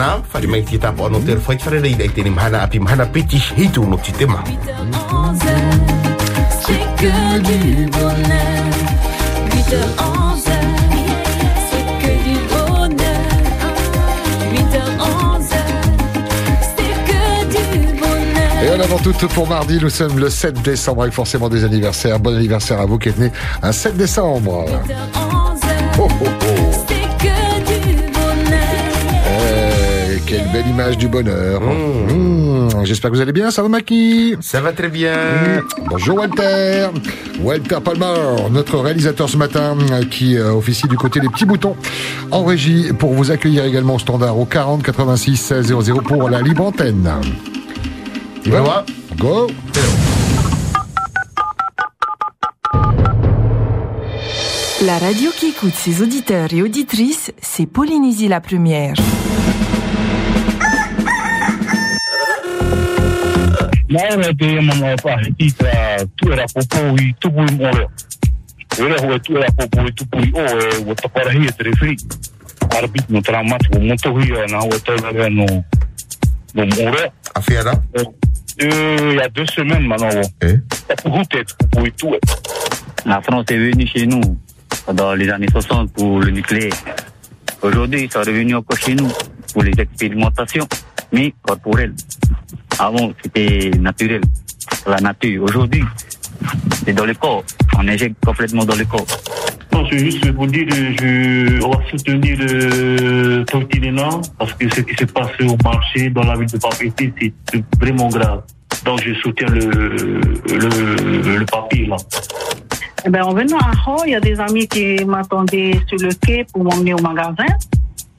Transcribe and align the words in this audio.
rwhai 0.00 1.58
whare 1.64 1.80
rei 1.80 1.94
rei 1.98 2.08
tēne 2.08 2.30
mahana 2.32 2.62
api 2.64 2.78
mahana 2.80 3.06
piti 3.06 3.38
hitu 3.56 3.84
no 3.86 3.96
te 3.96 4.12
tema. 4.12 4.42
8h11, 4.46 5.40
c'est 6.62 6.86
que 7.00 7.12
du 7.48 7.86
bonheur. 7.90 8.62
8h11, 9.50 10.48
c'est 11.68 11.86
que 12.00 12.12
du 12.24 12.36
bonheur. 12.48 13.30
8h11, 14.52 15.52
c'est 16.76 16.94
que 17.08 17.22
du 17.52 18.00
bonheur. 18.00 18.64
Et 18.64 18.70
en 18.70 18.80
avant 18.80 18.98
tout 18.98 19.28
pour 19.28 19.48
mardi, 19.48 19.78
nous 19.80 19.90
sommes 19.90 20.18
le 20.18 20.30
7 20.30 20.62
décembre 20.62 21.02
avec 21.02 21.14
forcément 21.14 21.48
des 21.48 21.64
anniversaires. 21.64 22.18
Bon 22.18 22.34
anniversaire 22.34 22.80
à 22.80 22.86
vous 22.86 22.98
qui 22.98 23.10
êtes 23.10 23.18
né 23.18 23.32
un 23.62 23.72
7 23.72 23.96
décembre. 23.96 24.66
Belle 30.52 30.66
image 30.68 30.98
du 30.98 31.08
bonheur. 31.08 31.60
Mmh, 31.60 32.84
J'espère 32.84 33.10
que 33.10 33.16
vous 33.16 33.22
allez 33.22 33.32
bien, 33.32 33.50
ça 33.50 33.62
va 33.62 33.68
Maki 33.68 34.36
Ça 34.40 34.60
va 34.60 34.72
très 34.72 34.88
bien. 34.88 35.62
Bonjour 35.88 36.18
Walter. 36.18 36.88
Walter 37.40 37.78
Palmer, 37.84 38.48
notre 38.50 38.78
réalisateur 38.78 39.28
ce 39.28 39.36
matin, 39.36 39.76
qui 40.10 40.36
euh, 40.36 40.52
officie 40.52 40.88
du 40.88 40.96
côté 40.96 41.20
des 41.20 41.28
petits 41.28 41.44
boutons 41.44 41.76
en 42.30 42.44
régie 42.44 42.92
pour 42.92 43.12
vous 43.12 43.30
accueillir 43.30 43.64
également 43.64 43.94
au 43.94 43.98
standard 43.98 44.38
au 44.38 44.44
40 44.44 44.82
86 44.82 45.54
00 45.62 46.00
pour 46.02 46.28
la 46.28 46.40
libre 46.40 46.64
antenne. 46.64 47.10
Vas 48.46 48.60
voir 48.60 48.84
Go 49.18 49.48
La 54.84 54.96
radio 54.98 55.30
qui 55.36 55.48
écoute 55.48 55.74
ses 55.74 56.02
auditeurs 56.02 56.52
et 56.54 56.62
auditrices, 56.62 57.32
c'est 57.42 57.66
Polynésie 57.66 58.28
la 58.28 58.40
première. 58.40 58.94
Te 63.90 64.60
mana 64.60 64.94
pa 65.02 65.18
i 65.38 65.50
ta 65.50 66.06
tuera 66.14 66.44
popo 66.54 66.94
i 66.94 67.12
tupu 67.18 67.42
i 67.42 67.54
mora. 67.56 67.88
Ora 68.78 68.96
ho 69.02 69.18
tuera 69.18 69.50
popo 69.50 69.80
i 69.88 69.92
tupu 69.92 70.18
i 70.18 70.30
o 70.32 70.40
e 70.40 70.84
o 70.86 70.94
taparahi 70.94 71.46
e 71.46 71.52
te 71.52 71.64
refri. 71.64 71.96
Arbit 72.70 73.08
no 73.08 73.20
tra 73.20 73.42
mat 73.42 73.66
o 73.74 73.80
moto 73.80 74.14
hi 74.14 74.30
na 74.46 74.60
o 74.62 74.78
te 74.78 74.94
vera 74.94 75.28
no 75.28 75.44
no 76.54 76.66
mora. 76.66 77.12
A 77.34 77.40
fiera 77.40 77.82
E 78.58 78.66
il 78.66 79.16
y 79.16 79.20
a 79.20 79.28
deux 79.28 79.46
semaines 79.46 79.86
maintenant. 79.86 80.22
Eh? 80.42 80.58
Pour 81.02 81.22
pour. 81.98 82.16
La 83.06 83.20
France 83.22 83.46
est 83.50 83.58
venue 83.58 83.86
chez 83.88 84.06
nous 84.06 84.38
dans 84.92 85.14
les 85.14 85.28
années 85.30 85.50
60 85.50 85.92
pour 85.94 86.20
le 86.20 86.30
nucléaire. 86.30 86.74
Aujourd'hui, 87.62 88.04
ils 88.04 88.12
sont 88.12 88.20
revenus 88.20 88.54
encore 88.54 88.78
chez 88.78 88.94
nous 88.94 89.10
pour 89.52 89.64
les 89.64 89.72
expérimentations, 89.78 90.68
mais 91.10 91.34
corporelles. 91.42 91.94
Avant, 92.80 93.12
c'était 93.22 93.70
naturel, 93.78 94.22
la 94.86 94.96
nature. 94.96 95.44
Aujourd'hui, 95.44 95.84
c'est 96.82 96.94
dans 96.94 97.04
le 97.04 97.12
corps. 97.12 97.44
On 97.78 97.86
injecte 97.86 98.16
complètement 98.24 98.64
dans 98.64 98.74
le 98.74 98.86
corps. 98.86 99.04
Non, 99.70 99.84
c'est 99.90 99.98
juste 99.98 100.32
pour 100.32 100.46
dire, 100.46 100.66
je, 100.70 101.62
on 101.62 101.72
va 101.72 101.78
soutenir 101.90 102.38
le 102.38 103.44
Totinena 103.44 104.08
parce 104.38 104.54
que 104.54 104.74
ce 104.74 104.80
qui 104.80 104.94
s'est 104.96 105.04
passé 105.04 105.44
au 105.46 105.58
marché 105.62 106.08
dans 106.08 106.22
la 106.22 106.38
ville 106.38 106.48
de 106.48 106.56
Papeete, 106.56 107.34
c'est 107.52 107.64
vraiment 107.78 108.08
grave. 108.08 108.44
Donc 108.86 109.02
je 109.04 109.12
soutiens 109.12 109.48
le, 109.48 109.60
le, 109.60 111.38
le 111.38 111.44
papier 111.44 111.84
là. 111.84 111.96
Eh 113.04 113.10
ben, 113.10 113.24
en 113.24 113.34
venant 113.34 113.58
à 113.58 113.72
Ho, 113.90 114.04
il 114.06 114.12
y 114.12 114.14
a 114.14 114.20
des 114.20 114.40
amis 114.40 114.66
qui 114.66 115.04
m'attendaient 115.04 115.78
sur 115.86 115.98
le 115.98 116.14
quai 116.14 116.46
pour 116.50 116.64
m'emmener 116.64 116.94
au 116.94 117.00
magasin. 117.02 117.44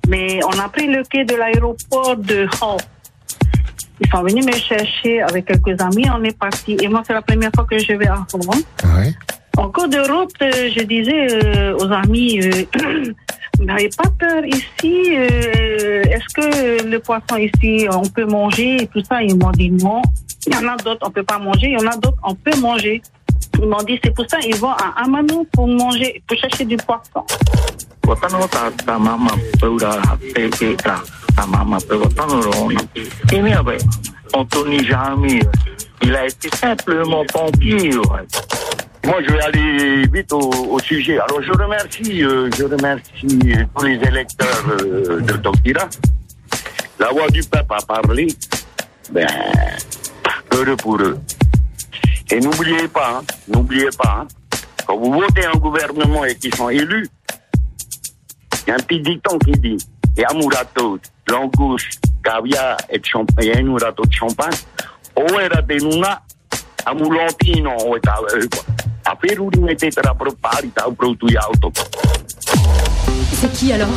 Mais 0.07 0.39
on 0.45 0.59
a 0.59 0.69
pris 0.69 0.85
le 0.85 1.01
quai 1.03 1.25
de 1.25 1.35
l'aéroport 1.35 2.15
de 2.17 2.47
Ho. 2.61 2.77
Ils 4.01 4.09
sont 4.09 4.23
venus 4.23 4.45
me 4.45 4.51
chercher 4.51 5.21
avec 5.21 5.45
quelques 5.45 5.79
amis. 5.79 6.05
On 6.13 6.23
est 6.23 6.37
parti. 6.37 6.75
Et 6.81 6.87
moi, 6.87 7.03
c'est 7.05 7.13
la 7.13 7.21
première 7.21 7.51
fois 7.53 7.65
que 7.69 7.77
je 7.77 7.93
vais 7.93 8.07
à 8.07 8.25
Ho. 8.33 8.39
Ouais. 8.97 9.13
En 9.57 9.69
cours 9.69 9.87
de 9.87 9.99
route, 9.99 10.33
euh, 10.41 10.69
je 10.75 10.83
disais 10.83 11.27
euh, 11.45 11.77
aux 11.77 11.91
amis, 11.91 12.39
euh, 12.41 12.65
vous 13.59 13.65
n'avez 13.65 13.89
pas 13.89 14.09
peur 14.17 14.43
ici 14.45 15.15
euh, 15.15 16.03
Est-ce 16.03 16.33
que 16.33 16.87
le 16.87 16.99
poisson 16.99 17.35
ici, 17.37 17.87
on 17.91 18.07
peut 18.07 18.25
manger 18.25 18.83
et 18.83 18.87
tout 18.87 19.03
ça? 19.03 19.21
Ils 19.21 19.37
m'ont 19.37 19.51
dit 19.51 19.69
non. 19.69 20.01
Il 20.47 20.53
y 20.53 20.57
en 20.57 20.67
a 20.67 20.77
d'autres, 20.77 21.05
on 21.05 21.11
peut 21.11 21.23
pas 21.23 21.37
manger. 21.37 21.67
Il 21.67 21.79
y 21.79 21.87
en 21.87 21.91
a 21.91 21.95
d'autres, 21.95 22.17
on 22.23 22.33
peut 22.33 22.57
manger. 22.59 23.01
Ils 23.61 23.67
m'ont 23.67 23.83
dit, 23.83 23.99
c'est 24.03 24.15
pour 24.15 24.25
ça 24.27 24.37
ils 24.43 24.55
vont 24.55 24.71
à 24.71 25.03
Amano 25.03 25.45
pour 25.51 25.67
manger, 25.67 26.23
pour 26.27 26.37
chercher 26.37 26.65
du 26.65 26.77
poisson. 26.77 27.23
Watano 31.31 31.35
ta 31.35 31.41
ta 31.41 31.47
mama 31.47 31.77
peura 31.79 32.07
te 32.07 32.09
te 32.09 32.15
ta 32.15 32.25
ta 32.25 32.27
mama 32.27 32.37
peura 32.37 32.37
watano 32.37 32.41
roni. 32.51 32.77
Et 33.31 33.41
mais 33.41 33.63
ben, 33.63 33.77
Anthony 34.33 34.85
Jamie, 34.85 35.41
il 36.01 36.15
a 36.15 36.25
été 36.27 36.49
simplement 36.55 37.25
pompier. 37.25 37.95
ouais. 37.95 38.27
Moi, 39.03 39.15
je 39.27 39.33
vais 39.33 39.41
aller 39.41 40.07
vite 40.13 40.31
au, 40.31 40.39
au 40.39 40.79
sujet. 40.79 41.17
Alors, 41.19 41.41
je 41.41 41.51
remercie, 41.51 42.23
euh, 42.23 42.49
je 42.55 42.63
remercie 42.63 43.67
tous 43.75 43.83
les 43.85 43.95
électeurs 43.95 44.63
euh, 44.81 45.21
de 45.21 45.33
Tokira. 45.37 45.89
La 46.99 47.09
voix 47.09 47.27
du 47.29 47.41
peuple 47.41 47.73
a 47.73 47.81
parlé. 47.81 48.27
Ben, 49.11 49.27
heureux 50.53 50.75
pour 50.75 51.01
eux. 51.01 51.17
Et 52.31 52.39
n'oubliez 52.39 52.87
pas, 52.87 53.17
hein, 53.17 53.23
n'oubliez 53.47 53.89
pas, 53.97 54.21
hein, 54.21 54.27
quand 54.85 54.97
vous 54.97 55.11
votez 55.11 55.45
un 55.45 55.57
gouvernement 55.57 56.23
et 56.23 56.35
qu'ils 56.35 56.53
sont 56.55 56.69
élus, 56.69 57.09
il 58.65 58.69
y 58.69 58.71
a 58.71 58.75
un 58.75 58.77
petit 58.77 59.01
dicton 59.01 59.37
qui 59.39 59.51
dit, 59.53 59.77
et 60.17 60.25
amurato, 60.25 60.99
langouste, 61.27 62.01
caviar 62.23 62.77
et 62.89 63.01
champagne, 63.03 63.47
et 63.47 63.57
amurato 63.57 64.03
de 64.03 64.13
champagne, 64.13 64.53
oera 65.15 65.61
de 65.61 65.75
nuna, 65.75 66.21
amulantino, 66.85 67.71
oeta, 67.87 68.15
a 69.05 69.15
Peru, 69.15 69.49
mette 69.59 69.89
tra 69.89 70.13
propari, 70.13 70.69
ta 70.69 70.83
produit 70.83 71.37
auto. 71.49 71.71
C'est 73.33 73.51
qui 73.51 73.73
alors? 73.73 73.87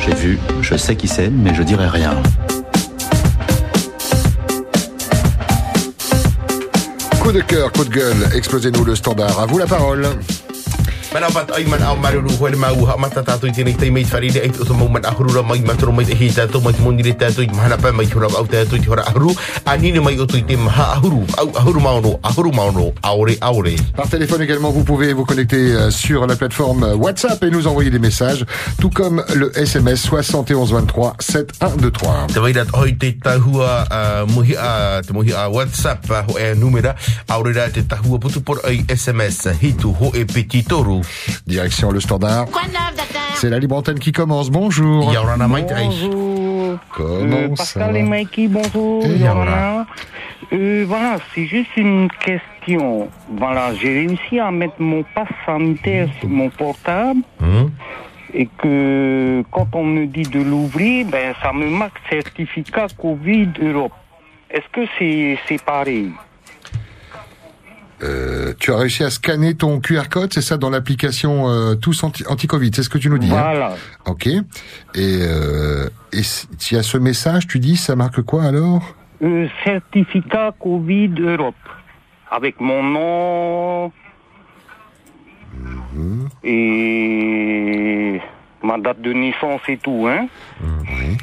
J'ai 0.00 0.14
vu, 0.14 0.38
je 0.62 0.76
sais 0.76 0.96
qui 0.96 1.06
c'est, 1.06 1.28
mais 1.28 1.54
je 1.54 1.62
dirai 1.62 1.86
rien. 1.88 2.14
Coup 7.20 7.32
de 7.32 7.40
cœur, 7.42 7.70
coup 7.72 7.84
de 7.84 7.90
gueule, 7.90 8.28
explosez-nous 8.34 8.84
le 8.84 8.96
standard. 8.96 9.38
À 9.38 9.44
vous 9.44 9.58
la 9.58 9.66
parole. 9.66 10.06
Man 11.14 11.24
au 11.24 11.96
maruru 11.96 12.56
mau 12.56 12.84
ha 12.86 12.96
mata 12.98 13.22
tei 13.22 13.64
mei 13.64 13.74
mau 13.80 14.88
man 14.88 15.00
mai 15.00 15.24
mai 15.24 16.04
mai 17.48 17.76
pa 17.80 17.92
mai 17.92 18.06
hura 18.12 18.28
au 18.28 18.44
mai 20.02 20.18
au 23.00 23.62
Par 23.96 24.08
téléphone 24.08 24.42
également, 24.42 24.70
vous 24.70 24.84
pouvez 24.84 25.12
vous 25.14 25.24
connecter 25.24 25.72
euh, 25.72 25.90
sur 25.90 26.26
la 26.26 26.36
plateforme 26.36 26.84
WhatsApp 26.94 27.42
et 27.42 27.50
nous 27.50 27.66
envoyer 27.66 27.90
des 27.90 27.98
messages, 27.98 28.44
tout 28.78 28.90
comme 28.90 29.24
le 29.34 29.56
SMS 29.58 30.02
71 30.02 30.72
23 30.72 31.16
7123. 31.18 32.26
Te 32.32 32.38
waira 32.38 32.64
hoi 32.74 32.92
te 32.92 33.12
tahua 33.12 33.84
uh, 33.90 34.26
muhi 34.30 34.56
a 34.56 35.00
te 35.02 35.12
muhi 35.12 35.32
a 35.32 35.48
WhatsApp 35.48 36.04
uh, 36.10 36.22
ho 36.28 36.38
e 36.38 36.54
numera 36.54 36.94
aore 37.28 37.52
ra 37.56 37.68
te 37.70 37.82
tahua 37.82 38.18
putu 38.18 38.42
por 38.42 38.60
ai 38.64 38.84
SMS 38.88 39.48
hitu 39.62 39.94
ho 40.00 40.12
e 40.14 40.24
peti 40.24 40.62
Direction 41.46 41.90
le 41.90 42.00
standard. 42.00 42.46
C'est 43.34 43.50
la 43.50 43.58
libre 43.58 43.76
antenne 43.76 43.98
qui 43.98 44.12
commence. 44.12 44.50
Bonjour. 44.50 45.12
Ai 45.12 45.16
Bonjour. 45.84 46.78
Comment 46.94 47.36
Euh, 47.36 47.48
ça 47.56 47.80
Pascal 47.80 47.96
et 47.96 48.02
Mikey, 48.02 48.48
bonjour. 48.48 49.04
Et 49.06 49.16
Yorana. 49.18 49.86
Euh, 50.52 50.84
voilà, 50.88 51.18
c'est 51.34 51.46
juste 51.46 51.76
une 51.76 52.08
question. 52.24 53.08
Voilà, 53.36 53.74
j'ai 53.74 53.92
réussi 54.06 54.38
à 54.40 54.50
mettre 54.50 54.74
mon 54.80 55.02
passe 55.14 55.28
sanitaire 55.46 56.08
sur 56.20 56.28
mon 56.28 56.48
portable 56.50 57.20
Hmm? 57.40 57.68
et 58.34 58.46
que 58.58 59.42
quand 59.50 59.68
on 59.72 59.84
me 59.84 60.06
dit 60.06 60.22
de 60.22 60.40
l'ouvrir, 60.42 61.06
ben 61.06 61.32
ça 61.42 61.50
me 61.52 61.66
marque 61.70 61.96
certificat 62.10 62.86
Covid 63.00 63.48
Europe. 63.62 63.92
Est-ce 64.50 64.68
que 64.72 64.86
c'est 64.98 65.38
c'est 65.48 65.62
pareil 65.64 66.10
Euh, 68.02 68.52
tu 68.60 68.72
as 68.72 68.76
réussi 68.76 69.02
à 69.02 69.10
scanner 69.10 69.54
ton 69.54 69.80
QR 69.80 70.08
code, 70.08 70.32
c'est 70.32 70.40
ça, 70.40 70.56
dans 70.56 70.70
l'application 70.70 71.48
euh, 71.48 71.74
Tous 71.74 72.04
anti- 72.04 72.24
Anti-Covid, 72.28 72.70
c'est 72.74 72.82
ce 72.84 72.88
que 72.88 72.98
tu 72.98 73.10
nous 73.10 73.18
dis 73.18 73.26
hein 73.32 73.42
Voilà. 73.42 73.74
Ok. 74.06 74.26
Et, 74.28 74.38
euh, 74.96 75.88
et 76.12 76.22
s'il 76.22 76.76
y 76.76 76.80
a 76.80 76.84
ce 76.84 76.96
message, 76.98 77.46
tu 77.48 77.58
dis, 77.58 77.76
ça 77.76 77.96
marque 77.96 78.22
quoi 78.22 78.44
alors? 78.44 78.94
Euh, 79.22 79.48
certificat 79.64 80.52
Covid 80.60 81.12
Europe. 81.18 81.54
Avec 82.30 82.60
mon 82.60 82.82
nom 82.84 83.90
et 86.88 88.20
ma 88.62 88.78
date 88.78 89.00
de 89.00 89.12
naissance 89.12 89.60
et 89.68 89.76
tout, 89.78 90.06
hein. 90.08 90.26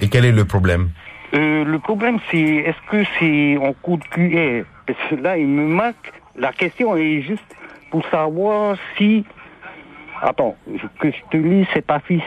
Et 0.01 0.09
quel 0.09 0.25
est 0.25 0.31
le 0.31 0.45
problème? 0.45 0.89
Euh, 1.33 1.63
le 1.63 1.79
problème, 1.79 2.17
c'est 2.31 2.39
est-ce 2.39 2.91
que 2.91 3.03
c'est 3.19 3.57
en 3.57 3.73
coup 3.73 3.97
de 3.97 4.03
QR 4.13 4.65
Parce 4.85 4.99
que 5.09 5.15
là, 5.15 5.37
il 5.37 5.47
me 5.47 5.67
marque. 5.67 6.11
La 6.37 6.51
question 6.51 6.95
est 6.95 7.21
juste 7.21 7.43
pour 7.91 8.05
savoir 8.09 8.77
si. 8.97 9.23
Attends, 10.21 10.55
que 10.99 11.11
je 11.11 11.17
te 11.29 11.37
lis 11.37 11.67
cet 11.73 11.91
affichage 11.91 12.23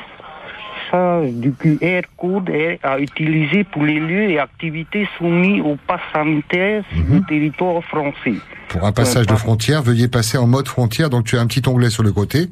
du 1.33 1.53
QR 1.53 2.03
code 2.17 2.49
est 2.49 2.79
à 2.83 2.99
utiliser 2.99 3.65
pour 3.65 3.85
les 3.85 4.01
lieux 4.01 4.31
et 4.31 4.39
activités 4.39 5.09
soumis 5.19 5.61
au 5.61 5.77
pass 5.87 6.01
sanitaire 6.13 6.85
sur 6.93 7.15
le 7.15 7.23
territoire 7.27 7.83
français. 7.85 8.35
Pour 8.69 8.85
un 8.85 8.93
passage 8.93 9.27
de 9.27 9.35
frontière, 9.35 9.83
veuillez 9.83 10.09
passer 10.09 10.39
en 10.39 10.47
mode 10.47 10.69
frontière. 10.69 11.11
Donc 11.11 11.25
tu 11.25 11.37
as 11.37 11.41
un 11.41 11.47
petit 11.47 11.67
onglet 11.69 11.91
sur 11.91 12.03
le 12.03 12.13
côté, 12.13 12.49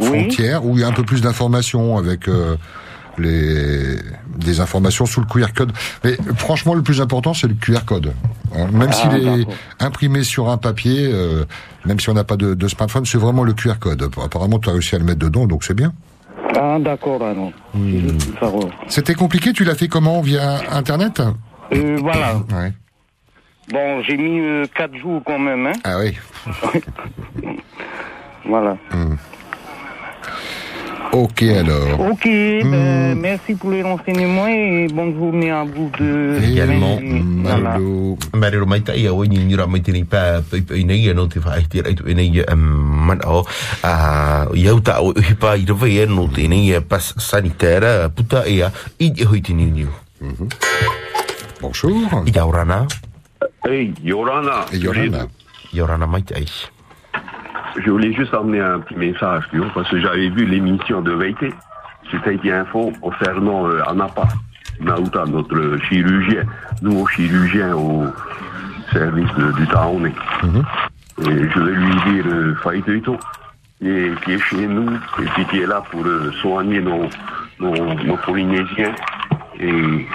frontière, 0.00 0.64
où 0.64 0.76
il 0.76 0.80
y 0.80 0.84
a 0.84 0.88
un 0.88 0.92
peu 0.92 1.02
plus 1.02 1.20
d'informations 1.22 1.96
avec 1.96 2.28
euh, 2.28 2.56
les 3.18 3.96
des 4.36 4.60
informations 4.60 5.04
sous 5.06 5.20
le 5.20 5.26
QR 5.26 5.52
code. 5.54 5.72
Mais 6.04 6.16
franchement, 6.36 6.74
le 6.74 6.82
plus 6.82 7.00
important, 7.00 7.34
c'est 7.34 7.48
le 7.48 7.54
QR 7.54 7.84
code. 7.84 8.12
Hein, 8.56 8.66
Même 8.72 8.88
Ah, 8.90 8.92
s'il 8.92 9.28
est 9.40 9.46
imprimé 9.80 10.22
sur 10.22 10.48
un 10.48 10.56
papier, 10.58 11.08
euh, 11.12 11.44
même 11.84 11.98
si 11.98 12.08
on 12.08 12.14
n'a 12.14 12.24
pas 12.24 12.36
de, 12.36 12.54
de 12.54 12.68
smartphone, 12.68 13.04
c'est 13.04 13.18
vraiment 13.18 13.42
le 13.42 13.52
QR 13.52 13.78
code. 13.80 14.08
Apparemment, 14.22 14.58
tu 14.60 14.68
as 14.68 14.72
réussi 14.72 14.94
à 14.94 14.98
le 14.98 15.04
mettre 15.04 15.18
dedans, 15.18 15.46
donc 15.46 15.64
c'est 15.64 15.74
bien. 15.74 15.92
Ah, 16.56 16.78
d'accord, 16.80 17.22
alors. 17.22 17.50
Va. 18.40 18.50
C'était 18.88 19.14
compliqué, 19.14 19.52
tu 19.52 19.64
l'as 19.64 19.74
fait 19.74 19.88
comment 19.88 20.20
Via 20.20 20.60
Internet 20.72 21.20
Euh, 21.72 21.96
voilà. 22.00 22.36
Ouais. 22.52 22.72
Bon, 23.70 24.02
j'ai 24.02 24.16
mis 24.16 24.40
euh, 24.40 24.64
quatre 24.74 24.96
jours 24.96 25.20
quand 25.26 25.38
même, 25.38 25.66
hein. 25.66 25.72
Ah 25.84 25.98
oui. 25.98 26.16
Voilà. 28.46 28.78
Ok 31.12 31.42
alors. 31.42 32.00
Ok, 32.00 32.24
ben, 32.24 33.14
merci 33.18 33.54
pour 33.54 33.70
les 33.70 33.82
renseignements 33.82 34.46
et 34.46 34.88
bonne 34.92 35.14
journée 35.14 35.50
à 35.50 35.64
vous 35.64 35.90
deux. 35.98 36.42
Également, 36.42 36.98
tu 41.68 41.82
ina 42.10 42.22
ia 42.22 42.44
man 42.56 43.20
o 43.24 43.44
a 43.82 44.46
iau 44.54 44.80
ta 44.80 45.00
o 45.02 45.12
hi 45.16 45.34
pa 45.34 45.56
i 45.56 45.66
rove 45.68 45.88
e 45.88 46.06
no 46.06 46.28
te 46.28 46.44
ina 46.44 46.56
ia 46.56 46.80
pas 46.80 47.14
sanitaire 47.16 48.08
puta 48.14 48.46
ia 48.48 48.72
i 48.98 49.12
i 49.12 49.24
hoi 49.24 49.40
tini 49.40 49.70
ni 49.70 49.86
Bonjour. 51.60 52.24
Yorana. 52.26 52.86
Hey, 53.64 53.92
Yorana. 54.02 54.66
Yorana. 54.72 55.26
Yorana 55.72 56.06
mai 56.06 56.22
tai. 56.22 56.46
Je 57.76 57.90
voulais 57.90 58.12
juste 58.12 58.34
emmener 58.34 58.60
un 58.60 58.80
petit 58.80 58.96
message, 58.96 59.44
tu 59.50 59.58
vois, 59.58 59.68
parce 59.74 59.88
que 59.90 59.98
j'avais 60.00 60.28
vu 60.30 60.44
l'émission 60.44 61.00
de 61.00 61.12
Veité. 61.12 61.52
C'était 62.10 62.52
info 62.52 62.92
concernant 63.02 63.66
euh, 63.68 63.82
Anapa, 63.88 64.22
Nauta, 64.80 65.24
notre 65.26 65.76
chirurgien, 65.88 66.44
nouveau 66.82 67.06
chirurgien 67.08 67.74
au 67.76 68.06
service 68.92 69.30
de- 69.36 69.52
du 69.52 69.66
Taoné. 69.68 70.14
Et 71.20 71.24
je 71.50 71.60
vais 71.60 71.72
lui 71.72 71.94
dire, 72.12 72.24
euh, 72.32 72.54
Faïteito, 72.62 73.16
qui 73.78 73.88
est, 73.90 74.20
qui 74.24 74.32
est 74.32 74.38
chez 74.38 74.66
nous, 74.66 74.90
et 75.20 75.24
puis 75.34 75.44
qui 75.46 75.58
est 75.60 75.66
là 75.66 75.82
pour 75.90 76.04
euh, 76.06 76.32
soigner 76.40 76.80
nos, 76.80 77.08
nos, 77.60 77.94
nos 78.04 78.16
Polynésiens. 78.18 78.92
Et, 79.60 80.06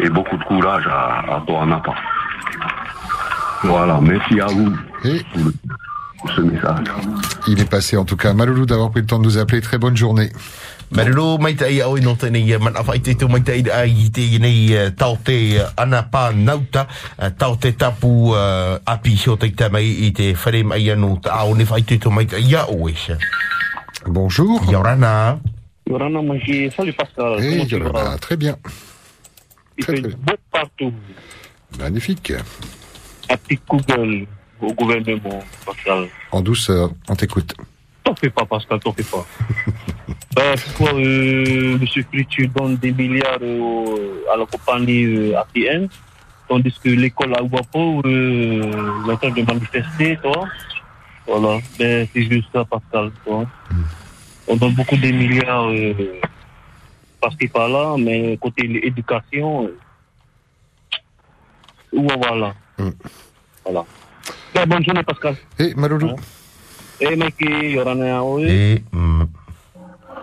et 0.00 0.08
beaucoup 0.10 0.36
de 0.36 0.44
courage 0.44 0.86
à, 0.88 1.36
à 1.36 1.40
toi, 1.46 1.62
Anapa. 1.62 1.92
Voilà, 3.62 3.98
merci 4.00 4.40
à 4.40 4.46
vous 4.46 4.72
ce 6.34 6.40
message. 6.40 6.86
Il 7.48 7.60
est 7.60 7.70
passé 7.70 7.96
en 7.96 8.04
tout 8.04 8.16
cas. 8.16 8.32
Maloulou 8.32 8.66
d'avoir 8.66 8.90
pris 8.90 9.00
le 9.00 9.06
temps 9.06 9.18
de 9.18 9.24
nous 9.24 9.38
appeler. 9.38 9.60
Très 9.60 9.78
bonne 9.78 9.96
journée. 9.96 10.30
Marero 10.90 11.38
mai 11.38 11.56
tai 11.56 11.80
a 11.80 11.88
o 11.88 11.98
no 11.98 12.14
te 12.14 12.28
ia 12.30 12.58
man 12.58 12.76
afa 12.78 12.94
i 12.94 13.00
te 13.02 13.16
tu 13.18 13.26
mai 13.26 13.42
tai 13.42 13.64
a 13.74 13.82
i 13.86 14.06
te 14.14 14.22
nei 14.38 14.70
eh, 14.70 14.92
tau 14.94 15.16
te 15.18 15.58
eh, 15.58 16.32
nauta 16.36 16.86
eh, 17.18 17.30
tau 17.36 17.56
te 17.56 17.72
tapu 17.72 18.32
api 18.32 19.16
so 19.16 19.36
te 19.36 19.50
te 19.50 19.68
mai 19.68 20.06
i 20.06 20.12
te 20.12 20.32
whare 20.34 20.62
mai 20.62 20.90
anu 20.90 21.18
ta 21.18 21.42
au 21.42 21.56
ne 21.56 21.64
fai 21.64 21.82
te 21.82 21.98
tu 21.98 22.10
mai 22.10 22.26
tai 22.26 22.54
a 22.54 22.66
o 22.70 22.88
esha. 22.88 23.18
Bonjour. 24.06 24.62
Yorana. 24.70 25.40
Yorana, 25.88 26.22
moi 26.22 26.38
j'ai. 26.38 26.70
Salut 26.70 26.92
Pascal. 26.92 27.40
Hey, 27.40 27.66
Yorana, 27.66 28.16
très 28.18 28.36
bien. 28.36 28.56
Il 29.78 29.84
fait 29.84 30.00
beau 30.00 30.34
partout. 30.52 30.92
Magnifique. 31.80 32.32
Un 33.28 33.36
petit 33.36 33.58
Google 33.68 34.26
au 34.60 34.72
gouvernement, 34.72 35.42
Pascal. 35.64 36.08
En 36.32 36.40
douceur, 36.40 36.90
on 37.08 37.16
t'écoute. 37.16 37.54
T'en 38.04 38.14
fais 38.14 38.30
pas, 38.30 38.44
Pascal, 38.44 38.78
t'en 38.80 38.92
fais 38.92 39.02
pas. 39.02 39.26
ben, 40.34 40.54
pourquoi 40.64 40.94
euh, 40.94 41.78
M. 41.80 41.86
Fritz 41.86 42.50
donne 42.54 42.76
des 42.76 42.92
milliards 42.92 43.38
euh, 43.42 44.24
à 44.32 44.36
la 44.36 44.46
compagnie 44.46 45.04
euh, 45.04 45.38
APN, 45.38 45.88
tandis 46.48 46.74
que 46.82 46.88
l'école 46.88 47.34
à 47.34 47.42
Ouapo 47.42 48.02
euh, 48.04 49.06
est 49.08 49.12
en 49.12 49.16
train 49.16 49.30
de 49.30 49.42
manifester, 49.42 50.18
toi 50.22 50.48
Voilà, 51.26 51.58
ben, 51.78 52.06
c'est 52.12 52.22
juste 52.22 52.48
ça, 52.52 52.64
Pascal, 52.64 53.10
toi. 53.24 53.44
On 54.48 54.56
donne 54.56 54.74
beaucoup 54.74 54.96
de 54.96 55.08
milliards 55.10 55.68
euh, 55.70 56.20
par-ci 57.20 57.48
par-là, 57.48 57.96
mais 57.98 58.36
côté 58.36 58.62
éducation, 58.86 59.64
euh, 59.66 59.78
où 61.92 62.06
on 62.08 62.20
va 62.20 62.34
là 62.36 62.54
Voilà. 63.64 63.84
Ben, 64.54 64.66
bonne 64.66 64.84
journée, 64.84 65.02
Pascal. 65.02 65.36
Et 65.58 65.74
Maloulou 65.74 66.16
Eh, 67.00 67.14
mec, 67.16 67.34
Yorana, 67.40 68.24
oui. 68.24 68.44
Et, 68.48 68.82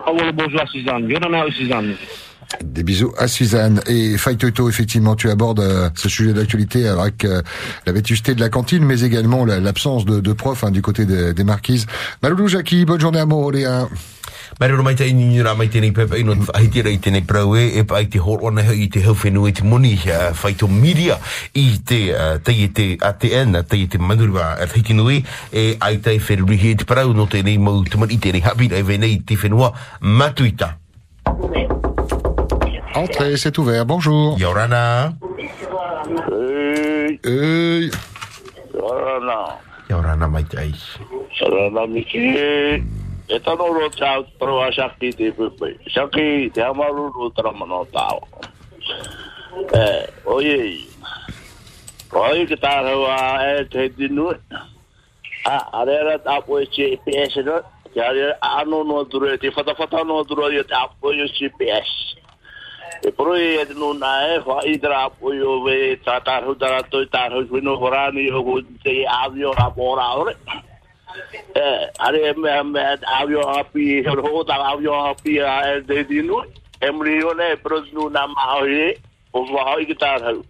Ah, 0.06 0.10
voilà, 0.12 0.32
bonjour 0.32 0.60
à 0.60 0.66
Suzanne. 0.66 1.08
Yorana, 1.08 1.44
Suzanne. 1.56 1.94
Des 2.62 2.82
bisous 2.82 3.12
à 3.16 3.26
Suzanne. 3.26 3.80
Et 3.86 4.18
Faye 4.18 4.36
Toto, 4.36 4.68
effectivement, 4.68 5.16
tu 5.16 5.30
abordes 5.30 5.60
euh, 5.60 5.88
ce 5.94 6.08
sujet 6.08 6.32
d'actualité 6.34 6.86
avec 6.86 7.24
euh, 7.24 7.40
la 7.86 7.92
vétusté 7.92 8.34
de 8.34 8.40
la 8.40 8.48
cantine, 8.50 8.84
mais 8.84 9.00
également 9.00 9.44
la- 9.46 9.60
l'absence 9.60 10.04
de, 10.04 10.20
de 10.20 10.32
profs 10.32 10.62
hein, 10.62 10.70
du 10.70 10.82
côté 10.82 11.06
des, 11.06 11.32
des 11.32 11.44
marquises. 11.44 11.86
Maloulou 12.22 12.48
Jackie, 12.48 12.84
bonne 12.84 13.00
journée 13.00 13.18
à 13.20 13.26
Ra 14.58 15.54
mai 15.54 15.68
tini 15.68 15.92
pepe 15.92 16.18
ino 16.20 16.34
te 16.34 16.68
tira 16.68 16.90
i 16.90 16.98
tene 16.98 17.22
prau 17.22 17.56
e 17.56 17.78
e 17.78 17.84
pa 17.84 18.00
i 18.00 18.08
te 18.08 18.18
horo 18.18 18.48
ana 18.48 18.62
i 18.72 18.88
te 18.88 19.00
whenua 19.00 19.48
i 19.48 19.52
te 19.52 19.62
moni 19.64 19.94
uh, 20.06 20.32
whai 20.42 20.54
to 20.54 20.68
media 20.68 21.18
i 21.54 21.80
te 21.84 22.12
uh, 22.14 22.38
te 22.42 22.52
i 22.52 22.68
te 22.68 22.96
ATN 23.00 23.64
te 23.68 23.76
i 23.76 23.86
te 23.86 23.98
hiki 24.74 24.94
nui 24.94 25.24
e 25.52 25.76
ai 25.80 25.98
hi 26.56 26.74
te 26.76 26.84
prau 26.84 27.12
no 27.12 27.26
te 27.26 27.42
nei 27.42 27.58
mau 27.58 27.82
i 27.82 28.18
venei 28.82 29.20
te 29.24 29.36
whenua 29.36 29.72
matuita. 30.00 30.78
Entrez, 32.94 33.36
c'est 33.36 33.58
ouvert. 33.58 33.84
Bonjour. 33.84 34.38
Yorana. 34.38 35.14
Hey, 36.30 37.18
Hey. 37.24 37.90
Yorana. 38.72 39.58
Yorana 39.90 40.28
mai 40.28 40.44
tai. 40.44 40.72
Yorana 41.40 41.86
Miki. 41.86 43.02
E 43.26 43.40
tano 43.40 43.72
ro 43.72 43.88
tau 43.88 44.24
proa 44.38 44.70
shaki 44.70 45.12
te 45.16 45.32
pepe. 45.32 45.78
Shaki 45.88 46.52
te 46.52 46.60
amaru 46.60 47.08
ro 47.08 47.30
tramano 47.30 47.86
tau. 47.88 48.20
Eh, 49.72 50.06
oye. 50.26 50.84
Oi 52.12 52.44
ke 52.46 52.56
tā 52.60 52.82
rawa 52.84 53.16
e 53.48 53.64
te 53.64 53.88
dinu. 53.96 54.28
Ah, 55.48 55.80
arera 55.80 56.18
tā 56.20 56.36
po 56.44 56.60
e 56.60 56.68
GPS 56.68 57.40
no. 57.46 57.62
Te 57.94 58.00
are 58.04 58.34
ano 58.42 58.82
no 58.84 59.04
dure 59.04 59.38
te 59.38 59.50
fata 59.50 59.74
fata 59.74 60.04
no 60.04 60.22
dure 60.24 60.62
te 60.64 60.74
apo 60.74 61.12
e 61.12 61.24
GPS. 61.24 61.88
E 63.02 63.10
pro 63.10 63.36
e 63.36 63.64
no 63.72 63.94
na 63.94 64.34
e 64.34 64.40
fa 64.44 64.60
i 64.68 64.76
tra 64.78 65.08
po 65.08 65.32
yo 65.32 65.62
ve 65.64 65.96
ta 66.04 66.20
ta 66.20 66.40
ro 66.44 66.54
ta 66.54 66.82
to 66.82 67.06
ta 67.06 67.28
ro 67.32 67.40
no 67.62 67.76
horani 67.80 68.28
o 68.30 68.42
go 68.42 68.60
te 68.82 69.06
avio 69.08 69.52
a 69.56 69.72
Eh, 71.54 71.86
are 72.00 72.34
me 72.34 72.62
me 72.62 72.80
avio 73.18 73.42
api 73.58 74.02
ho 74.04 74.42
ta 74.42 74.56
avio 74.72 74.92
api 75.10 75.38
de 75.86 76.04
dinu. 76.04 76.42
Emri 76.80 77.22
one 77.22 77.56
pro 77.62 77.80
no 77.92 78.08
na 78.08 78.26
ma 78.26 78.58
ore. 78.58 78.96
O 79.32 79.44
va 79.44 79.76
i 79.78 79.94
ta 79.94 80.16
ro. 80.16 80.42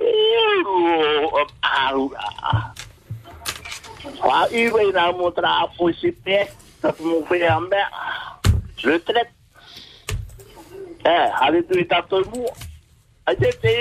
Oh, 0.00 1.46
au. 1.62 2.10
Fa 4.20 4.46
i 4.50 4.68
ve 4.68 4.92
na 4.92 5.12
mo 5.12 5.30
tra 5.30 5.66
po 5.76 5.92
si 5.92 6.12
pe. 6.12 6.48
Ta 6.80 6.94
mo 7.00 7.22
fe 7.28 7.46
ambe. 7.46 7.82
Retraite. 8.82 9.32
Eh, 11.04 11.26
hari 11.40 11.62
tu 11.68 11.78
ita 11.78 12.02
tu 12.08 12.24
mu. 12.32 12.46
Aje 13.26 13.52
te 13.60 13.74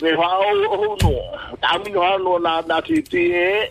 me 0.00 0.16
fa 0.16 0.28
o 0.40 0.96
no. 1.02 1.12
Ta 1.60 1.78
mi 1.78 1.90
no 1.90 2.38
na 2.38 2.60
na 2.66 2.80
ti 2.80 3.02
ti 3.02 3.32
e. 3.32 3.70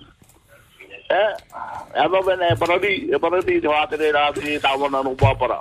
eh 1.11 1.31
ano 2.03 2.21
ben 2.27 2.41
eh 2.47 2.55
parodi 2.61 2.91
parodi 3.23 3.59
jawate 3.63 3.95
de 4.01 4.11
na 4.15 4.31
si 4.35 4.55
tawon 4.63 4.95
anu 4.95 5.11
papara 5.21 5.57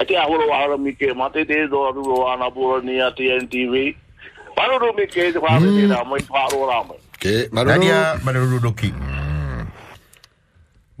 ati 0.00 0.16
ahuro 0.16 0.44
ahuro 0.52 0.76
mike 0.78 1.08
mate 1.16 1.44
de 1.48 1.66
do 1.72 1.78
aru 1.88 2.04
ana 2.32 2.50
buro 2.50 2.80
ni 2.84 3.00
ati 3.00 3.24
ntv 3.42 3.74
parodi 4.56 4.88
mike 4.98 5.32
jawate 5.32 5.68
de 5.76 5.86
na 5.92 6.04
mai 6.04 6.22
paro 6.28 6.60
ramai 6.70 6.98
ke 7.22 7.48
maruru 7.56 8.20
maruru 8.24 8.58
doki 8.66 8.90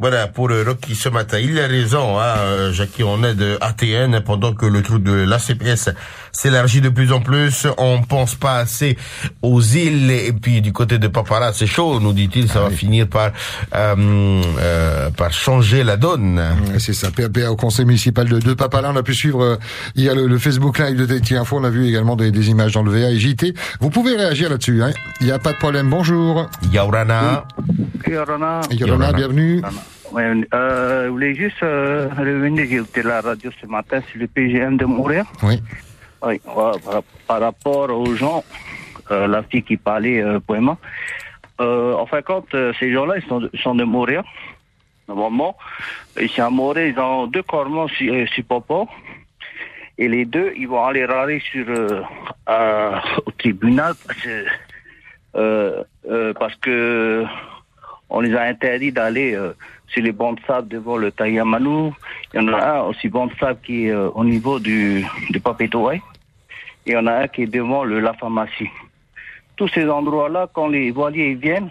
Voilà, 0.02 0.26
pour 0.26 0.48
le 0.48 0.62
Rocky 0.62 0.96
ce 0.96 1.08
matin. 1.08 1.38
Il 1.38 1.60
a 1.60 1.68
raison, 1.68 2.18
hein, 2.18 2.34
euh, 2.38 2.72
Jackie, 2.72 3.04
on 3.04 3.22
est 3.22 3.36
de 3.36 3.56
ATN 3.60 4.20
pendant 4.20 4.52
que 4.52 4.66
le 4.66 4.82
trou 4.82 4.98
de 4.98 5.12
l'ACPS 5.12 5.90
s'élargit 6.32 6.80
de 6.80 6.88
plus 6.88 7.12
en 7.12 7.20
plus. 7.20 7.68
On 7.78 8.02
pense 8.02 8.34
pas 8.34 8.56
assez 8.56 8.98
aux 9.42 9.60
îles 9.62 10.10
et 10.10 10.32
puis 10.32 10.60
du 10.60 10.72
côté 10.72 10.98
de 10.98 11.06
Papara, 11.06 11.52
c'est 11.52 11.68
chaud, 11.68 12.00
nous 12.00 12.12
dit-il, 12.12 12.48
ça 12.48 12.62
va 12.62 12.70
finir 12.70 13.06
par, 13.06 13.30
euh, 13.76 14.42
euh, 14.58 15.10
par 15.10 15.32
changer 15.32 15.84
la 15.84 15.96
donne. 15.96 16.42
C'est 16.80 16.94
ça, 16.94 17.12
PAPA 17.12 17.48
au 17.52 17.56
conseil 17.56 17.84
municipal 17.84 18.28
de, 18.28 18.40
de 18.40 18.54
Papalin. 18.54 18.90
On 18.92 18.96
a 18.96 19.04
pu 19.04 19.14
suivre 19.14 19.44
euh, 19.44 19.56
hier 19.94 20.16
le, 20.16 20.26
le 20.26 20.38
Facebook 20.38 20.80
Live 20.80 20.96
de 20.96 21.06
Tahiti 21.06 21.36
Info. 21.36 21.58
On 21.60 21.64
a 21.64 21.70
vu 21.70 21.86
également 21.86 22.16
des, 22.16 22.32
des 22.32 22.50
images 22.50 22.72
dans 22.72 22.82
le 22.82 22.90
VA 22.90 23.08
et 23.12 23.18
JT. 23.20 23.54
Vous 23.80 23.90
pouvez 23.90 24.16
réagir 24.16 24.50
là-dessus. 24.50 24.82
hein. 24.82 24.90
Il 25.20 25.26
n'y 25.26 25.32
a 25.32 25.38
pas 25.38 25.52
de 25.52 25.58
problème. 25.58 25.88
Bonjour. 25.90 26.50
Yaurana. 26.72 27.44
Yorana. 28.08 28.62
Yorana, 28.72 29.12
bienvenue. 29.12 29.62
Ouais, 30.12 30.30
euh, 30.52 31.06
je 31.06 31.08
voulais 31.08 31.34
juste 31.34 31.62
euh, 31.62 32.10
revenir, 32.10 32.66
j'ai 32.68 32.76
écouté 32.76 33.02
la 33.02 33.22
radio 33.22 33.50
ce 33.58 33.66
matin 33.66 34.02
sur 34.10 34.20
le 34.20 34.26
PGM 34.26 34.76
de 34.76 34.84
Montréal. 34.84 35.24
Oui. 35.42 35.58
Oui, 36.22 36.38
par, 36.44 36.74
par 37.26 37.40
rapport 37.40 37.88
aux 37.88 38.14
gens, 38.14 38.44
euh, 39.10 39.26
la 39.26 39.42
fille 39.42 39.62
qui 39.62 39.78
parlait 39.78 40.22
euh, 40.22 40.38
poément, 40.38 40.76
euh, 41.62 41.94
en 41.94 42.04
fin 42.04 42.18
de 42.18 42.24
compte, 42.24 42.54
euh, 42.54 42.74
ces 42.78 42.92
gens-là, 42.92 43.14
ils 43.16 43.26
sont, 43.26 43.48
ils 43.54 43.60
sont 43.60 43.74
de 43.74 43.84
Montréal. 43.84 44.22
Normalement, 45.08 45.56
ici 46.20 46.42
à 46.42 46.50
Montréal, 46.50 46.92
ils 46.94 47.00
ont 47.00 47.26
deux 47.26 47.42
cormons 47.42 47.88
sur, 47.88 48.28
sur 48.28 48.44
Popo. 48.44 48.88
Et 49.96 50.08
les 50.08 50.26
deux, 50.26 50.52
ils 50.58 50.68
vont 50.68 50.84
aller 50.84 51.06
râler 51.06 51.40
sur, 51.40 51.64
euh, 51.68 52.02
euh, 52.50 52.98
au 53.24 53.30
tribunal 53.30 53.94
parce 54.06 54.20
que, 54.20 54.44
euh, 55.36 55.84
euh, 56.10 56.34
parce 56.34 56.54
que 56.56 57.24
on 58.10 58.20
les 58.20 58.34
a 58.34 58.42
interdits 58.42 58.92
d'aller 58.92 59.34
euh, 59.34 59.54
sur 59.92 60.02
les 60.02 60.12
bancs 60.12 60.40
de 60.40 60.46
sable 60.46 60.68
devant 60.68 60.96
le 60.96 61.12
Taïamanou. 61.12 61.94
Il 62.32 62.40
y 62.40 62.44
en 62.44 62.52
a 62.52 62.78
un 62.78 62.82
aussi 62.82 63.08
banc 63.08 63.26
de 63.26 63.34
sable 63.38 63.60
qui 63.64 63.86
est 63.86 63.90
euh, 63.90 64.08
au 64.10 64.24
niveau 64.24 64.58
du, 64.58 65.04
du. 65.30 65.38
Et 65.38 66.00
il 66.86 66.92
y 66.92 66.96
en 66.96 67.06
a 67.06 67.12
un 67.12 67.28
qui 67.28 67.42
est 67.42 67.46
devant 67.46 67.84
le, 67.84 68.00
la 68.00 68.12
pharmacie. 68.14 68.70
Tous 69.56 69.68
ces 69.68 69.88
endroits-là, 69.88 70.48
quand 70.52 70.68
les 70.68 70.90
voiliers 70.90 71.34
viennent, 71.34 71.70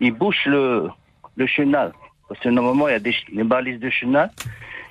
ils 0.00 0.12
bouchent 0.12 0.46
le, 0.46 0.88
le 1.36 1.46
chenal. 1.46 1.92
Parce 2.28 2.40
que 2.40 2.48
normalement, 2.48 2.88
il 2.88 2.92
y 2.92 2.94
a 2.94 3.00
des, 3.00 3.14
balises 3.42 3.80
de 3.80 3.90
chenal. 3.90 4.30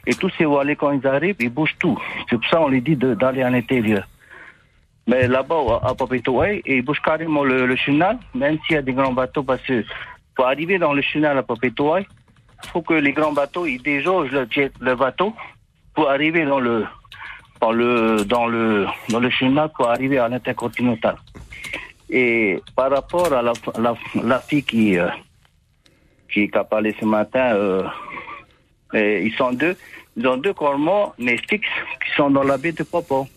Et 0.06 0.14
tous 0.14 0.32
ces 0.38 0.46
voiliers, 0.46 0.76
quand 0.76 0.92
ils 0.92 1.06
arrivent, 1.08 1.38
ils 1.40 1.50
bougent 1.50 1.78
tout. 1.80 1.98
C'est 2.30 2.38
pour 2.38 2.50
ça 2.50 2.58
qu'on 2.58 2.70
les 2.70 2.82
dit 2.82 2.96
d'aller 2.96 3.44
à 3.44 3.50
l'intérieur. 3.50 4.08
Mais 5.08 5.28
là-bas, 5.28 5.80
à 5.84 5.96
Papetoy, 5.96 6.62
ils 6.66 6.82
bougent 6.82 7.02
carrément 7.02 7.44
le, 7.44 7.76
chenal, 7.76 8.18
même 8.36 8.58
s'il 8.66 8.76
y 8.76 8.80
a 8.80 8.82
des 8.82 8.94
grands 8.94 9.14
bateaux, 9.14 9.44
parce 9.44 9.62
que 9.62 9.84
pour 10.36 10.48
arriver 10.48 10.78
dans 10.78 10.94
le 10.94 11.02
chenal 11.02 11.38
à 11.38 11.44
Papetoy, 11.44 12.06
faut 12.68 12.82
que 12.82 12.94
les 12.94 13.14
grands 13.14 13.34
bateaux, 13.34 13.66
ils 13.66 13.82
déjaugent 13.82 14.32
le, 14.32 14.96
bateau 14.96 15.34
pour 15.94 16.10
arriver 16.10 16.46
dans 16.46 16.60
le, 16.60 16.86
dans 17.60 17.72
le, 17.72 18.24
dans 18.26 18.48
le, 18.48 18.88
dans 19.10 19.20
le 19.20 19.30
chenal 19.30 19.70
pour 19.76 19.90
arriver 19.90 20.18
à 20.18 20.28
l'intercontinental. 20.28 21.16
Et 22.10 22.62
par 22.76 22.92
rapport 22.92 23.32
à 23.34 23.42
la, 23.42 23.54
la, 23.78 23.96
la 24.24 24.40
fille 24.40 24.64
qui, 24.64 24.98
euh, 24.98 25.10
qui, 26.32 26.50
a 26.54 26.64
parlé 26.64 26.96
ce 27.00 27.06
matin, 27.06 27.54
euh, 27.56 27.84
ils 28.94 29.34
sont 29.38 29.52
deux, 29.52 29.76
ils 30.18 30.28
ont 30.28 30.38
deux 30.38 30.54
cormons, 30.54 31.14
mais 31.18 31.38
fixes, 31.38 31.68
qui 32.04 32.12
sont 32.16 32.30
dans 32.32 32.44
la 32.44 32.58
baie 32.58 32.72
de 32.72 32.84
Popo. 32.84 33.28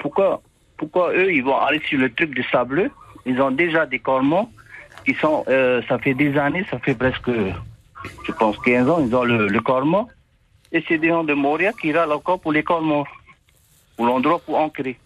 Pourquoi, 0.00 0.40
pourquoi 0.76 1.12
eux, 1.14 1.32
ils 1.32 1.42
vont 1.42 1.58
aller 1.58 1.80
sur 1.88 1.98
le 1.98 2.12
truc 2.12 2.34
de 2.34 2.42
sableux? 2.52 2.90
Ils 3.24 3.40
ont 3.40 3.50
déjà 3.50 3.86
des 3.86 3.98
cormons 3.98 4.48
qui 5.04 5.14
sont, 5.14 5.44
euh, 5.48 5.82
ça 5.88 5.98
fait 5.98 6.14
des 6.14 6.36
années, 6.38 6.64
ça 6.70 6.78
fait 6.78 6.94
presque, 6.94 7.30
je 8.24 8.32
pense 8.32 8.58
15 8.58 8.88
ans, 8.88 8.98
ils 9.00 9.14
ont 9.14 9.24
le, 9.24 9.48
le. 9.48 9.60
Et 10.72 10.84
c'est 10.88 10.98
des 10.98 11.08
gens 11.08 11.24
de 11.24 11.34
Montréal 11.34 11.74
qui 11.80 11.92
râlent 11.92 12.12
encore 12.12 12.40
pour 12.40 12.52
les 12.52 12.62
cormons, 12.62 13.04
pour 13.96 14.06
l'endroit 14.06 14.38
pour 14.38 14.58
ancrer. 14.58 14.98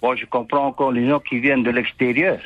Bon, 0.00 0.14
je 0.14 0.24
comprends 0.26 0.66
encore 0.66 0.92
les 0.92 1.08
gens 1.08 1.20
qui 1.20 1.38
viennent 1.38 1.62
de 1.62 1.70
l'extérieur. 1.70 2.38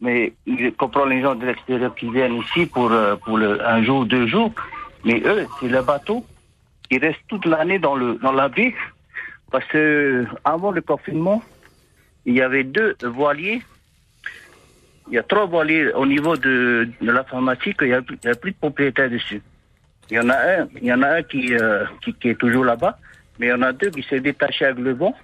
Mais 0.00 0.32
je 0.46 0.70
comprends 0.70 1.04
les 1.04 1.22
gens 1.22 1.34
de 1.34 1.46
l'extérieur 1.46 1.94
qui 1.94 2.10
viennent 2.10 2.36
ici 2.36 2.66
pour, 2.66 2.90
euh, 2.90 3.16
pour 3.16 3.38
le, 3.38 3.66
un 3.66 3.82
jour, 3.82 4.06
deux 4.06 4.26
jours. 4.26 4.50
Mais 5.04 5.22
eux, 5.24 5.46
c'est 5.58 5.68
le 5.68 5.82
bateau 5.82 6.24
qui 6.88 6.98
reste 6.98 7.20
toute 7.28 7.46
l'année 7.46 7.78
dans, 7.78 7.94
le, 7.94 8.14
dans 8.14 8.32
la 8.32 8.48
baie. 8.48 8.74
Parce 9.50 9.64
que 9.66 10.26
avant 10.44 10.70
le 10.70 10.80
confinement, 10.80 11.42
il 12.24 12.34
y 12.34 12.42
avait 12.42 12.64
deux 12.64 12.96
voiliers. 13.02 13.62
Il 15.10 15.16
y 15.16 15.18
a 15.18 15.24
trois 15.24 15.46
voiliers 15.46 15.92
au 15.92 16.06
niveau 16.06 16.36
de, 16.36 16.88
de 17.00 17.10
la 17.10 17.24
pharmacie 17.24 17.74
qu'il 17.74 17.88
n'y 17.88 17.94
a, 17.94 18.00
il 18.24 18.28
a 18.30 18.34
plus 18.34 18.52
de 18.52 18.56
propriétaires 18.56 19.10
dessus. 19.10 19.42
Il 20.10 20.16
y 20.16 20.20
en 20.20 20.28
a 20.28 20.34
un, 20.34 20.68
il 20.80 20.84
y 20.84 20.92
en 20.92 21.02
a 21.02 21.16
un 21.16 21.22
qui, 21.22 21.54
euh, 21.54 21.84
qui, 22.02 22.14
qui 22.14 22.28
est 22.30 22.34
toujours 22.36 22.64
là-bas, 22.64 22.96
mais 23.38 23.46
il 23.46 23.50
y 23.50 23.52
en 23.52 23.62
a 23.62 23.72
deux 23.72 23.90
qui 23.90 24.02
s'est 24.04 24.20
détaché 24.20 24.66
avec 24.66 24.78
le 24.78 24.92
vent. 24.92 25.14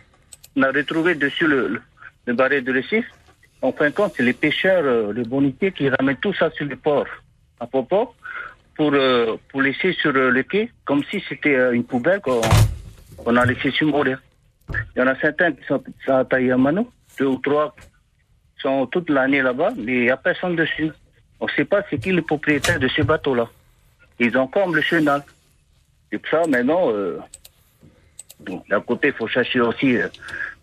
On 0.57 0.63
a 0.63 0.71
retrouvé 0.73 1.15
dessus 1.15 1.47
le, 1.47 1.69
le, 1.69 1.81
le 2.27 2.35
baril 2.35 2.65
de 2.65 2.73
récif. 2.73 3.07
En 3.63 3.73
fin 3.73 3.91
de 3.91 3.95
compte, 3.95 4.13
c'est 4.17 4.23
les 4.25 4.33
pêcheurs, 4.33 4.85
euh, 4.85 5.13
les 5.13 5.25
bonitiers 5.25 5.73
qui 5.73 5.89
ramènent 5.89 6.17
tout 6.17 6.35
ça 6.35 6.51
sur 6.51 6.67
le 6.67 6.77
port 6.77 7.07
à 7.61 7.67
Popo 7.67 8.15
pour, 8.77 8.93
euh, 8.93 9.37
pour 9.49 9.63
laisser 9.63 9.93
sur 9.93 10.15
euh, 10.15 10.31
le 10.31 10.43
quai, 10.43 10.71
comme 10.85 11.03
si 11.05 11.23
c'était 11.29 11.55
euh, 11.57 11.73
une 11.73 11.85
poubelle 11.85 12.21
qu'on 12.21 12.41
qu'on 13.17 13.35
a 13.37 13.47
laissé 13.47 13.71
sur 13.71 13.87
Montréal. 13.87 14.19
Il 14.95 14.99
y 14.99 15.03
en 15.03 15.07
a 15.07 15.17
certains 15.17 15.53
qui 15.53 15.65
sont 15.67 15.83
à 16.09 16.25
Taïamano, 16.25 16.91
deux 17.19 17.27
ou 17.27 17.39
trois 17.39 17.75
toute 18.87 19.09
l'année 19.11 19.43
là-bas, 19.43 19.71
mais 19.77 19.95
il 19.95 20.03
n'y 20.03 20.11
a 20.11 20.17
personne 20.17 20.57
dessus. 20.57 20.91
On 21.41 21.47
ne 21.47 21.51
sait 21.51 21.65
pas 21.65 21.83
c'est 21.89 21.99
qui 21.99 22.13
le 22.13 22.23
propriétaire 22.23 22.79
de 22.81 22.89
ces 22.89 23.03
bateaux-là. 23.03 23.47
Ils 24.19 24.37
ont 24.39 24.47
comme 24.47 24.75
le 24.75 24.81
chenal. 24.83 25.23
Et 26.13 26.19
pour 26.19 26.31
ça, 26.31 26.43
maintenant, 26.49 26.91
euh, 26.91 27.19
d'un 28.71 28.81
côté, 28.81 29.09
il 29.09 29.15
faut 29.15 29.27
chercher 29.27 29.61
aussi 29.61 29.97
euh, 29.97 30.09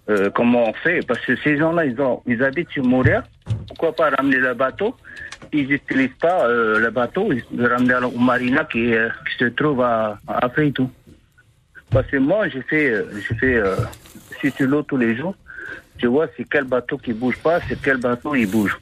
euh, 0.09 0.29
comment 0.31 0.69
on 0.69 0.73
fait, 0.73 1.05
parce 1.05 1.19
que 1.25 1.35
ces 1.37 1.57
gens-là, 1.57 1.85
ils, 1.85 1.99
ont, 2.01 2.21
ils 2.25 2.41
habitent 2.43 2.71
sur 2.71 2.83
Montréal. 2.83 3.23
Pourquoi 3.67 3.95
pas 3.95 4.09
ramener 4.09 4.37
le 4.37 4.53
bateau? 4.53 4.95
Ils 5.51 5.67
n'utilisent 5.67 6.17
pas 6.19 6.47
le 6.47 6.89
bateau, 6.89 7.31
ils 7.31 7.43
le 7.55 7.67
la- 7.67 8.07
au 8.07 8.17
marina 8.17 8.63
qui, 8.63 8.93
se 9.37 9.45
trouve 9.45 9.81
à, 9.81 10.17
à 10.27 10.45
Afreitou. 10.45 10.89
Parce 11.91 12.07
que 12.07 12.17
moi, 12.17 12.47
j'ai 12.47 12.63
fait, 12.63 12.91
je 13.13 13.19
suis 14.39 14.51
sur 14.51 14.67
l'eau 14.67 14.81
tous 14.81 14.97
les 14.97 15.15
jours. 15.15 15.35
Je 16.03 16.07
vois 16.09 16.27
c'est 16.35 16.43
quel 16.49 16.65
bateau 16.65 16.97
qui 16.97 17.13
bouge 17.13 17.37
pas, 17.37 17.61
c'est 17.67 17.81
quel 17.81 17.95
bateau 17.97 18.35
il 18.35 18.45
bouge. 18.45 18.77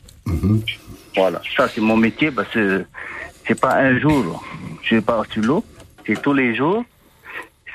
Voilà, 1.15 1.39
ça 1.55 1.67
c'est 1.67 1.79
mon 1.81 1.95
métier 1.95 2.31
parce 2.31 2.49
que 2.49 2.83
c'est 3.47 3.59
pas 3.59 3.75
un 3.77 3.99
jour, 3.99 4.43
je 4.81 4.99
pas 4.99 5.21
sur 5.31 5.43
l'eau, 5.43 5.63
c'est 6.05 6.19
tous 6.19 6.33
les 6.33 6.55
jours, 6.55 6.83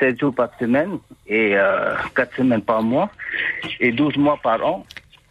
7 0.01 0.19
jours 0.19 0.35
par 0.35 0.49
semaine 0.59 0.99
et 1.29 1.53
euh, 1.57 1.95
4 2.17 2.37
semaines 2.39 2.63
par 2.63 2.83
mois 2.83 3.09
et 3.79 3.93
12 3.93 4.17
mois 4.17 4.37
par 4.43 4.67
an. 4.67 4.85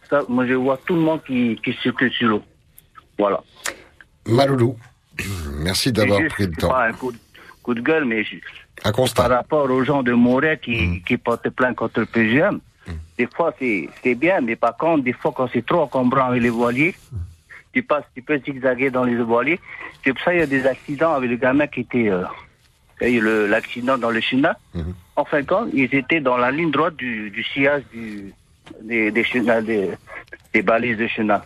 Ça, 0.08 0.22
moi 0.30 0.46
je 0.46 0.54
vois 0.54 0.78
tout 0.86 0.94
le 0.94 1.00
monde 1.02 1.20
qui, 1.26 1.60
qui 1.62 1.74
circule 1.82 2.10
sur 2.12 2.28
l'eau. 2.28 2.42
Voilà. 3.18 3.42
Maloulou, 4.26 4.76
merci 5.58 5.92
d'avoir 5.92 6.20
juste- 6.20 6.30
pris 6.34 6.46
le 6.46 6.52
temps. 6.52 6.68
Pas 6.70 6.86
un 6.86 6.92
coup 6.92 7.12
de, 7.12 7.18
coup 7.62 7.74
de 7.74 7.80
gueule, 7.82 8.06
mais 8.06 8.24
je- 8.24 8.36
Un 8.84 8.92
constat. 8.92 9.22
par 9.28 9.30
rapport 9.36 9.70
aux 9.70 9.84
gens 9.84 10.02
de 10.02 10.12
Montréal 10.12 10.58
qui, 10.58 11.02
qui 11.06 11.18
portent 11.18 11.50
plainte 11.50 11.76
contre 11.76 12.00
le 12.00 12.06
PGM, 12.06 12.60
des 13.18 13.26
fois 13.26 13.54
c'est 13.58 13.88
c'est 14.02 14.14
bien, 14.14 14.40
mais 14.40 14.56
par 14.56 14.76
contre, 14.76 15.04
des 15.04 15.12
fois 15.12 15.32
quand 15.34 15.48
c'est 15.52 15.64
trop 15.64 15.80
encombrant 15.82 16.26
avec 16.26 16.42
les 16.42 16.50
voiliers, 16.50 16.94
tu 17.72 17.82
passes, 17.82 18.04
tu 18.14 18.22
peux 18.22 18.38
zigzaguer 18.38 18.90
dans 18.90 19.04
les 19.04 19.16
voiliers. 19.16 19.60
C'est 20.04 20.12
pour 20.12 20.22
ça 20.22 20.30
qu'il 20.32 20.40
y 20.40 20.42
a 20.42 20.46
des 20.46 20.66
accidents 20.66 21.12
avec 21.14 21.28
le 21.30 21.36
gamin 21.36 21.66
qui 21.66 21.80
était, 21.80 22.08
euh, 22.08 22.22
il 23.00 23.08
y 23.08 23.10
a 23.10 23.14
eu 23.18 23.20
le- 23.20 23.46
l'accident 23.46 23.98
dans 23.98 24.10
le 24.10 24.20
China. 24.20 24.56
En 25.16 25.24
fin 25.24 25.40
de 25.42 25.46
compte, 25.46 25.68
ils 25.74 25.94
étaient 25.94 26.20
dans 26.20 26.36
la 26.36 26.50
ligne 26.50 26.70
droite 26.70 26.96
du, 26.96 27.30
du 27.30 27.42
sillage 27.44 27.82
du, 27.92 28.32
des, 28.82 29.10
des 29.10 29.24
des, 29.62 29.90
des 30.54 30.62
balises 30.62 30.96
de 30.98 31.06
chenal. 31.06 31.42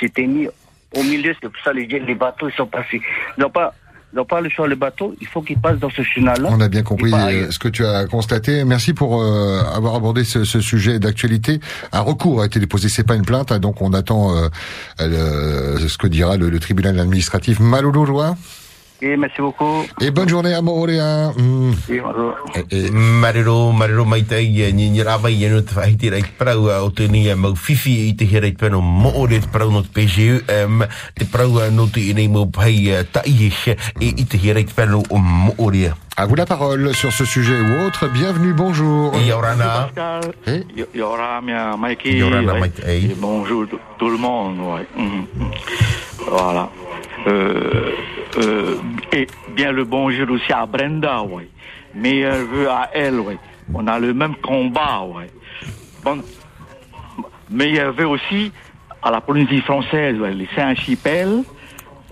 C'était 0.00 0.26
mis 0.26 0.48
au 0.94 1.02
milieu, 1.02 1.34
c'est 1.40 1.48
pour 1.48 1.62
ça 1.62 1.72
les, 1.72 1.86
les 1.86 2.14
bateaux 2.14 2.48
ils 2.48 2.54
sont 2.54 2.66
passés. 2.66 3.00
Ils 3.36 3.40
n'ont 3.40 3.50
pas, 3.50 3.74
ils 3.85 3.85
n'ont 4.16 4.24
pas 4.24 4.40
le 4.40 4.48
choix, 4.50 4.66
le 4.66 4.74
bateau, 4.76 5.14
il 5.20 5.26
faut 5.26 5.42
qu'ils 5.42 5.58
passent 5.58 5.78
dans 5.78 5.90
ce 5.90 6.02
chenal-là. 6.02 6.48
On 6.50 6.60
a 6.60 6.68
bien 6.68 6.82
compris 6.82 7.12
euh, 7.12 7.50
ce 7.50 7.58
que 7.58 7.68
tu 7.68 7.84
as 7.86 8.06
constaté. 8.06 8.64
Merci 8.64 8.92
pour 8.92 9.22
euh, 9.22 9.62
avoir 9.74 9.94
abordé 9.94 10.24
ce, 10.24 10.44
ce 10.44 10.60
sujet 10.60 10.98
d'actualité. 10.98 11.60
Un 11.92 12.00
recours 12.00 12.42
a 12.42 12.46
été 12.46 12.58
déposé, 12.58 12.88
c'est 12.88 13.04
pas 13.06 13.14
une 13.14 13.24
plainte, 13.24 13.52
hein, 13.52 13.58
donc 13.60 13.80
on 13.82 13.92
attend 13.92 14.34
euh, 14.36 14.48
le- 15.00 15.86
ce 15.88 15.96
que 15.98 16.06
dira 16.08 16.36
le, 16.36 16.50
le 16.50 16.58
tribunal 16.58 16.98
administratif 16.98 17.60
Maloulourois. 17.60 18.36
Et 19.02 19.16
merci 19.16 19.40
beaucoup. 19.40 19.84
Et 20.00 20.10
bonne 20.10 20.28
journée 20.28 20.54
à 20.54 20.62
Moréa. 20.62 21.32
Mm. 21.36 21.72
Et 21.90 22.00
bonjour. 22.00 22.34
Marero, 22.92 23.72
marero 23.72 24.04
mai 24.04 24.22
tai 24.24 24.72
ni 24.72 24.88
ni 24.90 25.02
rava 25.02 25.30
i 25.30 25.46
no 25.48 25.60
te 25.62 25.74
whahiti 25.74 26.08
rei 26.10 26.24
prau 26.38 26.70
o 26.70 26.90
te 26.90 27.08
ni 27.08 27.28
mau 27.34 27.54
fifi 27.54 28.08
i 28.08 28.14
te 28.16 28.24
here 28.24 28.50
te 28.54 28.70
prau 29.52 29.70
no 29.70 29.82
te 29.82 29.90
PGU 29.92 30.40
um, 30.48 30.84
te 31.14 31.24
prau 31.26 31.60
no 31.70 31.86
te 31.86 32.00
i 32.00 32.14
nei 32.14 32.28
mau 32.28 32.46
pai 32.46 33.04
tai 33.12 33.28
i 33.28 33.50
te 34.24 34.36
here 34.36 34.64
te 34.64 34.84
re. 34.84 35.92
À 36.18 36.24
vous 36.24 36.34
la 36.34 36.46
parole 36.46 36.94
sur 36.94 37.12
ce 37.12 37.26
sujet 37.26 37.60
ou 37.60 37.86
autre. 37.86 38.08
Bienvenue, 38.08 38.54
bonjour. 38.54 39.14
Yorana. 39.18 39.90
Eh? 40.46 40.62
Y- 40.74 40.86
Yora, 40.94 41.42
mia 41.42 41.76
Mikey. 41.76 42.16
Yorana, 42.16 42.54
ouais. 42.54 42.60
Mike, 42.60 42.82
hey. 42.86 43.04
Et 43.10 43.16
bonjour 43.18 43.66
tout, 43.98 44.08
le 44.08 44.16
monde. 44.16 44.58
ouais. 44.60 44.86
Mhm, 44.96 45.26
mhm. 45.36 45.50
Voilà. 46.30 46.70
Euh, 47.26 47.90
euh, 48.38 48.76
et 49.12 49.26
bien 49.54 49.72
le 49.72 49.84
bonjour 49.84 50.30
aussi 50.30 50.52
à 50.52 50.66
Brenda, 50.66 51.22
ouais. 51.22 51.48
Meilleur 51.94 52.44
vœu 52.46 52.68
à 52.68 52.90
elle, 52.92 53.18
ouais. 53.20 53.38
On 53.74 53.86
a 53.86 53.98
le 53.98 54.14
même 54.14 54.36
combat, 54.36 55.02
ouais. 55.02 55.30
Bon, 56.04 56.22
meilleur 57.50 57.92
vœu 57.92 58.06
aussi 58.06 58.52
à 59.02 59.10
la 59.10 59.20
Polynésie 59.20 59.60
française, 59.62 60.18
ouais, 60.20 60.32
les 60.32 60.48
Saint-Archipel. 60.54 61.42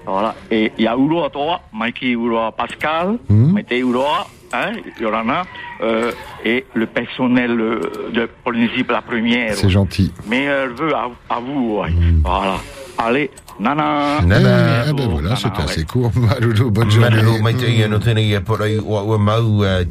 Voilà. 0.07 0.35
Et 0.51 0.73
il 0.77 0.85
y 0.85 0.87
a 0.87 0.97
Uroa 0.97 1.31
toi, 1.31 1.61
Mikey 1.73 2.11
Uroa 2.11 2.53
Pascal, 2.53 3.19
Mété 3.31 3.79
Uroa, 3.79 4.27
hein, 4.53 4.73
Yorana, 5.01 5.45
euh, 5.81 6.13
et 6.45 6.67
le 6.75 6.87
personnel 6.87 7.59
euh, 7.59 7.81
de 8.13 8.29
Polynésie 8.45 8.85
la 8.89 9.01
première. 9.01 9.55
C'est 9.55 9.71
gentil. 9.71 10.13
Meilleur 10.29 10.69
vœu 10.75 10.95
à, 10.95 11.09
à 11.31 11.41
vous, 11.41 11.79
ouais. 11.79 11.89
Voilà. 12.23 12.57
Allez, 12.97 13.31
nana. 13.59 14.19
Ah, 14.19 14.93
ben 14.93 15.09
voilà, 15.09 15.37
c'était 15.37 15.63
assez 15.63 15.85
court. 15.85 16.13
Maloulou, 16.15 16.71
bonne 16.71 16.91
journée. 16.91 17.23
Mai 17.43 17.55
no 17.89 17.99
e 17.99 18.79
o 18.79 19.19
mau 19.19 19.63
a 19.63 19.85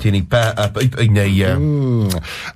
nei. 1.09 1.45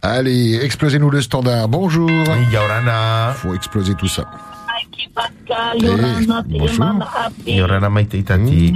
Allez, 0.02 0.60
explosez-nous 0.64 1.10
le 1.10 1.22
standard. 1.22 1.68
Bonjour. 1.68 2.10
Yorana. 2.52 3.34
Faut 3.36 3.54
exploser 3.54 3.96
tout 3.96 4.08
ça. 4.08 4.26
Eh, 7.46 7.56
Yorana, 7.56 7.90
mai 7.90 8.06
tai 8.06 8.24
tati. 8.24 8.74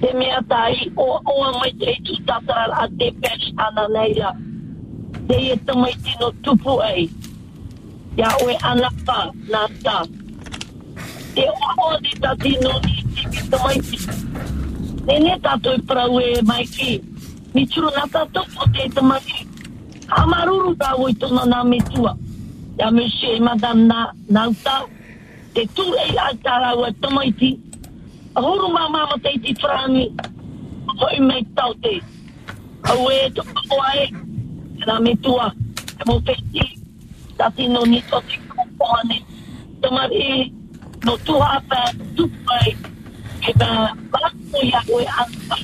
Te 0.00 0.12
mea 0.16 0.40
tai, 0.48 0.90
o 0.96 1.20
o 1.24 1.58
mai 1.58 1.72
te 1.78 1.94
tu 2.02 2.16
tatara 2.26 2.82
a 2.84 2.88
te 2.98 3.12
pēs 3.22 3.52
ana 3.56 3.86
nei 3.88 4.14
la. 4.18 4.34
Te 5.28 5.38
e 5.52 5.56
tamai 5.64 5.94
tino 6.02 6.32
tupu 6.42 6.80
ei. 6.82 7.08
Ia 8.18 8.34
oe 8.42 8.58
ana 8.62 8.90
pa, 9.06 9.30
nā 9.48 9.66
tā. 11.34 11.42
Te 11.42 11.48
o 11.48 11.84
o 11.84 11.98
di 12.00 12.10
ta 12.20 12.34
tino 12.36 12.80
ni 12.84 13.02
ti 13.14 13.24
ki 13.30 13.50
tamai 13.50 13.80
ti. 13.80 13.98
Ne 15.06 15.18
ne 15.18 15.38
tātou 15.38 15.74
i 15.74 15.82
prau 15.82 16.20
e 16.20 16.42
mai 16.42 16.64
ki. 16.64 17.02
Mi 17.54 17.66
turu 17.66 17.90
nā 17.90 18.06
tātou 18.10 18.44
po 18.54 18.64
te 18.72 18.88
tamai. 18.94 19.20
Amaruru 20.08 20.74
tā 20.76 20.94
oi 20.98 21.14
tona 21.14 21.44
nā 21.44 21.64
me 21.64 21.78
tua. 21.90 22.16
Ia 22.78 22.90
me 22.90 23.08
se 23.08 23.40
madan 23.40 23.88
nā 23.88 24.12
nauta. 24.28 24.86
Te 25.54 25.66
ture 25.74 26.06
i 26.10 26.16
a 26.18 26.32
tāra 26.42 26.74
ua 26.76 26.92
tamai 27.00 27.32
ti. 27.38 27.58
Ahuru 28.34 28.72
mā 28.72 28.88
mama 28.90 29.18
te 29.22 29.38
ti 29.42 29.54
frani. 29.54 30.10
Hoi 31.00 31.20
mei 31.20 31.44
tau 31.54 31.74
te. 31.74 32.00
Au 32.90 33.10
e 33.10 33.30
to 33.34 33.42
o 33.42 33.80
ai. 33.82 34.10
Nā 34.86 35.00
me 35.00 35.16
tua. 35.16 35.52
E 36.00 36.02
mo 36.06 36.20
wheti. 36.20 36.78
Tā 37.38 37.50
tino 37.56 37.84
ni 37.84 38.02
to 38.10 38.20
te 38.28 38.38
kupoane. 38.48 39.22
Tamari. 39.82 40.63
No 41.04 41.18
tuha 41.18 41.60
pē. 41.68 41.82
Tupai. 42.16 42.76
E 43.48 43.52
bā. 43.60 43.70
Wako 44.12 44.62
ia 44.64 44.80
oe 44.88 45.04
anka. 45.04 45.58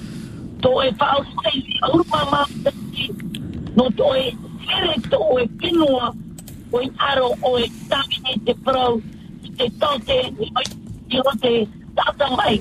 To 0.62 0.72
e 0.84 0.90
whao 1.00 1.22
sei. 1.42 1.62
Ahuru 1.82 2.04
mā 2.12 2.24
mama 2.30 2.46
te 2.64 2.72
ti. 2.92 3.06
No 3.76 3.88
to 3.96 4.10
e. 4.16 4.26
Here 4.66 4.96
to 5.10 5.18
o 5.18 5.38
e 5.40 5.46
pinua. 5.62 6.12
O 6.72 6.82
i 6.84 6.90
aro 7.08 7.30
o 7.42 7.58
e 7.58 7.68
tamini 7.88 8.36
te 8.44 8.54
prau. 8.66 9.00
Te 9.56 9.70
tote. 9.80 10.18
I 11.10 11.20
o 11.20 11.32
te 11.40 11.54
tata 11.96 12.28
mai. 12.36 12.60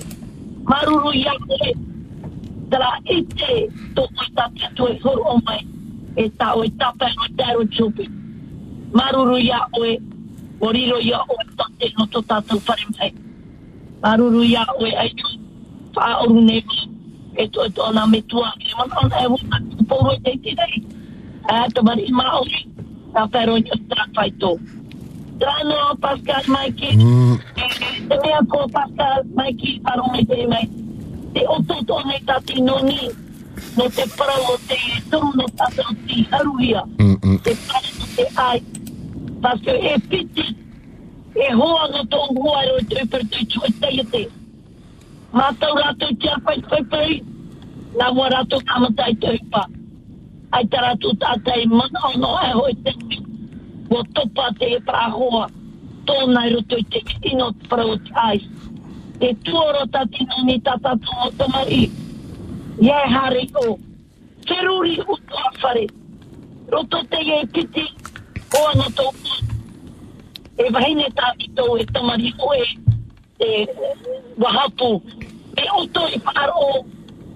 Maruru 0.64 1.12
ia 1.12 1.34
koe. 1.46 1.74
Tara 2.70 2.92
ite 3.04 3.68
to 3.94 4.08
o 4.08 4.30
tate 4.36 4.72
tu 4.74 4.88
e 4.88 4.98
horo 5.04 5.22
o 5.34 5.42
mai. 5.44 5.60
E 6.16 6.30
ta 6.30 6.54
o 6.56 6.64
e 6.64 6.70
tapa 6.70 7.10
e 7.10 7.14
o 7.26 7.28
tero 7.36 7.68
chupi. 7.76 8.08
Maruru 8.92 9.38
ia 9.38 9.66
oe. 9.76 9.98
O 9.98 10.19
riro 10.68 11.00
ia 11.00 11.16
o 11.24 11.34
e 11.40 11.46
tate 11.56 11.92
no 11.96 12.04
to 12.12 12.20
tātou 12.22 12.60
whare 12.68 12.84
mai. 12.98 13.14
Maruru 14.02 14.44
ia 14.44 14.64
ai 14.96 15.12
nebo. 16.44 16.76
E 17.36 17.48
to 17.48 17.64
e 17.64 17.72
ana 17.88 18.06
me 18.06 18.20
tua. 18.22 18.52
E 18.60 18.74
man 18.76 18.90
ona 19.02 19.16
e 19.24 19.26
wuna. 19.26 19.56
E 20.12 20.20
te 20.20 20.36
te 20.44 20.54
rei. 20.60 20.84
E 21.48 21.72
to 21.72 21.82
mari 21.82 22.04
i 22.04 22.12
maori. 22.12 22.68
Ta 23.14 23.26
pero 23.26 23.56
i 23.56 23.64
o 23.72 23.76
whai 24.16 24.30
tō. 24.36 24.58
Trano 25.40 25.96
Pascal 26.00 26.44
Maiki. 26.52 26.90
Te 28.08 28.16
mea 28.20 28.40
ko 28.44 28.68
Pascal 28.68 29.24
Maiki 29.34 29.80
paro 29.80 30.04
me 30.12 30.24
te 30.24 30.46
mai. 30.46 30.68
Te 31.32 31.46
oto 31.48 31.80
to 31.88 31.96
ne 32.04 32.20
tati 32.26 32.60
no 32.60 32.78
ni. 32.84 33.08
No 33.76 33.88
te 33.88 34.02
e 34.02 34.06
no 34.12 34.36
o 34.44 34.58
ai. 38.36 38.79
Paske 39.42 39.70
e 39.70 39.98
piti. 40.08 40.56
E 41.34 41.52
hoa 41.54 41.88
no 41.88 42.04
tō 42.12 42.20
hoa 42.36 42.62
ro 42.68 42.78
tui 42.90 43.06
per 43.08 43.22
tui 43.32 43.46
chua 43.46 43.68
te 43.80 44.04
te. 44.12 44.22
Mātau 45.32 45.76
rātou 45.78 46.16
tia 46.20 46.36
pai 46.44 46.58
pai 46.68 46.80
pai. 46.92 47.20
Nā 47.96 48.08
mua 48.14 48.28
rātou 48.34 48.60
kamatai 48.68 49.14
tui 49.22 49.38
upa. 49.40 49.62
Ai 50.52 50.66
ta 50.66 50.82
rātou 50.84 51.16
tātai 51.22 51.64
mana 51.70 52.02
o 52.08 52.12
no 52.18 52.34
e 52.44 52.50
hoi 52.58 52.74
te 52.84 52.94
mi. 53.06 53.20
Wo 53.88 54.02
topa 54.14 54.50
te 54.58 54.74
e 54.76 54.80
pra 54.90 55.06
hoa. 55.14 55.46
Tōna 56.10 56.44
i 56.48 56.52
roto 56.56 56.76
i 56.76 56.84
te 56.92 57.00
ino 57.32 57.48
o 57.48 57.96
te 57.96 58.12
ai. 58.26 58.42
E 59.20 59.34
tuoro 59.44 59.86
tatino 59.94 60.44
ni 60.44 60.60
tata 60.60 60.96
tō 61.06 61.32
tamari. 61.38 61.82
Ie 62.82 63.00
hare 63.16 63.48
o. 63.64 63.78
Feruri 64.46 64.98
uto 65.00 65.42
a 65.46 65.50
whare. 65.62 65.86
Roto 66.68 67.04
te 67.08 67.24
e 67.40 67.46
piti. 67.46 67.88
O 68.50 68.66
ano 68.66 68.86
tō. 68.90 69.06
E 70.58 70.70
wahine 70.74 71.06
tāti 71.14 71.46
tō 71.54 71.66
e 71.78 71.84
tamari 71.94 72.32
o 72.38 72.54
e. 72.54 72.64
E 73.38 73.66
wahapu. 74.36 75.02
E 75.56 75.64
oto 75.78 76.02
i 76.10 76.18
whaaro. 76.24 76.84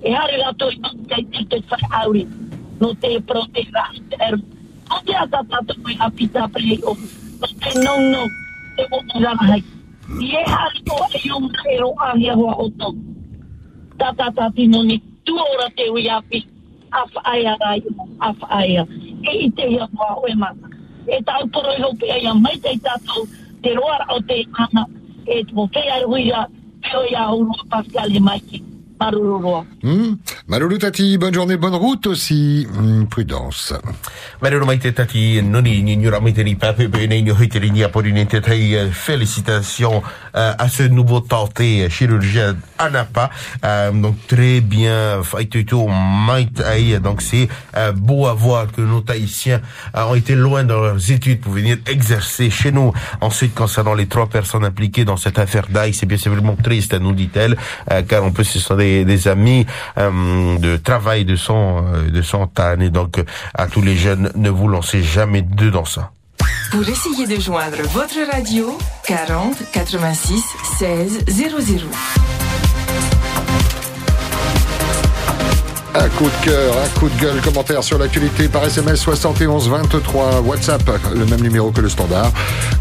E 0.03 0.11
hare 0.11 0.37
rato 0.43 0.71
i 0.71 0.81
kai 1.09 1.23
te 1.31 1.45
te 1.47 1.63
whare 1.71 1.87
auri. 2.03 2.27
No 2.81 2.95
te 2.95 3.15
e 3.15 3.21
pro 3.21 3.47
te 3.55 3.63
rasi 3.71 4.03
te 4.11 4.19
eru. 4.27 4.43
O 4.91 5.01
te 5.07 5.15
ata 5.15 5.45
tātou 5.47 5.89
i 5.89 5.97
apita 6.01 6.49
prei 6.49 6.81
o. 6.83 6.97
No 7.39 7.47
te 7.63 7.79
nong 7.79 8.11
nong. 8.11 8.35
Te 8.77 8.89
o 8.91 9.01
te 9.07 9.23
ranahai. 9.23 9.63
I 10.19 10.35
e 10.35 10.45
hare 10.51 10.83
o 10.91 11.01
e 11.15 11.23
yung 11.31 11.49
e 11.71 11.79
ro 11.79 11.95
ahia 12.11 12.35
hoa 12.35 12.59
oto. 12.67 12.91
Tata 13.99 14.33
tati 14.35 14.67
no 14.67 14.83
ni 14.83 14.99
tu 15.23 15.39
ora 15.39 15.71
te 15.79 15.87
api. 16.11 16.47
Afa 16.91 17.21
aia 17.25 17.57
rai, 17.61 17.83
afa 18.19 18.47
aia. 18.51 18.87
E 19.23 19.47
i 19.47 19.51
te 19.51 19.71
hoa 19.79 20.15
oe 20.19 20.35
mana. 20.35 20.74
E 21.07 21.23
tau 21.23 21.47
poro 21.53 21.73
i 21.77 21.83
hopi 21.83 22.11
aia 22.11 22.35
mai 22.35 22.57
te 22.59 22.75
tātou 22.85 23.27
te 23.63 23.75
roara 23.75 24.07
o 24.15 24.21
te 24.21 24.45
ana. 24.67 24.87
E 25.27 25.43
te 25.45 25.53
mo 25.55 25.69
whea 25.75 26.01
i 26.01 26.05
huia, 26.05 26.47
peo 26.85 27.05
ia 27.11 27.29
hurua 27.33 27.69
Pascal 27.71 28.17
i 28.17 28.21
Hmm. 29.83 30.17
Maloulou 30.49 30.79
Tati, 30.79 31.19
bonne 31.19 31.35
journée, 31.35 31.57
bonne 31.57 31.75
route 31.75 32.07
aussi. 32.07 32.67
Hmm, 32.73 33.05
prudence. 33.05 33.75
Marero 34.41 34.67
mai 34.67 34.79
te 34.79 34.89
tati 34.93 35.41
noni 35.43 35.83
ni 35.83 35.97
nyura 35.97 36.21
mai 36.21 36.33
te 36.33 36.43
ni 36.45 36.55
pape 36.55 36.89
pe 36.93 37.07
nei 37.07 37.23
ni 37.23 37.31
hoi 37.31 37.49
te 37.49 37.59
ni 37.59 37.83
apori 37.85 38.13
ni 38.13 38.27
te 38.27 38.41
tai 38.41 38.75
euh, 38.77 38.91
félicitations 38.91 40.03
euh, 40.37 40.53
à 40.59 40.69
ce 40.69 40.83
nouveau 40.83 41.21
tenté 41.21 41.85
euh, 41.85 41.89
chirurgien 41.89 42.57
Anapa 42.79 43.31
euh, 43.65 43.93
donc 43.93 44.17
très 44.27 44.61
bien 44.61 45.23
fait 45.23 45.65
tout 45.65 45.89
mai 45.89 46.49
tai 46.55 46.99
donc 46.99 47.23
c'est 47.23 47.49
beau 47.95 48.27
à 48.27 48.35
voir 48.35 48.71
que 48.71 48.81
nos 48.81 49.01
Tahitiens 49.01 49.61
ont 49.95 50.15
été 50.15 50.35
loin 50.35 50.65
dans 50.65 50.81
leurs 50.81 51.11
études 51.11 51.41
pour 51.41 51.53
venir 51.53 51.77
exercer 51.87 52.51
chez 52.51 52.73
nous 52.73 52.93
ensuite 53.21 53.55
concernant 53.55 53.95
les 53.95 54.07
trois 54.07 54.27
personnes 54.27 54.65
impliquées 54.65 55.05
dans 55.05 55.17
cette 55.17 55.39
affaire 55.39 55.67
d'Aïe 55.69 55.95
c'est 55.95 56.07
bien 56.07 56.19
simplement 56.19 56.57
triste 56.57 56.95
nous 56.95 57.13
dit-elle 57.13 57.57
euh, 57.91 58.03
car 58.03 58.25
on 58.25 58.33
peut 58.33 58.45
ce 58.45 58.59
sont 58.59 58.77
des, 59.03 59.29
amis 59.29 59.67
euh, 59.99 60.59
de 60.59 60.77
travail 60.77 61.25
de 61.25 61.37
son 61.37 61.85
euh, 61.87 62.11
de 62.11 62.23
son 62.23 62.49
âne 62.59 62.83
et 62.83 62.91
donc 62.91 63.19
euh, 63.19 63.25
à 63.55 63.67
tous 63.67 63.83
les 63.83 63.97
jeunes 63.97 64.31
ne 64.37 64.51
vous 64.51 64.69
lancez 64.69 65.03
jamais 65.03 65.43
dedans 65.43 65.85
ça 65.85 66.13
Pour 66.71 66.89
essayer 66.89 67.27
de 67.27 67.41
joindre 67.41 67.83
votre 67.93 68.21
radio, 68.31 68.79
40 69.07 69.57
86 69.73 70.45
16 70.79 71.25
00. 71.29 71.87
Un 75.97 76.09
coup 76.09 76.25
de 76.25 76.45
cœur, 76.45 76.75
un 76.77 76.99
coup 76.99 77.09
de 77.09 77.21
gueule, 77.21 77.41
commentaire 77.41 77.85
sur 77.85 77.99
l'actualité 77.99 78.49
par 78.49 78.65
SMS 78.65 78.99
71 78.99 79.69
23, 79.69 80.41
WhatsApp, 80.41 80.83
le 81.15 81.25
même 81.25 81.41
numéro 81.41 81.71
que 81.71 81.81
le 81.81 81.89
standard. 81.89 82.33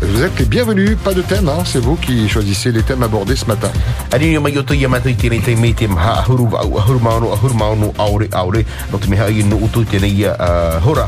Vous 0.02 0.24
êtes 0.24 0.38
les 0.40 0.46
bienvenus, 0.46 0.98
pas 1.04 1.14
de 1.14 1.22
thème, 1.22 1.48
hein, 1.48 1.64
c'est 1.64 1.80
vous 1.80 1.96
qui 1.96 2.28
choisissez 2.28 2.72
les 2.72 2.82
thèmes 2.82 3.04
abordés 3.04 3.36
ce 3.36 3.46
matin. 3.46 3.70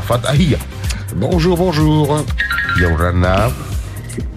Whatahia. 0.08 0.58
Bonjour, 1.16 1.56
bonjour. 1.56 2.24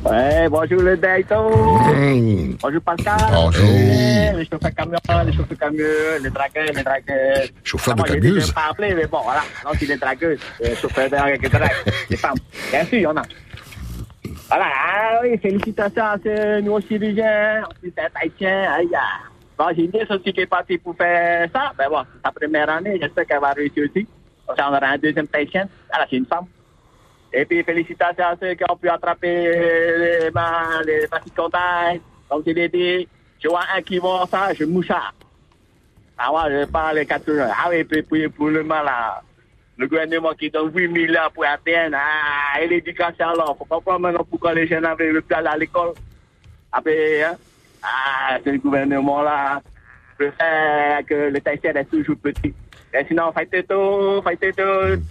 Ouais, 0.06 0.48
bonjour 0.50 0.82
le 0.82 0.98
Dayton. 0.98 1.50
Mmh. 1.50 2.56
Bonjour 2.62 2.82
Pascal. 2.82 3.18
Bonjour. 3.32 3.66
Les 3.66 4.46
chauffeurs 4.46 4.74
camions, 4.76 5.26
les 5.26 5.34
chauffeurs 5.34 5.58
camieux, 5.58 6.18
les 6.22 6.30
dragueurs, 6.30 6.66
les 6.74 6.84
dragueurs. 6.84 7.44
Chauffeur 7.64 7.96
Ah, 7.98 8.04
de 8.04 8.08
camieuse. 8.14 8.34
déjà 8.36 8.54
pas 8.54 8.68
appelé, 8.72 8.94
mais 8.94 9.06
bon, 9.08 9.20
voilà. 9.24 9.42
Non, 9.66 9.72
c'est 9.78 9.86
les 9.86 9.98
dragueuses, 9.98 10.40
les 10.62 10.76
chauffeurs 10.76 11.06
de 11.10 11.16
draguent, 11.16 11.50
les 12.10 12.18
femmes. 12.18 12.38
Bien 12.72 12.86
sûr, 12.86 12.98
il 12.98 13.02
y 13.02 13.08
en 13.08 13.18
a. 13.18 13.22
Voilà, 14.48 14.66
ah 14.68 15.20
oui, 15.24 15.38
félicitations 15.38 16.04
à 16.04 16.16
ce 16.24 16.60
nouveau 16.62 16.82
chirurgien, 16.82 17.64
c'est 17.84 18.00
un 18.02 18.08
haïtien, 18.22 18.72
aïe. 18.74 18.90
Bon, 19.58 19.66
j'ai 19.76 19.84
une 19.84 19.92
aussi 20.10 20.34
qui 20.34 20.42
est 20.42 20.46
partie 20.46 20.78
pour 20.78 20.96
faire 20.96 21.48
ça. 21.54 21.72
Ben 21.78 21.88
bon, 21.90 22.00
c'est 22.14 22.26
sa 22.28 22.32
première 22.32 22.70
année, 22.70 22.98
j'espère 23.02 23.26
qu'elle 23.28 23.42
va 23.42 23.52
réussir 23.52 23.84
aussi. 23.90 24.08
On 24.48 24.54
aura 24.54 24.86
un 24.88 24.98
deuxième 24.98 25.28
patient. 25.28 25.68
Là, 25.92 26.06
c'est 26.10 26.16
une 26.16 26.26
femme. 26.26 26.46
Et 27.32 27.46
puis, 27.46 27.64
félicitations 27.64 28.24
à 28.26 28.36
ceux 28.42 28.54
qui 28.56 28.64
ont 28.70 28.76
pu 28.76 28.90
attraper 28.90 29.28
les, 29.30 30.32
ma- 30.32 30.82
les 30.86 31.02
de 31.02 31.36
contact. 31.36 32.02
Comme 32.28 32.44
je 32.46 32.52
l'ai 32.52 32.70
dit, 32.70 33.08
je 33.42 33.48
vois 33.48 33.62
un 33.76 33.82
qui 33.82 34.00
vend 34.00 34.26
ça, 34.26 34.54
je 34.54 34.64
mouche 34.66 34.88
ça. 34.88 35.12
Ah 36.18 36.34
ouais, 36.34 36.62
je 36.62 36.66
parle 36.66 36.96
les 36.98 37.06
quatre 37.06 37.26
jours. 37.32 37.46
Ah 37.50 37.68
oui, 37.70 37.84
puis, 37.84 38.02
puis 38.04 38.28
pour 38.30 38.48
le 38.50 38.64
mal, 38.64 38.86
là, 38.86 39.22
le 39.78 39.88
gouvernement 39.88 40.34
qui 40.34 40.50
donne 40.50 40.72
8 40.76 40.88
milliards 40.90 41.32
pour 41.32 41.46
atteindre, 41.46 41.98
ah, 41.98 42.60
et 42.62 42.68
l'éducation 42.68 43.30
alors, 43.30 43.56
faut 43.58 43.66
comprendre 43.66 44.00
maintenant 44.00 44.26
pourquoi 44.30 44.54
les 44.54 44.68
jeunes 44.68 44.86
avaient 44.86 45.12
le 45.12 45.24
aller 45.32 45.48
à 45.48 45.58
l'école. 45.58 45.94
Après, 46.72 47.24
hein, 47.24 47.36
ah, 47.82 48.38
ce 48.44 48.50
gouvernement-là 48.58 49.62
préfère 50.18 51.06
que 51.06 51.30
le 51.32 51.40
Tahitien 51.40 51.72
reste 51.72 51.92
toujours 51.92 52.18
petit. 52.18 52.54
Et 52.94 53.06
sinon, 53.08 53.32
faites 53.32 53.68
tout, 53.68 54.22
faites 54.24 54.56
tout. 54.58 55.02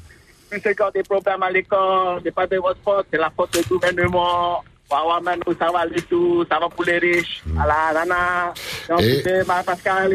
Plus 0.50 0.61
c'est 0.62 0.74
quand 0.74 0.90
des 0.94 1.02
problèmes 1.02 1.42
à 1.42 1.50
l'école, 1.50 2.20
c'est 2.24 2.34
pas 2.34 2.46
de 2.46 2.56
votre 2.56 2.78
faute, 2.84 3.06
c'est 3.11 3.18
la 3.18 3.30
faute 3.37 3.52
du 3.52 3.62
gouvernement. 3.68 4.62
Ça 4.90 5.70
va 5.70 5.84
les 5.84 6.00
tout, 6.00 6.46
ça 6.50 6.58
va 6.58 6.66
pour 6.70 6.82
les 6.84 6.96
riches. 6.96 7.42
Voilà, 7.44 7.74
nana. 7.92 8.54
Donc, 8.88 9.02
Et- 9.02 9.20
Pascal 9.62 10.14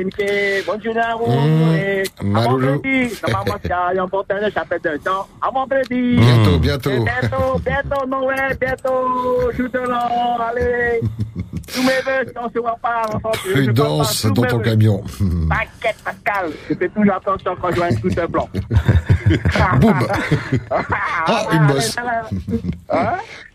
journée 0.83 0.99
à 0.99 1.15
vous. 1.15 1.73
Et 1.75 2.01
à 2.19 2.23
Maloulou. 2.23 2.67
vendredi. 2.71 3.13
Normalement, 3.21 3.59
il 3.63 3.69
y 3.69 3.71
a 3.99 4.03
un 4.03 4.07
j'appelle 4.51 4.81
d'un 4.81 4.97
temps. 4.97 5.27
Bientôt, 6.15 6.57
bientôt. 6.57 6.89
Bientôt, 6.89 7.59
bientôt, 7.63 8.05
Noël, 8.07 8.57
bientôt, 8.59 9.51
Choutelon, 9.55 10.39
allez. 10.39 11.01
Tous 11.01 11.35
mes 11.35 11.42
Prudence 13.51 14.25
dans 14.27 14.43
ton 14.43 14.59
camion. 14.59 15.03
T'inquiète, 15.49 15.97
Pascal. 16.03 16.51
Je 16.69 16.75
fais 16.75 16.89
toujours 16.89 17.15
attention 17.15 17.55
quand 17.59 17.71
je 17.71 17.75
vois 17.75 17.85
un 17.87 17.91
scooter 17.91 18.29
blanc. 18.29 18.49
Boum. 19.79 20.07
Ah, 20.69 21.47
une 21.51 21.67
bosse. 21.67 21.95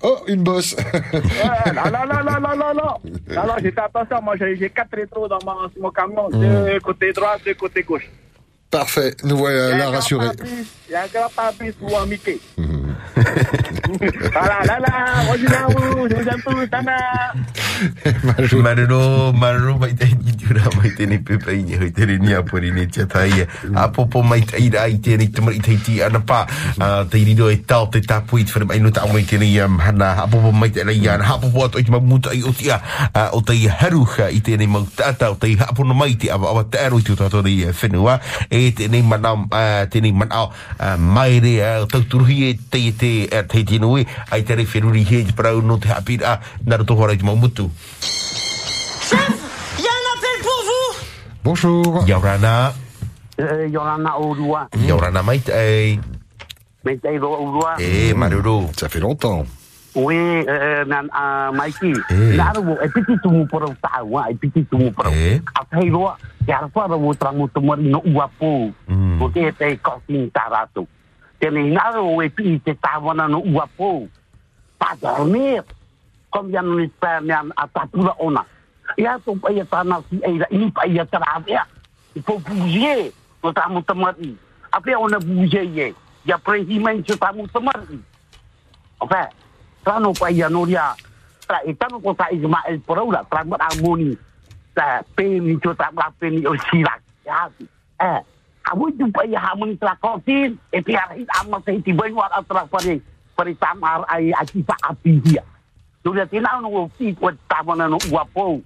Oh, 0.03 0.19
une 0.27 0.43
bosse. 0.43 0.77
Non, 0.77 1.91
non, 1.91 2.07
non, 2.07 2.25
non, 2.25 2.41
non, 2.41 2.57
non, 2.57 2.75
non. 2.75 3.35
Non, 3.35 3.47
non, 3.47 3.55
j'ai 3.63 3.71
fait 3.71 3.81
attention. 3.81 4.23
Moi, 4.23 4.37
j'ai 4.37 4.71
quatre 4.71 4.95
rétros 4.97 5.29
dans 5.29 5.39
mon, 5.81 5.91
camion. 5.91 6.29
Deux 6.31 6.81
côté 6.81 7.13
droit, 7.13 7.37
deux 7.45 7.55
côté 7.55 7.83
gauche. 7.83 8.09
Parfait, 8.71 9.15
nous 9.25 9.39
voilà 9.39 9.71
Il 9.71 9.71
y 9.71 9.71
a 9.71 9.75
un 9.75 9.79
là 9.79 9.85
grand 9.87 9.93
rassurés. 9.93 10.29
pour 11.73 11.89
voilà, 14.33 14.59
là, 14.65 14.79
là, 14.79 15.25
je 16.09 16.17
vous 16.17 16.29
aime 16.29 16.43
tous, 16.47 16.67
Tana. 16.71 16.97
Ni 20.99 21.07
ni 21.07 21.07
ni 21.07 21.19
te 21.23 21.47
ni 22.71 22.87
ti. 25.79 26.01
Ah, 26.81 27.05
Te 27.11 27.19
e 27.19 27.57
te 27.91 27.99
tapu 28.01 28.39
mai 28.67 28.81
mai 29.13 29.25
te 29.25 29.37
ni 29.39 29.61
am 29.61 29.79
hana. 29.81 30.27
I 30.93 31.09
ah, 33.15 33.31
O 33.33 33.41
te 33.41 33.55
haruha 33.69 34.31
i 34.31 34.41
te 34.41 34.57
ni. 34.57 34.67
O 34.67 34.87
te 35.35 35.57
te 36.65 36.79
aru 36.79 36.99
e. 38.51 38.58
E 38.59 38.73
te 38.75 38.89
ni 38.91 39.03
manau, 39.07 39.47
ah, 39.55 39.87
te 39.87 40.01
ni 40.03 40.11
manau 40.11 40.51
ah, 40.81 40.97
mai 40.99 41.39
re 41.39 41.53
ah, 41.63 41.87
tauturuhi 41.87 42.51
e 42.51 42.59
te 42.59 42.91
te 42.91 43.29
e 43.31 43.43
te 43.47 43.63
te 43.63 43.79
nui. 43.79 44.03
Ai 44.35 44.43
te 44.43 44.57
rei 44.59 44.67
whenuri 44.67 45.05
he 45.07 45.23
te 45.25 45.33
parau 45.33 45.63
no 45.63 45.79
te 45.79 45.89
hapira. 45.95 46.41
Nara 46.67 46.83
tohora 46.85 47.13
i 47.15 47.19
te 47.19 47.25
maumutu. 47.25 47.71
Il 49.79 49.85
y 49.85 49.87
a 49.87 49.93
un 49.95 50.07
appel 50.11 50.39
pour 50.43 50.61
vous 50.69 50.91
Bonjour. 51.45 52.05
Yaurana. 52.09 52.73
Eh, 53.39 53.71
Yorana 53.71 54.19
Orua. 54.19 54.69
Yaurana 54.75 55.23
mai 55.23 55.39
te. 55.39 55.99
Meteiro 56.83 57.31
Orua. 57.31 57.77
Eh, 57.79 58.13
Maruru. 58.15 58.67
Ça 58.77 58.89
fait 58.89 59.01
longtemps. 59.01 59.47
Oui, 59.95 60.17
eh, 60.17 60.85
nan 60.87 61.09
uh, 61.09 61.49
Mikey. 61.57 61.95
Eh. 62.11 62.37
Naro, 62.37 62.77
e 62.83 62.89
piti 62.93 63.17
tumu 63.23 63.47
porau 63.49 63.75
tawa, 63.81 64.29
e 64.31 64.35
piti 64.35 64.65
tumu 64.69 64.93
porau. 64.93 65.13
Eh. 65.13 65.41
A 65.55 65.65
tei 65.65 65.91
roa, 65.91 66.17
ke 66.45 66.53
arwha 66.53 66.87
rawo 66.89 67.15
trango 67.15 67.49
tamari 67.49 67.89
no 67.89 68.03
ua 68.05 68.29
pō. 68.41 68.73
Mm. 68.89 69.23
O 69.23 69.29
te 69.33 69.53
te 69.53 69.77
kosin 69.81 70.31
tarato. 70.31 70.87
Tēnei 71.41 71.73
naro 71.73 72.21
e 72.23 72.29
piti 72.29 72.59
te 72.61 72.75
tāwana 72.77 73.29
no 73.29 73.41
ua 73.41 73.69
pō. 73.79 74.09
Padormir. 74.79 75.65
Kom 76.31 76.51
yan 76.53 76.77
ni 76.77 76.91
pēr 77.01 77.25
nean 77.25 77.53
a 77.57 77.67
tāpura 77.67 78.13
ona. 78.21 78.45
Ia 79.01 79.17
tō 79.25 79.41
pai 79.41 79.61
a 79.61 79.65
eira, 79.65 80.47
ini 80.51 80.71
pai 80.71 80.99
a 80.99 81.05
tāmu 87.17 87.49
tamari. 87.49 87.97
A 89.01 89.07
pēr 89.89 89.97
ona 89.97 90.13
pūzie 90.13 90.37
ye. 90.37 90.69
Ia 90.69 90.95
prehi 90.99 91.01
mai 91.01 91.17
so 91.17 91.33
tāmu 91.35 91.49
tamari. 91.49 91.49
Oke, 91.49 91.49
tano 91.49 91.49
pa 91.49 91.49
ia 91.49 91.49
noria. 91.49 91.49
Tra 91.49 91.59
e 91.65 91.73
tano 91.75 92.01
ko 92.01 92.15
sa 92.15 92.29
igma 92.31 92.61
el 92.69 92.81
porola, 92.81 93.25
tra 93.25 93.45
mat 93.45 93.61
amoni. 93.73 94.17
Ta 94.75 95.03
pe 95.17 95.41
ni 95.41 95.57
cho 95.63 95.75
ta 95.75 95.91
bla 95.91 96.13
pe 96.19 96.31
ni 96.31 96.47
o 96.47 96.55
sila. 96.69 96.93
Ya. 97.25 97.49
Eh, 98.01 98.21
amu 98.71 98.93
tu 98.93 99.11
pa 99.13 99.25
ia 99.25 99.41
hamoni 99.41 99.77
tra 99.77 99.97
kotin, 99.97 100.59
e 100.73 100.83
pi 100.83 100.95
ar 100.95 101.17
hit 101.17 101.29
amma 101.41 101.61
se 101.65 101.81
ti 101.81 101.93
bai 101.93 102.13
wa 102.13 102.29
atra 102.29 102.67
pare 102.67 103.01
pare 103.37 103.55
tamar 103.55 104.05
ai 104.09 104.33
aki 104.33 104.63
pa 104.63 104.77
api 104.83 105.21
dia. 105.21 105.43
Tu 106.05 106.13
dia 106.13 106.27
tina 106.27 106.61
no 106.61 106.89
fi 106.99 107.15
ko 107.15 107.31
tamana 107.49 107.89
no 107.89 107.99
guapo. 107.99 108.61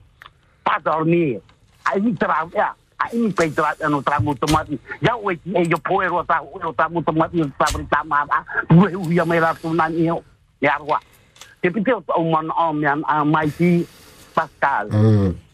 Pa 0.64 0.78
dormir. 0.82 1.40
Ai 1.86 2.00
ni 2.00 2.14
tra 2.14 2.46
ya. 2.54 2.74
Ai 2.98 3.18
ni 3.18 3.32
pe 3.32 3.50
tra 3.50 3.74
no 3.88 4.02
tra 4.02 4.20
mo 4.20 4.34
tomati. 4.34 4.78
Ya 5.00 5.14
o 5.16 5.30
ti 5.30 5.54
e 5.54 5.68
yo 5.70 5.78
poero 5.78 6.24
ta 6.24 6.42
o 6.42 6.72
ta 6.72 6.88
mo 6.88 7.02
tomati 7.02 7.40
ta 7.58 7.66
pare 7.70 7.86
tamar. 7.90 8.26
Tu 8.68 8.88
e 8.90 8.96
u 8.96 9.10
ia 9.12 9.24
me 9.24 9.40
la 9.40 9.54
tu 9.54 9.72
nan 9.74 9.94
io. 9.94 10.22
Ya 10.60 10.78
roi. 10.78 11.11
Et 11.62 11.70
à 13.06 13.24
Mikey 13.24 13.86
Pascal, 14.34 14.88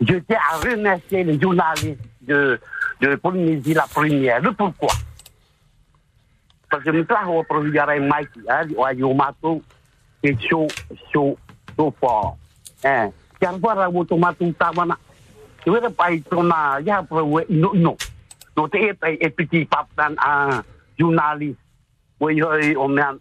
je 0.01 0.15
tiens 0.15 0.39
à 0.51 0.57
remercier 0.57 1.25
les 1.25 1.39
journalistes 1.41 2.01
de, 2.23 2.59
de 3.01 3.15
Polynésie 3.17 3.75
la 3.75 3.83
première. 3.83 4.41
Le 4.41 4.53
pourquoi? 4.53 4.89
Parce 6.71 6.85
que 6.85 6.91
nous 6.91 7.05
avons 7.09 7.45
produit 7.45 7.79
hein, 7.79 8.67
au 8.77 8.89
Yomato, 8.89 9.63
c'est 10.23 10.41
chaud, 10.41 10.69
chaud, 11.13 11.37
chaud 11.77 11.95
fort. 12.01 12.37
Hein. 12.85 13.11
Car 13.41 13.59
voilà, 13.59 13.91
au 13.91 14.05
tomato, 14.05 14.51
tawana. 14.53 14.97
Tu 15.65 15.71
veux 15.71 15.81
pas 15.91 16.11
pour. 17.09 17.23
Donc, 18.57 18.71
tu 18.71 18.79
es 18.79 18.91
un 18.91 19.31
petit 19.31 19.65
pape, 19.65 19.89
un 19.99 20.63
journaliste. 20.99 21.59
Oui, 22.21 22.43
on 22.43 22.97
un 22.97 23.17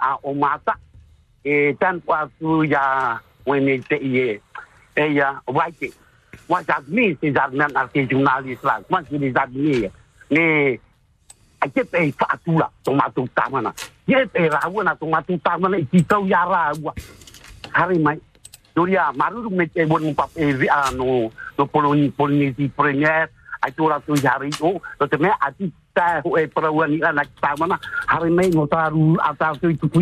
e 1.44 1.74
tan 1.80 2.02
kwa 2.02 2.30
tu 2.40 2.64
ya 2.64 3.20
wene 3.46 3.80
te 3.90 3.98
ye. 4.02 4.42
E 4.96 5.14
ya 5.14 5.42
waite 5.48 5.94
wa 6.48 6.64
sa 6.64 6.80
mi 6.88 7.16
se 7.22 7.32
za 7.32 7.48
nan 7.52 7.76
ar 7.76 7.88
ke 7.94 8.08
journalist 8.10 8.64
la 8.64 8.80
ma 8.90 9.02
se 9.04 9.18
ni 9.18 9.32
za 9.32 9.46
ni 9.52 9.90
ne 10.32 10.80
a 11.60 11.68
ke 11.68 11.84
pe 11.84 12.12
fa 12.12 12.38
tu 12.46 12.58
la 12.58 12.70
to 12.84 12.94
ma 12.94 13.10
tu 13.10 13.28
ta 13.36 13.50
mana 13.52 13.74
ye 14.08 14.26
pe 14.26 14.50
ra 14.50 14.70
wa 14.70 14.84
na 14.84 14.96
to 14.96 15.06
ma 15.06 15.22
tu 15.22 15.38
ta 15.38 15.58
mana 15.58 15.78
ki 15.92 16.06
ya 16.28 16.74
hari 17.72 18.00
mai. 18.00 18.18
Doria 18.76 19.12
maru 19.16 19.50
me 19.50 19.66
te 19.68 19.86
bon 19.86 20.16
e 20.36 20.54
vi 20.54 20.68
ano 20.70 21.32
no 21.58 21.66
poloni 21.66 22.10
poloni 22.10 22.54
ti 22.54 22.68
premier. 22.70 23.30
Ai 23.62 23.72
tu 23.72 23.90
yari 24.24 24.50
o 24.62 24.82
to 25.00 25.08
te 25.08 25.18
me 25.18 25.30
ati 25.42 25.72
ta 25.94 26.22
ho 26.24 26.38
e 26.38 26.48
pro 26.48 26.86
ni 26.86 27.02
ana 27.02 27.24
ta 27.42 27.56
mana 27.58 27.78
hari 28.08 28.30
mai 28.30 28.50
no 28.50 28.66
ta 28.68 28.90
ru 28.90 29.18
ata 29.20 29.54
tu 29.62 29.74
tu 29.76 30.02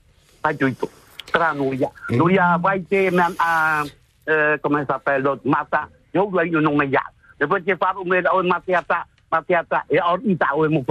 Pa 0.41 0.53
jitu. 0.53 0.87
Tranu 1.31 1.73
ya. 1.73 1.89
Doria 2.09 2.57
vai 2.57 2.81
ke 2.83 3.09
men 3.11 3.35
a 3.39 3.83
euh, 4.29 4.57
comment 4.61 4.79
ça 4.79 4.93
s'appelle 4.93 5.23
l'autre 5.23 5.41
Mata. 5.45 5.87
Yo 6.13 6.29
dois 6.29 6.45
yo 6.45 6.59
non 6.61 6.75
me 6.75 6.85
ya. 6.85 7.01
Le 7.39 7.47
petit 7.47 7.75
faru 7.79 8.05
me 8.05 8.21
on 8.33 8.43
matiata, 8.43 9.05
matiata 9.31 9.83
e 9.89 9.99
ita 10.25 10.55
o 10.55 10.69
mo 10.69 10.83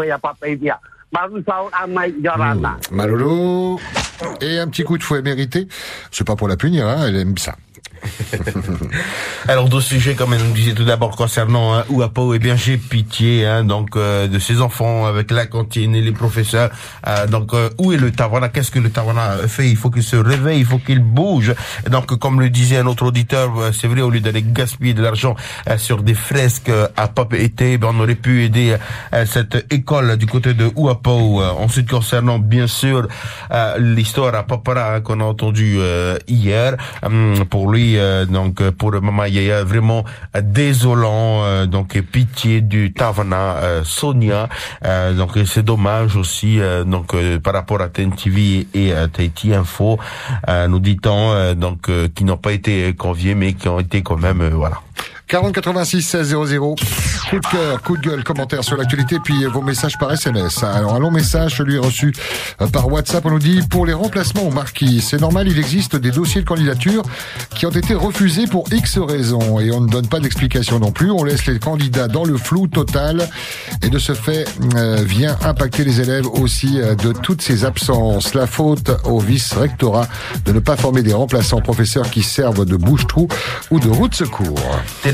yorana. 2.23 2.79
Malolo. 2.91 3.79
Et 4.41 4.59
un 4.59 4.69
petit 4.69 4.85
coup 4.85 4.99
de 4.99 5.03
fouet 5.03 5.23
mérité. 5.23 5.67
C'est 6.11 6.27
pas 6.27 6.37
pour 6.37 6.49
la 6.49 6.57
punir, 6.57 6.87
hein, 6.87 7.07
elle 7.09 7.17
aime 7.17 7.39
ça. 7.39 7.55
Alors 9.49 9.69
deux 9.69 9.81
sujets 9.81 10.15
comme 10.15 10.35
elle 10.35 10.43
nous 10.43 10.53
disait 10.53 10.73
tout 10.75 10.85
d'abord 10.85 11.17
concernant 11.17 11.75
hein, 11.75 11.85
Ouapo, 11.89 12.35
eh 12.35 12.39
bien 12.39 12.57
j'ai 12.57 12.77
pitié 12.77 13.47
hein, 13.47 13.65
donc 13.65 13.97
euh, 13.97 14.27
de 14.29 14.39
ces 14.39 14.61
enfants 14.61 15.07
avec 15.07 15.31
la 15.31 15.47
cantine 15.47 15.95
et 15.95 16.01
les 16.01 16.13
professeurs. 16.13 16.71
Euh, 17.07 17.27
donc 17.27 17.55
euh, 17.55 17.71
où 17.79 17.93
est 17.93 17.97
le 17.97 18.11
Tawana 18.11 18.49
Qu'est-ce 18.49 18.71
que 18.71 18.79
le 18.79 18.91
Tawana 18.91 19.37
fait? 19.49 19.69
Il 19.69 19.77
faut 19.77 19.91
qu'il 19.91 20.03
se 20.03 20.17
réveille, 20.17 20.61
il 20.61 20.67
faut 20.67 20.79
qu'il 20.79 21.01
bouge. 21.01 21.55
Donc 21.91 22.17
comme 22.19 22.41
le 22.41 22.51
disait 22.51 22.79
un 22.79 22.87
autre 22.87 23.07
auditeur, 23.07 23.59
euh, 23.59 23.73
c'est 23.73 23.87
vrai 23.87 24.01
au 24.03 24.11
lieu 24.11 24.21
d'aller 24.21 24.43
gaspiller 24.43 24.95
de 24.95 25.03
l'argent 25.03 25.37
euh, 25.69 25.79
sur 25.79 26.03
des 26.03 26.15
fresques 26.15 26.69
euh, 26.69 26.89
à 26.97 27.09
Pop 27.09 27.35
été, 27.35 27.79
ben, 27.79 27.91
on 27.95 28.01
aurait 28.01 28.15
pu 28.15 28.45
aider 28.45 28.77
euh, 29.13 29.27
cette 29.27 29.67
école 29.73 30.17
du 30.17 30.27
côté 30.27 30.55
de 30.55 30.71
Ouapo. 30.75 31.43
Euh, 31.43 31.51
ensuite 31.59 31.91
concernant 31.91 32.39
bien 32.39 32.67
sûr 32.67 33.07
euh, 33.53 33.79
l'histoire 33.79 34.35
à 34.35 34.43
Papara 34.43 34.95
hein, 34.95 35.01
qu'on 35.01 35.21
a 35.21 35.25
entendu 35.25 35.77
euh, 35.79 36.19
hier, 36.29 36.77
pour 37.51 37.71
lui 37.71 37.90
euh, 37.97 38.25
donc 38.27 38.61
euh, 38.61 38.71
pour 38.71 38.93
Mama 39.01 39.29
Yaya 39.29 39.65
vraiment 39.65 40.05
euh, 40.37 40.41
désolant 40.41 41.45
euh, 41.45 41.67
donc 41.67 41.99
pitié 42.01 42.61
du 42.61 42.93
Tavana 42.93 43.57
euh, 43.57 43.85
Sonia. 43.85 44.49
Euh, 44.85 45.15
donc 45.15 45.39
c'est 45.47 45.63
dommage 45.65 46.17
aussi 46.17 46.59
donc 46.87 47.15
par 47.43 47.55
rapport 47.55 47.81
à 47.81 47.89
TNTV 47.89 48.67
et 48.75 48.93
à 48.93 49.09
Tahiti 49.09 49.55
Info 49.55 49.99
nous 50.69 50.79
dit-on 50.79 51.55
donc 51.55 51.91
qui 52.15 52.25
n'ont 52.25 52.37
pas 52.37 52.53
été 52.53 52.93
conviés 52.95 53.35
mais 53.35 53.53
qui 53.55 53.69
ont 53.69 53.81
été 53.81 54.03
quand 54.03 54.17
même 54.17 54.49
voilà 54.49 54.81
40 55.31 55.53
86 55.53 56.03
16 56.03 56.37
00. 56.49 56.75
Coup 57.31 57.39
de 57.39 57.47
cœur, 57.47 57.83
coup 57.83 57.97
de 57.97 58.03
gueule, 58.03 58.25
commentaire 58.25 58.65
sur 58.65 58.77
l'actualité, 58.77 59.19
puis 59.23 59.45
vos 59.45 59.63
messages 59.63 59.97
par 59.97 60.11
SMS. 60.11 60.65
Alors 60.65 60.97
un 60.97 60.99
long 60.99 61.13
message, 61.13 61.59
celui 61.59 61.79
reçu 61.79 62.13
euh, 62.61 62.67
par 62.67 62.91
WhatsApp, 62.91 63.25
on 63.27 63.31
nous 63.31 63.39
dit 63.39 63.61
pour 63.71 63.87
les 63.87 63.93
remplacements 63.93 64.43
au 64.43 64.51
marquis, 64.51 65.01
c'est 65.01 65.21
normal, 65.21 65.47
il 65.47 65.57
existe 65.57 65.95
des 65.95 66.11
dossiers 66.11 66.41
de 66.41 66.47
candidature 66.47 67.05
qui 67.55 67.67
ont 67.67 67.71
été 67.71 67.95
refusés 67.95 68.49
pour 68.49 68.65
X 68.73 68.99
raisons 68.99 69.61
et 69.61 69.71
on 69.71 69.81
ne 69.81 69.89
donne 69.89 70.09
pas 70.09 70.19
d'explication 70.19 70.81
non 70.81 70.91
plus. 70.91 71.13
On 71.13 71.23
laisse 71.23 71.47
les 71.47 71.61
candidats 71.61 72.09
dans 72.09 72.25
le 72.25 72.37
flou 72.37 72.67
total 72.67 73.29
et 73.83 73.89
de 73.89 73.99
ce 74.01 74.15
fait 74.15 74.47
euh, 74.75 74.97
vient 75.05 75.39
impacter 75.45 75.85
les 75.85 76.01
élèves 76.01 76.27
aussi 76.27 76.81
euh, 76.81 76.97
de 76.97 77.13
toutes 77.13 77.43
ces 77.43 77.65
absences. 77.65 78.35
La 78.35 78.49
faute 78.49 78.91
au 79.05 79.21
vice-rectorat 79.21 80.09
de 80.45 80.53
ne 80.53 80.59
pas 80.59 80.77
former 80.77 81.03
des 81.03 81.15
remplaçants 81.15 81.61
professeurs 81.61 82.11
qui 82.11 82.25
servent 82.25 82.65
de 82.65 82.77
bouche-trou 82.77 83.29
ou 83.71 83.79
de 83.79 83.89
route 83.89 84.17
secours. 84.17 84.59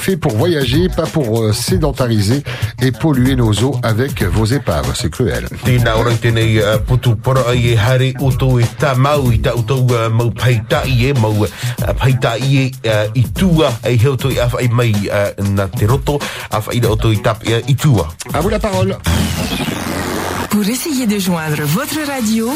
fait 0.00 0.16
pour 0.16 0.32
voyager, 0.32 0.88
pas 0.88 1.06
pour 1.06 1.42
euh, 1.42 1.52
sédentariser 1.52 2.42
et 2.82 2.90
polluer 2.90 3.36
nos 3.36 3.52
eaux 3.62 3.76
avec 3.82 4.22
vos 4.22 4.46
épaves. 4.46 4.92
C'est 4.94 5.10
cruel. 5.10 5.46
À 18.32 18.40
vous 18.40 18.48
la 18.48 18.58
parole. 18.58 18.96
Pour 20.50 20.66
essayer 20.66 21.06
de 21.06 21.18
joindre 21.18 21.62
votre 21.62 22.00
radio, 22.06 22.50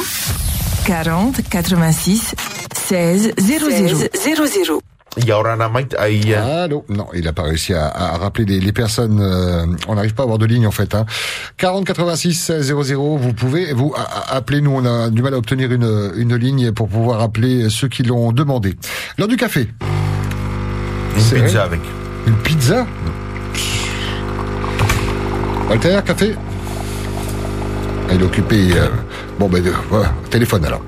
40 0.87 1.41
86 1.49 2.35
16 2.89 3.33
00 3.39 3.71
00. 4.65 4.94
Ora 5.35 5.55
nā 5.57 5.69
mai 5.71 5.87
ai... 5.99 6.17
Uh, 6.33 6.65
Allô 6.65 6.85
Non, 6.89 7.07
il 7.15 7.25
n'a 7.25 7.33
pas 7.33 7.43
réussi 7.45 7.73
à, 7.73 7.87
à 7.87 8.17
rappeler 8.19 8.45
les, 8.47 8.59
les 8.61 8.73
personnes. 8.73 9.21
euh, 9.21 9.65
on 9.87 9.95
n'arrive 9.95 10.13
pas 10.15 10.23
à 10.23 10.25
avoir 10.25 10.39
de 10.39 10.47
ligne 10.47 10.67
en 10.67 10.73
fait. 10.73 10.95
Hein. 10.95 11.07
40 11.57 11.85
86 11.87 12.53
00. 12.61 13.17
Vous 13.17 13.33
pouvez 13.33 13.73
vous 13.73 13.95
appeler. 14.29 14.61
Nous, 14.61 14.73
on 14.73 14.85
a 14.85 15.11
du 15.11 15.23
mal 15.23 15.35
à 15.35 15.39
obtenir 15.39 15.71
une, 15.73 16.13
une 16.17 16.35
ligne 16.37 16.73
pour 16.73 16.89
pouvoir 16.89 17.21
appeler 17.21 17.71
ceux 17.71 17.89
qui 17.89 18.03
l'ont 18.03 18.33
demandé. 18.33 18.75
L'heure 19.17 19.29
du 19.29 19.37
café. 19.37 19.69
Une 21.17 21.43
pizza 21.43 21.63
avec. 21.63 21.81
Une 22.27 22.37
pizza 22.39 22.87
Walter, 25.71 25.99
café 26.05 26.35
Ah, 28.09 28.13
Il 28.15 28.21
est 28.21 28.25
occupé. 28.25 28.73
euh, 28.77 28.89
Bon, 29.39 29.49
ben, 29.49 29.67
euh, 29.67 29.71
voilà, 29.89 30.11
téléphone 30.31 30.65
alors. 30.65 30.83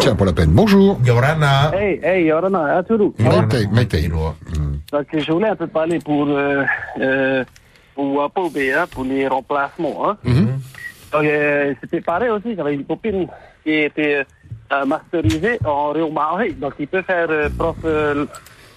Tiens, 0.00 0.16
pour 0.16 0.26
la 0.26 0.32
peine. 0.32 0.50
Bonjour. 0.50 0.98
Yorana. 1.04 1.70
Hey, 1.74 2.00
hey, 2.02 2.24
Yorana. 2.24 2.82
Maitei, 3.18 3.66
Maitei. 3.72 4.08
Donc, 4.08 5.06
je 5.12 5.32
voulais 5.32 5.48
un 5.48 5.56
peu 5.56 5.66
parler 5.68 5.98
pour, 6.00 6.26
euh, 6.28 6.64
euh, 7.00 7.44
pour 7.94 8.22
hein, 8.22 8.86
pour 8.90 9.04
les 9.04 9.28
remplacements. 9.28 10.10
Hein. 10.10 10.16
Donc, 11.12 11.24
euh, 11.24 11.74
c'était 11.80 12.00
pareil 12.00 12.30
aussi, 12.30 12.54
j'avais 12.56 12.74
une 12.74 12.84
copine 12.84 13.28
qui 13.62 13.72
était 13.72 14.24
euh, 14.72 14.84
masterisée 14.84 15.58
en 15.64 15.92
Réau-Marais, 15.92 16.50
donc 16.50 16.74
il 16.78 16.88
peut 16.88 17.02
faire 17.02 17.28
euh, 17.30 17.48
prof 17.56 17.76
euh, 17.84 18.26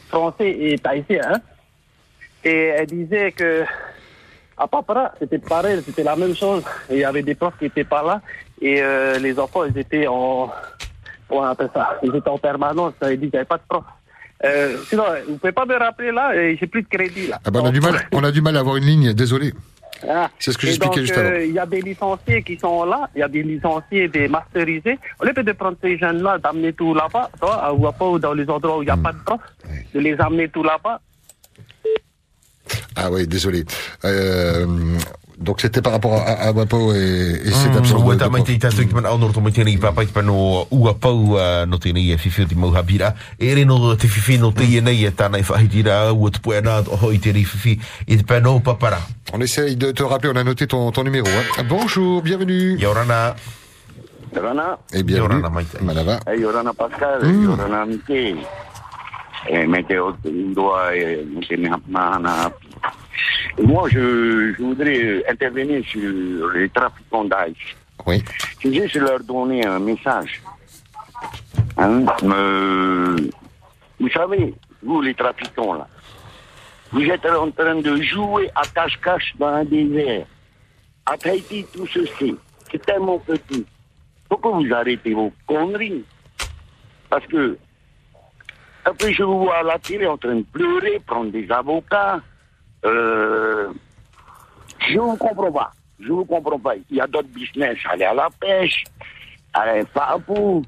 français 0.08 0.56
et 0.58 0.78
thaïsien. 0.78 1.22
Hein. 1.28 1.40
Et 2.44 2.68
elle 2.78 2.88
disait 2.88 3.32
que 3.34 3.64
à 4.58 4.68
Papara, 4.68 5.12
c'était 5.20 5.40
pareil, 5.40 5.82
c'était 5.86 6.04
la 6.04 6.16
même 6.16 6.36
chose. 6.36 6.64
Il 6.90 6.98
y 7.00 7.04
avait 7.04 7.24
des 7.24 7.36
profs 7.36 7.58
qui 7.58 7.66
n'étaient 7.66 7.84
pas 7.84 8.04
là 8.04 8.22
et 8.62 8.82
euh, 8.82 9.18
les 9.20 9.38
enfants, 9.40 9.64
ils 9.66 9.78
étaient 9.78 10.08
en, 10.08 10.50
comment 11.28 11.42
on 11.42 11.44
appelle 11.44 11.70
ça, 11.74 11.98
ils 12.04 12.16
étaient 12.16 12.30
en 12.30 12.38
permanence, 12.38 12.94
n'y 13.02 13.08
avait 13.34 13.46
pas 13.46 13.58
de 13.58 13.64
prof. 13.68 13.84
Euh, 14.44 14.76
sinon, 14.88 15.04
vous 15.28 15.38
pouvez 15.38 15.52
pas 15.52 15.66
me 15.66 15.76
rappeler 15.78 16.12
là, 16.12 16.32
j'ai 16.36 16.68
plus 16.68 16.82
de 16.84 16.88
crédit 16.88 17.28
là. 17.28 17.40
Ah 17.46 17.52
ben, 17.52 17.62
on 17.62 17.66
a 17.68 17.72
du 17.72 17.80
mal, 17.82 18.08
on 18.12 18.24
a 18.24 18.32
du 18.32 18.42
mal 18.42 18.56
à 18.58 18.62
avoir 18.62 18.76
une 18.78 18.86
ligne. 18.86 19.14
Désolé. 19.14 19.54
Ah. 20.10 20.32
C'est 20.40 20.52
ce 20.52 20.58
que 20.58 20.66
j'expliquais 20.66 21.02
juste 21.02 21.16
avant. 21.16 21.30
euh, 21.30 21.46
Il 21.46 21.54
y 21.54 21.60
a 21.60 21.66
des 21.68 21.80
licenciés 21.82 22.42
qui 22.42 22.58
sont 22.58 22.86
là, 22.86 23.08
il 23.16 23.20
y 23.20 23.24
a 23.24 23.28
des 23.28 23.44
licenciés, 23.44 24.08
des 24.08 24.28
masterisés. 24.28 24.98
Au 25.20 25.26
lieu 25.26 25.34
de 25.34 25.52
prendre 25.52 25.78
ces 25.80 25.96
jeunes-là, 26.00 26.40
d'amener 26.40 26.74
tout 26.74 26.96
là-bas, 26.96 27.30
toi, 27.40 27.54
à 27.64 27.72
Ouapo, 27.72 28.14
ou 28.14 28.20
dans 28.20 28.34
les 28.34 28.50
endroits 28.50 28.80
où 28.80 28.82
il 28.82 28.86
n'y 28.86 28.92
a 28.92 28.96
Hmm. 28.96 29.04
pas 29.04 29.12
de 29.14 29.20
prof, 29.24 29.42
de 29.94 30.00
les 30.00 30.20
amener 30.20 30.50
tout 30.50 30.64
là-bas. 30.64 31.00
Ah 32.96 33.10
oui, 33.12 33.28
désolé. 33.28 33.64
Euh, 34.06 34.66
donc 35.42 35.60
c'était 35.62 35.82
par 35.82 35.94
rapport 35.94 36.14
à, 36.14 36.32
à 36.48 36.52
Wapo 36.52 36.94
et, 36.94 37.42
et 37.46 37.52
cette 37.52 37.76
absence 37.76 38.04
de, 38.06 38.16
tātou 38.62 38.86
ki 38.86 38.94
mana 38.94 39.10
tēnei 39.52 39.78
pano 40.14 40.68
ua 40.72 40.94
pau 40.94 41.38
no 41.68 41.78
tēnei 41.78 42.12
e 42.14 42.16
whiwhio 42.16 42.46
te 42.48 42.56
mauhapira. 42.56 43.14
E 43.40 43.54
re 43.56 43.66
no 43.66 43.96
te 43.96 44.08
whiwhi 44.08 44.38
no 44.40 44.52
te 44.52 44.64
ienei 44.64 45.06
e 45.06 45.12
tāna 45.12 45.40
i 45.40 45.44
whahitira 45.44 46.14
ua 46.14 46.30
te 46.32 46.40
poe 46.40 46.60
anā 46.62 46.80
o 46.88 46.96
hoi 47.02 47.18
tēnei 47.18 47.46
whiwhi 47.46 47.80
i 48.08 48.18
te 48.18 48.24
pano 48.24 48.60
papara. 48.60 49.00
On 49.34 49.42
essaye 49.42 49.76
de 49.76 49.92
te 49.92 50.04
rappeler, 50.04 50.32
on 50.32 50.38
a 50.38 50.44
noté 50.44 50.68
ton, 50.68 50.92
ton 50.92 51.04
numéro. 51.04 51.28
hein. 51.28 51.64
Bonjour, 51.70 52.22
bienvenue. 52.22 52.78
Yorana. 52.78 53.36
Yorana. 54.36 54.78
Et 54.94 55.04
bienvenue. 55.04 55.42
Yorana, 55.42 55.50
Maite. 55.50 55.82
Malava. 55.82 56.20
Hey, 56.28 56.40
Yorana 56.40 56.74
Pascal, 56.74 57.24
Mm. 57.24 57.44
Yorana 57.44 57.86
Mike. 57.86 58.36
Eh, 59.50 59.66
eh. 59.66 59.68
Moi, 63.62 63.90
je, 63.90 64.54
je 64.54 64.62
voudrais 64.62 65.24
intervenir 65.30 65.84
sur 65.86 66.50
les 66.54 66.70
trafiquants 66.70 67.26
d'âge. 67.26 67.76
Oui. 68.06 68.24
Je 68.60 68.72
juste 68.72 68.96
leur 68.96 69.20
donner 69.20 69.66
un 69.66 69.80
message. 69.80 70.42
Hein, 71.78 72.06
euh, 72.24 73.18
vous 74.00 74.10
savez, 74.10 74.54
vous 74.84 75.02
les 75.02 75.14
trafiquants 75.14 75.74
là, 75.74 75.88
vous 76.92 77.04
êtes 77.04 77.26
en 77.26 77.50
train 77.52 77.76
de 77.76 78.02
jouer 78.02 78.50
à 78.56 78.64
cache-cache 78.68 79.34
dans 79.38 79.48
un 79.48 79.64
désert. 79.64 80.26
À 81.06 81.18
Tahiti, 81.18 81.66
tout 81.74 81.88
sait. 81.88 82.36
C'est 82.72 82.86
tellement 82.86 83.20
petit. 83.20 83.66
Pourquoi 84.28 84.52
vous 84.52 84.74
arrêtez 84.74 85.14
vos 85.14 85.32
conneries? 85.48 86.04
Parce 87.10 87.26
que, 87.28 87.58
après, 88.86 89.14
je 89.14 89.24
vous 89.24 89.40
vois 89.40 89.58
à 89.58 89.64
la 89.64 89.80
télé 89.80 90.08
en 90.08 90.18
train 90.18 90.36
de 90.36 90.46
pleurer, 90.52 91.02
prendre 91.06 91.32
des 91.32 91.50
avocats. 91.52 92.20
Euh, 92.86 93.72
je 94.88 94.98
vous 94.98 95.16
comprends 95.16 95.52
pas. 95.52 95.72
Je 96.00 96.12
vous 96.12 96.26
comprends 96.26 96.60
pas. 96.60 96.76
Il 96.90 96.98
y 96.98 97.02
a 97.02 97.08
d'autres 97.08 97.30
business. 97.30 97.78
Aller 97.90 98.06
à 98.06 98.14
la 98.14 98.30
pêche, 98.40 98.84
aller 99.54 99.84
pas 99.94 100.18
pour. 100.26 100.64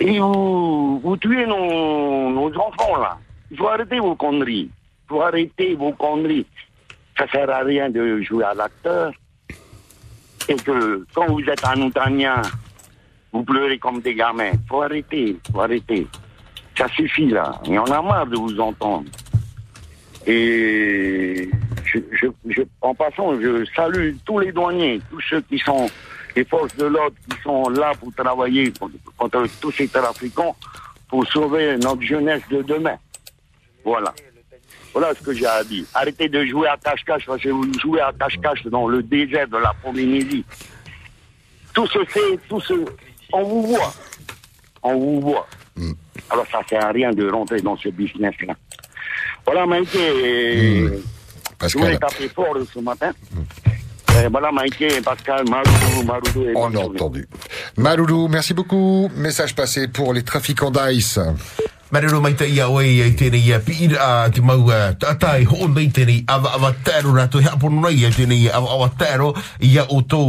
Et 0.00 0.18
vous, 0.18 0.98
vous 1.00 1.16
tuez 1.18 1.46
nos, 1.46 2.30
nos 2.30 2.56
enfants, 2.56 2.96
là. 2.96 3.18
Il 3.50 3.58
faut 3.58 3.68
arrêter 3.68 3.98
vos 3.98 4.14
conneries. 4.14 4.70
Il 4.70 5.08
faut 5.08 5.20
arrêter 5.20 5.74
vos 5.74 5.92
conneries. 5.92 6.46
Ça 7.18 7.28
sert 7.28 7.50
à 7.50 7.58
rien 7.58 7.90
de 7.90 8.22
jouer 8.22 8.44
à 8.44 8.54
l'acteur. 8.54 9.12
Et 10.48 10.56
que 10.56 11.04
quand 11.14 11.26
vous 11.26 11.42
êtes 11.42 11.64
un 11.66 11.82
Outanien, 11.82 12.40
vous 13.32 13.44
pleurez 13.44 13.78
comme 13.78 14.00
des 14.00 14.14
gamins. 14.14 14.52
Il 14.54 14.68
faut 14.68 14.82
arrêter. 14.82 15.36
Il 15.44 15.52
faut 15.52 15.60
arrêter. 15.60 16.06
Ça 16.78 16.88
suffit, 16.88 17.28
là. 17.28 17.60
Y 17.66 17.76
en 17.76 17.84
a 17.84 18.00
marre 18.00 18.26
de 18.26 18.36
vous 18.36 18.58
entendre. 18.58 19.10
Et 20.26 21.50
je, 21.84 21.98
je, 22.12 22.26
je- 22.48 22.62
en 22.82 22.94
passant, 22.94 23.40
je 23.40 23.64
salue 23.74 24.12
tous 24.24 24.38
les 24.38 24.52
douaniers, 24.52 25.00
tous 25.10 25.20
ceux 25.28 25.40
qui 25.42 25.58
sont 25.58 25.88
les 26.36 26.44
forces 26.44 26.74
de 26.76 26.84
l'ordre 26.86 27.16
qui 27.28 27.36
sont 27.42 27.68
là 27.70 27.92
pour 27.98 28.12
travailler 28.14 28.72
contre, 29.18 29.46
tous 29.60 29.72
ces 29.72 29.88
trafiquants 29.88 30.54
pour 31.08 31.26
sauver 31.26 31.76
notre 31.78 32.02
jeunesse 32.02 32.42
de 32.50 32.62
demain. 32.62 32.96
Voilà. 33.84 34.14
Voilà 34.92 35.14
ce 35.14 35.22
que 35.22 35.32
j'ai 35.32 35.46
à 35.46 35.64
dire. 35.64 35.84
Arrêtez 35.94 36.28
de 36.28 36.44
jouer 36.44 36.68
à 36.68 36.76
cache-cache 36.76 37.24
parce 37.26 37.42
que 37.42 37.48
vous 37.48 37.72
jouez 37.80 38.00
à 38.00 38.12
cache-cache 38.18 38.64
dans 38.66 38.86
le 38.88 39.02
désert 39.02 39.48
de 39.48 39.56
la 39.56 39.72
Polynésie. 39.82 40.44
Tout 41.74 41.86
se 41.86 42.04
fait, 42.04 42.38
tout 42.48 42.60
se... 42.60 42.74
On 43.32 43.42
vous 43.44 43.62
voit. 43.68 43.92
On 44.82 44.94
vous 44.98 45.20
voit. 45.20 45.46
Alors 46.28 46.46
ça 46.50 46.60
sert 46.68 46.84
à 46.84 46.90
rien 46.90 47.10
de 47.12 47.28
rentrer 47.30 47.60
dans 47.60 47.76
ce 47.76 47.88
business-là. 47.88 48.54
Voilà, 49.46 49.66
Maïké. 49.66 49.98
Je 51.66 51.78
voulais 51.78 51.98
taper 51.98 52.28
fort 52.28 52.56
ce 52.72 52.80
matin. 52.80 53.10
Euh, 54.16 54.28
voilà, 54.30 54.50
Maïké, 54.50 55.00
Pascal, 55.02 55.44
Maroudou, 55.48 56.02
Maroudou 56.04 56.42
et 56.42 56.52
On 56.56 56.74
a 56.74 56.78
entendu. 56.80 57.28
Maloulou, 57.76 58.28
merci 58.28 58.54
beaucoup. 58.54 59.08
Message 59.14 59.54
passé 59.54 59.86
pour 59.88 60.12
les 60.12 60.22
trafiquants 60.22 60.70
d'ice. 60.70 61.18
Marero 61.90 62.20
mai 62.22 62.34
te 62.38 62.46
ia 62.46 62.68
oe 62.70 62.84
ia 62.86 63.06
i 63.10 63.14
tēnei 63.18 63.42
ia 63.48 63.56
piira 63.66 64.04
a 64.04 64.28
te 64.30 64.42
mau 64.46 64.68
tātai 65.02 65.42
ho 65.50 65.66
nei 65.72 65.88
tēnei 65.90 66.20
awa 66.30 66.52
awa 66.54 66.70
tēro 66.86 67.10
rātou 67.16 67.42
hea 67.42 67.56
pono 67.58 67.80
nei 67.82 67.96
ia 67.98 68.12
tēnei 68.14 68.46
awa 68.54 68.76
awa 68.76 68.86
tēro 69.00 69.32
ia 69.66 69.82
o 69.90 69.98
tō 70.06 70.20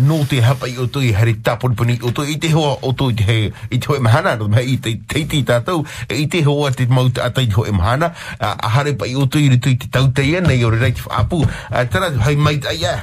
no 0.00 0.16
te 0.30 0.40
hapa 0.40 0.70
i 0.70 0.78
o 0.80 0.86
tō 0.88 1.02
i 1.04 1.12
hari 1.12 1.34
tāponi 1.44 1.76
puni 1.76 1.98
o 2.00 2.14
tō 2.16 2.24
i 2.24 2.38
te 2.40 2.48
hoa 2.54 2.78
o 2.80 2.94
tō 2.96 3.10
i 3.12 3.18
te 3.18 3.26
he 3.28 3.38
i 3.68 3.78
te 3.78 3.92
hoe 3.92 4.00
mahana 4.00 4.32
no 4.40 4.48
mai 4.48 4.64
i 4.72 4.78
te 4.80 4.94
teiti 5.12 5.42
tātou 5.44 5.84
i 6.08 6.24
te 6.24 6.40
hoa 6.46 6.72
te 6.72 6.88
mau 6.88 7.12
tātai 7.12 7.44
i 7.44 7.52
te 7.52 7.58
hoe 7.58 7.76
mahana 7.76 8.14
a 8.40 8.72
hare 8.78 8.96
pa 8.96 9.04
i 9.04 9.12
o 9.12 9.28
tō 9.28 9.44
i 9.44 9.52
ritu 9.52 9.74
i 9.74 9.76
te 9.76 9.92
tautai 9.92 10.40
nei 10.46 10.64
o 10.64 10.72
re 10.72 10.80
rei 10.86 10.96
te 10.96 11.04
whaapu 11.04 11.42
tēnā 11.68 12.14
hai 12.24 12.36
mai 12.36 12.56
tai 12.64 12.78
ia 12.80 12.96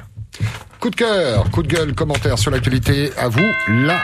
Coup 0.79 0.91
de 0.91 0.95
cœur, 0.95 1.49
coup 1.49 1.63
de 1.63 1.67
gueule, 1.67 1.95
commentaire 1.95 2.37
sur 2.37 2.51
l'actualité. 2.51 3.11
À 3.17 3.29
vous, 3.29 3.49
la 3.67 3.97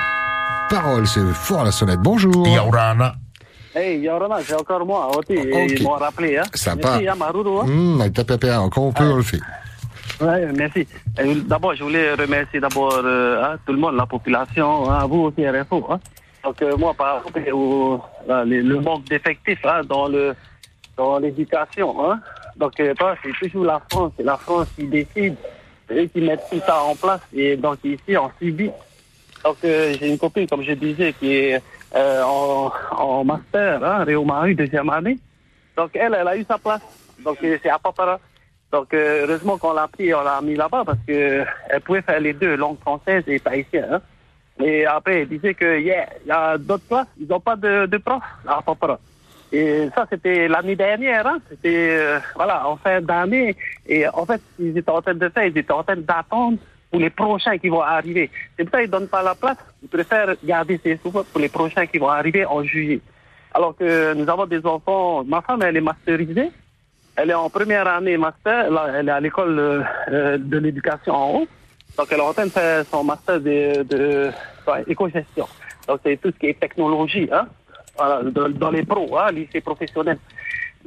parole. 0.71 1.05
C'est 1.05 1.21
fort 1.33 1.61
à 1.61 1.65
la 1.65 1.71
sonnette. 1.71 1.99
Bonjour. 1.99 2.47
Yaurana. 2.47 3.13
Hey, 3.75 3.99
Yorona, 4.01 4.37
c'est 4.43 4.53
encore 4.53 4.85
moi. 4.85 5.09
Oti, 5.17 5.37
Ok. 5.37 5.71
ils 5.77 5.83
m'ont 5.83 5.91
rappelé. 5.91 6.37
Hein. 6.37 6.43
Sympa. 6.53 6.91
Merci, 6.91 7.07
hein, 7.07 7.15
Maruru, 7.15 7.59
hein. 7.59 7.63
Hum, 7.65 8.01
avec 8.01 8.13
ta 8.13 8.23
PPA, 8.23 8.67
quand 8.71 8.81
on 8.87 8.91
peut, 8.91 9.03
on 9.03 9.15
le 9.17 9.23
fait. 9.23 9.39
Ouais, 10.21 10.45
merci. 10.55 10.87
Euh, 11.19 11.35
D'abord, 11.47 11.73
je 11.75 11.83
voulais 11.83 12.13
remercier 12.13 12.59
d'abord 12.59 12.93
euh, 13.03 13.41
hein, 13.43 13.57
tout 13.65 13.73
le 13.73 13.79
monde, 13.79 13.95
la 13.95 14.05
population, 14.05 14.89
hein, 14.89 15.05
vous 15.07 15.23
aussi, 15.23 15.47
RFO. 15.47 15.85
Hein. 15.89 15.99
Donc, 16.43 16.61
euh, 16.61 16.77
moi, 16.77 16.93
par 16.93 17.23
rapport 17.23 17.31
au 17.53 17.99
là, 18.27 18.45
les- 18.45 18.61
le 18.61 18.79
manque 18.79 19.05
d'effectifs 19.05 19.65
hein, 19.65 19.81
dans 19.87 20.07
le 20.07 20.35
dans 20.95 21.17
l'éducation. 21.17 21.95
Hein. 22.11 22.19
Donc, 22.55 22.79
euh, 22.79 22.93
c'est 23.23 23.49
toujours 23.49 23.65
la 23.65 23.81
France. 23.89 24.11
C'est 24.17 24.23
la 24.23 24.37
France 24.37 24.67
qui 24.77 24.85
décide. 24.85 25.35
Eux 25.91 26.05
qui 26.13 26.21
mettent 26.21 26.45
tout 26.51 26.61
ça 26.65 26.83
en 26.83 26.95
place. 26.95 27.21
Et 27.33 27.55
donc, 27.57 27.79
ici, 27.83 28.15
on 28.15 28.29
subit. 28.39 28.69
Donc, 29.43 29.57
euh, 29.65 29.95
j'ai 29.99 30.09
une 30.09 30.17
copine, 30.19 30.47
comme 30.47 30.61
je 30.63 30.73
disais, 30.73 31.13
qui 31.19 31.33
est 31.33 31.61
euh, 31.95 32.23
en, 32.23 32.71
en 32.91 33.23
master, 33.23 33.83
hein, 33.83 34.03
Réo 34.03 34.23
Marie, 34.23 34.55
deuxième 34.55 34.89
année. 34.89 35.17
Donc, 35.77 35.91
elle, 35.95 36.15
elle 36.19 36.27
a 36.27 36.37
eu 36.37 36.43
sa 36.43 36.57
place. 36.57 36.81
Donc, 37.23 37.37
euh, 37.43 37.57
c'est 37.61 37.69
à 37.69 37.79
Papara. 37.79 38.19
Donc, 38.71 38.93
euh, 38.93 39.23
heureusement 39.23 39.57
qu'on 39.57 39.73
l'a 39.73 39.87
pris, 39.87 40.13
on 40.13 40.23
l'a 40.23 40.41
mis 40.41 40.55
là-bas 40.55 40.83
parce 40.85 40.97
que 41.07 41.43
elle 41.69 41.81
pouvait 41.81 42.01
faire 42.01 42.19
les 42.19 42.33
deux, 42.33 42.55
langue 42.55 42.79
française 42.79 43.23
et 43.27 43.39
tahitien. 43.39 43.85
Hein. 43.91 44.01
Et 44.59 44.85
après, 44.85 45.21
elle 45.21 45.29
disait 45.29 45.53
que, 45.53 45.79
yeah, 45.79 46.09
il 46.25 46.29
y 46.29 46.31
a 46.31 46.57
d'autres 46.57 46.87
classes, 46.87 47.07
ils 47.19 47.27
n'ont 47.27 47.39
pas 47.39 47.55
de, 47.55 47.85
de 47.85 47.97
prof 47.97 48.21
à 48.47 48.61
Papara. 48.61 48.99
Et 49.51 49.87
ça, 49.93 50.07
c'était 50.09 50.47
l'année 50.47 50.75
dernière, 50.75 51.27
hein. 51.27 51.37
C'était, 51.47 51.89
euh, 51.91 52.19
voilà, 52.35 52.67
en 52.67 52.75
fin 52.77 52.99
d'année. 53.01 53.55
Et 53.85 54.07
en 54.07 54.25
fait, 54.25 54.41
ils 54.57 54.75
étaient 54.75 54.89
en 54.89 55.01
train 55.01 55.13
de 55.13 55.29
faire, 55.29 55.45
ils 55.45 55.55
étaient 55.55 55.71
en 55.71 55.83
train 55.83 55.95
d'attendre 55.95 56.57
pour 56.93 57.01
les 57.01 57.09
prochains 57.09 57.57
qui 57.57 57.69
vont 57.69 57.81
arriver. 57.81 58.29
C'est 58.55 58.65
pour 58.65 58.73
ça 58.73 58.81
qu'ils 58.81 58.91
donnent 58.91 59.07
pas 59.07 59.23
la 59.23 59.33
place. 59.33 59.57
Ils 59.81 59.89
préfèrent 59.89 60.35
garder 60.43 60.79
ces 60.83 60.97
sous 60.97 61.11
pour 61.11 61.41
les 61.41 61.49
prochains 61.49 61.87
qui 61.87 61.97
vont 61.97 62.09
arriver 62.09 62.45
en 62.45 62.63
juillet. 62.63 63.01
Alors 63.51 63.75
que 63.75 64.13
nous 64.13 64.29
avons 64.29 64.45
des 64.45 64.63
enfants, 64.63 65.23
ma 65.23 65.41
femme, 65.41 65.63
elle 65.63 65.75
est 65.75 65.81
masterisée. 65.81 66.51
Elle 67.15 67.31
est 67.31 67.33
en 67.33 67.49
première 67.49 67.87
année 67.87 68.15
master, 68.15 68.69
là, 68.69 68.91
elle 68.95 69.09
est 69.09 69.11
à 69.11 69.19
l'école 69.19 69.57
euh, 69.57 69.81
euh, 70.09 70.37
de 70.37 70.57
l'éducation 70.59 71.13
en 71.15 71.29
haut. 71.35 71.47
Donc, 71.97 72.07
elle 72.11 72.19
est 72.19 72.21
en 72.21 72.33
train 72.33 72.45
de 72.45 72.51
faire 72.51 72.85
son 72.85 73.03
master 73.03 73.39
de, 73.39 73.81
de 73.83 74.29
ouais, 74.67 74.83
éco-gestion. 74.87 75.47
Donc, 75.87 75.99
c'est 76.03 76.17
tout 76.21 76.31
ce 76.31 76.39
qui 76.39 76.47
est 76.47 76.59
technologie, 76.59 77.27
hein, 77.31 77.47
voilà, 77.97 78.21
dans, 78.23 78.49
dans 78.49 78.71
les 78.71 78.83
pros, 78.83 79.17
hein, 79.17 79.31
lycée 79.31 79.61
professionnel. 79.61 80.17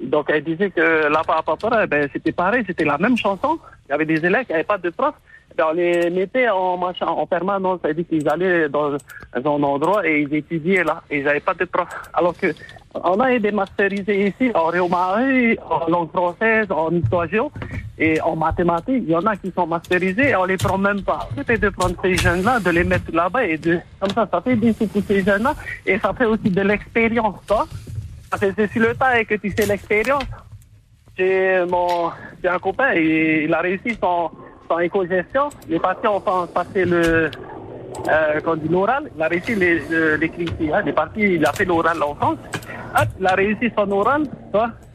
Donc, 0.01 0.27
elle 0.29 0.45
disait 0.45 0.71
que 0.71 1.09
là-bas 1.09 1.38
à 1.38 1.42
Papara, 1.42 1.87
ben, 1.87 2.09
c'était 2.12 2.33
pareil, 2.33 2.64
c'était 2.66 2.85
la 2.85 2.99
même 2.99 3.16
chanson. 3.16 3.59
Il 3.88 3.92
y 3.92 3.95
avait 3.95 4.05
des 4.05 4.25
élèves 4.25 4.47
qui 4.47 4.53
n'avaient 4.53 4.64
pas 4.64 4.79
de 4.79 4.90
prof. 4.90 5.14
On 5.62 5.73
les 5.73 6.11
mettait 6.11 6.49
en, 6.49 6.81
en 6.81 7.27
permanence. 7.27 7.81
C'est-à-dire 7.83 8.05
qu'ils 8.09 8.29
allaient 8.29 8.69
dans 8.69 8.95
un 9.35 9.62
endroit 9.62 10.07
et 10.07 10.23
ils 10.23 10.35
étudiaient 10.35 10.85
là. 10.85 11.03
Ils 11.11 11.25
n'avaient 11.25 11.40
pas 11.40 11.55
de 11.55 11.64
prof. 11.64 11.88
Alors 12.12 12.37
que 12.37 12.53
on 13.05 13.21
a 13.21 13.38
des 13.38 13.53
masterisés 13.53 14.29
ici 14.29 14.51
en 14.55 14.66
Réomarie, 14.66 15.59
en 15.69 15.88
langue 15.88 16.11
française, 16.11 16.66
en 16.71 16.90
histoire 16.90 17.29
géo 17.29 17.51
et 17.99 18.21
en 18.21 18.37
mathématiques. 18.37 19.05
Il 19.07 19.11
y 19.11 19.16
en 19.16 19.27
a 19.27 19.37
qui 19.37 19.53
sont 19.55 19.66
masterisés 19.66 20.31
et 20.31 20.37
on 20.37 20.45
les 20.45 20.57
prend 20.57 20.79
même 20.79 21.03
pas. 21.03 21.29
Peut-être 21.37 21.61
de 21.61 21.69
prendre 21.69 21.95
ces 22.03 22.16
jeunes-là, 22.16 22.61
de 22.61 22.70
les 22.70 22.85
mettre 22.85 23.12
là-bas 23.12 23.45
et 23.45 23.59
de, 23.59 23.78
comme 24.01 24.11
ça, 24.11 24.28
ça 24.31 24.41
fait 24.41 24.57
des 24.57 24.72
sous 24.72 24.87
pour 24.87 25.03
ces 25.07 25.22
jeunes-là 25.22 25.55
et 25.85 25.99
ça 25.99 26.12
fait 26.12 26.26
aussi 26.26 26.51
de 26.51 26.62
l'expérience, 26.62 27.37
toi. 27.47 27.66
C'est 28.39 28.70
sur 28.70 28.83
le 28.83 28.95
tas 28.95 29.20
et 29.20 29.24
que 29.24 29.35
tu 29.35 29.51
sais 29.51 29.66
l'expérience. 29.66 30.24
J'ai 31.16 31.64
mon, 31.70 32.11
j'ai 32.43 32.49
un 32.49 32.59
copain 32.59 32.93
et 32.95 33.45
il 33.45 33.55
a 33.55 33.61
réussi 33.61 33.97
son, 34.01 34.31
son 34.69 34.79
éco-gestion. 34.79 35.49
Il 35.69 35.75
est 35.75 35.81
parti 35.81 36.07
enfin 36.07 36.47
passer 36.53 36.85
le, 36.85 37.31
euh, 38.09 38.41
qu'on 38.41 38.57
dit 38.57 38.69
l'oral. 38.69 39.11
Il 39.17 39.23
a 39.23 39.29
réussi 39.29 39.55
les, 39.55 39.81
le- 39.89 40.17
l'écrit 40.17 40.45
ici. 40.45 40.71
Hein. 40.73 40.81
Il 40.85 40.89
est 40.91 40.93
parti, 40.93 41.21
il 41.21 41.45
a 41.47 41.53
fait 41.53 41.64
l'oral 41.64 42.03
en 42.03 42.14
France. 42.14 42.39
Il 43.21 43.27
a 43.27 43.35
réussi 43.35 43.71
son 43.77 43.91
oral, 43.91 44.23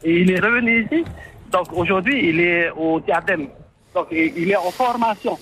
et 0.02 0.20
il 0.22 0.30
est 0.30 0.40
revenu 0.40 0.84
ici. 0.84 1.04
Donc 1.52 1.66
aujourd'hui, 1.72 2.28
il 2.30 2.40
est 2.40 2.70
au 2.70 2.98
diadème. 3.00 3.46
Donc 3.94 4.06
il 4.10 4.50
est 4.50 4.56
en 4.56 4.70
formation. 4.70 5.38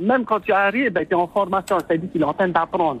Même 0.00 0.24
quand 0.24 0.40
tu 0.40 0.52
arrives, 0.52 0.90
ben, 0.92 1.04
tu 1.04 1.12
es 1.12 1.14
en 1.14 1.26
formation. 1.28 1.78
C'est-à-dire 1.80 2.10
qu'il 2.10 2.22
est 2.22 2.24
en 2.24 2.32
train 2.32 2.48
d'apprendre. 2.48 3.00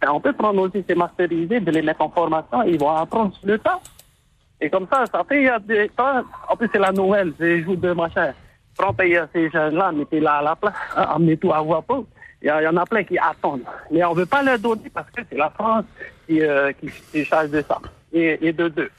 Ben, 0.00 0.10
on 0.12 0.20
peut 0.20 0.32
prendre 0.32 0.60
aussi 0.62 0.84
ces 0.88 0.94
masterisés, 0.94 1.60
de 1.60 1.70
les 1.70 1.82
mettre 1.82 2.02
en 2.02 2.10
formation. 2.10 2.62
Ils 2.64 2.78
vont 2.78 2.90
apprendre 2.90 3.32
sur 3.36 3.46
le 3.46 3.58
tas. 3.58 3.80
Et 4.60 4.70
comme 4.70 4.86
ça, 4.90 5.04
ça 5.12 5.22
fait, 5.28 5.48
en 5.50 6.56
plus 6.56 6.68
c'est 6.72 6.78
la 6.78 6.90
Noël, 6.92 7.32
c'est 7.38 7.44
les 7.44 7.62
jours 7.62 7.76
de 7.76 7.92
payer 8.96 9.22
ces 9.32 9.50
jeunes-là, 9.50 9.92
mettez-la 9.92 10.34
à 10.34 10.42
la 10.42 10.56
place, 10.56 10.74
hein, 10.96 11.06
amenez 11.14 11.36
tout 11.36 11.52
à 11.52 11.60
voix. 11.60 11.84
Il 12.42 12.48
y, 12.48 12.50
en 12.50 12.76
a 12.76 12.84
plein 12.84 13.02
qui 13.02 13.18
attendent. 13.18 13.64
Mais 13.90 14.04
on 14.04 14.12
veut 14.12 14.26
pas 14.26 14.42
leur 14.42 14.58
donner 14.58 14.90
parce 14.92 15.10
que 15.10 15.22
c'est 15.28 15.38
la 15.38 15.50
France 15.50 15.84
qui, 16.26 16.40
euh, 16.42 16.70
qui, 16.72 17.24
charge 17.24 17.50
de 17.50 17.62
ça. 17.62 17.78
Et, 18.12 18.38
et 18.46 18.52
de 18.52 18.68
deux. 18.68 18.90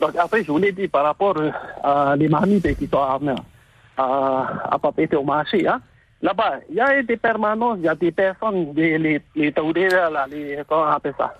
Donc 0.00 0.16
après, 0.16 0.42
je 0.42 0.50
voulais 0.50 0.72
dire 0.72 0.88
par 0.90 1.04
rapport 1.04 1.36
euh, 1.36 1.50
à 1.84 2.16
les 2.16 2.28
marmites 2.28 2.76
qui 2.76 2.86
sont 2.88 3.02
amenées 3.02 3.34
à, 3.96 4.70
à 4.70 4.78
papeter 4.78 5.16
au 5.16 5.24
marché, 5.24 5.66
hein. 5.68 5.80
Là-bas, 6.22 6.60
il 6.70 6.76
y 6.76 6.80
a 6.80 7.02
des 7.02 7.16
permanences, 7.16 7.78
il 7.78 7.84
y 7.84 7.88
a 7.88 7.96
des 7.96 8.12
personnes, 8.12 8.72
des, 8.72 8.96
les, 8.96 9.20
les 9.34 9.50
là, 9.50 10.26
les, 10.30 10.62
comment 10.68 10.82
on 10.82 10.86
appelle 10.86 11.14
ça? 11.18 11.34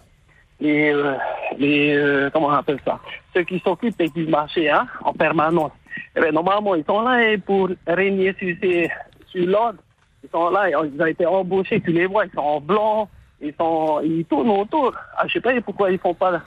Les, 0.63 0.93
euh, 0.93 1.15
les 1.59 1.95
euh, 1.95 2.31
comment 2.33 2.49
on 2.49 2.53
appelle 2.53 2.81
ça? 2.85 2.99
Ceux 3.35 3.43
qui 3.43 3.59
s'occupent 3.61 4.15
du 4.15 4.27
marché 4.27 4.71
hein, 4.71 4.87
en 5.05 5.13
permanence 5.13 5.73
eh 6.17 6.21
bien, 6.21 6.33
normalement 6.33 6.75
ils 6.75 6.85
sont 6.85 7.03
là 7.03 7.23
eh, 7.23 7.39
pour 7.39 7.69
régner 7.87 8.35
sur, 8.39 8.55
sur 9.27 9.47
l'ordre 9.47 9.79
ils 10.25 10.31
sont 10.31 10.51
là 10.51 10.71
ils 10.71 11.03
ont 11.03 11.07
été 11.07 11.27
embauchés 11.27 11.81
tu 11.81 11.93
les 11.93 12.07
vois 12.07 12.25
ils 12.27 12.33
sont 12.33 12.41
en 12.41 12.61
blanc 12.61 13.09
ils 13.43 13.55
sont, 13.59 14.01
ils 14.03 14.25
tournent 14.25 14.51
autour. 14.51 14.95
Ah, 15.17 15.27
je 15.27 15.35
sais 15.35 15.41
pas 15.41 15.61
pourquoi 15.61 15.91
ils 15.91 15.99
font 15.99 16.15
pas 16.15 16.41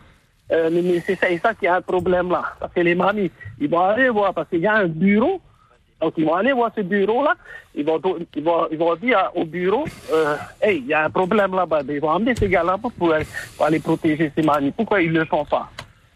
euh, 0.52 0.70
nécessaire. 0.70 1.30
C'est 1.30 1.38
ça 1.38 1.54
qui 1.54 1.68
a 1.68 1.76
un 1.76 1.82
problème 1.82 2.30
là. 2.30 2.44
Parce 2.60 2.74
que 2.74 2.80
les 2.80 2.96
mamies, 2.96 3.32
ils 3.60 3.70
vont 3.70 3.82
aller 3.82 4.10
voir, 4.10 4.34
parce 4.34 4.50
qu'il 4.50 4.62
y 4.62 4.68
a 4.68 4.76
un 4.76 4.88
bureau. 4.88 5.42
Donc, 6.02 6.14
ils 6.18 6.26
vont 6.26 6.36
aller 6.36 6.52
voir 6.52 6.72
ce 6.76 6.82
bureau-là. 6.82 7.36
Ils 7.74 7.86
vont, 7.86 8.02
ils 8.36 8.44
vont, 8.44 8.68
ils 8.72 8.78
vont 8.78 8.96
dire 8.96 9.32
au 9.34 9.46
bureau, 9.46 9.86
euh, 10.14 10.36
hey, 10.62 10.80
il 10.80 10.88
y 10.88 10.94
a 10.94 11.06
un 11.06 11.10
problème 11.10 11.56
là-bas. 11.56 11.82
Ils 11.90 12.00
vont 12.02 12.10
emmener 12.10 12.36
ces 12.36 12.50
gars-là 12.50 12.78
pour, 12.78 12.92
pour, 12.92 13.14
aller- 13.14 13.26
pour 13.58 13.80
protéger 13.98 14.32
ces 14.36 14.42
mamies. 14.44 14.72
Pourquoi 14.72 15.02
ils 15.02 15.12
ne 15.12 15.20
le 15.20 15.26
font 15.26 15.46
pas? 15.46 15.70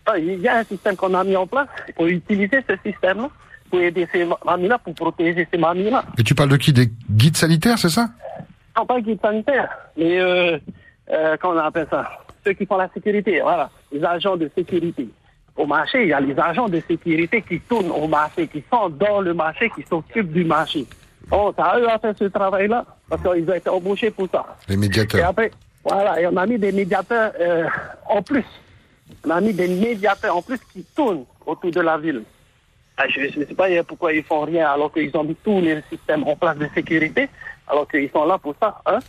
Ah, 0.05 0.17
Il 0.17 0.39
y 0.41 0.47
a 0.47 0.57
un 0.57 0.63
système 0.63 0.95
qu'on 0.95 1.13
a 1.13 1.23
mis 1.23 1.35
en 1.35 1.47
place. 1.47 1.67
Il 1.87 1.93
faut 1.93 2.07
utiliser 2.07 2.63
ce 2.69 2.75
système-là 2.83 3.29
pour 3.69 3.79
aider 3.79 4.07
ces 4.11 4.27
mamies-là, 4.45 4.79
pour 4.79 4.93
protéger 4.95 5.47
ces 5.51 5.57
mamies-là. 5.57 6.03
Et 6.17 6.23
tu 6.23 6.35
parles 6.35 6.49
de 6.49 6.57
qui? 6.57 6.73
Des 6.73 6.89
guides 7.09 7.37
sanitaires, 7.37 7.77
c'est 7.77 7.89
ça? 7.89 8.09
Non, 8.77 8.85
pas 8.85 8.99
guide 9.01 9.19
sanitaire, 9.21 9.69
mais 9.97 10.19
euh, 10.19 10.57
euh, 11.11 11.37
comment 11.39 11.55
on 11.55 11.65
appelle 11.65 11.87
ça? 11.89 12.09
Ceux 12.45 12.53
qui 12.53 12.65
font 12.65 12.77
la 12.77 12.89
sécurité, 12.93 13.41
voilà, 13.41 13.69
les 13.91 14.03
agents 14.03 14.37
de 14.37 14.49
sécurité. 14.55 15.07
Au 15.59 15.65
marché, 15.65 16.03
il 16.03 16.07
y 16.07 16.13
a 16.13 16.21
les 16.21 16.39
agents 16.39 16.69
de 16.69 16.81
sécurité 16.87 17.41
qui 17.41 17.59
tournent 17.59 17.91
au 17.91 18.07
marché, 18.07 18.47
qui 18.47 18.63
sont 18.71 18.87
dans 18.87 19.19
le 19.19 19.33
marché, 19.33 19.69
qui 19.75 19.83
s'occupent 19.83 20.31
du 20.31 20.45
marché. 20.45 20.85
Oh, 21.29 21.51
c'est 21.53 21.61
à 21.61 21.77
eux 21.77 21.89
à 21.89 21.99
faire 21.99 22.13
ce 22.17 22.23
travail-là, 22.23 22.85
parce 23.09 23.21
qu'ils 23.21 23.49
ont 23.49 23.53
été 23.53 23.69
embauchés 23.69 24.09
pour 24.09 24.29
ça. 24.31 24.45
Les 24.69 24.75
Et 24.75 24.77
médiateurs. 24.77 25.27
après, 25.27 25.51
voilà, 25.83 26.21
et 26.21 26.27
on 26.27 26.37
a 26.37 26.45
mis 26.45 26.57
des 26.57 26.71
médiateurs 26.71 27.33
euh, 27.41 27.67
en 28.07 28.21
plus. 28.21 28.45
On 29.25 29.31
a 29.31 29.41
mis 29.41 29.51
des 29.53 29.67
médiateurs 29.67 30.37
en 30.37 30.41
plus 30.41 30.59
qui 30.71 30.81
tournent 30.95 31.25
autour 31.45 31.71
de 31.71 31.81
la 31.81 31.97
ville. 31.97 32.23
Ah, 32.95 33.03
je 33.09 33.19
ne 33.39 33.45
sais 33.45 33.53
pas 33.53 33.67
pourquoi 33.85 34.13
ils 34.13 34.23
font 34.23 34.41
rien 34.45 34.69
alors 34.69 34.93
qu'ils 34.93 35.11
ont 35.17 35.25
mis 35.25 35.35
tous 35.43 35.59
les 35.59 35.81
systèmes 35.89 36.23
en 36.25 36.37
place 36.37 36.57
de 36.57 36.69
sécurité, 36.73 37.27
alors 37.67 37.85
qu'ils 37.85 38.09
sont 38.11 38.25
là 38.25 38.37
pour 38.37 38.55
ça. 38.61 38.81
Hein? 38.85 38.99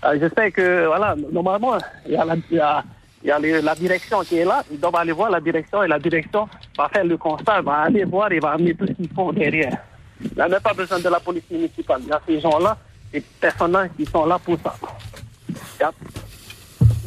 Ah, 0.00 0.16
J'espère 0.18 0.50
que, 0.50 0.86
voilà, 0.86 1.14
normalement, 1.30 1.74
il 2.06 2.12
y 2.12 2.16
a, 2.16 2.24
la, 2.24 2.36
il 2.50 2.56
y 2.56 2.60
a, 2.60 2.82
il 3.24 3.28
y 3.28 3.30
a 3.30 3.38
la 3.38 3.74
direction 3.74 4.20
qui 4.22 4.38
est 4.38 4.44
là. 4.44 4.64
Ils 4.70 4.80
doivent 4.80 4.96
aller 4.96 5.12
voir 5.12 5.30
la 5.30 5.40
direction 5.40 5.82
et 5.82 5.88
la 5.88 5.98
direction 5.98 6.48
va 6.76 6.88
faire 6.88 7.04
le 7.04 7.16
constat, 7.16 7.60
va 7.62 7.82
aller 7.82 8.04
voir 8.04 8.32
et 8.32 8.40
va 8.40 8.52
amener 8.52 8.74
tout 8.74 8.86
ce 8.86 8.92
qu'ils 8.92 9.08
font 9.08 9.32
derrière. 9.32 9.78
Il 10.20 10.34
n'y 10.34 10.40
a 10.40 10.48
même 10.48 10.60
pas 10.60 10.72
besoin 10.72 10.98
de 10.98 11.08
la 11.08 11.20
police 11.20 11.48
municipale. 11.50 12.00
Il 12.02 12.08
y 12.08 12.12
a 12.12 12.20
ces 12.26 12.40
gens-là, 12.40 12.76
ces 13.12 13.20
personnes-là 13.20 13.88
qui 13.88 14.06
sont 14.06 14.26
là 14.26 14.38
pour 14.38 14.56
ça. 14.60 14.74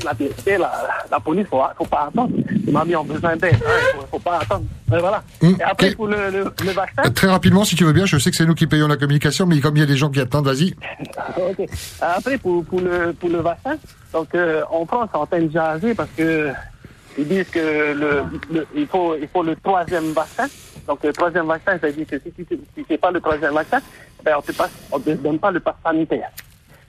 La, 0.03 0.13
vérité, 0.13 0.57
la, 0.57 0.71
la 1.09 1.19
police, 1.19 1.45
ne 1.45 1.49
faut 1.49 1.85
pas 1.89 2.07
attendre. 2.09 2.31
Les 2.65 2.71
mamies 2.71 2.95
ont 2.95 3.03
besoin 3.03 3.35
d'aide. 3.37 3.53
Ne 3.53 3.99
faut, 3.99 4.07
faut 4.11 4.19
pas 4.19 4.39
attendre. 4.41 4.65
Et 4.93 4.99
voilà. 4.99 5.23
Hum, 5.41 5.55
Et 5.59 5.63
après, 5.63 5.91
pour 5.91 6.07
le, 6.07 6.29
le, 6.29 6.43
le 6.63 6.71
vaccin, 6.71 7.03
Euh, 7.05 7.09
Très 7.09 7.27
rapidement, 7.27 7.63
si 7.63 7.75
tu 7.75 7.85
veux 7.85 7.93
bien, 7.93 8.05
je 8.05 8.17
sais 8.17 8.29
que 8.29 8.35
c'est 8.35 8.45
nous 8.45 8.55
qui 8.55 8.67
payons 8.67 8.87
la 8.87 8.97
communication, 8.97 9.45
mais 9.45 9.59
comme 9.61 9.77
il 9.77 9.79
y 9.79 9.83
a 9.83 9.87
des 9.87 9.97
gens 9.97 10.09
qui 10.09 10.19
attendent, 10.19 10.45
vas-y. 10.45 10.75
Ok. 11.37 11.67
Après, 12.01 12.37
pour, 12.37 12.63
pour, 12.65 12.81
le, 12.81 13.13
pour 13.13 13.29
le 13.29 13.39
vaccin, 13.39 13.75
donc 14.13 14.33
euh, 14.35 14.63
en 14.69 14.85
France, 14.85 15.09
on 15.13 15.25
de 15.39 15.49
jaser 15.51 15.93
parce 15.95 16.09
que 16.17 16.51
ils 17.17 17.27
disent 17.27 17.49
que 17.49 17.93
le, 17.93 18.23
le- 18.53 18.67
il, 18.75 18.87
faut, 18.87 19.15
il 19.15 19.27
faut 19.29 19.43
le 19.43 19.55
troisième 19.55 20.11
vaccin. 20.11 20.47
Donc 20.87 21.03
le 21.03 21.13
troisième 21.13 21.47
vaccin, 21.47 21.77
ça 21.79 21.89
dit 21.91 22.05
que 22.05 22.17
si 22.19 22.31
tu 22.45 22.59
ne 22.77 22.83
fais 22.83 22.97
pas 22.97 23.11
le 23.11 23.19
troisième 23.21 23.53
vaccin, 23.53 23.79
ben, 24.23 24.35
on 24.91 24.97
ne 24.99 25.03
te 25.03 25.09
donne 25.11 25.39
pas 25.39 25.51
le 25.51 25.59
pass 25.59 25.75
sanitaire. 25.83 26.29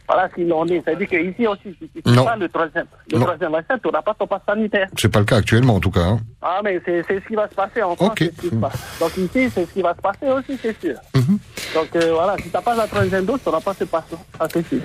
Voilà 0.08 0.28
ce 0.30 0.34
qu'il 0.36 0.52
en 0.52 0.66
est. 0.68 0.82
C'est-à-dire 0.84 1.08
qu'ici 1.08 1.46
aussi, 1.46 1.76
si 1.80 1.88
tu 2.02 2.02
pas 2.14 2.36
le 2.36 2.48
troisième, 2.48 2.86
le 3.10 3.18
Non. 3.18 3.24
troisième 3.24 3.52
vaccin, 3.52 3.76
tu 3.78 3.86
n'auras 3.88 4.02
pas 4.02 4.14
ton 4.14 4.26
pass 4.26 4.40
sanitaire. 4.46 4.88
C'est 4.96 5.08
pas 5.12 5.18
le 5.18 5.24
cas 5.24 5.36
actuellement, 5.36 5.74
en 5.76 5.80
tout 5.80 5.90
cas. 5.90 6.00
hein. 6.04 6.20
Ah, 6.42 6.60
mais 6.62 6.80
c'est 6.84 7.02
ce 7.02 7.26
qui 7.26 7.34
va 7.34 7.48
se 7.48 7.54
passer 7.54 7.82
en 7.82 7.96
France. 7.96 8.10
Ok. 8.10 8.18
c'est 8.18 8.36
ce 8.36 8.40
qui 8.42 8.48
se 8.50 8.54
passe. 8.54 8.98
Donc 9.00 9.16
ici, 9.16 9.50
c'est 9.50 9.66
ce 9.66 9.72
qui 9.72 9.82
va 9.82 9.94
se 9.94 10.00
passer 10.00 10.30
aussi, 10.30 10.58
c'est 10.62 10.80
sûr. 10.80 10.94
Mhm. 11.14 11.38
Donc 11.74 11.88
euh, 11.96 12.12
voilà, 12.14 12.36
si 12.36 12.44
tu 12.44 12.50
n'as 12.54 12.62
pas 12.62 12.74
la 12.76 12.86
troisième 12.86 13.24
dose, 13.24 13.40
tu 13.42 13.48
n'auras 13.48 13.60
pas 13.60 13.74
ce 13.74 13.84
pass. 13.84 14.04
Ça, 14.38 14.48
c'est 14.52 14.66
sûr. 14.68 14.80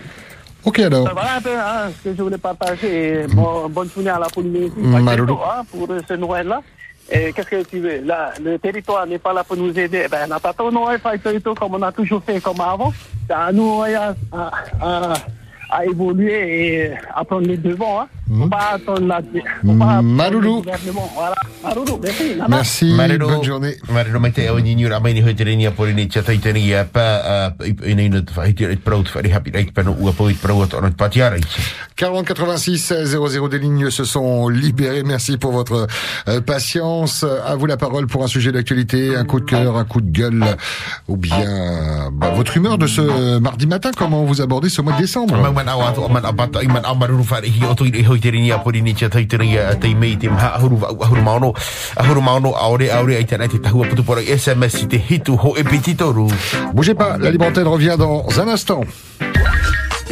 Ok, 0.63 0.79
alors. 0.79 1.07
Euh, 1.07 1.11
Voilà 1.13 1.35
un 1.37 1.41
peu 1.41 1.57
hein, 1.57 1.89
ce 2.03 2.09
que 2.09 2.15
je 2.15 2.21
voulais 2.21 2.37
partager. 2.37 3.25
Bon, 3.33 3.67
bonne 3.69 3.89
journée 3.89 4.09
à 4.11 4.19
la 4.19 4.27
Polynésie. 4.27 4.73
Hein, 4.77 5.63
pour 5.71 5.87
ce 6.07 6.13
Noël-là. 6.13 6.61
Et 7.11 7.33
qu'est-ce 7.33 7.49
que 7.49 7.63
tu 7.63 7.79
veux? 7.79 8.01
Là, 8.01 8.31
le 8.41 8.57
territoire 8.57 9.05
n'est 9.05 9.19
pas 9.19 9.33
là 9.33 9.43
pour 9.43 9.57
nous 9.57 9.77
aider. 9.77 10.03
Eh 10.05 10.07
Ben, 10.07 10.27
on 10.29 10.85
faire 10.97 11.11
le 11.11 11.19
territoire 11.19 11.55
comme 11.55 11.75
on 11.75 11.81
a 11.81 11.91
toujours 11.91 12.23
fait 12.23 12.39
comme 12.39 12.61
avant. 12.61 12.93
À 13.29 13.51
nous 13.51 13.81
hein, 13.81 14.15
à, 14.31 14.51
à, 14.81 15.13
à 15.71 15.85
évoluer 15.85 16.83
et 16.83 16.91
à 17.15 17.23
prendre 17.23 17.47
les 17.47 17.57
devants. 17.57 18.01
Hein. 18.01 18.07
Faut 18.37 18.47
pas 18.47 18.71
attendre 18.75 19.07
la, 19.07 19.21
faut 19.21 19.73
pas 19.73 20.01
le 20.01 20.39
gouvernement. 20.39 21.11
Voilà. 21.15 21.35
Maloulou, 21.63 21.99
merci. 22.01 22.35
Nana. 22.35 22.47
Merci, 22.47 22.93
Marero, 22.93 23.27
bonne 23.27 23.43
journée. 23.43 23.75
Marero 23.89 24.19
mai 24.19 24.31
te 24.31 24.49
au 24.49 24.59
ni 24.59 24.75
ni 24.75 24.87
ra 24.87 24.99
mai 24.99 25.13
ni 25.13 25.21
hoi 25.21 25.33
te 25.35 25.43
reni 25.43 25.67
a 25.67 25.71
pore 25.71 25.93
ni 25.93 26.07
cha 26.09 26.21
tai 26.23 26.39
te 26.39 26.53
ni 26.53 26.73
a 26.73 26.85
pa 26.85 27.03
a 27.17 27.53
i 27.65 27.95
nei 27.95 28.09
no 28.09 28.21
te 28.21 28.33
whai 28.37 28.53
te 28.53 28.65
reit 28.65 28.81
prout 28.81 29.11
whai 29.13 29.31
happy 29.31 29.51
reit 29.51 29.73
pano 29.73 29.95
ua 29.99 30.13
po 30.13 30.29
i 30.29 30.33
prout 30.33 30.71
te 30.71 30.91
patiara 30.97 31.37
i 31.37 31.43
40 31.95 32.25
86 32.25 32.93
00 33.05 33.49
des 33.49 33.59
lignes 33.59 33.89
se 33.89 34.05
sont 34.05 34.47
libérées. 34.47 35.03
Merci 35.03 35.37
pour 35.37 35.51
votre 35.51 35.87
euh, 36.27 36.41
patience. 36.41 37.25
À 37.45 37.55
vous 37.55 37.65
la 37.65 37.77
parole 37.77 38.07
pour 38.07 38.23
un 38.23 38.27
sujet 38.27 38.51
d'actualité, 38.51 39.15
un 39.15 39.25
coup 39.25 39.39
de 39.39 39.45
cœur, 39.45 39.75
un 39.77 39.83
coup 39.83 40.01
de 40.01 40.09
gueule, 40.09 40.57
ou 41.07 41.17
bien 41.17 42.09
bah, 42.13 42.31
votre 42.31 42.55
humeur 42.57 42.77
de 42.77 42.87
ce 42.87 43.39
mardi 43.39 43.67
matin. 43.67 43.91
Comment 43.95 44.23
vous 44.23 44.41
abordez 44.41 44.69
ce 44.69 44.81
mois 44.81 44.93
de 44.93 44.99
décembre? 44.99 45.37
Mau 45.37 45.60
man 45.61 45.69
au 45.69 45.81
atu 45.85 46.09
man 46.09 46.25
abata 46.25 46.63
i 46.63 46.67
man 46.67 46.85
amaru 46.85 47.23
whare 47.29 47.45
hi 47.45 47.65
o 47.69 47.73
tui 47.75 48.03
hoi 48.03 48.19
te 48.19 48.31
reni 48.31 48.51
a 48.51 48.57
pore 48.57 48.81
ni 48.81 48.93
cha 48.93 49.09
tai 49.09 49.25
te 49.27 49.37
reni 49.37 49.57
a 49.57 49.75
te 49.75 49.93
mei 49.93 50.17
te 50.17 50.29
mha 50.29 50.53
ahuru 50.57 50.79
wa 50.81 50.89
ahuru 51.05 51.21
maono 51.21 51.53
ahuru 51.95 52.21
maono 52.21 52.53
aore 52.57 52.89
aore 52.89 53.15
ai 53.15 53.25
te 53.25 53.37
nai 53.37 53.47
te 53.47 53.59
tahua 53.59 53.85
putu 53.87 54.03
pora 54.03 54.21
SMS 54.21 54.81
i 54.83 54.87
te 54.87 54.97
hitu 55.09 55.37
ho 55.37 55.53
e 55.57 55.63
pititoru 55.63 56.27
Bougez 56.73 56.95
pas, 56.95 57.17
la 57.17 57.29
libre 57.29 57.45
antenne 57.45 57.67
revient 57.67 57.95
dans 57.97 58.25
un 58.39 58.47
instant. 58.47 58.81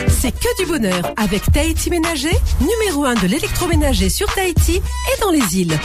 C'est 0.07 0.31
que 0.31 0.61
du 0.61 0.69
bonheur 0.69 1.13
avec 1.15 1.49
Tahiti 1.51 1.89
Ménager, 1.89 2.35
numéro 2.59 3.05
1 3.05 3.15
de 3.15 3.27
l'électroménager 3.27 4.09
sur 4.09 4.27
Tahiti 4.33 4.77
et 4.77 5.21
dans 5.21 5.31
les 5.31 5.61
îles. 5.61 5.79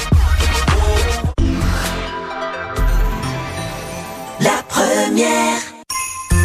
La 4.41 4.63
première. 4.69 5.74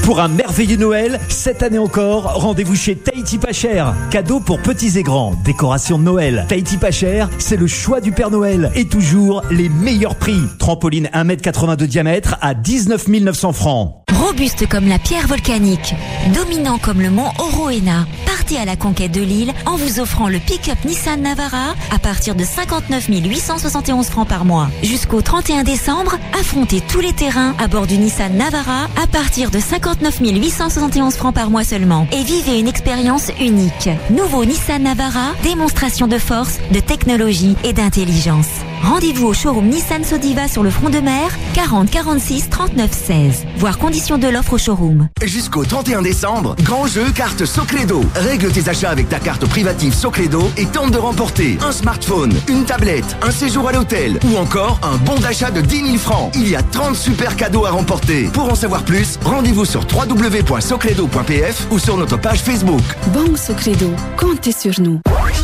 Pour 0.10 0.22
un 0.22 0.28
merveilleux 0.28 0.78
Noël, 0.78 1.20
cette 1.30 1.62
année 1.62 1.78
encore, 1.78 2.34
rendez-vous 2.34 2.76
chez 2.76 2.96
Tahiti 2.96 3.38
Pas 3.38 3.54
Cher. 3.54 3.94
Cadeau 4.10 4.40
pour 4.40 4.60
petits 4.60 4.98
et 4.98 5.04
grands, 5.04 5.36
décoration 5.46 6.00
de 6.00 6.04
Noël. 6.04 6.48
Tahiti 6.50 6.78
Pas 6.78 6.90
Cher, 6.90 7.30
c'est 7.38 7.58
le 7.58 7.68
choix 7.68 8.02
du 8.02 8.12
Père 8.12 8.32
Noël. 8.32 8.72
Et 8.74 8.86
toujours 8.86 9.44
les 9.52 9.70
meilleurs 9.70 10.16
prix. 10.16 10.42
Trampoline 10.58 11.12
1m82 11.14 11.76
de 11.76 11.86
diamètre 11.86 12.38
à 12.42 12.56
19 12.56 13.08
900 13.08 13.54
francs. 13.54 13.98
Robuste 14.12 14.68
comme 14.68 14.88
la 14.88 14.98
pierre 15.00 15.28
volcanique, 15.28 15.94
dominant 16.34 16.78
comme 16.78 17.02
le 17.02 17.10
mont 17.10 17.32
Oroena, 17.38 18.06
partez 18.26 18.58
à 18.58 18.66
la 18.66 18.76
conquête 18.76 19.12
de 19.12 19.22
l'île 19.22 19.54
en 19.66 19.76
vous 19.76 20.00
offrant 20.00 20.28
le 20.28 20.40
pick-up 20.40 20.78
Nissan 20.86 21.22
Navara 21.22 21.76
à 21.94 22.00
partir 22.00 22.36
de 22.36 22.44
59 22.44 23.08
871 23.08 24.08
francs 24.08 24.28
par 24.28 24.44
mois. 24.44 24.70
Jusqu'au 24.84 25.22
31 25.22 25.64
décembre, 25.64 26.18
affrontez 26.38 26.82
tous 26.82 27.00
les 27.00 27.14
terrains 27.14 27.56
à 27.60 27.68
bord 27.68 27.88
du 27.88 27.98
Nissan 27.98 28.36
Navara 28.36 28.88
à 29.02 29.08
partir 29.08 29.52
de 29.52 29.60
59 29.60 29.99
871 30.02 31.16
francs 31.16 31.34
par 31.34 31.50
mois 31.50 31.64
seulement 31.64 32.08
et 32.12 32.24
vivez 32.24 32.60
une 32.60 32.68
expérience 32.68 33.32
unique. 33.40 33.90
Nouveau 34.10 34.46
Nissan 34.46 34.84
Navara, 34.84 35.34
démonstration 35.44 36.08
de 36.08 36.18
force, 36.18 36.60
de 36.72 36.80
technologie 36.80 37.56
et 37.64 37.74
d'intelligence. 37.74 38.48
Rendez-vous 38.84 39.28
au 39.28 39.34
showroom 39.34 39.68
Nissan 39.68 40.04
Sodiva 40.04 40.48
sur 40.48 40.64
le 40.64 40.70
front 40.70 40.90
de 40.90 41.00
mer, 41.00 41.30
40 41.54 41.90
46 41.90 42.50
39 42.50 42.92
16. 42.92 43.46
Voir 43.58 43.78
conditions 43.78 44.18
de 44.18 44.28
l'offre 44.28 44.54
au 44.54 44.58
showroom. 44.58 45.08
Jusqu'au 45.24 45.66
31 45.66 46.02
décembre, 46.02 46.56
grand 46.64 46.88
jeu 46.88 47.06
carte 47.14 47.46
Socledo. 47.46 48.02
Règle 48.16 48.52
tes 48.52 48.70
achats 48.70 48.90
avec 48.90 49.10
ta 49.10 49.20
carte 49.20 49.46
privative 49.46 49.94
Socledo 49.94 50.50
et 50.58 50.66
tente 50.66 50.92
de 50.92 50.98
remporter 50.98 51.58
un 51.62 51.72
smartphone, 51.72 52.34
une 52.48 52.66
tablette, 52.66 53.18
un 53.22 53.32
séjour 53.32 53.68
à 53.68 53.74
l'hôtel 53.74 54.20
ou 54.32 54.38
encore 54.38 54.80
un 54.82 54.98
bon 54.98 55.20
d'achat 55.20 55.52
de 55.52 55.62
10 55.62 55.86
000 55.86 55.98
francs. 55.98 56.32
Il 56.36 56.48
y 56.50 56.56
a 56.56 56.64
30 56.64 56.96
super 56.96 57.36
cadeaux 57.36 57.66
à 57.66 57.72
remporter. 57.72 58.30
Pour 58.34 58.50
en 58.50 58.56
savoir 58.56 58.84
plus, 58.84 59.20
rendez-vous 59.24 59.66
sur 59.66 59.82
www.socledo.pf 59.82 61.68
ou 61.72 61.80
sur 61.80 61.98
notre 61.98 62.18
page 62.18 62.40
Facebook. 62.40 62.82
Banque 63.14 63.38
Socredo, 63.38 63.92
comptez 64.18 64.52
sur 64.54 64.80
nous. 64.80 65.00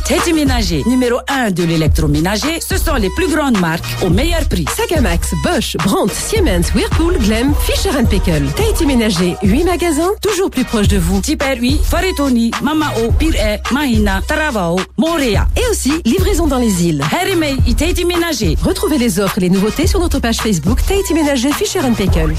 Teddy 0.05 0.33
Ménager, 0.33 0.83
numéro 0.85 1.17
1 1.27 1.51
de 1.51 1.63
l'électroménager, 1.63 2.59
ce 2.61 2.77
sont 2.77 2.95
les 2.95 3.09
plus 3.09 3.24
grandes 3.27 3.59
marques 3.59 3.85
au 4.01 4.09
meilleur 4.09 4.47
prix. 4.47 4.65
Sagamax, 4.75 5.33
Bosch, 5.43 5.75
Brandt, 5.83 6.13
Siemens, 6.13 6.71
Whirlpool, 6.73 7.17
Glem, 7.19 7.53
Fisher 7.61 7.91
Pickle. 8.09 8.47
Tahiti 8.55 8.85
Ménager, 8.85 9.35
8 9.43 9.63
magasins, 9.63 10.11
toujours 10.21 10.49
plus 10.49 10.63
proches 10.63 10.87
de 10.87 10.97
vous. 10.97 11.21
Super 11.23 11.57
8, 11.59 11.81
Faretoni, 11.83 12.51
Mamao, 12.61 13.11
Pire, 13.17 13.59
Mahina, 13.71 14.21
Taravao, 14.27 14.79
Montréal. 14.97 15.47
Et 15.55 15.71
aussi, 15.71 15.93
livraison 16.05 16.47
dans 16.47 16.59
les 16.59 16.85
îles. 16.85 17.03
Harimei 17.19 17.55
et 17.67 17.73
Tahiti 17.73 18.05
Ménager. 18.05 18.57
Retrouvez 18.63 18.97
les 18.97 19.19
offres 19.19 19.37
et 19.37 19.41
les 19.41 19.49
nouveautés 19.49 19.87
sur 19.87 19.99
notre 19.99 20.19
page 20.19 20.37
Facebook 20.37 20.79
Tahiti 20.85 21.13
Ménager 21.13 21.51
Fisher 21.51 21.79
Pickle. 21.95 22.33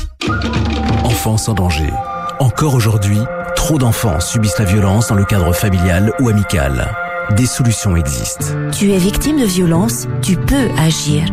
Enfants 1.05 1.37
sans 1.37 1.55
danger. 1.55 1.91
Encore 2.39 2.75
aujourd'hui, 2.75 3.19
trop 3.55 3.79
d'enfants 3.79 4.21
subissent 4.21 4.59
la 4.59 4.65
violence 4.65 5.09
dans 5.09 5.15
le 5.15 5.25
cadre 5.25 5.53
familial 5.53 6.13
ou 6.21 6.29
amical. 6.29 7.06
Des 7.35 7.47
solutions 7.47 7.97
existent. 7.97 8.47
Tu 8.73 8.93
es 8.93 8.99
victime 8.99 9.41
de 9.41 9.45
violence, 9.45 10.07
tu 10.23 10.37
peux 10.37 10.69
agir. 10.79 11.25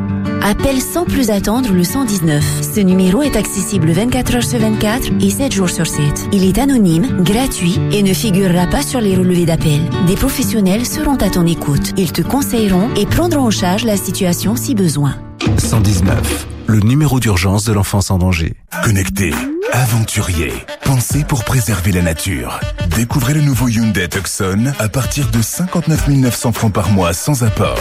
appelle 0.41 0.81
sans 0.81 1.05
plus 1.05 1.29
attendre 1.29 1.71
le 1.71 1.83
119. 1.83 2.43
Ce 2.61 2.79
numéro 2.79 3.21
est 3.21 3.35
accessible 3.37 3.91
24 3.91 4.35
heures 4.35 4.43
sur 4.43 4.59
24 4.59 5.11
et 5.21 5.29
7 5.29 5.53
jours 5.53 5.69
sur 5.69 5.85
7. 5.85 6.01
Il 6.31 6.43
est 6.45 6.57
anonyme, 6.57 7.23
gratuit 7.23 7.79
et 7.91 8.01
ne 8.01 8.13
figurera 8.13 8.65
pas 8.67 8.81
sur 8.81 9.01
les 9.01 9.15
relevés 9.15 9.45
d'appel. 9.45 9.81
Des 10.07 10.15
professionnels 10.15 10.85
seront 10.85 11.15
à 11.17 11.29
ton 11.29 11.45
écoute. 11.45 11.93
Ils 11.95 12.11
te 12.11 12.21
conseilleront 12.21 12.89
et 12.95 13.05
prendront 13.05 13.45
en 13.45 13.51
charge 13.51 13.85
la 13.85 13.95
situation 13.95 14.55
si 14.55 14.75
besoin. 14.75 15.15
119, 15.57 16.47
le 16.67 16.79
numéro 16.79 17.19
d'urgence 17.19 17.65
de 17.65 17.73
l'enfance 17.73 18.11
en 18.11 18.17
danger. 18.17 18.55
Connecté, 18.83 19.33
aventurier, 19.71 20.53
pensé 20.83 21.23
pour 21.23 21.43
préserver 21.43 21.91
la 21.91 22.01
nature. 22.01 22.59
Découvrez 22.95 23.33
le 23.33 23.41
nouveau 23.41 23.67
Hyundai 23.67 24.07
Tucson 24.07 24.73
à 24.79 24.89
partir 24.89 25.29
de 25.31 25.41
59 25.41 26.07
900 26.07 26.51
francs 26.51 26.73
par 26.73 26.89
mois 26.89 27.13
sans 27.13 27.43
apport. 27.43 27.79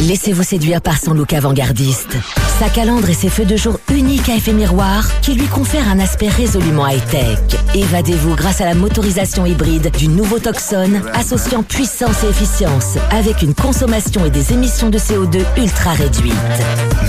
Laissez-vous 0.00 0.42
séduire 0.42 0.80
par 0.80 0.98
son 0.98 1.12
look 1.12 1.34
avant-gardiste. 1.34 2.16
Sa 2.58 2.70
calandre 2.70 3.10
et 3.10 3.14
ses 3.14 3.28
feux 3.28 3.44
de 3.44 3.56
jour 3.56 3.78
uniques 3.92 4.30
à 4.30 4.36
effet 4.36 4.54
miroir 4.54 5.06
qui 5.20 5.34
lui 5.34 5.46
confèrent 5.46 5.88
un 5.88 6.00
aspect 6.00 6.28
résolument 6.28 6.88
high-tech. 6.88 7.38
Évadez-vous 7.74 8.34
grâce 8.34 8.62
à 8.62 8.64
la 8.64 8.74
motorisation 8.74 9.44
hybride 9.44 9.90
du 9.98 10.08
nouveau 10.08 10.38
Tucson 10.38 11.02
associant 11.12 11.62
puissance 11.62 12.24
et 12.24 12.28
efficience 12.28 12.96
avec 13.10 13.42
une 13.42 13.54
consommation 13.54 14.24
et 14.24 14.30
des 14.30 14.54
émissions 14.54 14.88
de 14.88 14.98
CO2 14.98 15.44
ultra 15.58 15.92
réduites. 15.92 16.34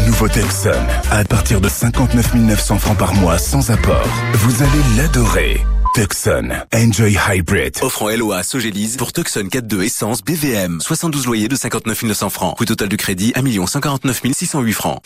Nouveau 0.07 0.27
Tucson 0.27 0.71
à 1.11 1.23
partir 1.23 1.61
de 1.61 1.69
59 1.69 2.35
900 2.35 2.77
francs 2.77 2.97
par 2.97 3.13
mois 3.15 3.37
sans 3.37 3.71
apport. 3.71 4.07
Vous 4.33 4.63
allez 4.63 4.97
l'adorer. 4.97 5.65
Tucson, 5.93 6.49
Enjoy 6.73 7.17
Hybrid. 7.17 7.77
Offrant 7.81 8.09
LOA 8.09 8.43
Sogélise 8.43 8.95
pour 8.95 9.11
Tucson 9.11 9.43
4.2 9.51 9.83
essence 9.83 10.23
BVM. 10.23 10.79
72 10.79 11.25
loyers 11.25 11.49
de 11.49 11.55
59 11.55 12.03
900 12.03 12.29
francs. 12.29 12.57
Coût 12.57 12.65
total 12.65 12.87
du 12.87 12.95
crédit 12.95 13.33
1 13.35 13.67
149 13.67 14.21
608 14.33 14.73
francs. 14.73 15.01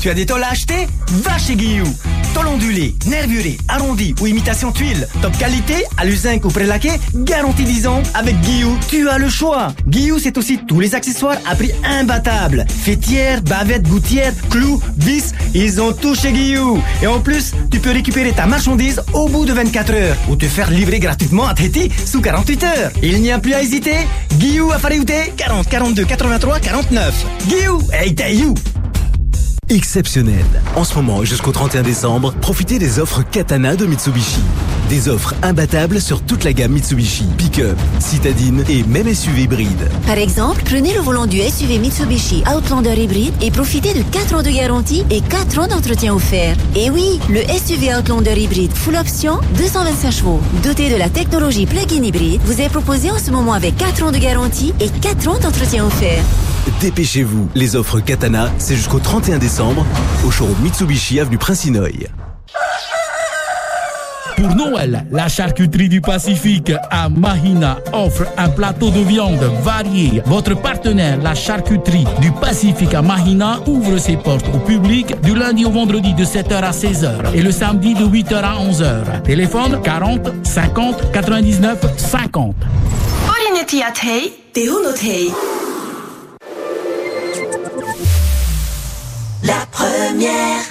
Tu 0.00 0.08
as 0.08 0.14
des 0.14 0.24
tôles 0.24 0.42
à 0.42 0.48
acheter? 0.48 0.88
Va 1.08 1.36
chez 1.36 1.56
Guillou. 1.56 1.84
Tôle 2.32 2.46
ondulée, 2.46 2.94
nervurée, 3.06 3.58
arrondie 3.68 4.14
ou 4.22 4.26
imitation 4.26 4.72
tuile. 4.72 5.06
Top 5.20 5.36
qualité, 5.36 5.84
à 5.98 6.06
l'usinc 6.06 6.42
ou 6.42 6.48
prélaqué, 6.48 6.92
garantie 7.14 7.64
10 7.64 7.86
ans. 7.86 8.02
Avec 8.14 8.40
Guillou, 8.40 8.78
tu 8.88 9.10
as 9.10 9.18
le 9.18 9.28
choix. 9.28 9.74
Guillou, 9.86 10.18
c'est 10.18 10.38
aussi 10.38 10.58
tous 10.66 10.80
les 10.80 10.94
accessoires 10.94 11.36
à 11.46 11.54
prix 11.54 11.72
imbattable. 11.84 12.64
Fêtières, 12.82 13.42
bavettes, 13.42 13.86
gouttières, 13.88 14.32
clous, 14.48 14.80
vis, 14.96 15.34
ils 15.52 15.82
ont 15.82 15.92
tout 15.92 16.14
chez 16.14 16.32
Guillou. 16.32 16.82
Et 17.02 17.06
en 17.06 17.20
plus, 17.20 17.52
tu 17.70 17.78
peux 17.78 17.90
récupérer 17.90 18.32
ta 18.32 18.46
marchandise 18.46 19.02
au 19.12 19.28
bout 19.28 19.44
de 19.44 19.52
24 19.52 19.89
ou 20.28 20.36
te 20.36 20.46
faire 20.46 20.70
livrer 20.70 20.98
gratuitement 20.98 21.46
à 21.46 21.54
Tahiti 21.54 21.90
sous 22.06 22.20
48 22.20 22.64
heures. 22.64 22.90
Il 23.02 23.20
n'y 23.20 23.32
a 23.32 23.38
plus 23.38 23.54
à 23.54 23.62
hésiter. 23.62 23.96
Guillou 24.38 24.70
à 24.72 24.78
Fariouté, 24.78 25.32
40 25.36 25.68
42 25.68 26.04
83 26.04 26.60
49. 26.60 27.26
Guillou, 27.48 27.80
hey, 27.92 28.14
you. 28.38 28.54
Exceptionnel. 29.70 30.44
En 30.74 30.82
ce 30.82 30.96
moment, 30.96 31.22
jusqu'au 31.22 31.52
31 31.52 31.82
décembre, 31.82 32.34
profitez 32.40 32.80
des 32.80 32.98
offres 32.98 33.22
Katana 33.22 33.76
de 33.76 33.86
Mitsubishi. 33.86 34.40
Des 34.88 35.08
offres 35.08 35.36
imbattables 35.42 36.00
sur 36.00 36.22
toute 36.22 36.42
la 36.42 36.52
gamme 36.52 36.72
Mitsubishi, 36.72 37.22
pick-up, 37.38 37.78
citadine 38.00 38.64
et 38.68 38.82
même 38.82 39.14
SUV 39.14 39.42
hybride. 39.42 39.88
Par 40.08 40.18
exemple, 40.18 40.62
prenez 40.64 40.92
le 40.92 40.98
volant 40.98 41.26
du 41.26 41.38
SUV 41.38 41.78
Mitsubishi 41.78 42.42
Outlander 42.52 43.00
hybride 43.00 43.32
et 43.40 43.52
profitez 43.52 43.94
de 43.94 44.02
4 44.02 44.34
ans 44.34 44.42
de 44.42 44.50
garantie 44.50 45.04
et 45.08 45.20
4 45.20 45.60
ans 45.60 45.68
d'entretien 45.68 46.14
offert. 46.14 46.56
Et 46.74 46.90
oui, 46.90 47.20
le 47.28 47.40
SUV 47.42 47.94
Outlander 47.94 48.34
hybride 48.36 48.72
full 48.72 48.96
option, 48.96 49.38
225 49.56 50.10
chevaux, 50.10 50.40
doté 50.64 50.90
de 50.90 50.96
la 50.96 51.08
technologie 51.08 51.66
plug-in 51.66 52.02
hybride, 52.02 52.40
vous 52.44 52.60
est 52.60 52.70
proposé 52.70 53.12
en 53.12 53.18
ce 53.20 53.30
moment 53.30 53.52
avec 53.52 53.76
4 53.76 54.02
ans 54.02 54.10
de 54.10 54.18
garantie 54.18 54.74
et 54.80 54.88
4 54.88 55.28
ans 55.28 55.38
d'entretien 55.38 55.86
offert. 55.86 56.24
Dépêchez-vous, 56.80 57.50
les 57.54 57.76
offres 57.76 58.00
Katana, 58.00 58.50
c'est 58.56 58.74
jusqu'au 58.74 59.00
31 59.00 59.36
décembre 59.36 59.84
au 60.26 60.30
showroom 60.30 60.56
Mitsubishi 60.62 61.20
avenue 61.20 61.36
Prince-Inouye. 61.36 62.06
Pour 64.34 64.54
Noël, 64.56 65.06
la 65.10 65.28
charcuterie 65.28 65.90
du 65.90 66.00
Pacifique 66.00 66.72
à 66.90 67.10
Mahina 67.10 67.76
offre 67.92 68.24
un 68.38 68.48
plateau 68.48 68.88
de 68.88 69.00
viande 69.00 69.42
varié. 69.62 70.22
Votre 70.24 70.54
partenaire, 70.56 71.18
la 71.20 71.34
charcuterie 71.34 72.06
du 72.22 72.32
Pacifique 72.32 72.94
à 72.94 73.02
Mahina, 73.02 73.60
ouvre 73.66 73.98
ses 73.98 74.16
portes 74.16 74.48
au 74.54 74.58
public 74.58 75.20
du 75.20 75.34
lundi 75.34 75.66
au 75.66 75.70
vendredi 75.70 76.14
de 76.14 76.24
7h 76.24 76.62
à 76.62 76.70
16h 76.70 77.34
et 77.34 77.42
le 77.42 77.52
samedi 77.52 77.92
de 77.92 78.06
8h 78.06 78.36
à 78.36 78.54
11h. 78.54 79.22
Téléphone 79.24 79.82
40 79.82 80.30
50 80.44 81.12
99 81.12 81.78
50. 81.98 82.54
La 89.50 89.66
première. 89.72 90.69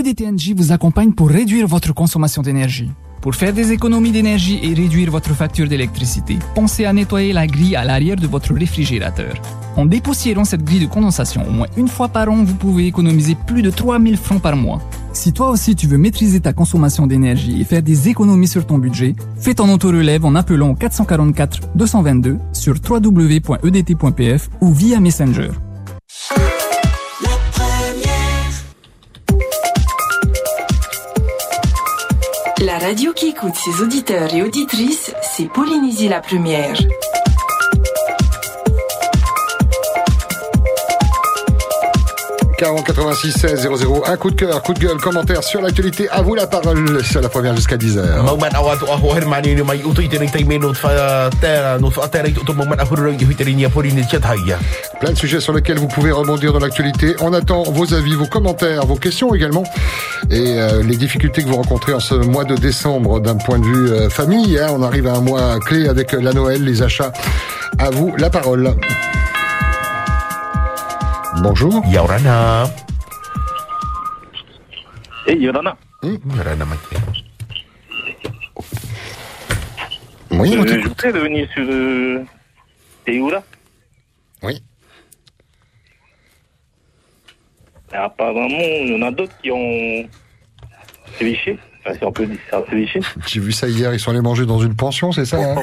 EDTNJ 0.00 0.54
vous 0.56 0.72
accompagne 0.72 1.12
pour 1.12 1.28
réduire 1.28 1.66
votre 1.66 1.92
consommation 1.92 2.40
d'énergie. 2.40 2.90
Pour 3.20 3.34
faire 3.34 3.52
des 3.52 3.70
économies 3.72 4.12
d'énergie 4.12 4.58
et 4.62 4.72
réduire 4.72 5.10
votre 5.10 5.34
facture 5.34 5.68
d'électricité, 5.68 6.38
pensez 6.54 6.86
à 6.86 6.92
nettoyer 6.94 7.34
la 7.34 7.46
grille 7.46 7.76
à 7.76 7.84
l'arrière 7.84 8.16
de 8.16 8.26
votre 8.26 8.54
réfrigérateur. 8.54 9.34
En 9.76 9.84
dépoussiérant 9.84 10.44
cette 10.44 10.64
grille 10.64 10.80
de 10.80 10.86
condensation 10.86 11.46
au 11.46 11.50
moins 11.50 11.66
une 11.76 11.88
fois 11.88 12.08
par 12.08 12.30
an, 12.30 12.42
vous 12.42 12.54
pouvez 12.54 12.86
économiser 12.86 13.36
plus 13.46 13.60
de 13.60 13.70
3000 13.70 14.16
francs 14.16 14.40
par 14.40 14.56
mois. 14.56 14.80
Si 15.12 15.34
toi 15.34 15.50
aussi 15.50 15.76
tu 15.76 15.86
veux 15.86 15.98
maîtriser 15.98 16.40
ta 16.40 16.54
consommation 16.54 17.06
d'énergie 17.06 17.60
et 17.60 17.64
faire 17.64 17.82
des 17.82 18.08
économies 18.08 18.48
sur 18.48 18.66
ton 18.66 18.78
budget, 18.78 19.14
fais 19.36 19.54
ton 19.54 19.70
auto-relève 19.70 20.24
en 20.24 20.34
appelant 20.34 20.70
au 20.70 20.74
444 20.74 21.76
222 21.76 22.38
sur 22.54 22.74
www.edt.pf 22.88 24.48
ou 24.62 24.72
via 24.72 24.98
Messenger. 24.98 25.50
Radio 32.80 33.12
qui 33.12 33.28
écoute 33.28 33.54
ses 33.54 33.82
auditeurs 33.82 34.32
et 34.34 34.42
auditrices, 34.42 35.12
c'est 35.22 35.52
Polynésie 35.52 36.08
la 36.08 36.20
première. 36.20 36.78
«40 42.60 42.84
86 42.84 43.32
16 43.32 43.68
00. 43.78 44.02
Un 44.06 44.16
coup 44.18 44.30
de 44.30 44.36
cœur, 44.36 44.62
coup 44.62 44.74
de 44.74 44.80
gueule, 44.80 44.98
commentaire 44.98 45.42
sur 45.42 45.62
l'actualité. 45.62 46.10
À 46.10 46.20
vous 46.20 46.34
la 46.34 46.46
parole. 46.46 47.00
C'est 47.02 47.22
la 47.22 47.30
première 47.30 47.56
jusqu'à 47.56 47.78
10h. 47.78 48.22
Moment 48.22 48.52
awal 48.52 48.76
tu 48.78 48.84
aku 48.84 49.16
hermani 49.16 49.54
ni 49.54 49.62
mai 49.62 49.80
utu 49.82 50.02
itene 50.04 50.28
tai 50.30 50.44
menu 50.44 50.74
fa 50.74 51.30
terra 51.40 51.78
no 51.78 51.90
fa 51.90 52.06
terra 52.08 52.28
tu 52.28 52.52
moment 52.52 52.76
aku 52.78 52.96
ro 52.96 53.08
yu 53.08 53.30
itene 53.30 53.54
ni 53.56 53.64
apori 53.64 53.94
ni 53.94 54.02
chat 54.06 54.20
haya. 54.26 54.58
Plein 55.00 55.12
de 55.12 55.16
sujets 55.16 55.40
sur 55.40 55.54
lesquels 55.54 55.78
vous 55.78 55.88
pouvez 55.88 56.10
rebondir 56.12 56.52
dans 56.52 56.58
l'actualité. 56.58 57.14
On 57.22 57.32
attend 57.32 57.62
vos 57.62 57.94
avis, 57.94 58.14
vos 58.14 58.26
commentaires, 58.26 58.84
vos 58.84 58.96
questions 58.96 59.34
également. 59.34 59.64
Et 60.30 60.60
euh, 60.60 60.82
les 60.82 60.96
difficultés 60.96 61.42
que 61.42 61.48
vous 61.48 61.56
rencontrez 61.56 61.94
en 61.94 62.00
ce 62.00 62.14
mois 62.14 62.44
de 62.44 62.56
décembre 62.56 63.20
d'un 63.20 63.36
point 63.36 63.58
de 63.58 63.64
vue 63.64 63.90
euh, 63.90 64.10
famille. 64.10 64.58
hein. 64.58 64.66
On 64.76 64.82
arrive 64.82 65.06
à 65.06 65.14
un 65.14 65.20
mois 65.22 65.58
clé 65.60 65.88
avec 65.88 66.12
la 66.12 66.34
Noël, 66.34 66.62
les 66.62 66.82
achats. 66.82 67.12
À 67.78 67.88
vous 67.88 68.14
la 68.18 68.28
parole. 68.28 68.74
Bonjour. 71.42 71.82
Yaurana. 71.86 72.64
Eh, 75.26 75.36
Yorana. 75.36 75.76
Yaurana 76.02 76.64
mai. 76.64 76.76
Oui, 80.32 80.54
Euh, 80.54 80.60
on 80.60 80.66
je 80.66 80.88
voudrais 80.88 81.10
revenir 81.10 81.48
sur 81.52 81.62
euh, 81.68 82.24
Théoura. 83.04 83.42
Oui. 84.42 84.62
Apparemment, 87.92 88.60
il 88.84 88.92
y 88.92 89.02
en 89.02 89.06
a 89.06 89.10
d'autres 89.10 89.36
qui 89.42 89.50
ont 89.50 90.08
séviché. 91.18 91.58
Enfin, 91.86 91.98
on 92.02 92.12
peut 92.12 92.26
dire 92.26 92.38
ça, 92.50 92.62
séviché. 92.68 93.00
J'ai 93.26 93.40
vu 93.40 93.52
ça 93.52 93.66
hier, 93.68 93.94
ils 93.94 94.00
sont 94.00 94.10
allés 94.10 94.20
manger 94.20 94.44
dans 94.44 94.58
une 94.58 94.74
pension, 94.74 95.12
c'est 95.12 95.24
ça 95.24 95.38
hein. 95.38 95.62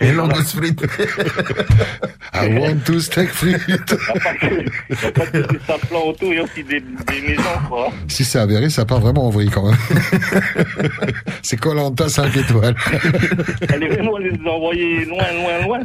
Et 0.00 0.12
de 0.12 0.44
sprit. 0.44 0.76
I 2.34 2.58
want 2.58 2.84
to 2.84 3.00
steak 3.00 3.28
frites. 3.30 3.60
Il 3.68 3.74
n'y 4.96 5.06
a 5.06 5.12
pas 5.12 5.26
que 5.26 5.38
des 5.38 5.58
saplants 5.66 6.06
autour, 6.06 6.32
il 6.32 6.36
y 6.36 6.38
a 6.38 6.44
aussi 6.44 6.62
des, 6.62 6.80
des 6.80 7.20
maisons, 7.26 7.42
quoi. 7.68 7.90
Si 8.08 8.24
c'est 8.24 8.38
avéré, 8.38 8.70
ça 8.70 8.84
part 8.84 9.00
vraiment 9.00 9.26
en 9.26 9.30
vrille 9.30 9.50
quand 9.50 9.64
même. 9.64 9.76
c'est 11.42 11.56
Colanta 11.56 12.08
5 12.08 12.36
étoiles. 12.36 12.76
Est 13.62 13.88
vraiment 13.88 14.18
les 14.18 14.38
envoyer 14.48 15.04
loin, 15.06 15.24
loin, 15.32 15.66
loin. 15.66 15.80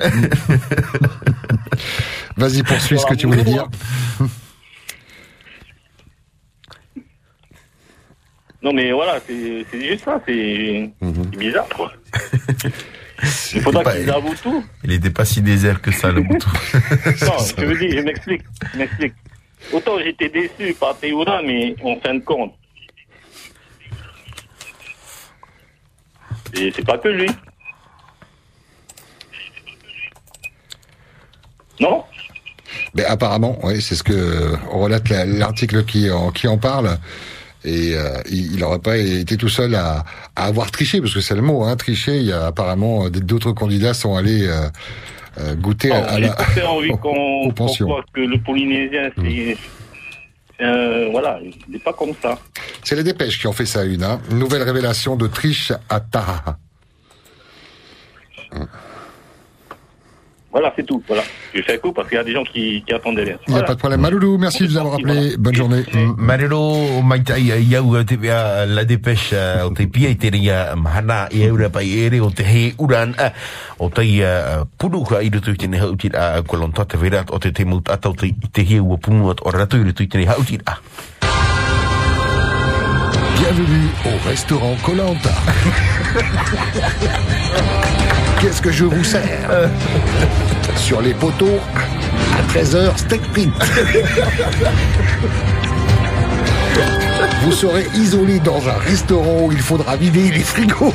Vas-y, 2.37 2.63
poursuis 2.63 2.99
ce 2.99 3.05
que 3.05 3.15
tu 3.15 3.27
voulais 3.27 3.43
dire. 3.43 3.67
Non, 8.63 8.73
mais 8.73 8.91
voilà, 8.91 9.19
c'est 9.27 9.65
juste 9.73 10.03
ça, 10.05 10.21
c'est 10.27 10.91
Mhm. 11.01 11.25
bizarre, 11.37 11.67
quoi. 11.75 11.91
Il 13.53 13.61
faudra 13.61 13.83
pas- 13.83 13.95
qu'ils 13.95 14.09
avouent 14.09 14.35
tout. 14.41 14.63
Il 14.83 14.91
était 14.93 15.09
pas 15.11 15.25
si 15.25 15.41
désert 15.41 15.81
que 15.81 15.91
ça 15.91 16.11
le 16.11 16.21
mouton. 16.27 16.49
Non, 17.21 17.37
je 17.57 17.65
veux 17.65 17.77
dire, 17.77 17.97
je 17.97 18.03
m'explique, 18.03 18.41
je 18.73 18.77
m'explique. 18.79 19.13
Autant 19.73 19.99
j'étais 19.99 20.29
déçu 20.29 20.73
par 20.79 20.97
Théoura, 20.97 21.41
mais 21.43 21.75
en 21.83 21.95
fin 21.99 22.15
de 22.15 22.19
compte, 22.23 22.53
et 26.55 26.71
c'est 26.75 26.85
pas 26.85 26.97
que 26.97 27.09
lui. 27.09 27.29
Non? 31.79 32.03
Ben 32.93 33.05
apparemment, 33.07 33.57
oui, 33.63 33.81
c'est 33.81 33.95
ce 33.95 34.03
que 34.03 34.55
relate 34.69 35.09
la- 35.09 35.25
l'article 35.25 35.85
qui 35.85 36.09
en, 36.11 36.31
qui 36.31 36.47
en 36.47 36.57
parle. 36.57 36.97
Et 37.63 37.93
euh, 37.95 38.19
il 38.29 38.57
n'aurait 38.57 38.79
pas 38.79 38.97
été 38.97 39.37
tout 39.37 39.49
seul 39.49 39.75
à, 39.75 40.03
à 40.35 40.45
avoir 40.45 40.71
triché, 40.71 40.99
parce 40.99 41.13
que 41.13 41.21
c'est 41.21 41.35
le 41.35 41.41
mot, 41.43 41.63
hein, 41.63 41.75
triché. 41.75 42.17
Il 42.17 42.23
y 42.25 42.31
a 42.31 42.47
apparemment 42.47 43.05
euh, 43.05 43.09
d'autres 43.09 43.51
candidats 43.51 43.93
sont 43.93 44.15
allés 44.15 44.47
euh, 44.47 44.67
euh, 45.39 45.55
goûter 45.55 45.91
à, 45.91 46.19
la. 46.19 46.35
envie 46.69 46.89
qu'on 47.01 47.43
aux 47.43 47.51
pensions. 47.51 47.87
que 48.13 48.21
le 48.21 48.41
Polynésien, 48.41 49.11
c'est... 49.17 49.57
euh, 50.61 51.09
voilà, 51.11 51.39
il 51.43 51.53
n'est 51.71 51.79
pas 51.79 51.93
comme 51.93 52.13
ça. 52.21 52.39
C'est 52.83 52.95
les 52.95 53.03
dépêches 53.03 53.39
qui 53.39 53.47
ont 53.47 53.53
fait 53.53 53.67
ça 53.67 53.83
une. 53.83 54.03
Hein. 54.03 54.19
Nouvelle 54.31 54.63
révélation 54.63 55.15
de 55.15 55.27
triche 55.27 55.71
à 55.87 55.99
Taha. 55.99 56.57
Voilà, 60.51 60.73
c'est 60.75 60.85
tout. 60.85 61.01
Voilà. 61.07 61.23
Je 61.53 61.61
fais 61.61 61.77
coup 61.77 61.93
parce 61.93 62.07
qu'il 62.09 62.17
y 62.17 62.21
a 62.21 62.23
des 62.23 62.33
gens 62.33 62.43
qui, 62.43 62.83
qui 62.85 62.93
attendent 62.93 63.15
derrière. 63.15 63.39
Il 63.47 63.53
n'y 63.53 63.59
a 63.59 63.63
pas 63.63 63.73
de 63.73 63.79
problème. 63.79 64.01
Maloulou, 64.01 64.37
merci 64.37 64.63
de 64.63 64.71
nous 64.71 64.77
avoir 64.77 64.95
appelé. 64.95 65.35
Bonne 65.37 65.55
journée. 65.55 65.83
Tai 67.31 67.39
iau 67.39 68.03
te 68.03 68.15
vea 68.15 68.65
la 68.65 68.83
dépêche 68.83 69.31
uh, 69.31 69.63
o 69.63 69.69
te 69.71 69.85
pia 69.87 70.09
i 70.11 70.17
te 70.19 70.29
ringa 70.33 70.75
mahana 70.75 71.27
i 71.31 71.43
eura 71.45 71.69
pai 71.71 71.87
ere 72.03 72.19
o 72.19 72.27
te 72.33 72.43
he 72.43 72.73
uran 72.81 73.13
uh, 73.15 73.29
o 73.79 73.87
te 73.87 74.03
uh, 74.19 74.65
punu 74.77 75.03
ka 75.07 75.21
i 75.23 75.29
rutu 75.31 75.53
i 75.53 75.59
tene 75.61 75.79
hautir 75.79 76.17
a 76.17 76.41
kolon 76.43 76.73
tata 76.75 76.97
verat 76.97 77.31
o 77.31 77.39
te 77.39 77.53
te 77.55 77.63
mut 77.63 77.87
atau 77.93 78.11
te, 78.17 78.27
i 78.27 78.51
te 78.51 78.65
hiu 78.67 78.91
o 78.91 78.97
punu 78.97 79.29
at 79.31 79.39
o 79.45 79.53
ratu 79.55 79.79
i 79.79 79.87
rutu 79.87 80.03
i 80.03 80.09
tene 80.11 80.27
hautir 80.27 80.59
a 80.65 80.75
Bienvenue 83.39 83.89
au 84.05 84.17
restaurant 84.27 84.75
Colanta. 84.83 85.31
Qu'est-ce 88.41 88.61
que 88.61 88.71
je 88.71 88.85
vous 88.85 89.03
sers 89.03 89.69
Sur 90.75 90.99
les 91.01 91.13
poteaux, 91.13 91.59
à 92.35 92.41
13h, 92.51 92.97
steak 92.97 93.21
frites. 93.31 93.51
Vous 97.43 97.51
serez 97.51 97.85
isolé 97.93 98.39
dans 98.39 98.67
un 98.67 98.77
restaurant 98.79 99.43
où 99.45 99.51
il 99.51 99.59
faudra 99.59 99.95
vider 99.95 100.31
les 100.31 100.39
frigos. 100.39 100.91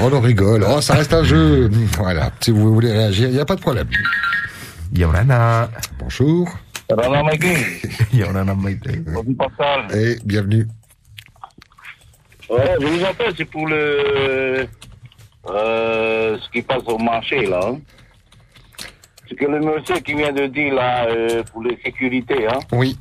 On 0.00 0.12
en 0.12 0.20
rigole. 0.20 0.64
Oh, 0.68 0.80
ça 0.80 0.94
reste 0.94 1.14
un 1.14 1.22
jeu. 1.22 1.70
Voilà. 1.96 2.32
Si 2.40 2.50
vous 2.50 2.74
voulez 2.74 2.90
réagir, 2.90 3.28
il 3.28 3.34
n'y 3.34 3.40
a 3.40 3.44
pas 3.44 3.54
de 3.54 3.60
problème. 3.60 3.88
Yorana. 4.92 5.70
Bonjour. 6.00 6.48
Yorana 8.12 8.54
Maite. 8.54 9.04
Bonjour 9.06 9.24
Pascal. 9.38 9.96
Et 9.96 10.18
bienvenue. 10.24 10.66
Ouais, 12.52 12.76
je 12.80 12.86
vous 12.86 13.04
appelle, 13.04 13.32
c'est 13.36 13.46
pour 13.46 13.66
le 13.66 14.66
euh, 15.48 16.38
ce 16.38 16.50
qui 16.50 16.60
passe 16.62 16.82
au 16.86 16.98
marché 16.98 17.46
là. 17.46 17.60
hein. 17.64 17.78
C'est 19.28 19.34
que 19.36 19.46
le 19.46 19.60
monsieur 19.60 19.96
qui 20.00 20.12
vient 20.14 20.32
de 20.32 20.46
dire 20.46 20.74
là 20.74 21.06
euh, 21.06 21.42
pour 21.50 21.62
les 21.62 21.78
sécurités, 21.82 22.46
hein. 22.46 22.58
Oui. 22.72 22.96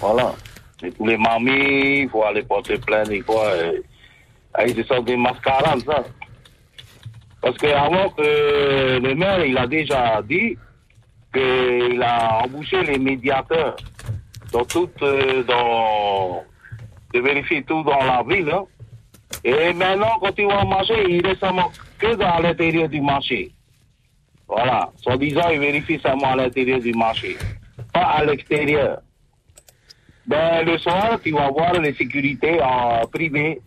Voilà. 0.00 0.34
Et 0.82 0.90
pour 0.90 1.06
les 1.06 1.16
mamies, 1.16 2.00
il 2.02 2.08
faut 2.10 2.24
aller 2.24 2.42
porter 2.42 2.76
plainte 2.78 3.10
et 3.10 3.20
quoi. 3.20 3.44
Euh, 3.46 3.80
ah, 4.54 4.66
ce 4.66 4.82
sont 4.82 5.02
des 5.02 5.16
mascarades, 5.16 5.82
ça. 5.86 6.02
Parce 7.40 7.56
que 7.58 7.66
avant 7.68 8.08
que 8.10 8.98
le 8.98 9.14
maire, 9.14 9.44
il 9.44 9.56
a 9.56 9.66
déjà 9.66 10.20
dit 10.22 10.56
qu'il 11.32 12.02
a 12.02 12.42
embauché 12.42 12.82
les 12.82 12.98
médiateurs 12.98 13.76
dans 14.52 14.64
toute, 14.64 15.00
euh, 15.02 15.42
dans, 15.44 16.42
de 17.16 17.20
vérifier 17.20 17.62
tout 17.62 17.82
dans 17.82 17.98
la 17.98 18.22
ville. 18.22 18.50
hein. 18.50 18.64
Et 19.42 19.72
maintenant, 19.72 20.18
quand 20.20 20.32
ils 20.38 20.46
vont 20.46 20.62
au 20.62 20.66
marché, 20.66 20.94
il 21.08 21.26
reste 21.26 21.40
seulement 21.40 21.70
que 21.98 22.14
dans 22.14 22.38
l'intérieur 22.40 22.88
du 22.88 23.00
marché. 23.00 23.52
Voilà. 24.48 24.90
Soi-disant, 25.02 25.48
ils 25.50 25.58
vérifient 25.60 26.00
seulement 26.00 26.32
à 26.32 26.36
l'intérieur 26.36 26.80
du 26.80 26.92
marché, 26.92 27.36
pas 27.92 28.06
à 28.18 28.24
l'extérieur. 28.24 28.98
Ben, 30.26 30.64
le 30.64 30.76
soir, 30.78 31.18
tu 31.22 31.30
vas 31.32 31.50
voir 31.50 31.72
les 31.74 31.94
sécurités 31.94 32.60
en 32.62 33.06
privé 33.06 33.60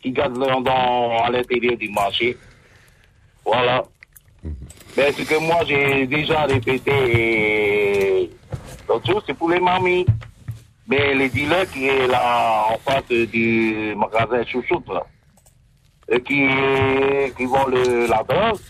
qui 0.00 0.10
gardent 0.12 0.38
dans, 0.38 1.24
à 1.24 1.30
l'intérieur 1.30 1.76
du 1.76 1.88
marché. 1.90 2.36
Voilà. 3.44 3.84
Ben, 4.96 5.12
ce 5.12 5.22
que 5.22 5.38
moi, 5.40 5.58
j'ai 5.66 6.06
déjà 6.06 6.44
répété 6.44 8.30
l'autre 8.88 9.22
c'est 9.26 9.34
pour 9.34 9.50
les 9.50 9.60
mamies. 9.60 10.06
Mais 10.88 11.14
les 11.14 11.28
dealers 11.28 11.70
qui 11.72 11.86
est 11.88 12.06
là 12.06 12.68
en 12.70 12.78
face 12.78 13.08
du 13.08 13.94
magasin 13.96 14.44
chouchoute, 14.44 14.88
là, 14.88 15.04
et 16.08 16.20
qui, 16.20 16.46
qui 17.36 17.44
vendent 17.44 17.74
le, 17.74 18.06
la 18.06 18.22
drogue, 18.22 18.60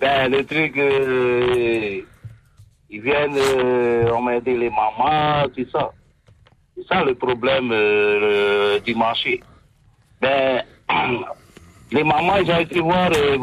ben, 0.00 0.30
le 0.32 0.44
truc, 0.44 0.76
euh, 0.76 2.00
ils 2.90 3.00
viennent 3.00 3.36
euh, 3.36 4.10
emmerder 4.10 4.56
les 4.56 4.70
mamans, 4.70 5.48
tout 5.56 5.64
ça. 5.70 5.92
C'est 6.76 6.86
ça 6.88 7.04
le 7.04 7.14
problème 7.14 7.70
euh, 7.72 8.80
du 8.80 8.94
marché. 8.96 9.40
Ben, 10.20 10.64
les 11.92 12.02
mamans, 12.02 12.36
ils 12.38 12.50
ont 12.50 12.58
été 12.58 12.80
voir 12.80 13.10
euh, 13.16 13.36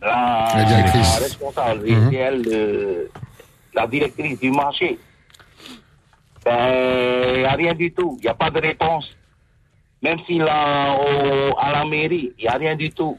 la, 0.00 0.48
La 0.56 0.64
directrice. 0.64 1.14
la 1.20 1.24
responsable, 1.24 1.88
elle, 2.12 2.42
euh, 2.52 3.04
la 3.74 3.86
directrice 3.86 4.40
du 4.40 4.50
marché. 4.50 4.98
Ben, 6.44 7.44
a 7.44 7.52
rien 7.54 7.74
du 7.74 7.92
tout. 7.92 8.16
Il 8.18 8.22
n'y 8.24 8.28
a 8.28 8.34
pas 8.34 8.50
de 8.50 8.60
réponse. 8.60 9.08
Même 10.02 10.18
si 10.26 10.38
là, 10.38 10.96
au- 10.96 11.56
à 11.58 11.70
la 11.72 11.84
mairie, 11.84 12.32
il 12.38 12.42
n'y 12.42 12.48
a 12.48 12.54
rien 12.58 12.74
du 12.74 12.90
tout. 12.90 13.18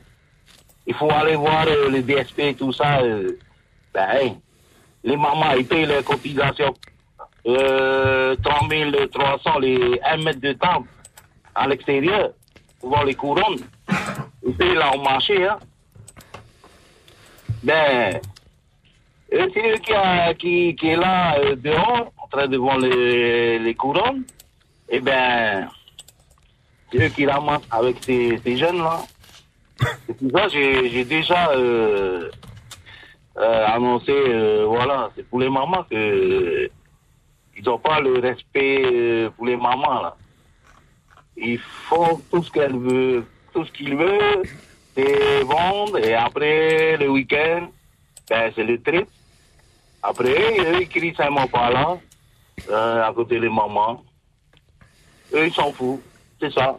Il 0.85 0.93
faut 0.93 1.09
aller 1.09 1.35
voir 1.35 1.65
euh, 1.67 1.89
le 1.89 2.01
DSP 2.01 2.39
et 2.39 2.53
tout 2.55 2.73
ça. 2.73 2.99
euh, 2.99 3.37
ben, 3.93 4.35
les 5.03 5.15
mamans, 5.15 5.53
ils 5.57 5.65
payent 5.65 5.85
les 5.85 6.03
cotisations. 6.03 6.73
Euh, 7.45 8.35
3300, 8.43 9.59
les 9.59 9.99
1 10.03 10.17
mètre 10.17 10.39
de 10.41 10.53
table 10.53 10.85
à 11.55 11.67
l'extérieur, 11.67 12.31
pour 12.79 12.89
voir 12.89 13.05
les 13.05 13.13
couronnes. 13.15 13.59
Ils 14.45 14.55
payent 14.55 14.75
là 14.75 14.93
au 14.95 15.01
marché. 15.01 15.45
Hein. 15.47 15.59
Ben, 17.63 18.19
c'est 19.29 19.71
eux 19.71 19.77
qui, 19.77 19.93
a- 19.93 20.33
qui, 20.33 20.75
qui 20.75 20.87
est 20.89 20.95
là 20.97 21.37
dehors, 21.55 22.11
en 22.33 22.37
train 22.37 22.47
de 22.47 22.57
voir 22.57 22.79
les, 22.79 23.59
les 23.59 23.75
couronnes. 23.75 24.23
Eh 24.89 24.99
ben, 24.99 25.67
c'est 26.91 27.05
eux 27.05 27.09
qui 27.09 27.25
ramassent 27.25 27.67
avec 27.69 27.97
ces, 28.03 28.39
ces 28.43 28.57
jeunes-là. 28.57 29.01
C'est 30.05 30.17
pour 30.17 30.39
ça 30.39 30.47
j'ai 30.47 31.05
déjà 31.05 31.49
euh, 31.51 32.29
euh, 33.37 33.65
annoncé, 33.67 34.11
euh, 34.11 34.65
voilà, 34.67 35.09
c'est 35.15 35.27
pour 35.27 35.39
les 35.39 35.49
mamans 35.49 35.83
que 35.89 36.69
ils 37.55 37.63
n'ont 37.63 37.77
pas 37.77 37.99
le 37.99 38.19
respect 38.19 39.29
pour 39.35 39.45
les 39.45 39.55
mamans, 39.55 40.01
là. 40.01 40.15
Ils 41.37 41.59
font 41.59 42.19
tout 42.31 42.43
ce 42.43 42.51
qu'elles 42.51 42.77
veulent, 42.77 43.25
tout 43.53 43.65
ce 43.65 43.71
qu'ils 43.71 43.95
veulent, 43.95 44.43
c'est 44.95 45.41
vendre, 45.43 45.97
et 45.99 46.13
après, 46.15 46.97
le 46.97 47.09
week-end, 47.09 47.67
ben, 48.29 48.51
c'est 48.55 48.63
le 48.63 48.81
trip. 48.81 49.07
Après, 50.01 50.59
eux, 50.59 50.81
ils 50.81 50.89
crient 50.89 51.15
seulement 51.15 51.47
par 51.47 51.71
là, 51.71 51.97
euh, 52.69 53.03
à 53.03 53.13
côté 53.13 53.39
des 53.39 53.49
mamans. 53.49 54.03
Eux, 55.33 55.47
ils 55.47 55.53
s'en 55.53 55.71
foutent. 55.71 56.01
C'est 56.39 56.51
ça. 56.53 56.77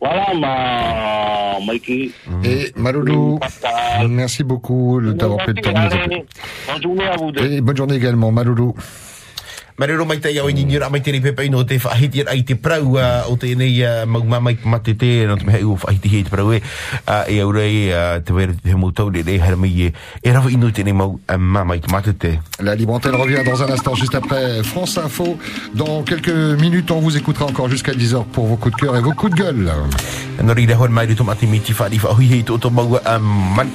Voilà 0.00 0.34
ma 0.34 1.58
Mikey. 1.66 2.10
Et 2.44 2.72
Maloulou, 2.76 3.40
merci 4.08 4.44
beaucoup 4.44 5.00
de 5.00 5.12
t'avoir 5.12 5.38
pris 5.38 5.54
le 5.54 5.62
temps 5.62 5.72
de 5.72 5.78
nous 5.78 5.94
appeler. 5.94 6.24
Bonne 6.68 6.82
journée 6.82 7.06
à 7.06 7.16
vous 7.16 7.32
deux. 7.32 7.50
Et 7.50 7.60
bonne 7.62 7.76
journée 7.76 7.94
également, 7.94 8.30
Maloulou. 8.30 8.74
Marero 9.78 10.06
mai 10.06 10.18
tai 10.18 10.38
au 10.38 10.48
ni 10.48 10.64
ngira 10.64 10.88
mai 10.88 11.00
te 11.00 11.10
ri 11.10 11.20
pepe 11.20 11.48
no 11.48 11.62
te 11.64 11.76
whahiti 11.76 12.22
ai 12.24 12.42
te 12.42 12.56
prau 12.56 12.96
o 13.28 13.36
te 13.36 13.54
nei 13.54 13.84
mau 14.06 14.24
mamai 14.24 14.56
mate 14.64 14.96
te 14.96 15.26
no 15.28 15.36
te 15.36 15.44
mehai 15.44 15.62
u 15.62 15.76
whahiti 15.76 16.08
hei 16.08 16.22
te 16.22 16.30
prau 16.30 16.52
e 16.52 16.62
e 17.28 17.40
au 17.40 17.52
rei 17.52 17.92
te 18.24 18.32
wera 18.32 18.54
te 18.56 18.74
mo 18.74 18.90
tau 18.90 19.10
le 19.10 19.22
rei 19.22 19.38
hara 19.38 19.56
mai 19.56 19.92
e 20.22 20.32
rawa 20.32 20.50
inu 20.50 20.72
te 20.72 20.82
nei 20.82 20.96
mau 20.96 21.20
mamai 21.36 21.80
mate 21.92 22.16
te 22.16 22.38
La 22.58 22.74
Libre 22.74 22.94
Antenne 22.94 23.16
revient 23.16 23.44
dans 23.44 23.62
un 23.62 23.70
instant, 23.70 23.94
juste 23.94 24.14
après 24.14 24.62
France 24.62 24.96
Info. 24.96 25.36
Dans 25.74 26.02
quelques 26.02 26.30
minutes, 26.30 26.90
on 26.90 27.00
vous 27.00 27.18
écoutera 27.18 27.44
encore 27.44 27.68
jusqu'à 27.68 27.92
10h 27.92 28.24
pour 28.32 28.46
vos 28.46 28.56
coups 28.56 28.74
de 28.76 28.80
cœur 28.80 28.96
et 28.96 29.02
vos 29.02 29.12
coups 29.12 29.34
de 29.34 29.42
gueule. 29.42 29.70
mai 30.88 31.06
hei 31.06 32.44
to 32.44 32.70
mau 32.70 32.98
man 33.54 33.68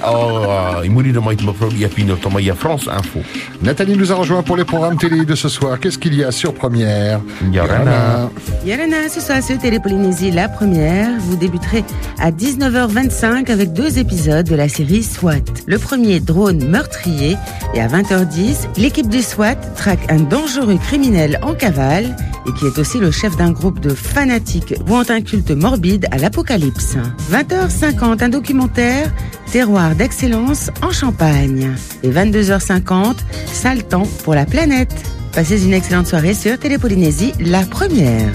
i 0.83 0.89
muri 0.89 1.11
mai 1.11 1.35
te 1.35 2.15
to 2.21 2.29
mai 2.29 2.51
France 2.55 2.87
Info 2.87 3.19
Nathalie 3.61 3.95
nous 3.95 4.11
a 4.11 4.15
rejoint 4.15 4.41
pour 4.41 4.57
les 4.57 4.65
programmes 4.65 4.97
télé 4.97 5.25
de 5.25 5.35
ce 5.35 5.47
soir. 5.49 5.77
Qu'est-ce 5.91 5.99
qu'il 5.99 6.15
y 6.15 6.23
a 6.23 6.31
sur 6.31 6.53
première 6.53 7.19
Yorana. 7.51 8.29
Yalana, 8.65 9.09
ce 9.09 9.19
soir 9.19 9.43
sur 9.43 9.57
Télépolynésie, 9.57 10.31
la 10.31 10.47
première. 10.47 11.09
Vous 11.19 11.35
débuterez 11.35 11.83
à 12.17 12.31
19h25 12.31 13.51
avec 13.51 13.73
deux 13.73 13.99
épisodes 13.99 14.47
de 14.47 14.55
la 14.55 14.69
série 14.69 15.03
SWAT. 15.03 15.41
Le 15.65 15.77
premier, 15.77 16.21
drone 16.21 16.63
meurtrier. 16.65 17.35
Et 17.73 17.81
à 17.81 17.89
20h10, 17.89 18.69
l'équipe 18.77 19.09
du 19.09 19.21
SWAT 19.21 19.55
traque 19.75 20.09
un 20.09 20.21
dangereux 20.21 20.77
criminel 20.77 21.37
en 21.41 21.55
cavale. 21.55 22.15
et 22.47 22.53
qui 22.53 22.67
est 22.67 22.79
aussi 22.79 22.97
le 22.97 23.11
chef 23.11 23.35
d'un 23.35 23.51
groupe 23.51 23.81
de 23.81 23.93
fanatiques 23.93 24.73
vouant 24.85 25.03
un 25.09 25.19
culte 25.19 25.51
morbide 25.51 26.07
à 26.11 26.17
l'apocalypse. 26.19 26.95
20h50, 27.29 28.23
un 28.23 28.29
documentaire 28.29 29.11
Terroir 29.51 29.93
d'excellence 29.95 30.71
en 30.81 30.91
Champagne. 30.91 31.75
Et 32.01 32.09
22h50, 32.09 33.17
sale 33.51 33.83
temps 33.83 34.07
pour 34.23 34.35
la 34.35 34.45
planète. 34.45 34.95
Passez 35.33 35.63
une 35.63 35.73
excellente 35.73 36.07
soirée 36.07 36.33
sur 36.33 36.59
Télépolynésie, 36.59 37.33
la 37.39 37.61
première. 37.63 38.29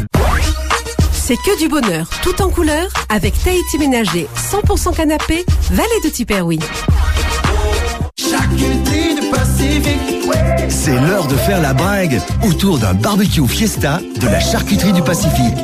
C'est 1.13 1.37
que 1.37 1.59
du 1.59 1.69
bonheur, 1.69 2.09
tout 2.23 2.41
en 2.41 2.49
couleur, 2.49 2.89
avec 3.11 3.35
Tahiti 3.43 3.79
Ménager, 3.79 4.27
100% 4.51 4.97
canapé, 4.97 5.45
Vallée 5.71 6.01
de 6.05 6.09
Tiperoui. 6.09 6.59
C'est 10.69 11.01
l'heure 11.01 11.27
de 11.27 11.35
faire 11.35 11.61
la 11.61 11.75
bringue 11.75 12.21
autour 12.43 12.79
d'un 12.79 12.95
barbecue 12.95 13.47
fiesta 13.47 14.01
de 14.19 14.27
la 14.29 14.41
charcuterie 14.41 14.93
du 14.93 15.03
Pacifique. 15.03 15.59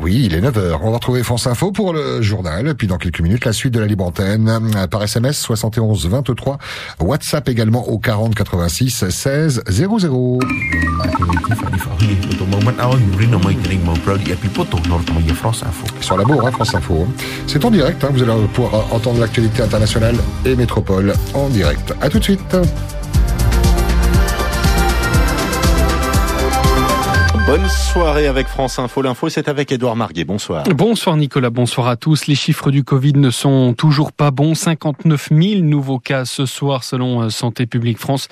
Oui, 0.00 0.22
il 0.26 0.34
est 0.34 0.40
9h. 0.42 0.78
On 0.82 0.90
va 0.90 0.96
retrouver 0.96 1.22
France 1.22 1.46
Info 1.46 1.72
pour 1.72 1.94
le 1.94 2.20
journal. 2.20 2.74
Puis 2.74 2.86
dans 2.86 2.98
quelques 2.98 3.20
minutes, 3.20 3.46
la 3.46 3.52
suite 3.54 3.72
de 3.72 3.80
la 3.80 3.86
libre 3.86 4.04
antenne. 4.04 4.50
Par 4.90 5.02
SMS 5.02 5.38
71 5.38 6.06
23. 6.08 6.58
WhatsApp 7.00 7.48
également 7.48 7.88
au 7.88 7.98
40 7.98 8.34
86 8.34 9.08
16 9.08 9.62
00. 9.66 10.38
Sur 16.00 16.18
la 16.18 16.24
bourre, 16.24 16.46
hein, 16.46 16.50
France 16.52 16.74
Info. 16.74 17.06
C'est 17.46 17.64
en 17.64 17.70
direct. 17.70 18.04
hein. 18.04 18.08
Vous 18.12 18.22
allez 18.22 18.32
pouvoir 18.52 18.92
entendre 18.92 19.20
l'actualité 19.20 19.62
internationale 19.62 20.16
et 20.44 20.54
métropole 20.54 21.14
en 21.32 21.48
direct. 21.48 21.94
À 22.02 22.10
tout 22.10 22.18
de 22.18 22.24
suite. 22.24 22.56
Bonne 27.46 27.68
soirée 27.68 28.26
avec 28.26 28.48
France 28.48 28.80
Info. 28.80 29.02
L'info, 29.02 29.28
c'est 29.28 29.48
avec 29.48 29.70
Édouard 29.70 29.94
Marguet. 29.94 30.24
Bonsoir. 30.24 30.64
Bonsoir 30.64 31.16
Nicolas, 31.16 31.50
bonsoir 31.50 31.86
à 31.86 31.94
tous. 31.94 32.26
Les 32.26 32.34
chiffres 32.34 32.72
du 32.72 32.82
Covid 32.82 33.12
ne 33.12 33.30
sont 33.30 33.72
toujours 33.72 34.10
pas 34.10 34.32
bons. 34.32 34.56
59 34.56 35.28
000 35.30 35.60
nouveaux 35.62 36.00
cas 36.00 36.24
ce 36.24 36.44
soir 36.44 36.82
selon 36.82 37.22
euh, 37.22 37.30
Santé 37.30 37.66
publique 37.66 37.98
France 37.98 38.26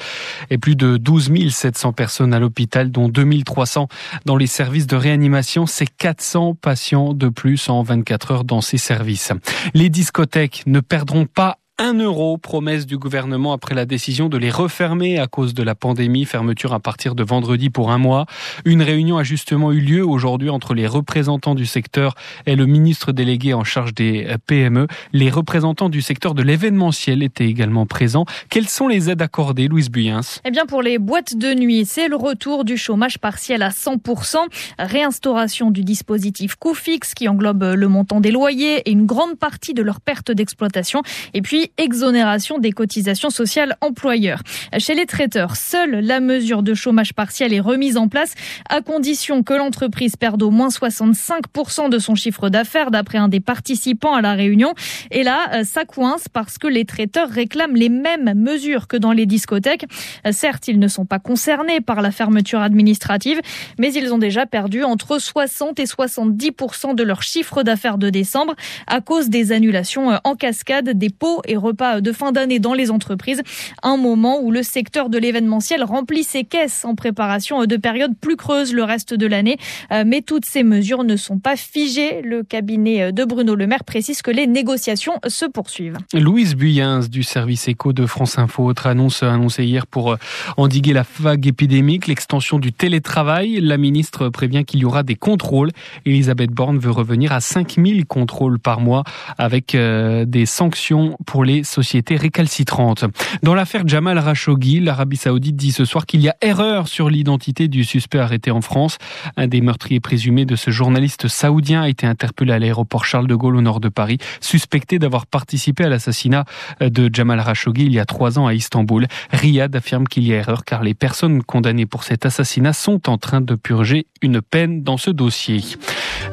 et 0.50 0.58
plus 0.58 0.74
de 0.74 0.96
12 0.96 1.30
700 1.48 1.92
personnes 1.92 2.34
à 2.34 2.40
l'hôpital, 2.40 2.90
dont 2.90 3.08
2300 3.08 3.86
dans 4.24 4.36
les 4.36 4.48
services 4.48 4.88
de 4.88 4.96
réanimation. 4.96 5.66
C'est 5.66 5.86
400 5.86 6.56
patients 6.60 7.14
de 7.14 7.28
plus 7.28 7.68
en 7.68 7.84
24 7.84 8.32
heures 8.32 8.44
dans 8.44 8.62
ces 8.62 8.78
services. 8.78 9.30
Les 9.74 9.90
discothèques 9.90 10.64
ne 10.66 10.80
perdront 10.80 11.26
pas 11.26 11.58
un 11.78 11.94
euro, 11.94 12.38
promesse 12.38 12.86
du 12.86 12.98
gouvernement 12.98 13.52
après 13.52 13.74
la 13.74 13.84
décision 13.84 14.28
de 14.28 14.38
les 14.38 14.50
refermer 14.50 15.18
à 15.18 15.26
cause 15.26 15.54
de 15.54 15.62
la 15.64 15.74
pandémie. 15.74 16.24
Fermeture 16.24 16.72
à 16.72 16.78
partir 16.78 17.16
de 17.16 17.24
vendredi 17.24 17.68
pour 17.68 17.90
un 17.90 17.98
mois. 17.98 18.26
Une 18.64 18.80
réunion 18.80 19.18
a 19.18 19.24
justement 19.24 19.72
eu 19.72 19.80
lieu 19.80 20.06
aujourd'hui 20.06 20.50
entre 20.50 20.74
les 20.74 20.86
représentants 20.86 21.56
du 21.56 21.66
secteur 21.66 22.14
et 22.46 22.54
le 22.54 22.66
ministre 22.66 23.10
délégué 23.10 23.54
en 23.54 23.64
charge 23.64 23.92
des 23.92 24.36
PME. 24.46 24.86
Les 25.12 25.30
représentants 25.30 25.88
du 25.88 26.00
secteur 26.00 26.34
de 26.34 26.42
l'événementiel 26.42 27.24
étaient 27.24 27.48
également 27.48 27.86
présents. 27.86 28.24
Quelles 28.50 28.68
sont 28.68 28.86
les 28.86 29.10
aides 29.10 29.22
accordées, 29.22 29.66
Louise 29.66 29.90
Buyens? 29.90 30.40
Eh 30.44 30.52
bien, 30.52 30.66
pour 30.66 30.80
les 30.80 30.98
boîtes 30.98 31.36
de 31.36 31.54
nuit, 31.54 31.86
c'est 31.86 32.06
le 32.06 32.16
retour 32.16 32.64
du 32.64 32.76
chômage 32.76 33.18
partiel 33.18 33.62
à 33.62 33.70
100%, 33.70 34.36
réinstauration 34.78 35.72
du 35.72 35.82
dispositif 35.82 36.54
coût 36.54 36.74
fixe 36.74 37.14
qui 37.14 37.26
englobe 37.26 37.64
le 37.64 37.88
montant 37.88 38.20
des 38.20 38.30
loyers 38.30 38.88
et 38.88 38.92
une 38.92 39.06
grande 39.06 39.36
partie 39.36 39.74
de 39.74 39.82
leur 39.82 40.00
perte 40.00 40.30
d'exploitation. 40.30 41.02
Et 41.32 41.42
puis, 41.42 41.63
exonération 41.78 42.58
des 42.58 42.72
cotisations 42.72 43.30
sociales 43.30 43.76
employeurs. 43.80 44.42
Chez 44.78 44.94
les 44.94 45.06
traiteurs, 45.06 45.56
seule 45.56 46.00
la 46.00 46.20
mesure 46.20 46.62
de 46.62 46.74
chômage 46.74 47.14
partiel 47.14 47.52
est 47.52 47.60
remise 47.60 47.96
en 47.96 48.08
place 48.08 48.34
à 48.68 48.80
condition 48.80 49.42
que 49.42 49.54
l'entreprise 49.54 50.16
perde 50.16 50.42
au 50.42 50.50
moins 50.50 50.68
65% 50.68 51.88
de 51.88 51.98
son 51.98 52.14
chiffre 52.14 52.48
d'affaires 52.48 52.90
d'après 52.90 53.18
un 53.18 53.28
des 53.28 53.40
participants 53.40 54.14
à 54.14 54.20
la 54.20 54.34
réunion. 54.34 54.74
Et 55.10 55.22
là, 55.22 55.50
euh, 55.54 55.64
ça 55.64 55.84
coince 55.84 56.28
parce 56.28 56.58
que 56.58 56.66
les 56.66 56.84
traiteurs 56.84 57.28
réclament 57.28 57.76
les 57.76 57.88
mêmes 57.88 58.32
mesures 58.34 58.86
que 58.86 58.96
dans 58.96 59.12
les 59.12 59.26
discothèques. 59.26 59.86
Euh, 60.26 60.32
Certes, 60.32 60.68
ils 60.68 60.78
ne 60.78 60.88
sont 60.88 61.06
pas 61.06 61.18
concernés 61.18 61.80
par 61.80 62.02
la 62.02 62.10
fermeture 62.10 62.60
administrative, 62.60 63.40
mais 63.78 63.92
ils 63.92 64.12
ont 64.12 64.18
déjà 64.18 64.46
perdu 64.46 64.82
entre 64.84 65.18
60 65.18 65.78
et 65.78 65.84
70% 65.84 66.94
de 66.94 67.02
leur 67.02 67.22
chiffre 67.22 67.62
d'affaires 67.62 67.98
de 67.98 68.10
décembre 68.10 68.54
à 68.86 69.00
cause 69.00 69.28
des 69.28 69.52
annulations 69.52 70.12
euh, 70.12 70.16
en 70.24 70.34
cascade 70.34 70.90
des 70.90 71.10
pots 71.10 71.40
et 71.46 71.53
repas 71.56 72.00
de 72.00 72.12
fin 72.12 72.32
d'année 72.32 72.58
dans 72.58 72.74
les 72.74 72.90
entreprises. 72.90 73.42
Un 73.82 73.96
moment 73.96 74.40
où 74.40 74.50
le 74.50 74.62
secteur 74.62 75.08
de 75.08 75.18
l'événementiel 75.18 75.84
remplit 75.84 76.24
ses 76.24 76.44
caisses 76.44 76.84
en 76.84 76.94
préparation 76.94 77.64
de 77.64 77.76
périodes 77.76 78.16
plus 78.20 78.36
creuses 78.36 78.72
le 78.72 78.84
reste 78.84 79.14
de 79.14 79.26
l'année. 79.26 79.56
Euh, 79.92 80.04
Mais 80.06 80.22
toutes 80.22 80.44
ces 80.44 80.62
mesures 80.62 81.04
ne 81.04 81.16
sont 81.16 81.38
pas 81.38 81.56
figées. 81.56 82.22
Le 82.22 82.42
cabinet 82.42 83.12
de 83.12 83.24
Bruno 83.24 83.54
Le 83.54 83.66
Maire 83.66 83.84
précise 83.84 84.22
que 84.22 84.30
les 84.30 84.46
négociations 84.46 85.14
se 85.26 85.44
poursuivent. 85.46 85.98
Louise 86.12 86.54
Buyens 86.54 87.08
du 87.08 87.22
service 87.22 87.68
éco 87.68 87.92
de 87.92 88.06
France 88.06 88.38
Info. 88.38 88.64
Autre 88.64 88.86
annonce 88.86 89.22
annoncée 89.22 89.64
hier 89.64 89.86
pour 89.86 90.12
euh, 90.12 90.16
endiguer 90.56 90.92
la 90.92 91.04
vague 91.20 91.46
épidémique, 91.46 92.06
l'extension 92.06 92.58
du 92.58 92.72
télétravail. 92.72 93.60
La 93.60 93.76
ministre 93.76 94.28
prévient 94.28 94.64
qu'il 94.64 94.80
y 94.80 94.84
aura 94.84 95.02
des 95.02 95.14
contrôles. 95.14 95.70
Elisabeth 96.06 96.50
Borne 96.50 96.78
veut 96.78 96.90
revenir 96.90 97.32
à 97.32 97.40
5000 97.40 98.06
contrôles 98.06 98.58
par 98.58 98.80
mois 98.80 99.04
avec 99.38 99.74
euh, 99.74 100.24
des 100.24 100.46
sanctions 100.46 101.16
pour 101.26 101.43
les 101.44 101.64
sociétés 101.64 102.16
récalcitrantes. 102.16 103.04
Dans 103.42 103.54
l'affaire 103.54 103.86
Jamal 103.86 104.22
Khashoggi, 104.22 104.80
l'Arabie 104.80 105.16
Saoudite 105.16 105.56
dit 105.56 105.72
ce 105.72 105.84
soir 105.84 106.06
qu'il 106.06 106.20
y 106.20 106.28
a 106.28 106.36
erreur 106.40 106.88
sur 106.88 107.10
l'identité 107.10 107.68
du 107.68 107.84
suspect 107.84 108.18
arrêté 108.18 108.50
en 108.50 108.60
France. 108.60 108.98
Un 109.36 109.46
des 109.46 109.60
meurtriers 109.60 110.00
présumés 110.00 110.44
de 110.44 110.56
ce 110.56 110.70
journaliste 110.70 111.28
saoudien 111.28 111.82
a 111.82 111.88
été 111.88 112.06
interpellé 112.06 112.52
à 112.52 112.58
l'aéroport 112.58 113.04
Charles 113.04 113.26
de 113.26 113.34
Gaulle 113.34 113.56
au 113.56 113.60
nord 113.60 113.80
de 113.80 113.88
Paris, 113.88 114.18
suspecté 114.40 114.98
d'avoir 114.98 115.26
participé 115.26 115.84
à 115.84 115.88
l'assassinat 115.88 116.44
de 116.80 117.10
Jamal 117.12 117.42
Khashoggi 117.44 117.84
il 117.86 117.92
y 117.92 117.98
a 117.98 118.04
trois 118.04 118.38
ans 118.38 118.46
à 118.46 118.54
Istanbul. 118.54 119.06
Riyad 119.32 119.74
affirme 119.76 120.06
qu'il 120.06 120.24
y 120.26 120.32
a 120.32 120.36
erreur 120.36 120.64
car 120.64 120.82
les 120.82 120.94
personnes 120.94 121.42
condamnées 121.42 121.86
pour 121.86 122.04
cet 122.04 122.26
assassinat 122.26 122.72
sont 122.72 123.08
en 123.08 123.18
train 123.18 123.40
de 123.40 123.54
purger 123.54 124.06
une 124.22 124.40
peine 124.40 124.82
dans 124.82 124.96
ce 124.96 125.10
dossier. 125.10 125.62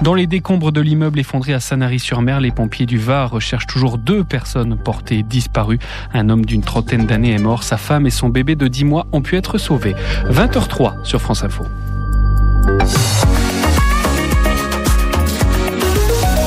Dans 0.01 0.13
les 0.13 0.27
décombres 0.27 0.71
de 0.71 0.81
l'immeuble 0.81 1.19
effondré 1.19 1.53
à 1.53 1.59
Sanary-sur-Mer, 1.59 2.39
les 2.39 2.51
pompiers 2.51 2.85
du 2.85 2.97
Var 2.97 3.29
recherchent 3.29 3.67
toujours 3.67 3.97
deux 3.97 4.23
personnes 4.23 4.77
portées 4.77 5.00
disparues. 5.03 5.79
Un 6.13 6.29
homme 6.29 6.45
d'une 6.45 6.61
trentaine 6.61 7.05
d'années 7.05 7.33
est 7.33 7.39
mort, 7.39 7.63
sa 7.63 7.77
femme 7.77 8.05
et 8.05 8.11
son 8.11 8.29
bébé 8.29 8.55
de 8.55 8.67
10 8.67 8.85
mois 8.85 9.07
ont 9.11 9.21
pu 9.21 9.35
être 9.35 9.57
sauvés. 9.57 9.95
20h03 10.29 11.03
sur 11.03 11.21
France 11.21 11.43
Info. 11.43 11.65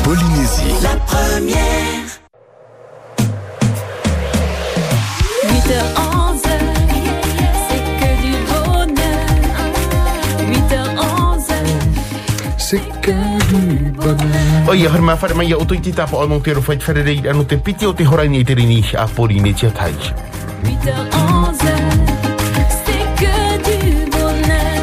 Polynésie. 0.04 0.74
La 0.82 0.96
première 1.06 1.94
8h11 5.44 6.42
C'est 7.68 7.84
que 8.00 8.10
du 8.22 8.34
bonheur 8.50 9.28
8h11 10.52 11.52
C'est 12.58 13.00
que 13.00 13.16
du 13.48 13.83
bonheur. 14.04 14.68
O 14.68 14.74
ia 14.74 14.90
harma 14.90 15.16
whare 15.16 15.34
mai 15.34 15.52
o 15.54 15.64
toiti 15.64 15.92
tapa 15.92 16.16
o 16.16 16.40
te 16.40 16.52
rowhai 16.52 16.78
wharerei 16.86 17.28
anu 17.28 17.44
te 17.44 17.56
piti 17.56 17.86
o 17.86 17.92
te 17.92 18.04
horaini 18.04 18.40
e 18.40 18.44
te 18.44 18.54
rini 18.54 18.84
a 18.96 19.06
Polynesia 19.06 19.70
Tai. 19.70 19.94
8h11 20.64 21.56
C'est 22.84 23.06
que 23.20 23.36
du 23.66 24.10
bonheur 24.10 24.82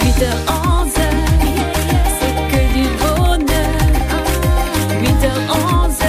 8h11 0.00 1.00
C'est 2.18 2.36
que 2.50 2.62
du 2.74 2.86
bonheur 3.02 3.80
8h11 5.02 6.02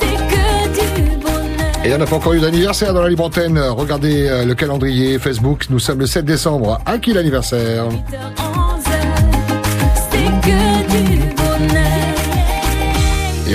C'est 0.00 0.18
que 0.32 0.46
du 0.80 1.16
bonheur 1.18 1.84
Et 1.84 1.94
on 1.94 1.98
n'a 1.98 2.06
pas 2.06 2.16
encore 2.16 2.34
eu 2.34 2.40
d'anniversaire 2.40 2.94
dans 2.94 3.02
la 3.02 3.08
libre 3.08 3.24
antenne. 3.24 3.58
Regardez 3.58 4.28
euh, 4.28 4.44
le 4.44 4.54
calendrier 4.54 5.18
Facebook. 5.18 5.66
Nous 5.70 5.78
sommes 5.78 6.00
le 6.00 6.06
7 6.06 6.24
décembre. 6.24 6.80
À 6.86 6.98
qui 6.98 7.12
l'anniversaire? 7.12 7.84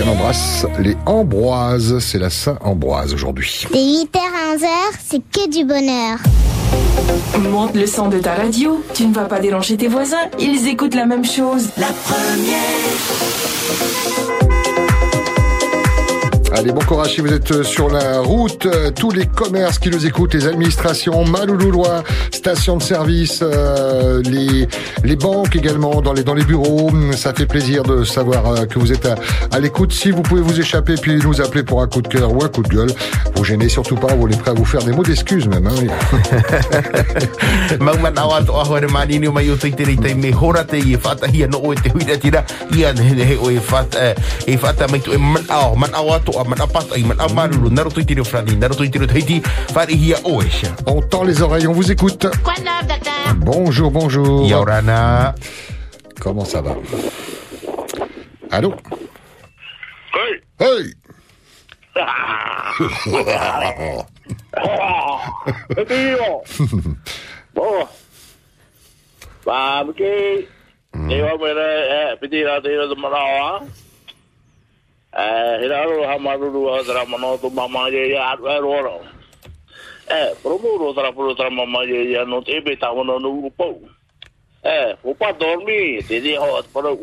On 0.05 0.09
embrasse 0.09 0.65
les 0.79 0.95
Ambroises. 1.05 1.99
C'est 1.99 2.19
la 2.19 2.29
Saint-Ambroise 2.29 3.13
aujourd'hui. 3.13 3.65
De 3.69 3.75
8h 3.75 4.17
à 4.17 4.55
11h, 4.55 4.67
c'est 5.03 5.21
que 5.31 5.49
du 5.49 5.65
bonheur. 5.65 6.19
Monte 7.39 7.75
le 7.75 7.85
son 7.87 8.09
de 8.09 8.19
ta 8.19 8.33
radio, 8.35 8.83
tu 8.93 9.05
ne 9.05 9.13
vas 9.13 9.25
pas 9.25 9.39
déranger 9.39 9.77
tes 9.77 9.87
voisins, 9.87 10.29
ils 10.39 10.67
écoutent 10.67 10.95
la 10.95 11.05
même 11.05 11.25
chose. 11.25 11.69
La 11.77 11.87
première. 11.87 12.63
Allez, 16.55 16.71
bon 16.71 16.81
courage 16.81 17.15
si 17.15 17.21
vous 17.21 17.33
êtes 17.33 17.51
euh, 17.51 17.63
sur 17.63 17.89
la 17.89 18.19
route. 18.19 18.67
Euh, 18.67 18.91
Tous 18.91 19.09
les 19.09 19.25
commerces 19.25 19.79
qui 19.79 19.89
nous 19.89 20.05
écoutent, 20.05 20.35
les 20.35 20.45
administrations, 20.45 21.25
Malouloulois, 21.25 22.03
stations 22.31 22.77
de 22.77 22.83
service, 22.83 23.39
euh, 23.41 24.21
les, 24.23 24.67
les 25.03 25.15
banques 25.15 25.55
également, 25.55 26.01
dans 26.01 26.13
les, 26.13 26.23
dans 26.23 26.35
les 26.35 26.43
bureaux. 26.43 26.91
Ça 27.17 27.33
fait 27.33 27.47
plaisir 27.47 27.81
de 27.81 28.03
savoir 28.03 28.45
euh, 28.47 28.65
que 28.65 28.77
vous 28.77 28.91
êtes 28.91 29.07
à, 29.07 29.15
à 29.51 29.59
l'écoute. 29.59 29.93
Si 29.93 30.11
vous 30.11 30.21
pouvez 30.21 30.41
vous 30.41 30.59
échapper 30.59 30.93
puis 30.95 31.15
nous 31.15 31.41
appeler 31.41 31.63
pour 31.63 31.81
un 31.81 31.87
coup 31.87 32.03
de 32.03 32.07
cœur 32.07 32.31
ou 32.31 32.43
un 32.43 32.49
coup 32.49 32.61
de 32.61 32.69
gueule, 32.69 32.91
vous 33.35 33.43
gênez 33.43 33.67
surtout 33.67 33.95
pas, 33.95 34.13
vous 34.13 34.27
êtes 34.27 34.37
prêts 34.37 34.51
à 34.51 34.53
vous 34.53 34.63
faire 34.65 34.83
des 34.83 34.91
mots 34.91 35.03
d'excuses 35.03 35.47
même. 35.47 35.65
Hein. 35.65 35.73
Mau 46.43 46.49
man 46.49 46.61
awa 46.61 46.83
to 46.83 46.91
aho 46.91 46.99
re 46.99 47.33
mani 47.33 47.57
ni 47.57 47.69
mai 47.69 47.85
o 47.85 47.89
te 47.89 48.03
tere 48.03 48.03
te 48.03 48.03
me 48.03 48.03
hora 48.03 48.03
te 48.03 48.03
i 48.03 48.03
whata 48.03 48.03
hia 48.03 48.03
no 48.03 48.03
o 48.03 48.03
e 48.03 48.03
te 48.03 48.03
huira 48.03 48.03
tira 48.03 48.03
ia 48.03 48.03
ne 48.03 48.03
he 48.03 48.03
o 48.03 48.03
e 48.03 48.03
whata 48.03 48.03
e 48.03 48.03
whata 48.03 48.03
mai 48.03 48.03
tu 48.03 48.03
e 48.03 48.03
man 48.03 48.03
ao 48.03 48.03
man 48.03 48.03
awa 48.03 48.03
to 48.03 48.03
a 48.03 48.03
man 48.03 48.03
apata 48.03 48.03
i 48.03 48.03
man 48.03 48.03
a 48.03 48.03
maruru 48.03 48.03
naro 48.03 48.03
to 48.03 48.03
i 48.03 48.05
tiro 48.05 48.23
frani 48.23 48.55
naro 48.55 48.75
to 48.75 48.83
i 48.83 48.89
tiro 48.89 49.07
teiti 49.07 49.41
whare 49.75 49.93
hia 49.93 50.17
o 50.23 50.41
e 50.41 50.49
sha 50.49 50.67
On 50.85 51.01
tend 51.01 51.23
les 51.23 51.41
oreilles, 51.41 51.67
on 51.67 51.73
vous 51.73 51.91
écoute. 51.91 52.27
Quoi 52.43 52.53
de 52.55 52.63
neuf, 52.63 52.87
docteur? 52.87 53.35
Bonjour, 53.35 53.91
bonjour. 53.91 54.47
Yaurana. 54.47 55.35
Comment 56.19 56.45
ça 56.45 56.61
va? 56.61 56.75
Allô? 58.51 58.73
Hey. 60.13 60.41
Hey. 60.59 60.93
Me 63.05 63.19
eh 71.19 72.95
marawa. 72.95 73.61
Eh 75.13 75.65
ira 75.65 75.85
ro 75.85 76.01
ha 76.09 76.17
maruru 76.17 76.73
ha 76.73 76.81
tra 76.81 77.05
mano 77.05 77.37
to 77.37 77.47
mama 77.51 77.87
ye 77.87 78.09
ya 78.09 78.33
ro 78.33 78.81
ro. 78.81 79.01
Eh 80.09 80.33
promo 80.41 80.77
ro 80.79 80.91
tra 80.93 81.11
pro 81.13 81.35
tra 81.35 81.51
mama 81.51 81.83
ye 81.85 82.09
ya 82.09 82.25
no 82.25 82.41
te 82.41 82.59
be 82.61 82.75
ta 82.75 82.91
no 82.91 83.19
no 83.19 83.49
po. 83.55 83.77
Eh 84.65 84.95
o 85.03 85.13
pa 85.13 85.31
dormi 85.31 86.01
te 86.07 86.19
di 86.19 86.33
ho 86.33 86.59
pro. 86.73 86.97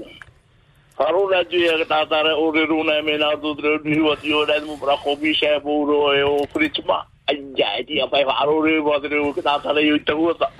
Haro 0.99 1.31
na 1.31 1.45
ju 1.45 1.59
ya 1.59 1.85
ta 1.87 2.05
ta 2.05 2.23
re 2.23 2.35
o 2.35 2.51
re 2.51 2.67
ru 2.67 2.83
na 2.83 3.01
me 3.01 3.17
na 3.17 3.37
tu 3.37 3.55
tre 3.55 3.79
ni 3.85 4.01
wa 4.01 4.17
ti 4.17 4.33
o 4.35 4.45
na 4.45 4.59
mu 4.59 4.77
pra 4.77 4.97
ko 4.97 5.15
bi 5.15 5.33
she 5.33 5.61
bu 5.63 5.87
ro 5.87 6.13
e 6.13 6.23
o 6.23 6.45
fritma. 6.51 7.07
Ai 7.29 7.85
ti 7.87 8.01
apa 8.01 8.27
haro 8.27 8.59
re 8.61 8.81
wa 8.81 8.99
tre 8.99 9.23
o 9.23 9.33
ta 9.33 9.63
yu 9.79 10.03
ta 10.03 10.15
u 10.19 10.35
ta. 10.35 10.51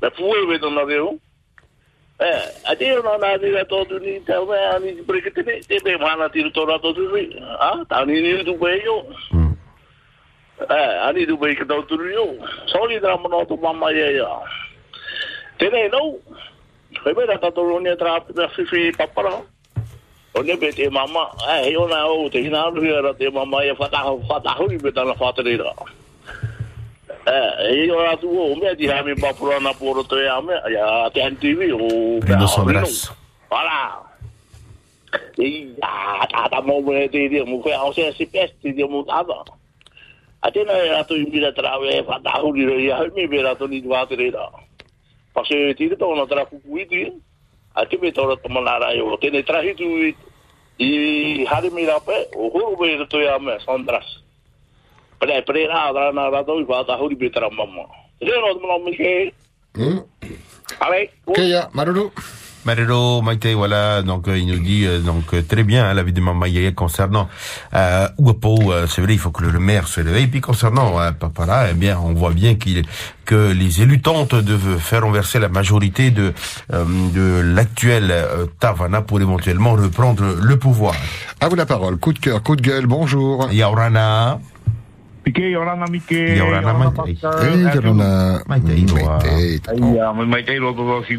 Na 0.00 0.10
fu 0.10 0.30
e 0.30 0.58
na 0.62 0.86
Eh, 2.22 2.70
ade 2.70 3.02
no 3.02 3.16
na 3.18 3.36
ni 3.36 3.50
ra 3.50 3.64
to 3.64 3.84
tu 3.84 3.98
ni 3.98 4.20
ta 4.20 4.38
me 4.44 4.54
ani 4.54 5.00
break 5.02 5.34
te 5.34 5.42
ne 5.42 5.58
te 5.60 5.78
be 5.82 5.96
mana 5.98 6.28
ti 6.28 6.48
to 6.54 6.64
ra 6.64 6.78
to 6.78 6.94
tu 6.94 7.10
ni. 7.10 7.34
Ah, 7.58 7.82
ta 7.90 8.04
ni 8.04 8.20
ni 8.20 8.44
tu 8.44 8.54
be 8.54 8.78
yo. 8.84 9.02
Eh, 10.70 11.06
ani 11.08 11.26
tu 11.26 11.36
be 11.36 11.52
ka 11.56 11.64
to 11.64 11.82
tu 11.82 11.98
yo. 11.98 12.38
Sorry 12.68 13.00
dra 13.00 13.16
mo 13.16 13.44
to 13.44 13.56
mama 13.56 13.90
ye 13.90 14.18
ya. 14.18 14.38
Tene 15.58 15.88
no? 15.90 16.20
Febe 17.02 17.26
da 17.26 17.50
to 17.50 17.60
ro 17.60 17.78
ni 17.80 17.90
tra 17.96 18.20
pe 18.20 18.46
fi 18.54 18.64
fi 18.70 18.92
papara. 18.92 19.42
O 20.36 20.42
ne 20.42 20.54
be 20.54 20.70
te 20.70 20.88
mama, 20.90 21.26
eh 21.48 21.72
yo 21.72 21.88
na 21.88 22.06
o 22.06 22.28
te 22.28 22.38
hina 22.38 22.70
ru 22.70 23.02
ra 23.02 23.12
te 23.14 23.30
mama 23.30 23.64
ye 23.64 23.74
fata 23.74 24.14
fata 24.28 24.54
hu 24.62 24.78
be 24.78 24.92
ta 24.92 25.02
na 25.02 25.14
fata 25.14 25.42
re 25.42 25.58
ra. 27.26 27.64
Eh, 27.68 27.86
yo 27.86 28.02
ra 28.02 28.16
tu 28.16 28.28
o 28.28 28.54
me 28.56 28.74
di 28.74 28.88
ha 28.88 29.02
mi 29.02 29.14
papura 29.14 29.60
na 29.60 29.72
poro 29.72 30.02
to 30.02 30.16
ya 30.18 30.40
me 30.40 30.54
ya 30.70 31.08
te 31.10 31.20
o 31.72 32.20
Bruno 32.20 32.46
Sombras. 32.46 33.12
Voilà. 33.50 34.02
E 35.38 35.74
te 37.08 37.28
di 37.28 37.40
mo 37.44 37.62
fe 37.62 37.74
o 37.76 37.92
se 37.92 38.12
si 38.12 38.26
pesti 38.26 38.72
di 38.72 38.84
mo 38.84 39.04
ta 39.04 39.22
da. 39.22 39.44
Atena 40.42 40.72
ya 40.72 41.04
tu 41.04 41.14
mi 41.14 41.38
da 41.38 41.52
trave 41.52 42.02
fata 42.04 42.40
hu 42.40 42.52
ri 42.52 42.86
ya 42.86 43.04
mi 43.14 43.26
be 43.26 43.42
ra 43.42 43.54
to 43.54 43.66
ni 43.66 43.80
wa 43.86 44.06
te 44.06 44.16
re 44.16 44.30
ra. 44.30 44.50
Pase 45.34 45.74
ti 45.74 45.88
to 45.88 46.14
na 46.14 46.26
tra 46.26 46.44
ti. 46.46 47.12
Me 48.00 48.10
yo 48.96 49.16
te 49.16 49.30
ne 49.30 49.42
trahi 49.42 49.74
tu 49.76 49.86
i 50.78 51.44
hari 51.44 51.70
mi 51.70 51.84
ra 51.86 52.00
pe 52.00 52.26
o 52.34 52.48
hu 52.48 52.76
be 52.76 53.06
to 53.06 53.20
ya 53.20 53.38
me 53.38 53.58
sondras. 53.64 54.18
Pre 55.22 55.42
pre 55.46 55.66
ra 55.70 55.92
ra 55.94 56.10
na 56.10 56.28
ra 56.34 56.42
to 56.42 56.58
i 56.58 56.64
fata 56.66 56.98
hu 56.98 57.06
ri 57.08 57.14
be 57.14 57.30
tra 57.30 57.46
mamma. 57.48 57.86
Re 58.20 58.34
no 58.42 58.58
mo 58.58 58.78
me 58.84 58.90
ke. 58.90 59.30
Allez. 60.80 61.10
Kaya, 61.32 61.68
Marulu. 61.72 62.10
Marero 62.64 63.22
Maite, 63.22 63.48
voilà, 63.56 64.02
donc 64.02 64.26
il 64.28 64.46
nous 64.46 64.60
dit 64.60 64.86
euh, 64.86 65.00
donc 65.00 65.34
euh, 65.34 65.42
très 65.42 65.64
bien 65.64 65.84
hein, 65.84 65.94
l'avis 65.94 66.12
de 66.12 66.20
Maman 66.20 66.46
Yaya 66.46 66.70
concernant 66.70 67.28
euh, 67.74 68.06
Ouapo, 68.18 68.70
euh, 68.70 68.86
c'est 68.86 69.02
vrai, 69.02 69.14
il 69.14 69.18
faut 69.18 69.32
que 69.32 69.42
le, 69.42 69.50
le 69.50 69.58
maire 69.58 69.88
se 69.88 70.00
réveille. 70.00 70.28
Puis 70.28 70.40
concernant 70.40 70.96
euh, 71.00 71.10
Papara, 71.10 71.70
eh 71.70 71.74
bien, 71.74 71.98
on 71.98 72.12
voit 72.14 72.30
bien 72.30 72.54
qu'il 72.54 72.84
que 73.24 73.52
les 73.52 73.82
élus 73.82 74.00
tentent 74.00 74.36
de 74.36 74.56
faire 74.56 75.02
renverser 75.02 75.40
la 75.40 75.48
majorité 75.48 76.12
de 76.12 76.32
euh, 76.72 76.84
de 77.12 77.40
l'actuel 77.40 78.12
euh, 78.12 78.46
Tavana 78.60 79.02
pour 79.02 79.20
éventuellement 79.20 79.72
reprendre 79.72 80.22
le 80.40 80.56
pouvoir. 80.56 80.94
À 81.40 81.48
vous 81.48 81.56
la 81.56 81.66
parole. 81.66 81.96
Coup 81.96 82.12
de 82.12 82.20
cœur, 82.20 82.44
coup 82.44 82.54
de 82.54 82.62
gueule, 82.62 82.86
bonjour. 82.86 83.50
Yaurana. 83.50 84.38
Pike 85.22 85.54
Mike. 85.86 85.86
Maite. 85.86 87.14
Hey, 87.22 87.62
Yorana. 87.62 88.42
Maite, 88.46 88.74
Inoa. 88.74 89.22
Ai, 89.22 89.78
mai 90.12 90.26
mai 90.26 90.42
te 90.42 90.58
si 91.06 91.16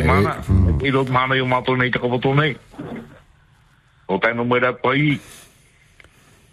mana. 0.00 0.40
I 0.80 0.90
rot 0.90 1.08
mana 1.12 1.34
nei 1.76 1.90
nei. 2.32 2.56
O 4.08 4.18
mera 4.44 4.72
pai. 4.72 5.20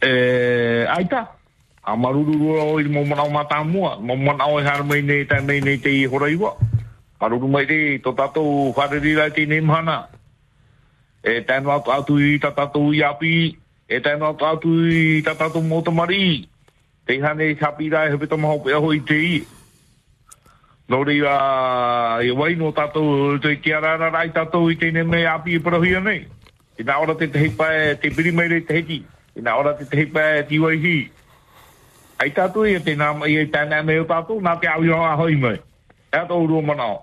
Eh, 0.02 0.84
aita. 0.91 1.39
A 1.84 1.95
maruru 1.95 2.80
i 2.80 2.88
mana 3.08 3.24
o 3.24 3.30
mua, 3.64 3.95
mo 4.00 4.16
mana 4.16 4.47
o 4.52 4.60
har 4.60 4.84
mai 4.84 5.02
nei 5.02 5.26
ta 5.26 5.39
nei 5.39 5.62
nei 5.62 5.78
te 5.80 5.89
i 5.89 6.06
horai 6.06 6.36
wa. 6.36 6.52
Maruru 7.22 7.47
mai 7.47 7.66
te 7.66 8.00
to 8.04 8.12
tato 8.12 8.43
whareri 8.76 9.16
rai 9.16 9.32
te 9.32 9.45
nei 9.45 9.62
mana. 9.62 10.08
E 11.24 11.39
tēnu 11.47 11.72
atu 11.72 12.20
i 12.20 12.39
i 12.91 13.04
api. 13.04 13.56
E 13.88 14.00
tēnu 14.04 14.36
i. 16.12 16.49
Te 17.10 17.16
hane 17.18 17.47
i 17.49 17.55
kapira 17.57 18.05
e 18.05 18.12
hepe 18.12 18.28
tama 18.30 18.47
hope 18.47 18.70
aho 18.70 18.91
i 18.93 18.99
te 19.01 19.16
i. 19.18 19.38
Nō 20.93 20.97
rei 21.07 21.22
a 21.26 21.38
e 22.22 22.30
wai 22.38 22.53
no 22.53 22.68
tātou 22.70 23.39
te 23.41 23.55
kia 23.64 23.80
rāna 23.82 24.12
rai 24.14 24.28
tātou 24.36 24.70
i 24.70 24.76
tēne 24.78 25.01
me 25.10 25.24
api 25.26 25.55
i 25.57 25.62
parahia 25.68 26.03
nei. 26.05 26.20
I 26.78 26.86
nā 26.86 26.99
ora 27.01 27.16
te 27.18 27.26
te 27.34 27.41
heipa 27.41 27.72
e 27.74 27.95
te 28.03 28.12
piri 28.14 28.30
mai 28.32 28.45
rei 28.51 28.62
te 28.62 28.78
heki. 28.78 28.97
I 29.34 29.41
nā 29.41 29.55
ora 29.57 29.74
te 29.80 29.88
te 29.89 29.97
heipa 29.97 30.28
e 30.36 30.43
te 30.51 30.60
wai 30.62 30.76
hi. 30.84 30.93
Ai 32.22 32.30
tātou 32.38 32.70
i 32.70 32.78
te 32.86 32.93
nā 32.93 33.10
i 33.26 33.39
e 33.41 33.47
tēnā 33.57 33.82
me 33.89 33.97
o 34.03 34.05
tātou, 34.05 34.38
nā 34.38 34.53
te 34.62 34.70
awi 34.70 34.93
a 34.93 35.18
hoi 35.18 35.39
mai. 35.47 35.55
E 36.14 36.24
tō 36.30 36.39
urua 36.45 36.62
manao. 36.62 37.01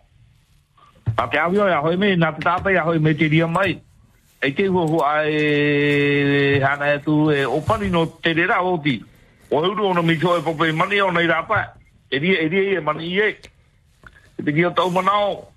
Nā 1.16 1.26
te 1.34 1.42
awi 1.48 1.64
a 1.66 1.82
hoi 1.82 1.96
mai, 1.98 2.14
nā 2.14 2.30
te 2.38 2.46
tātai 2.46 2.78
a 2.78 2.86
hoi 2.86 3.02
mai 3.02 3.16
te 3.18 3.26
ria 3.34 3.50
mai. 3.50 3.74
E 4.38 4.54
te 4.54 4.70
hoho 4.70 5.02
ai 5.02 6.62
hana 6.62 6.94
e 6.94 7.02
tu 7.02 7.20
e 7.34 7.42
opani 7.42 7.90
no 7.90 8.06
te 8.06 8.38
rera. 8.38 8.62
O 8.62 8.78
huru 8.78 9.02
ona 9.50 10.02
mi 10.02 10.16
tō 10.16 10.38
e 10.38 10.42
pope 10.42 10.72
mani 10.72 11.00
o 11.00 11.10
nei 11.10 11.26
rapa. 11.26 11.74
E 12.10 12.18
ria 12.18 12.40
e 12.40 12.48
ria 12.48 12.78
e 12.78 12.80
mani 12.80 13.06
i 13.06 13.20
e. 13.20 13.36
E 14.38 14.42
te 14.42 14.52
kia 14.52 14.70
tau 14.70 14.90
manao. 14.90 15.48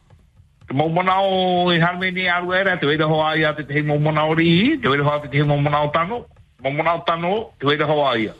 Te 0.67 0.73
mau 0.73 0.89
manao 0.89 1.71
e 1.71 1.79
harme 1.79 2.11
ni 2.11 2.27
aru 2.27 2.53
era, 2.53 2.77
te 2.77 2.85
weida 2.85 3.05
hoa 3.05 3.35
ia 3.35 3.53
te 3.53 3.63
te 3.63 3.81
mau 3.81 3.97
manao 3.97 4.33
ri, 4.33 4.77
te 4.81 4.87
weida 4.87 5.03
hoa 5.03 5.19
te 5.21 5.27
te 5.27 5.43
mau 5.43 5.57
manao 5.57 5.89
tano. 5.89 6.25
Mau 6.61 6.71
manao 6.71 7.03
tano, 7.05 7.51
te 7.59 7.65
weida 7.65 7.85
hoa 7.85 8.17
ia. 8.17 8.33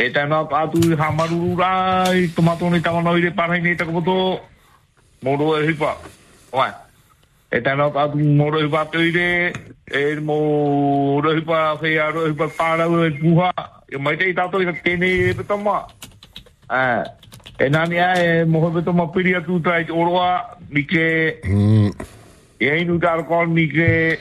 E 0.00 0.08
tēnā 0.08 0.46
atu 0.48 0.80
i 0.80 0.96
hamaruru 0.96 1.56
rai, 1.58 2.28
tomato 2.32 2.70
ni 2.70 2.80
tawanau 2.80 3.18
i 3.18 3.24
re 3.26 3.30
parai 3.36 3.60
nei 3.60 3.76
takapoto. 3.76 4.40
Moro 5.22 5.58
e 5.58 5.66
hipa. 5.66 5.96
Oai. 6.52 6.70
E 7.52 7.60
tēnā 7.60 7.90
atu 7.92 8.18
moro 8.18 8.60
e 8.60 8.64
hipa 8.64 8.86
te 8.90 9.02
i 9.04 9.10
re, 9.12 9.52
e 9.86 10.20
moro 10.20 11.30
e 11.30 11.36
hipa 11.36 11.76
whea 11.82 12.08
ro 12.14 12.26
e 12.26 12.32
pārau 12.32 13.04
e 13.04 13.10
puha. 13.18 13.52
E 13.90 13.98
i 13.98 14.30
i 14.30 14.34
tēnei 14.84 15.30
e 15.30 15.34
petama. 15.34 15.86
Ah. 16.68 17.02
E 17.58 17.68
e 18.16 18.44
moho 18.44 18.70
beto 18.70 18.92
ma 18.92 19.08
piri 19.10 19.34
atu 19.34 19.60
tai 19.60 19.84
te 19.84 19.92
oroa, 19.92 20.56
ke... 20.86 21.40
E 22.60 22.84
tāra 23.00 23.46
mi 23.46 23.66
ke... 23.68 24.18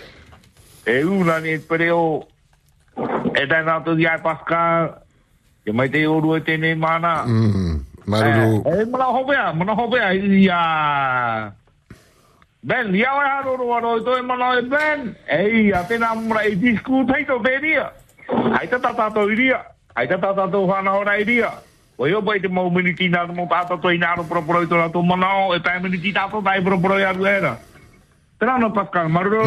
E 0.86 1.04
nani 1.04 1.54
e 1.54 1.60
pere 1.60 1.92
o... 1.92 2.26
E 3.36 3.46
tai 3.48 3.64
nātou 3.64 3.96
di 3.96 4.08
ai 4.08 4.20
paska... 4.20 5.06
E 5.64 5.72
mai 5.72 5.90
te 5.90 6.02
e 6.36 6.42
tēnei 6.42 6.76
mana... 6.76 7.24
Maruru. 8.10 8.64
E 8.66 8.86
mana 8.86 9.06
hopea, 9.14 9.54
mana 9.54 9.74
hopea 9.74 10.14
i 10.14 10.50
a... 10.50 11.54
Ben, 12.62 12.94
ia 12.96 13.14
wai 13.16 13.30
haro 13.30 13.56
roa 13.56 13.80
roi 13.80 14.04
toi 14.04 14.22
mana 14.22 14.58
e 14.58 14.62
Ben? 14.68 15.16
E 15.30 15.72
a 15.72 15.86
tēnā 15.88 16.16
mura 16.16 16.44
i 16.44 16.58
disku 16.58 17.06
teito 17.08 17.38
tēria. 17.46 17.92
Ai 18.60 18.68
ta 18.68 18.80
tatato 18.80 19.30
iria. 19.30 19.64
Ai 19.96 20.08
ta 20.08 20.18
tatato 20.18 20.66
whana 20.66 20.94
ora 20.98 21.18
iria. 21.20 21.52
O 21.98 22.08
yo 22.08 22.22
bai 22.22 22.40
te 22.40 22.48
mau 22.48 22.70
miniti 22.72 23.10
nā 23.10 23.26
mo 23.34 23.48
tata 23.50 23.78
toi 23.78 23.98
nā 23.98 24.16
ro 24.16 24.24
pro 24.24 24.42
pro 24.42 24.62
i 24.64 24.70
tōna 24.70 24.88
tō 24.92 25.02
manao 25.04 25.54
e 25.56 25.60
tai 25.60 25.80
miniti 25.80 26.14
tata 26.14 26.42
tai 26.42 26.62
pro 26.62 26.80
pro 26.80 27.00
i 27.00 27.04
aru 27.04 27.26
era. 27.26 27.58
Tēnā 28.40 28.56
no 28.60 28.70
Pascal, 28.72 29.10
maruru. 29.12 29.44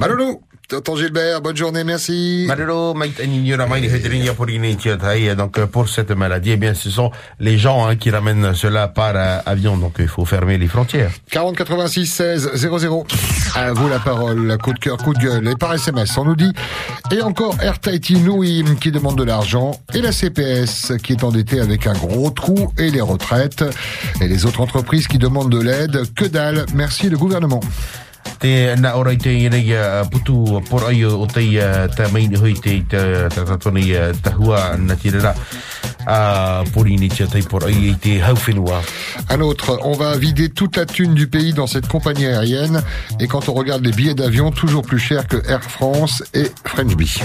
Maruru. 0.00 0.40
Tonton 0.68 0.96
Gilbert, 0.96 1.42
bonne 1.42 1.56
journée, 1.56 1.84
merci. 1.84 2.46
Donc, 5.36 5.58
euh, 5.58 5.66
pour 5.66 5.88
cette 5.88 6.10
maladie, 6.12 6.52
eh 6.52 6.56
bien, 6.56 6.72
ce 6.74 6.88
sont 6.88 7.10
les 7.40 7.58
gens 7.58 7.86
hein, 7.86 7.96
qui 7.96 8.10
ramènent 8.10 8.54
cela 8.54 8.88
par 8.88 9.12
euh, 9.14 9.38
avion. 9.44 9.76
Donc, 9.76 9.96
il 9.98 10.08
faut 10.08 10.24
fermer 10.24 10.56
les 10.56 10.68
frontières. 10.68 11.10
40 11.30 11.56
86 11.56 12.06
16 12.06 12.50
00. 12.54 13.06
À 13.54 13.72
vous 13.72 13.88
la 13.88 13.98
parole, 13.98 14.56
coup 14.58 14.72
de 14.72 14.78
cœur, 14.78 14.96
coup 14.96 15.12
de 15.12 15.18
gueule. 15.18 15.48
Et 15.48 15.56
par 15.56 15.74
SMS, 15.74 16.16
on 16.16 16.24
nous 16.24 16.36
dit, 16.36 16.52
et 17.10 17.20
encore 17.20 17.56
Air 17.60 17.78
Tahiti 17.78 18.18
Nui 18.18 18.64
qui 18.80 18.90
demande 18.90 19.18
de 19.18 19.24
l'argent, 19.24 19.72
et 19.92 20.00
la 20.00 20.12
CPS 20.12 20.94
qui 21.02 21.12
est 21.12 21.24
endettée 21.24 21.60
avec 21.60 21.86
un 21.86 21.92
gros 21.92 22.30
trou, 22.30 22.72
et 22.78 22.90
les 22.90 23.00
retraites, 23.02 23.64
et 24.20 24.28
les 24.28 24.46
autres 24.46 24.60
entreprises 24.60 25.06
qui 25.06 25.18
demandent 25.18 25.52
de 25.52 25.60
l'aide. 25.60 26.02
Que 26.14 26.24
dalle, 26.24 26.64
merci 26.74 27.10
le 27.10 27.18
gouvernement. 27.18 27.60
Te 28.42 28.74
na 28.76 28.96
ora 28.98 29.12
i 29.14 29.18
te 29.22 29.30
iei 29.30 29.70
uh, 29.76 30.02
putu 30.10 30.58
por 30.66 30.88
ai 30.88 31.04
o 31.06 31.28
te 31.30 31.44
uh, 31.62 31.86
te 31.94 32.08
uh, 32.10 32.18
tahua 34.22 34.76
na 34.78 34.96
te. 34.96 35.34
Un 39.30 39.40
autre, 39.40 39.78
on 39.84 39.92
va 39.92 40.16
vider 40.16 40.48
toute 40.48 40.76
la 40.76 40.84
thune 40.84 41.14
du 41.14 41.28
pays 41.28 41.52
dans 41.52 41.68
cette 41.68 41.86
compagnie 41.86 42.26
aérienne. 42.26 42.82
Et 43.20 43.28
quand 43.28 43.48
on 43.48 43.54
regarde 43.54 43.84
les 43.84 43.92
billets 43.92 44.14
d'avion, 44.14 44.50
toujours 44.50 44.82
plus 44.82 44.98
cher 44.98 45.28
que 45.28 45.36
Air 45.48 45.62
France 45.62 46.24
et 46.34 46.50
French 46.64 46.96
Bee. 46.96 47.20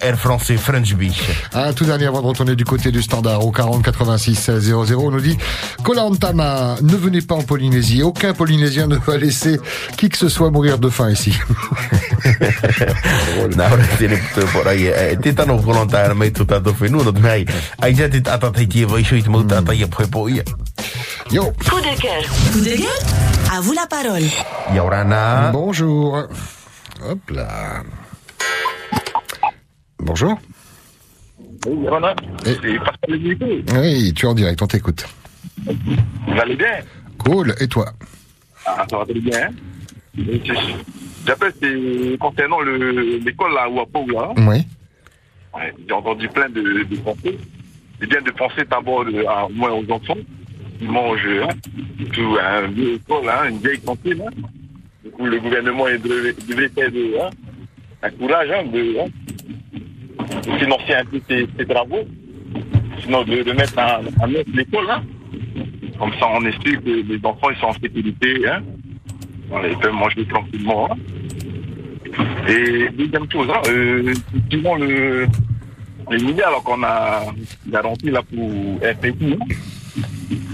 Air 0.00 0.18
France 0.18 0.50
et 0.50 0.56
French 0.56 0.94
Bee. 0.94 1.14
Un 1.54 1.72
tout 1.72 1.84
dernier 1.84 2.06
avant 2.06 2.22
de 2.22 2.26
retourner 2.26 2.56
du 2.56 2.64
côté 2.64 2.90
du 2.90 3.02
standard 3.02 3.44
au 3.44 3.50
40 3.50 3.82
86 3.82 4.34
16 4.34 4.74
00, 4.86 5.02
on 5.02 5.10
nous 5.10 5.20
dit 5.20 5.36
Kolantama, 5.82 6.76
ne 6.82 6.96
venez 6.96 7.22
pas 7.22 7.34
en 7.34 7.42
Polynésie. 7.42 8.02
Aucun 8.02 8.34
Polynésien 8.34 8.86
ne 8.86 8.96
va 8.96 9.16
laisser 9.16 9.58
qui 9.96 10.08
que 10.08 10.18
ce 10.18 10.28
soit 10.28 10.50
mourir 10.50 10.78
de 10.78 10.88
faim 10.88 11.10
ici. 11.10 11.32
Nā 13.56 13.68
ora 14.54 14.74
te 15.22 15.32
tano 15.32 15.56
mai 16.14 16.32
tu 16.32 16.44
tātou 16.44 16.74
whenua, 16.80 17.04
no 17.04 17.12
te 17.12 17.20
mei, 17.20 17.46
ai 17.80 17.94
ja 17.94 18.08
te 18.08 18.20
tia 18.20 18.86
vai 18.86 19.04
shui 19.04 19.22
te 19.22 19.30
mau 19.30 19.44
ia 19.72 19.86
poe 19.86 20.06
po 20.06 20.28
ia. 20.28 20.42
Yo. 21.30 21.52
Coup 21.68 21.80
de 21.80 22.00
cœur. 22.00 22.22
Coup 22.52 22.60
de 22.60 22.76
gueule? 22.76 22.86
À 23.52 23.60
vous 23.60 23.72
la 23.72 23.86
parole. 23.86 24.28
Yaurana. 24.74 25.50
Bonjour. 25.52 26.22
Hop 27.08 27.30
là. 27.30 27.82
Bonjour. 29.98 30.38
Oui, 31.66 31.86
voilà. 31.88 32.14
Oui, 32.46 34.12
tu 34.14 34.26
es 34.26 34.28
en 34.28 34.34
direct, 34.34 34.62
on 34.62 34.66
t'écoute. 34.66 35.06
Vous 35.66 36.40
allez 36.40 36.56
bien? 36.56 36.80
Cool. 37.18 37.54
Et 37.60 37.66
toi? 37.68 37.86
Ah, 38.66 38.84
ça 38.90 38.98
va 38.98 39.04
très 39.04 39.14
bien. 39.20 39.50
C'est- 40.16 40.42
J'appelle, 41.26 41.52
c'est 41.60 42.16
concernant 42.18 42.60
le- 42.60 43.18
l'école 43.18 43.52
là, 43.54 43.68
où 43.68 43.80
à 43.80 43.86
là. 44.12 44.32
Oui. 44.36 44.64
Ouais, 45.54 45.74
J'ai 45.86 45.92
entendu 45.92 46.28
plein 46.28 46.48
de, 46.48 46.84
de 46.84 46.96
pensées. 46.98 47.36
C'est 48.00 48.06
bien 48.08 48.20
de 48.22 48.30
penser 48.30 48.62
d'abord 48.70 49.04
à 49.28 49.48
moins 49.50 49.70
aux 49.72 49.90
enfants 49.90 50.16
qui 50.78 50.84
mangent 50.84 51.26
hein, 51.42 51.48
tout 52.12 52.36
un 52.40 52.68
vieux 52.68 52.94
école, 52.94 53.28
hein, 53.28 53.48
une 53.48 53.58
vieille 53.58 53.80
cantine. 53.80 54.22
Hein. 54.22 54.30
Du 55.04 55.10
coup, 55.10 55.26
le 55.26 55.40
gouvernement 55.40 55.88
il 55.88 56.00
devrait, 56.00 56.34
devrait 56.48 56.68
faire 56.68 56.92
de, 56.92 57.18
hein, 57.20 57.30
un 58.02 58.10
courage 58.10 58.50
hein, 58.50 58.64
de, 58.72 58.98
hein, 59.00 59.06
financer 60.58 60.94
un 60.94 61.04
peu 61.04 61.20
ces, 61.28 61.46
travaux. 61.66 62.04
Sinon, 63.02 63.22
de, 63.24 63.42
de 63.42 63.52
mettre 63.52 63.78
neuf 64.26 64.44
l'école. 64.54 64.90
Hein. 64.90 65.02
Comme 65.98 66.12
ça, 66.20 66.26
on 66.34 66.44
est 66.44 66.52
sûr 66.66 66.82
que 66.82 66.90
les 66.90 67.20
enfants 67.24 67.50
ils 67.50 67.56
sont 67.58 67.66
en 67.66 67.72
sécurité. 67.74 68.48
Hein. 68.48 68.62
Ils 69.68 69.76
peuvent 69.78 69.92
manger 69.92 70.24
tranquillement. 70.26 70.88
hein. 70.90 70.96
Et 72.48 72.88
deuxième 72.90 73.30
chose, 73.30 73.48
hein, 73.50 73.60
euh, 73.68 74.12
effectivement, 74.32 74.76
le, 74.76 75.26
les 76.10 76.22
milliards 76.24 76.62
qu'on 76.64 76.82
a 76.82 77.22
garanti 77.68 78.10
là 78.10 78.22
pour 78.22 78.78
hein, 79.34 79.38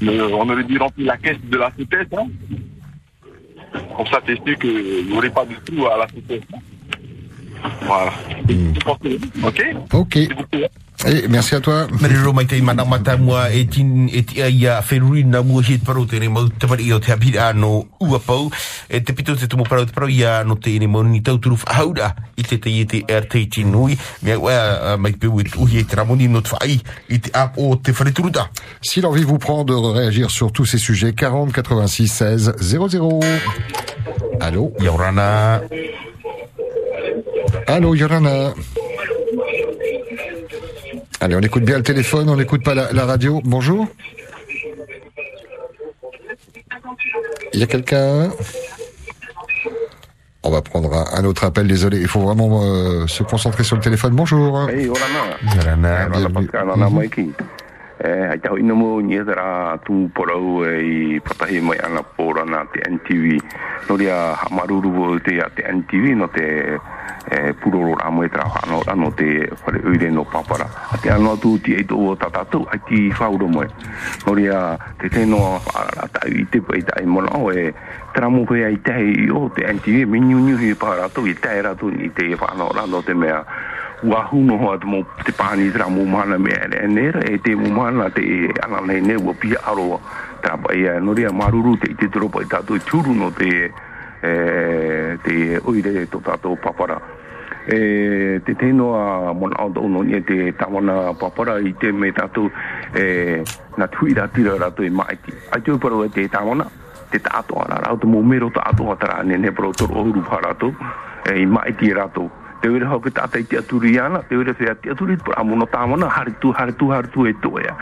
le- 0.01 0.35
on 0.35 0.49
aurait 0.49 0.65
dû 0.65 0.79
remplir 0.79 1.07
la 1.07 1.17
caisse 1.19 1.39
de 1.51 1.57
la 1.59 1.71
CPS. 1.77 2.07
Hein. 2.19 2.27
Comme 3.97 4.07
ça, 4.07 4.21
sûr 4.45 4.59
qu'il 4.59 5.07
n'y 5.07 5.17
aurait 5.17 5.31
pas 5.31 5.45
de 5.45 5.55
trou 5.65 5.87
à 5.87 5.99
la 5.99 6.09
CPS. 6.09 6.43
hein. 6.55 6.59
Voilà. 7.87 8.13
Ok 9.43 9.63
Ok. 9.93 10.19
Et 11.05 11.27
merci 11.27 11.57
à 11.57 11.61
toi. 11.61 11.89
Marero 12.01 12.33
mai 12.33 12.47
tei 12.47 12.61
mana 12.63 12.85
mata 12.85 13.17
mua 13.17 13.51
e 13.51 13.65
tin 13.67 14.07
e 14.07 14.23
ti 14.23 14.41
ai 14.41 14.67
a 14.67 14.81
whenuri 14.81 15.25
na 15.25 15.43
mua 15.43 15.63
hit 15.63 15.83
paro 15.83 16.05
tēne 16.07 16.29
mau 16.31 16.47
tamari 16.47 16.87
i 16.87 16.93
o 16.95 17.01
te 17.03 17.11
hapiri 17.11 17.39
ano 17.43 17.89
ua 17.99 18.21
pau 18.23 18.51
e 18.89 19.01
te 19.03 19.13
pito 19.13 19.35
te 19.35 19.49
tumu 19.51 19.65
parau 19.67 19.85
te 19.85 19.93
parau 19.93 20.09
i 20.09 20.23
a 20.23 20.45
no 20.45 20.55
te 20.55 20.77
ene 20.77 20.87
mau 20.87 21.03
ni 21.03 21.21
tau 21.21 21.41
turu 21.43 21.57
whahaura 21.59 22.15
i 22.39 22.45
te 22.47 22.61
tei 22.63 22.85
e 22.85 22.87
te 22.87 23.03
er 23.09 23.27
tei 23.27 23.49
ti 23.51 23.65
nui 23.65 23.99
mea 24.23 24.39
ua 24.39 24.97
mai 24.97 25.17
peu 25.19 25.41
e 25.41 25.49
uhi 25.59 25.83
e 25.83 25.85
te 25.85 25.97
ramoni 25.99 26.29
no 26.29 26.41
te 26.41 26.55
whai 26.55 26.79
i 27.09 27.19
te 27.19 27.35
ap 27.35 27.59
o 27.59 27.75
te 27.77 27.91
whareturuta. 27.91 28.49
Si 28.81 29.01
l'envie 29.01 29.25
vous 29.25 29.39
prend 29.39 29.65
de 29.65 29.75
réagir 29.75 30.31
sur 30.31 30.53
tous 30.53 30.67
ces 30.67 30.79
sujets, 30.79 31.15
40 31.15 31.53
86 31.53 32.07
16 32.07 32.55
00. 32.61 33.21
Allô? 34.41 34.73
Yorana. 34.79 35.61
Allô, 37.67 37.95
Yorana. 37.95 38.53
Allez, 41.21 41.37
on 41.37 41.41
écoute 41.41 41.65
bien 41.65 41.77
le 41.77 41.83
téléphone, 41.83 42.29
on 42.29 42.37
n'écoute 42.37 42.65
pas 42.65 42.75
la, 42.75 42.93
la 42.93 43.07
radio. 43.07 43.41
Bonjour. 43.45 43.87
Il 47.55 47.61
y 47.61 47.63
a 47.63 47.67
quelqu'un 47.67 48.31
On 50.43 50.51
va 50.51 50.63
prendre 50.63 50.93
un, 50.93 51.07
un 51.21 51.25
autre 51.25 51.45
appel, 51.45 51.69
désolé. 51.69 52.01
Il 52.01 52.09
faut 52.09 52.21
vraiment 52.21 52.63
euh, 52.65 53.07
se 53.07 53.23
concentrer 53.23 53.63
sur 53.63 53.77
le 53.77 53.83
téléphone. 53.83 54.15
Bonjour. 54.15 54.69
Yorana. 54.71 56.09
Ora 56.15 56.89
Eh, 58.03 58.35
ai 58.35 58.41
tau 58.43 58.59
ino 58.59 58.75
mo 58.75 58.99
ni 58.99 59.15
era 59.15 59.79
tu 59.87 60.11
porau 60.11 60.67
e 60.67 61.23
patahi 61.23 61.63
mai 61.63 61.79
ana 61.79 62.03
porana 62.03 62.67
te 62.67 62.83
NTV. 62.83 63.39
No 63.87 63.95
ria 63.95 64.35
hamaruru 64.35 64.91
wo 64.91 65.19
te 65.23 65.39
a 65.39 65.47
te 65.47 65.63
NTV 65.63 66.19
no 66.19 66.27
te 66.27 66.75
eh, 67.31 67.55
puroro 67.63 67.95
rā 67.95 68.11
moe 68.11 68.27
tra 68.27 68.43
ano 68.59 68.83
ano 68.91 69.13
te 69.15 69.47
whare 69.63 69.87
uire 69.87 70.11
no 70.11 70.27
papara. 70.27 70.67
A 70.67 70.99
te 70.99 71.15
ano 71.15 71.39
tu 71.39 71.63
ti 71.63 71.79
eito 71.79 71.95
o 71.95 72.17
tatatu 72.19 72.67
ai 72.75 72.83
ti 72.91 73.07
whauro 73.15 73.47
moe. 73.47 73.71
No 74.27 74.35
ria 74.35 74.75
te 74.99 75.23
no 75.23 75.63
a 75.71 76.09
ta 76.11 76.27
i 76.27 76.43
te 76.51 76.59
pai 76.59 76.83
tai 76.83 77.07
mona 77.07 77.31
no 77.39 77.55
e 77.55 77.71
tramu 78.19 78.43
pe 78.43 78.65
ai 78.67 78.83
te 78.83 78.99
i 78.99 79.31
o 79.31 79.47
te 79.55 79.63
NTV 79.63 80.11
me 80.11 80.19
nyu 80.19 80.43
nyu 80.43 80.59
hi 80.59 80.75
para 80.75 81.07
tu 81.07 81.23
i 81.31 81.39
tei 81.39 81.63
ratu 81.63 81.87
ni 81.87 82.11
te 82.11 82.35
whanau 82.35 82.75
rano 82.75 82.99
te 82.99 83.15
mea 83.15 83.47
ua 84.03 84.27
huno 84.33 84.59
hoa 84.59 84.79
te 84.79 84.87
mo 84.87 85.05
te 85.25 85.33
pāni 85.33 85.71
tra 85.73 85.89
mo 85.89 86.05
mana 86.05 86.39
me 86.39 86.51
ere 86.51 86.87
nera 86.89 87.21
e 87.23 87.39
te 87.39 87.55
mo 87.55 87.71
mana 87.71 88.11
te 88.11 88.51
ana 88.63 88.81
nei 88.81 89.01
ne 89.01 89.15
ua 89.15 89.35
pia 89.35 89.61
aro 89.63 90.01
tra 90.43 90.57
pa 90.59 90.75
ia 90.75 90.99
no 91.01 91.15
ria 91.15 91.31
maruru 91.31 91.77
te 91.79 91.91
i 91.91 91.95
te 91.95 92.09
tropa 92.09 92.43
i 92.43 92.47
tātou 92.51 92.77
i 92.77 93.15
no 93.15 93.31
te 93.31 93.71
e, 94.23 95.19
te 95.23 95.59
oire 95.65 96.07
to 96.07 96.21
tātou 96.23 96.57
papara. 96.57 97.01
E 97.67 98.41
te 98.43 98.55
teno 98.59 98.95
a 98.99 99.33
mona 99.33 99.57
au 99.59 99.89
no 99.89 100.03
ni 100.03 100.21
te 100.23 100.53
tawana 100.53 101.15
papara 101.15 101.61
i 101.61 101.73
te 101.79 101.93
me 101.93 102.11
tātou 102.11 102.51
e 102.95 103.43
na 103.77 103.87
tuira 103.87 104.29
tira 104.29 104.59
rato 104.59 104.83
i 104.83 104.91
maiti. 104.91 105.33
Ai 105.51 105.63
a 105.63 105.79
paro 105.79 106.05
e 106.05 106.09
te 106.09 106.29
tawana 106.29 106.67
te 107.11 107.19
tātou 107.19 107.63
ara 107.63 107.79
rau 107.87 107.99
te 107.99 108.07
mo 108.07 108.23
mero 108.23 108.51
tātou 108.51 108.91
atara 108.91 109.23
ne 109.23 109.39
ne 109.39 109.53
paro 109.53 109.73
toro 109.73 109.95
ohuru 110.01 110.23
parato 110.23 110.75
e 111.31 111.39
i 111.39 111.47
maiti 111.47 111.93
rato 111.93 112.42
te 112.63 112.71
wera 112.71 112.89
hau 112.93 113.01
pe 113.03 113.11
tātai 113.11 113.43
te 113.51 113.59
aturi 113.59 113.99
ana, 113.99 114.23
te 114.29 114.39
wera 114.39 114.55
whea 114.59 114.77
te 114.79 114.95
aturi 114.95 115.19
por 115.19 115.35
amono 115.39 115.67
tāwana, 115.67 116.09
hari 116.09 116.35
tu, 116.41 116.55
hari 116.55 116.73
tu, 116.79 116.93
hari 116.95 117.11
tu 117.11 117.27
e 117.27 117.35
toea. 117.43 117.75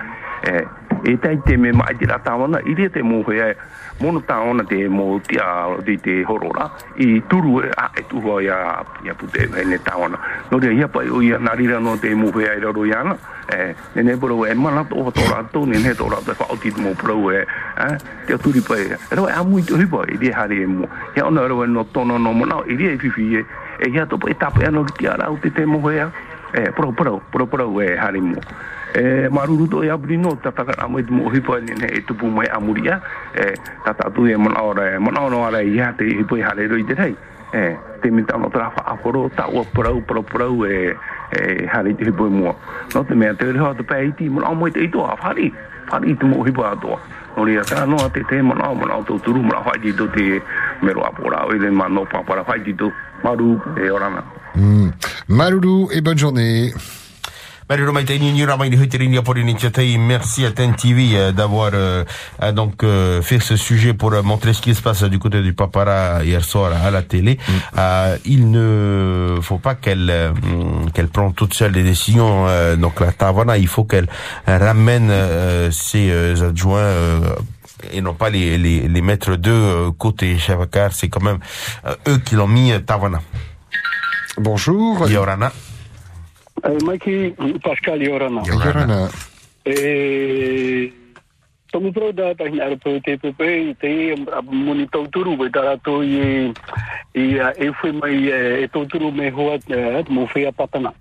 E, 0.43 0.65
e 1.05 1.17
tai 1.21 1.37
te 1.45 1.57
me 1.57 1.73
mai 1.73 1.95
te 2.01 2.09
rā 2.09 2.17
tāwana, 2.25 2.63
i 2.65 2.75
rea 2.75 2.89
te 2.89 3.03
mō 3.05 3.21
mono 4.01 4.23
tāwana 4.25 4.65
te 4.65 4.89
mō 4.89 5.21
te 5.29 5.37
a, 5.37 5.77
te 5.85 5.99
te 6.01 6.23
horora, 6.25 6.71
i 6.97 7.21
turu 7.29 7.61
e 7.61 7.69
a 7.77 7.91
e 7.93 8.05
tuhua 8.09 8.41
ia, 8.43 8.57
ia 9.05 9.15
pute 9.15 9.45
e 9.45 9.65
ne 9.65 9.77
tāwana. 9.85 10.17
No 10.51 10.59
rea 10.59 10.73
ia 10.73 10.89
pai 10.89 11.11
o 11.11 11.21
ia 11.21 11.39
narira 11.39 11.79
no 11.79 11.97
te 12.01 12.15
mō 12.17 12.33
whea 12.33 12.57
i 12.57 12.61
raro 12.65 12.87
i 12.87 12.93
ana, 12.97 13.17
e, 13.53 13.75
ne 13.95 14.03
ne 14.03 14.13
e 14.13 14.55
mana 14.55 14.85
tō 14.89 15.13
tō 15.13 15.29
rātou, 15.29 15.67
ne 15.67 15.79
ne 15.79 15.93
tō 15.93 16.09
rātou 16.09 16.33
e 16.33 16.37
whaoti 16.41 16.73
te 16.73 16.81
mō 16.81 16.95
poro 16.97 17.31
e, 17.31 17.45
e, 17.45 17.97
te 18.27 18.33
aturi 18.33 18.61
pai, 18.61 18.89
e 18.89 19.15
rau 19.15 19.29
e 19.29 19.33
amui 19.33 19.63
te 19.63 19.77
hipa, 19.77 20.07
i 20.09 20.17
rea 20.17 20.37
hari 20.37 20.63
e 20.63 20.67
mō. 20.67 20.89
Ia 21.17 21.27
ona 21.27 21.47
rau 21.47 21.65
e 21.65 21.67
no 21.67 21.85
tono 21.93 22.17
no 22.17 22.33
na 22.33 22.63
i 22.67 22.77
rea 22.77 22.95
e 22.95 22.97
whiwhi 22.97 23.37
e, 23.37 23.45
e 23.81 23.89
ia 23.89 24.07
to 24.07 24.19
e 24.29 24.35
tapu 24.35 24.61
ano 24.61 24.85
ki 24.85 25.07
ara 25.09 25.31
o 25.31 25.37
te 25.41 25.51
te 25.51 25.65
mohea 25.65 26.13
e 26.53 26.71
pro 26.73 26.93
pro 26.93 27.21
pro 27.33 27.47
pro 27.47 27.81
e 27.81 27.97
harimu 27.97 28.37
e 28.95 29.29
maruru 29.31 29.67
to 29.69 29.83
e 29.83 29.97
bri 29.97 30.17
no 30.17 30.37
tata 30.37 30.65
ka 30.65 30.75
amo 30.85 31.01
te 31.01 31.11
mo 31.11 31.31
pa 31.31 31.59
ni 31.61 31.73
ne 31.73 31.87
e 31.89 32.05
tupu 32.05 32.27
mai 32.27 32.47
amuria 32.53 33.01
e 33.33 33.55
tata 33.85 34.11
tu 34.11 34.27
e 34.27 34.37
mon 34.37 34.53
ora 34.57 34.95
e 34.95 34.99
mana 34.99 35.21
ora 35.23 35.37
ora 35.37 35.63
ia 35.63 35.93
te 35.97 36.05
hipo 36.05 36.37
e 36.37 36.43
hare 36.43 36.67
roi 36.67 36.85
te 36.85 36.95
rei. 36.95 37.17
E 37.53 37.77
te 38.01 38.11
minta 38.11 38.37
no 38.37 38.49
tra 38.49 38.71
fa 38.71 38.83
aforo 38.87 39.29
ta 39.35 39.49
o 39.49 39.65
pro 39.65 40.01
pro 40.03 40.23
pro 40.23 40.67
e 40.67 40.95
e 41.31 41.67
hari 41.67 41.95
te 41.95 42.05
hipo 42.05 42.29
mo 42.29 42.55
no 42.95 43.05
te 43.05 43.15
me 43.15 43.35
te 43.35 43.51
reho 43.53 43.75
te 43.75 43.83
pe 43.83 44.13
ti 44.17 44.29
mo 44.29 44.43
mo 44.55 44.69
te 44.71 44.81
ito 44.81 45.07
a 45.07 45.17
fari 45.17 45.53
hari 45.91 46.15
te 46.17 46.27
mo 46.27 46.45
to 46.45 46.99
o 47.37 47.45
e. 54.57 54.93
Maloulou 55.29 55.89
et 55.93 56.01
bonne 56.01 56.19
journée. 56.19 56.73
Merci 59.97 60.45
à 60.45 60.51
TEN 60.51 60.75
TV 60.75 61.11
euh, 61.15 61.31
d'avoir 61.31 61.71
euh, 61.73 62.05
donc 62.53 62.83
euh, 62.83 63.23
fait 63.23 63.39
ce 63.39 63.55
sujet 63.55 63.95
pour 63.95 64.13
euh, 64.13 64.23
montrer 64.23 64.55
ce 64.55 64.61
qui 64.61 64.75
se 64.75 64.83
passe 64.83 65.05
du 65.05 65.21
côté 65.21 65.41
du 65.41 65.53
Papara 65.53 66.25
hier 66.25 66.43
soir 66.45 66.73
à 66.85 66.91
la 66.91 67.03
télé. 67.03 67.39
Euh, 67.79 68.19
il 68.25 68.51
ne 68.51 69.39
faut 69.41 69.59
pas 69.59 69.77
qu'elle 69.77 70.11
euh, 70.11 70.33
qu'elle 70.95 71.07
prenne 71.07 71.33
toute 71.33 71.55
seule 71.55 71.71
des 71.71 71.85
décisions. 71.85 72.49
euh, 72.49 72.75
donc 72.75 72.99
la 72.99 73.13
Tavana, 73.13 73.57
il 73.57 73.69
faut 73.69 73.85
qu'elle 73.85 74.09
ramène 74.49 75.09
euh, 75.13 75.71
ses 75.71 76.43
adjoints. 76.43 76.79
euh, 76.79 77.21
et 77.93 78.01
non 78.03 78.15
pas 78.15 78.31
les, 78.31 78.59
les, 78.59 78.89
les 78.89 79.01
mettre 79.01 79.37
de 79.37 79.91
côté, 79.91 80.37
car 80.73 80.93
c'est 80.93 81.09
quand 81.09 81.23
même 81.23 81.39
eux 82.09 82.19
qui 82.19 82.35
l'ont 82.35 82.49
mis 82.49 82.73
Tavana. 82.85 83.21
Bonjour. 84.39 85.09
Yorana. 85.09 85.53
Eh, 86.65 86.79
Maiki 86.85 87.35
Pascal 87.63 88.01
Yorana. 88.01 88.43
Yorana. 88.45 89.09
E 89.65 90.93
Tomu 91.71 91.93
pro 91.93 92.11
da 92.11 92.35
ta 92.35 92.45
hina 92.51 92.67
po 92.83 92.99
te 92.99 93.17
pe 93.17 93.31
pe 93.31 93.75
te 93.79 94.15
moni 94.51 94.89
tau 94.91 95.07
turu 95.07 95.37
be 95.39 95.47
tara 95.55 95.79
to 95.79 96.03
i 96.03 96.51
i 97.15 97.39
a, 97.39 97.55
e 97.55 97.71
foi 97.79 97.93
mai 97.93 98.27
e 98.27 98.67
tau 98.67 98.85
turu 98.91 99.13
me 99.13 99.31
hoa 99.31 99.57
mo 100.09 100.27
fea 100.27 100.51
patana. 100.51 100.93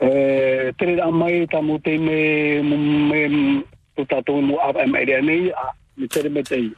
E 0.00 0.70
tere 0.78 1.00
a 1.02 1.10
mai 1.10 1.46
ta 1.50 1.60
mo 1.60 1.78
te 1.78 1.98
me 1.98 2.62
mo 2.62 2.76
me 2.76 3.64
to 3.96 4.04
ta 4.06 4.22
to 4.22 4.40
mo 4.40 4.56
a 4.62 4.86
me 4.86 5.04
re 5.04 5.20
nei 5.20 5.50
a 5.50 5.74
me 5.96 6.06
tere 6.06 6.28
me 6.28 6.42
te 6.42 6.70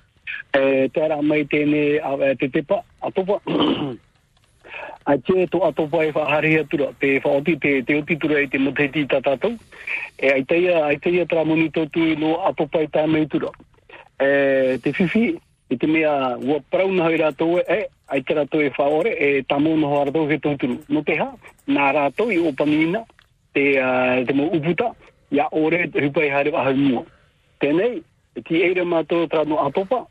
e 0.56 0.88
tera 0.94 1.20
mai 1.20 1.44
te 1.44 1.66
ne 1.66 1.98
a 2.00 2.16
te 2.40 2.48
te 2.48 2.62
pa 2.62 2.80
a 3.02 3.10
to 3.10 3.22
pa 3.22 3.36
a 5.04 5.16
che 5.18 5.46
to 5.48 5.58
ato 5.64 5.82
to 5.82 5.88
pa 5.88 6.04
e 6.04 6.12
fa 6.12 6.24
hari 6.24 6.56
atura 6.58 6.92
te 6.98 7.20
fa 7.20 7.28
oti 7.28 7.58
te 7.58 7.82
te 7.82 7.94
oti 7.94 8.16
tura 8.16 8.38
e 8.38 8.48
te 8.48 8.58
mo 8.58 8.72
ti 8.72 9.06
ta 9.06 9.20
e 10.16 10.28
ai 10.28 10.44
teia 10.44 10.84
ai 10.84 10.98
teia 10.98 11.26
tra 11.26 11.44
monito 11.44 11.88
tu 11.88 12.00
no 12.18 12.42
ato 12.44 12.68
to 12.70 12.86
ta 12.90 13.06
me 13.06 13.26
tura. 13.26 13.50
E 14.18 14.78
te 14.82 14.92
fifi 14.92 15.38
i 15.68 15.76
te 15.76 15.86
mea 15.86 16.36
ua 16.36 16.60
prauna 16.70 17.04
hoi 17.04 17.16
rātou 17.16 17.58
e 17.58 17.88
ai 18.06 18.22
te 18.22 18.34
rātou 18.34 18.62
e 18.62 18.70
whaore 18.76 19.16
e 19.18 19.42
tamo 19.48 19.76
no 19.76 19.88
hoa 19.88 20.04
rātou 20.06 20.30
he 20.30 20.38
tōturu 20.38 20.78
no 20.88 21.02
te 21.02 21.16
ha 21.18 21.32
nā 21.66 21.92
rātou 21.96 22.30
i 22.30 22.38
opamina 22.38 23.02
te, 23.52 23.80
uh, 23.80 24.22
te 24.26 24.32
mo 24.32 24.50
uputa 24.52 24.92
ia 25.30 25.48
ore 25.50 25.88
te 25.88 25.98
hupai 26.04 26.30
wa 26.52 26.64
hau 26.64 26.76
mua. 26.76 27.02
Tēnei 27.60 28.02
e 28.36 28.42
ti 28.42 28.62
eire 28.62 28.84
mātou 28.84 29.26
tra 29.26 29.44
no 29.44 29.58
atopa 29.66 30.06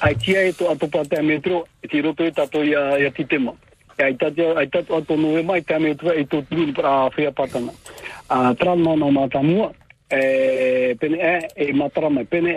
ai 0.00 0.14
tia 0.14 0.46
e 0.46 0.52
to 0.52 0.70
atopa 0.70 1.04
te 1.04 1.22
metro 1.22 1.66
e 1.82 1.88
ti 1.88 2.00
roto 2.00 2.24
e 2.24 2.32
tato 2.32 2.62
ia, 2.62 2.98
ia 2.98 3.10
ti 3.10 3.24
tema 3.24 3.52
ai 3.98 4.14
tatu 4.14 4.56
ai 4.56 4.68
tate 4.68 4.92
o 4.92 5.00
tonu 5.00 5.38
e 5.38 5.42
mai 5.42 5.62
tame 5.62 5.94
tu 5.94 6.08
e 6.08 6.24
tu 6.26 6.44
tu 6.50 6.72
pra 6.72 7.08
fea 7.10 7.32
patana 7.32 7.72
a 8.28 8.54
tran 8.54 8.82
no 8.82 8.96
no 8.96 9.10
mata 9.10 9.42
mu 9.42 9.72
e 10.10 10.94
pene 11.00 11.16
e 11.16 11.48
e 11.56 11.72
matra 11.72 12.10
mai 12.10 12.24
pene 12.24 12.52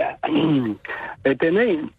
e 1.24 1.36
tene 1.40 1.90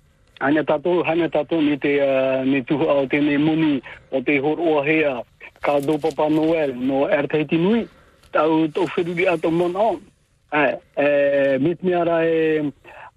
ane 0.41 0.65
tato 0.65 1.03
hane 1.03 1.29
tato 1.29 1.61
ni 1.61 1.79
te 1.79 1.97
ni 2.45 2.63
tu 2.65 2.77
o 2.77 3.07
tene 3.07 3.39
muni 3.39 3.81
o 4.11 4.21
te 4.21 4.39
hor 4.39 4.61
o 4.61 4.83
hea 4.85 5.23
ka 5.61 5.81
do 5.81 5.99
papa 5.99 6.29
noel 6.29 6.75
no 6.77 7.09
rtt 7.09 7.53
nui 7.53 7.89
tau 8.33 8.69
to 8.69 8.87
feru 8.87 9.17
ato 9.27 9.51
mon 9.51 9.77
on 9.77 9.97
e 10.53 11.59
mit 11.59 11.83
mi 11.83 11.95
ara 11.95 12.25
e 12.25 12.61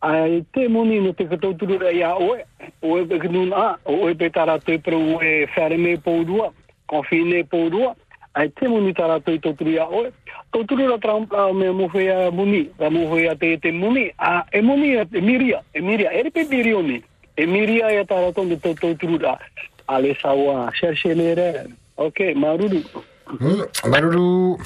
ai 0.04 0.44
te 0.52 0.68
muni 0.68 1.00
no 1.00 1.14
te 1.14 1.26
katauturu 1.28 1.78
rei 1.80 2.04
a 2.04 2.14
oe. 2.16 2.44
Oe 2.82 3.06
pe 3.08 3.20
kinun 3.20 3.54
a 3.54 3.78
oe 3.86 4.14
pe 4.16 4.30
tara 4.30 4.60
te 4.60 4.78
pro 4.78 5.00
oe 5.18 5.48
whare 5.56 5.78
me 5.78 5.98
pourua 5.98 6.52
konfine 6.92 7.44
pourua 7.44 7.96
ai 8.36 8.50
te 8.50 8.68
muni 8.68 8.94
tara 8.94 9.20
te 9.20 9.40
tauturu 9.40 9.80
a 9.80 9.88
oe. 9.88 10.12
Tauturu 10.52 10.90
ra 10.92 10.98
trampa 10.98 11.54
me 11.54 11.72
mo 11.72 11.88
whea 11.94 12.32
muni 12.32 12.70
ra 12.80 12.90
mo 12.90 13.08
whea 13.14 13.36
te 13.36 13.58
te 13.58 13.72
muni 13.72 14.12
a 14.18 14.44
e 14.52 14.62
muni 14.62 14.94
e 14.96 15.22
miria 15.22 15.64
e 15.74 15.82
miria 15.82 16.10
pe 16.32 16.44
mirioni 16.52 17.02
e 17.38 17.46
miria 17.46 17.92
e 17.92 18.06
te 18.06 19.18
ra. 19.18 19.40
Ale 19.88 20.16
ok 21.96 22.34
maruru. 22.36 22.82
Maloulou. 23.90 24.58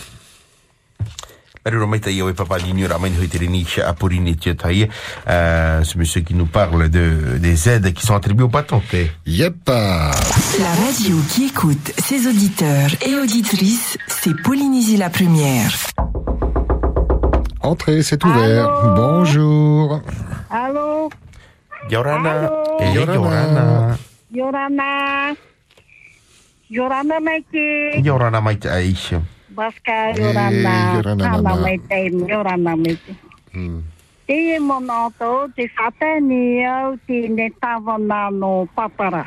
Mario 1.67 1.81
Romaita 1.81 2.09
Yawe 2.09 2.33
Papa 2.33 2.55
Ligno 2.57 2.87
Ramen 2.87 3.13
Hoiterini 3.19 3.67
Aporini 3.85 4.37
Tietaye, 4.37 4.87
euh, 5.27 5.83
ce 5.83 5.97
monsieur 5.97 6.21
qui 6.21 6.33
nous 6.33 6.45
parle 6.45 6.87
de, 6.87 7.37
des 7.39 7.67
aides 7.67 7.91
qui 7.91 8.05
sont 8.05 8.15
attribuées 8.15 8.45
aux 8.45 8.47
patentés. 8.47 9.11
Yep. 9.25 9.67
La 9.67 10.13
radio 10.85 11.17
qui 11.27 11.47
écoute 11.47 11.91
ses 11.97 12.25
auditeurs 12.25 12.91
et 13.05 13.15
auditrices, 13.15 13.97
c'est 14.07 14.33
Polynésie 14.43 14.95
la 14.95 15.09
première. 15.09 15.75
Entrez, 17.59 18.01
c'est 18.01 18.23
ouvert. 18.23 18.69
Bonjour. 18.95 20.01
Allô 20.49 21.09
Yorana. 21.89 22.31
Allô? 22.31 22.77
Eh, 22.79 22.93
Yorana. 22.93 23.97
Yorana. 24.33 25.33
Yorana 26.69 27.19
Maiki. 27.19 28.01
Yorana 28.05 28.39
Maita 28.39 28.71
Aisha. 28.71 29.21
Baska 29.57 30.13
Eh, 30.13 30.21
Yorana. 30.21 31.01
Hana 31.01 31.41
mama. 31.41 31.55
Maiti. 31.65 32.01
Yorana 32.29 32.73
Maiti. 32.77 33.13
Te 34.27 34.59
mono 34.59 35.09
tō, 35.19 35.31
te 35.55 35.65
whatani 35.77 36.61
au, 36.65 36.97
te 37.07 37.27
ne 37.29 37.49
tawana 37.61 38.29
no 38.31 38.67
papara. 38.75 39.23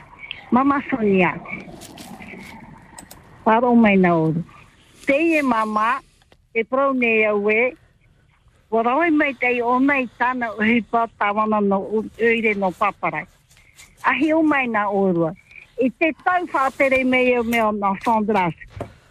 Mama 0.53 0.79
Sonia. 0.91 1.33
Paro 3.45 3.75
mai 3.75 3.97
na 3.97 4.11
oru. 4.15 4.45
Te 5.07 5.17
e 5.39 5.43
mama, 5.43 5.99
e 6.55 6.63
prau 6.65 6.93
ne 6.95 7.27
au 7.27 7.51
e, 7.51 7.75
Warawai 8.71 9.11
mai 9.11 9.33
tei 9.35 9.59
o 9.63 9.81
nei 9.81 10.07
tāna 10.19 10.53
uhipa 10.55 11.09
tawana 11.19 11.59
no 11.61 11.79
uire 12.23 12.55
no 12.55 12.71
papara. 12.71 13.27
Ahi 14.07 14.33
o 14.33 14.43
mai 14.43 14.67
na 14.67 14.87
orua. 14.87 15.35
I 15.83 15.89
te 15.99 16.13
tau 16.25 16.47
whātere 16.47 17.05
mei 17.05 17.37
o 17.39 17.43
mea 17.43 17.73
na 17.73 17.95
Sandras. 18.05 18.55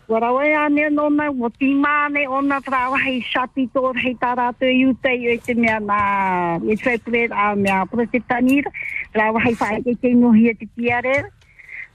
Warawe 0.10 0.56
a 0.58 0.90
no 0.90 1.08
me 1.12 1.30
o 1.30 1.50
ti 1.50 1.76
mane 1.76 2.26
o 2.28 2.42
na 2.42 2.60
trawa 2.62 2.98
hei 2.98 3.22
shati 3.22 3.70
to 3.72 3.94
hei 3.94 4.16
tara 4.18 4.52
te 4.60 4.66
i 4.66 4.94
te 5.04 5.14
i 5.14 5.38
te 5.38 5.54
mea 5.54 5.80
na 5.80 6.58
i 6.58 6.76
te 6.76 6.98
tre 6.98 7.28
a 7.30 7.54
mea 7.56 7.86
prosetanir 7.86 8.66
trawa 9.14 9.40
hei 9.40 9.54
fai 9.54 9.78
ke 9.86 9.94
te 10.02 10.10
nuhi 10.18 10.50
a 10.50 10.54
te 10.58 10.66
tiare 10.66 11.30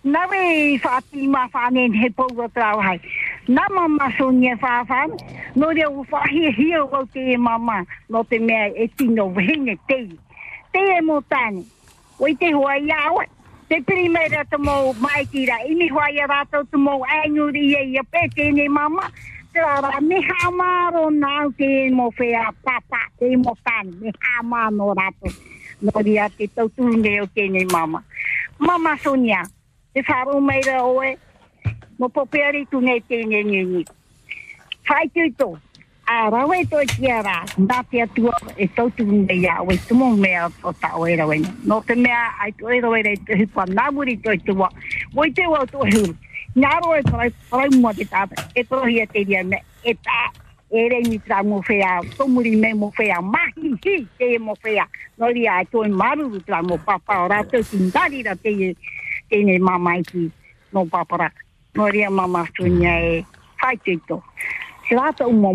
na 0.05 0.23
we 0.31 0.78
fati 0.78 1.27
ma 1.27 1.49
fane 1.49 1.89
ni 1.89 1.99
he 1.99 2.11
pou 2.11 2.31
o 2.39 2.47
trawa 2.55 2.95
na 3.49 3.66
mama 3.74 4.07
so 4.16 4.31
nye 4.31 4.55
no 5.57 5.74
rea 5.74 5.91
u 5.91 6.07
fahi 6.07 6.55
hi 6.55 6.70
o 6.78 6.86
o 6.86 7.05
te 7.11 7.36
mama 7.36 7.82
no 8.09 8.23
te 8.23 8.39
mea 8.39 8.70
e 8.78 8.86
tino 8.97 9.28
vene 9.35 9.74
te 9.89 10.07
te 10.70 10.86
e 10.99 11.01
mo 11.01 11.20
tani 11.28 11.66
o 12.20 12.31
te 12.39 12.47
i 12.47 13.34
te 13.69 13.81
primera 13.82 14.45
to 14.51 14.59
mo 14.59 14.93
mai 15.01 15.24
tira 15.32 15.57
i 15.69 15.74
mi 15.74 15.89
hoia 15.89 16.27
va 16.27 16.45
to 16.51 16.65
to 16.70 16.78
mo 16.78 17.05
anyu 17.05 17.51
di 17.53 17.74
e 17.74 17.82
ia 17.93 18.03
pe 18.05 18.28
te 18.35 18.51
ni 18.53 18.69
mama. 18.69 19.11
Tra 19.53 20.01
me 20.01 20.01
mi 20.09 20.19
ha 20.23 20.51
maro 20.51 21.11
te 21.59 21.91
mo 21.91 22.11
fe 22.11 22.32
papa 22.65 23.01
te 23.19 23.36
mo 23.36 23.57
tan 23.65 23.91
me 24.01 24.12
ha 24.20 24.70
no 24.70 24.95
rato 24.95 25.28
no 25.81 26.03
dia 26.03 26.28
te 26.28 26.47
tau 26.47 26.69
tu 26.69 26.89
ne 26.89 27.20
o 27.20 27.27
te 27.27 27.49
ni 27.49 27.65
mama. 27.65 28.03
Mama 28.59 28.97
sonia 29.03 29.43
te 29.95 30.03
faro 30.03 30.41
mai 30.41 30.61
da 30.61 30.85
oe. 30.85 31.16
Mo 31.99 32.09
poperi 32.09 32.66
tu 32.70 32.81
ne 32.81 33.01
te 33.01 33.24
ni 33.24 33.43
ni 33.43 33.85
fai 34.86 35.09
tu 35.09 35.31
to 35.39 35.59
a 36.07 36.29
e 36.57 36.65
toi 36.67 36.85
kia 36.87 37.23
rā, 37.23 37.37
nā 37.59 37.83
te 37.91 38.03
atua 38.03 38.33
e 38.57 38.67
tautu 38.69 39.05
mea 39.05 39.57
tumo 39.89 40.11
mea 40.17 40.51
o 40.63 40.73
ta 40.73 40.91
era 41.09 41.27
wena. 41.27 41.49
Nō 41.65 41.85
te 41.87 41.95
mea, 41.95 42.35
ai 42.41 42.53
tu 42.53 42.69
era 42.69 42.89
wena 42.89 43.11
e 43.11 43.17
te 43.17 43.35
hupa 43.35 43.65
nāmuri 43.67 44.23
toi 44.23 44.37
tua, 44.45 44.69
o 45.15 45.25
te 45.35 45.47
wau 45.47 45.67
tua 45.67 45.89
huru. 45.89 46.15
Nā 46.57 46.71
ro 46.81 46.93
parai, 47.11 47.31
parai 47.51 47.69
mua 47.81 47.93
te 47.93 48.05
tāpe, 48.05 48.35
e 48.55 48.65
tohi 48.65 49.01
a 49.01 49.07
te 49.07 49.25
ria 49.25 49.43
me, 49.45 49.63
e 49.83 49.95
tā, 49.95 50.31
e 50.71 50.89
rei 50.89 51.03
ni 51.03 51.19
fea, 51.19 52.01
tomuri 52.17 52.57
me 52.57 52.75
mo 52.75 52.91
fea, 52.97 53.21
mahi 53.21 53.75
hi 53.85 54.07
te 54.19 54.35
e 54.35 54.39
mo 54.39 54.55
fea, 54.63 54.87
nō 55.19 55.33
ria 55.33 55.61
e 55.63 55.65
toi 55.71 55.89
maru 55.89 56.41
tra 56.41 56.63
mo 56.63 56.79
papa, 56.79 57.25
o 57.25 57.29
rātou 57.29 57.65
ki 57.65 57.89
ngari 57.89 58.23
te 58.43 58.51
e, 58.51 58.75
te 59.31 59.43
ne 59.43 59.59
mamai 59.59 60.03
ki, 60.03 60.31
nō. 60.73 60.87
Nō 61.75 61.91
ria 61.91 62.11
mama 62.11 62.47
tunia 62.55 63.01
e. 63.01 63.25
te 64.89 64.94
tō. 64.94 64.94
Se 64.94 64.94
rātou 64.94 65.32
mo 65.32 65.52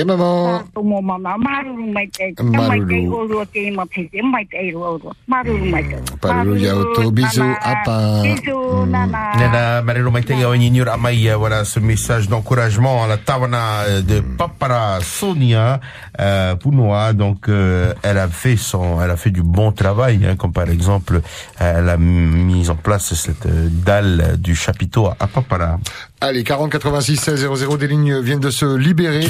ke, 0.00 0.02
Ok, 0.02 0.06
maman. 0.06 0.64
Tō 0.72 0.80
mō 0.82 1.02
mama, 1.02 1.36
maruru 1.36 1.92
mai 1.92 2.08
te. 2.08 2.32
Ka 2.34 2.42
Maruru. 2.42 2.68
mai 2.68 2.80
te 2.80 3.08
orua 3.08 3.44
te 3.46 3.60
ima 3.68 3.84
te 3.86 4.08
te, 4.08 4.22
mai 4.22 4.46
te 4.46 4.56
ero 4.56 4.80
orua. 4.80 5.12
Maruru 5.26 5.68
mai 5.70 5.82
te. 5.84 5.96
Parulu 6.20 6.56
Yaoto, 6.56 7.10
bisous, 7.10 7.56
apa. 7.60 8.22
Bisous, 8.22 8.86
nana. 8.88 9.32
Nana 9.36 9.82
Marilo 9.82 10.10
Maitega 10.10 10.48
Onignur 10.48 10.88
Amai, 10.88 11.28
voilà 11.36 11.64
ce 11.64 11.80
message 11.80 12.28
d'encouragement 12.28 13.04
à 13.04 13.06
la 13.06 13.18
Tawana 13.18 13.82
euh, 13.88 14.02
de 14.02 14.20
Papara 14.20 14.98
Sonia 15.02 15.80
euh, 16.20 16.54
Pounoa. 16.56 17.12
Donc 17.12 17.48
euh, 17.48 17.92
elle 18.02 18.18
a 18.18 18.28
fait 18.28 18.56
son, 18.56 19.00
elle 19.02 19.10
a 19.10 19.16
fait 19.16 19.30
du 19.30 19.42
bon 19.42 19.72
travail, 19.72 20.24
hein, 20.26 20.36
comme 20.36 20.52
par 20.52 20.68
exemple 20.70 21.20
euh, 21.60 21.78
elle 21.78 21.88
a 21.88 21.96
mis 21.96 22.70
en 22.70 22.76
place 22.76 23.12
cette 23.14 23.46
euh, 23.46 23.68
dalle 23.70 24.36
du 24.38 24.54
chapiteau 24.54 25.08
à 25.08 25.26
Papara. 25.26 25.78
Allez, 26.24 26.44
40 26.44 26.70
86 26.70 27.16
16 27.16 27.48
00, 27.52 27.76
des 27.78 27.88
lignes 27.88 28.20
viennent 28.20 28.38
de 28.38 28.50
se 28.50 28.76
libérer. 28.76 29.26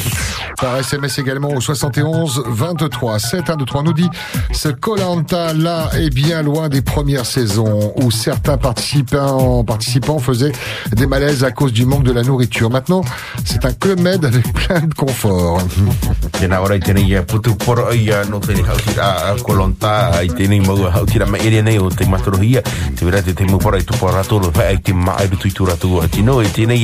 Par 0.61 0.77
SMS 0.77 1.19
également 1.19 1.49
au 1.49 1.59
71 1.59 2.43
23. 2.47 3.19
7 3.19 3.49
1 3.49 3.57
2 3.57 3.65
3 3.65 3.83
nous 3.83 3.95
dit 3.95 4.11
ce 4.53 4.69
Colanta 4.69 5.55
là 5.55 5.89
est 5.99 6.11
bien 6.11 6.43
loin 6.43 6.69
des 6.69 6.83
premières 6.83 7.25
saisons 7.25 7.95
où 7.97 8.11
certains 8.11 8.59
participants, 8.59 9.65
participants 9.65 10.19
faisaient 10.19 10.53
des 10.93 11.07
malaises 11.07 11.45
à 11.45 11.51
cause 11.51 11.73
du 11.73 11.87
manque 11.87 12.05
de 12.05 12.13
la 12.13 12.25
nourriture. 12.25 12.69
Maintenant, 12.69 13.01
c'est 13.43 13.65
un 13.65 13.73
club 13.73 13.99
med 14.01 14.23
avec 14.27 14.53
plein 14.53 14.81
de 14.81 14.93
confort. 14.93 15.63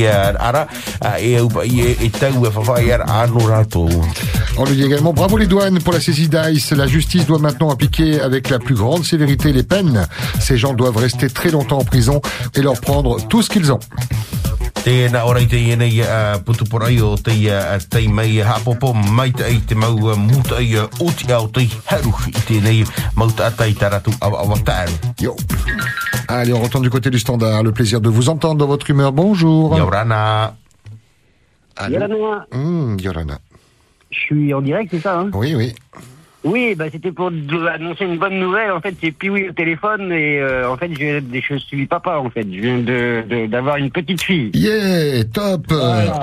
Uh, 0.05 0.33
uh, 0.39 1.17
e 1.19 1.41
uh, 1.41 1.45
uh, 1.45 1.63
e 1.63 1.97
e, 2.01 2.07
e 2.07 2.11
e 2.81 3.47
rato. 3.47 3.89
On 4.57 4.65
lui 4.65 4.77
dit 4.77 4.85
également 4.85 5.13
bravo 5.13 5.37
les 5.37 5.47
douanes 5.47 5.79
pour 5.81 5.93
la 5.93 6.01
saisie 6.01 6.29
d'Ice. 6.29 6.73
La 6.73 6.87
justice 6.87 7.27
doit 7.27 7.39
maintenant 7.39 7.71
appliquer 7.71 8.21
avec 8.21 8.51
la 8.51 8.59
plus 8.59 8.75
grande 8.75 9.05
sévérité 9.05 9.53
les 9.53 9.63
peines. 9.63 10.07
Ces 10.41 10.57
gens 10.57 10.75
doivent 10.75 10.97
rester 10.97 11.29
très 11.31 11.51
longtemps 11.51 11.79
en 11.79 11.85
prison 11.85 12.21
et 12.55 12.61
leur 12.61 12.81
prendre 12.81 13.25
tout 13.29 13.43
ce 13.43 13.51
qu'ils 13.51 13.73
ont. 13.73 13.79
Tēnā 14.85 15.21
ora 15.27 15.41
i 15.43 15.49
te 15.51 15.59
ienei 15.61 15.99
uh, 16.01 16.39
putu 16.45 16.65
pora 16.71 16.89
i 16.93 17.01
o 17.05 17.11
te 17.21 17.35
uh, 17.51 17.77
tei 17.91 18.09
mai 18.09 18.39
hapopo 18.45 18.93
mai 18.95 19.33
te 19.37 19.45
ai 19.45 19.59
te 19.67 19.77
mau 19.77 19.97
uh, 19.99 20.17
muta 20.17 20.61
i 20.63 20.77
uh, 20.79 20.87
oti 21.05 21.29
au 21.35 21.49
te 21.53 21.67
haru 21.91 22.13
i 22.31 22.35
tēnei 22.47 22.85
mauta 23.19 23.49
ata 23.51 23.67
i 23.69 23.75
taratu 23.75 24.15
awa 24.21 24.45
awa 24.45 24.59
tāru. 24.65 24.95
Yo. 25.21 25.35
Allez, 26.29 26.53
on 26.53 26.61
retourne 26.61 26.85
du 26.85 26.91
côté 26.91 27.11
du 27.11 27.19
standard. 27.19 27.63
Le 27.63 27.73
plaisir 27.73 28.01
de 28.01 28.09
vous 28.09 28.29
entendre 28.29 28.57
dans 28.57 28.67
votre 28.67 28.89
humeur. 28.91 29.13
Bonjour. 29.13 29.77
Yorana. 29.77 30.55
Yorana. 31.89 32.47
Hum, 32.53 32.99
Yorana. 33.01 33.39
Je 34.11 34.19
suis 34.19 34.55
en 34.55 34.61
direct, 34.61 34.91
c'est 34.91 35.01
ça 35.01 35.19
hein? 35.19 35.31
Oui, 35.35 35.55
oui. 35.55 35.75
Oui, 36.45 36.77
bah, 36.77 36.85
c'était 36.93 37.11
pour 37.11 37.33
annoncer 37.75 38.05
une 38.05 38.17
bonne 38.17 38.39
nouvelle. 38.39 38.71
En 38.71 38.81
fait, 38.81 38.95
c'est 39.03 39.11
Piwi 39.11 39.49
au 39.49 39.53
téléphone 39.53 40.13
et 40.13 40.39
euh, 40.39 40.71
en 40.71 40.77
fait, 40.77 40.89
je, 40.99 41.21
je 41.41 41.57
suis 41.57 41.87
papa 41.87 42.19
en 42.19 42.31
fait. 42.31 42.43
Je 42.45 42.61
viens 42.61 42.79
de 42.79 43.25
de- 43.29 43.47
d'avoir 43.47 43.77
une 43.77 43.91
petite 43.91 44.23
fille. 44.23 44.51
Yeah, 44.55 45.25
top. 45.25 45.67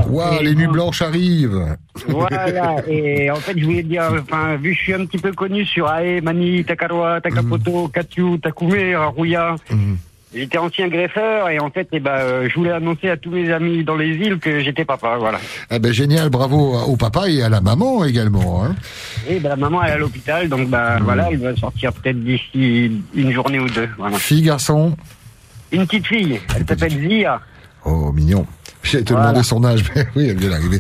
Waouh, 0.09 0.41
les 0.41 0.55
nuits 0.55 0.67
blanches 0.67 1.01
arrivent. 1.01 1.75
Voilà, 2.07 2.75
et 2.87 3.29
en 3.29 3.35
fait, 3.35 3.57
je 3.59 3.65
voulais 3.65 3.83
dire, 3.83 4.03
enfin, 4.21 4.55
vu 4.55 4.71
que 4.71 4.77
je 4.77 4.81
suis 4.83 4.93
un 4.93 5.05
petit 5.05 5.17
peu 5.17 5.33
connu 5.33 5.65
sur 5.65 5.87
Ae, 5.89 6.21
Mani, 6.21 6.63
Takaroa, 6.63 7.19
Takapoto, 7.21 7.89
Katsu, 7.89 8.39
Takume, 8.41 8.95
Aruya, 8.95 9.55
j'étais 10.36 10.57
ancien 10.57 10.88
greffeur 10.88 11.49
et 11.49 11.60
en 11.60 11.70
fait, 11.72 11.88
eh 11.91 11.99
ben, 11.99 12.12
euh, 12.12 12.49
je 12.49 12.56
voulais 12.56 12.72
annoncer 12.72 13.10
à 13.10 13.18
tous 13.18 13.32
mes 13.32 13.52
amis 13.52 13.84
dans 13.84 13.95
les 13.95 14.10
îles 14.10 14.38
que 14.40 14.60
j'étais 14.60 14.86
papa, 14.86 15.18
voilà. 15.18 15.40
Eh 15.72 15.80
ben, 15.80 15.91
génial, 15.91 16.30
bravo 16.30 16.76
au 16.78 16.95
papa 16.98 17.30
et 17.30 17.41
à 17.41 17.49
la 17.49 17.62
maman 17.62 18.06
également. 18.06 18.64
Hein. 18.64 18.76
Et 19.28 19.40
ben, 19.40 19.49
la 19.49 19.56
maman 19.56 19.82
elle 19.84 19.90
est 19.90 19.94
à 19.94 19.98
l'hôpital, 19.98 20.49
donc 20.49 20.70
bah, 20.70 20.98
voilà, 21.02 21.30
elle 21.32 21.40
va 21.40 21.56
sortir 21.56 21.94
peut-être 21.94 22.22
d'ici 22.24 22.91
une 23.14 23.32
journée 23.32 23.60
ou 23.60 23.70
deux. 23.70 23.90
Voilà. 23.98 24.18
Fille, 24.18 24.41
garçon? 24.41 24.95
Une 25.72 25.86
petite 25.88 26.07
fille, 26.07 26.40
elle 26.56 26.66
s'appelle 26.68 26.91
Zia. 26.91 27.41
Oh, 27.86 28.12
mignon. 28.12 28.45
J'allais 28.84 29.03
te 29.03 29.14
Voilà. 29.14 29.30
demander 29.30 29.44
son 29.44 29.64
âge, 29.64 29.84
mais 29.95 30.07
oui, 30.16 30.28
elle 30.30 30.38
vient 30.38 30.49
d'arriver. 30.52 30.80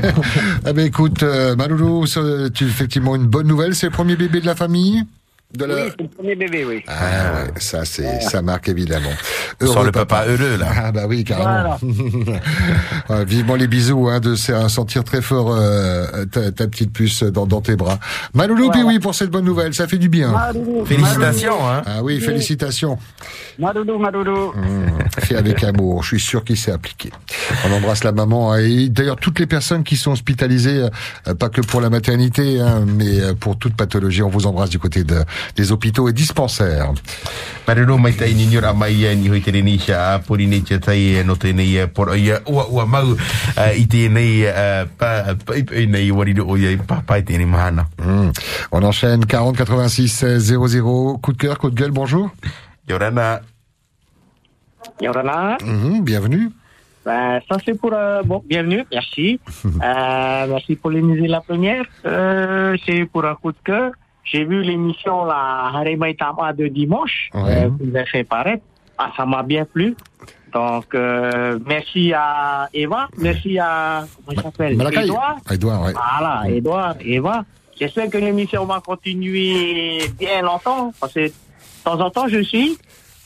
eh 0.66 0.72
ben, 0.72 0.86
écoute, 0.86 1.22
euh, 1.22 1.56
Maloulou, 1.56 2.04
tu 2.54 2.64
effectivement 2.64 3.16
une 3.16 3.26
bonne 3.26 3.46
nouvelle, 3.48 3.74
c'est 3.74 3.86
le 3.86 3.92
premier 3.92 4.16
bébé 4.16 4.40
de 4.40 4.46
la 4.46 4.54
famille? 4.54 5.02
De 5.56 5.64
la... 5.64 5.74
Oui, 5.74 5.80
c'est 5.96 6.02
le 6.02 6.08
premier 6.08 6.34
bébé, 6.34 6.64
oui. 6.66 6.82
Ah 6.88 7.44
ouais, 7.44 7.52
ça 7.60 7.84
c'est 7.84 8.20
ça 8.20 8.42
marque 8.42 8.68
évidemment. 8.68 9.10
On 9.60 9.66
sent 9.66 9.84
le 9.84 9.92
papa 9.92 10.24
heureux, 10.26 10.56
là. 10.58 10.66
Ah 10.84 10.92
bah 10.92 11.02
oui 11.08 11.24
carrément. 11.24 11.78
Vivement 13.26 13.54
les 13.56 13.66
bisous 13.66 14.08
hein, 14.08 14.20
de 14.20 14.34
se- 14.34 14.68
sentir 14.68 15.04
très 15.04 15.22
fort 15.22 15.54
euh, 15.54 16.24
ta, 16.26 16.50
ta 16.52 16.66
petite 16.66 16.92
puce 16.92 17.22
dans, 17.22 17.46
dans 17.46 17.60
tes 17.60 17.76
bras. 17.76 17.98
Maloulou, 18.34 18.70
puis 18.70 18.82
oui 18.82 18.98
pour 18.98 19.14
cette 19.14 19.30
bonne 19.30 19.44
nouvelle, 19.44 19.74
ça 19.74 19.86
fait 19.86 19.98
du 19.98 20.08
bien. 20.08 20.30
Maloulou, 20.32 20.84
Félicitations, 20.86 21.50
Maloulou. 21.60 21.66
hein. 21.78 21.82
Ah 21.86 22.02
oui, 22.02 22.20
félicitations. 22.20 22.98
Madoudou, 23.58 23.98
Madoudou. 23.98 24.52
Mmh, 24.54 25.20
fait 25.20 25.36
avec 25.36 25.62
amour, 25.64 26.02
je 26.02 26.08
suis 26.08 26.20
sûr 26.20 26.44
qu'il 26.44 26.56
s'est 26.56 26.72
appliqué. 26.72 27.10
On 27.68 27.72
embrasse 27.72 28.04
la 28.04 28.12
maman 28.12 28.52
hein, 28.52 28.58
et 28.58 28.88
d'ailleurs 28.88 29.16
toutes 29.16 29.38
les 29.38 29.46
personnes 29.46 29.84
qui 29.84 29.96
sont 29.96 30.12
hospitalisées, 30.12 30.86
euh, 31.28 31.34
pas 31.34 31.48
que 31.48 31.60
pour 31.60 31.80
la 31.80 31.90
maternité, 31.90 32.60
hein, 32.60 32.84
mais 32.86 33.20
euh, 33.20 33.34
pour 33.34 33.58
toute 33.58 33.74
pathologie. 33.76 34.22
On 34.22 34.28
vous 34.28 34.46
embrasse 34.46 34.70
du 34.70 34.78
côté 34.78 35.04
de, 35.04 35.16
des 35.56 35.72
hôpitaux 35.72 36.08
et 36.08 36.12
dispensaires. 36.12 36.92
Marilo 37.66 37.96
mai 37.98 38.12
tai 38.12 38.34
ni 38.34 38.46
nyura 38.46 38.72
mai 38.72 39.14
ni 39.16 39.28
hoi 39.30 39.40
te 39.40 39.52
reni 39.54 39.78
sia 39.78 40.20
pori 40.26 40.46
nei 40.46 40.62
te 40.62 40.78
tai 40.82 41.22
no 41.24 41.36
te 41.36 41.52
nei 41.52 41.86
por 41.86 42.10
ia 42.16 42.40
ua 42.46 42.66
ua 42.68 42.86
mau 42.86 43.14
i 43.76 43.86
te 43.86 44.08
nei 44.08 44.42
pa 44.98 45.36
pa 45.46 45.56
i 45.56 45.86
nei 45.86 46.10
wari 46.10 46.34
do 46.34 46.56
ia 46.56 46.76
pa 46.76 47.02
pa 47.06 47.18
i 47.18 47.24
te 47.24 47.38
nei 47.38 47.46
mahana. 47.46 47.86
On 48.72 48.82
enchaîne 48.82 49.26
40 49.26 49.56
86 49.56 50.24
00. 50.38 51.18
Coup 51.22 51.32
de 51.32 51.38
cœur, 51.38 51.58
coup 51.58 51.70
de 51.70 51.74
gueule, 51.74 51.92
bonjour. 51.92 52.30
Yorana. 52.88 53.40
Yorana. 55.00 55.58
Mmh, 55.64 56.00
bienvenue. 56.02 56.50
Ben, 57.04 57.40
ça 57.48 57.56
c'est 57.64 57.78
pour 57.78 57.92
euh, 57.92 58.22
bon 58.22 58.42
bienvenue, 58.46 58.84
merci. 58.90 59.40
Euh, 59.64 60.46
merci 60.48 60.76
pour 60.76 60.90
l'émission 60.90 61.26
la 61.26 61.40
première. 61.40 61.84
Euh, 62.06 62.76
c'est 62.86 63.04
pour 63.06 63.24
un 63.24 63.34
coup 63.34 63.52
de 63.52 63.58
cœur. 63.64 63.92
J'ai 64.24 64.44
vu 64.44 64.62
l'émission 64.62 65.24
la 65.24 65.70
Harimai 65.74 66.14
Tama 66.14 66.52
de 66.52 66.68
dimanche 66.68 67.30
Ouais. 67.34 67.64
euh, 67.64 67.70
que 67.70 67.84
vous 67.84 67.96
avez 67.96 68.06
fait 68.06 68.24
paraître. 68.24 68.62
Ah, 68.98 69.10
ça 69.16 69.26
m'a 69.26 69.42
bien 69.42 69.64
plu. 69.64 69.96
Donc 70.52 70.94
euh, 70.94 71.58
merci 71.66 72.12
à 72.14 72.68
Eva, 72.74 73.08
merci 73.18 73.58
à 73.58 74.04
comment 74.24 74.36
il 74.38 74.42
s'appelle? 74.42 74.72
Edouard. 75.02 75.36
Edouard, 75.50 75.82
ouais. 75.82 75.92
Voilà, 75.92 76.42
Edouard, 76.50 76.94
Eva. 77.00 77.44
J'espère 77.80 78.10
que 78.10 78.18
l'émission 78.18 78.64
va 78.66 78.80
continuer 78.80 79.98
bien 80.18 80.42
longtemps 80.42 80.92
parce 81.00 81.14
que 81.14 81.26
de 81.26 81.32
temps 81.84 81.98
en 81.98 82.10
temps 82.10 82.28
je 82.28 82.42
suis 82.42 82.76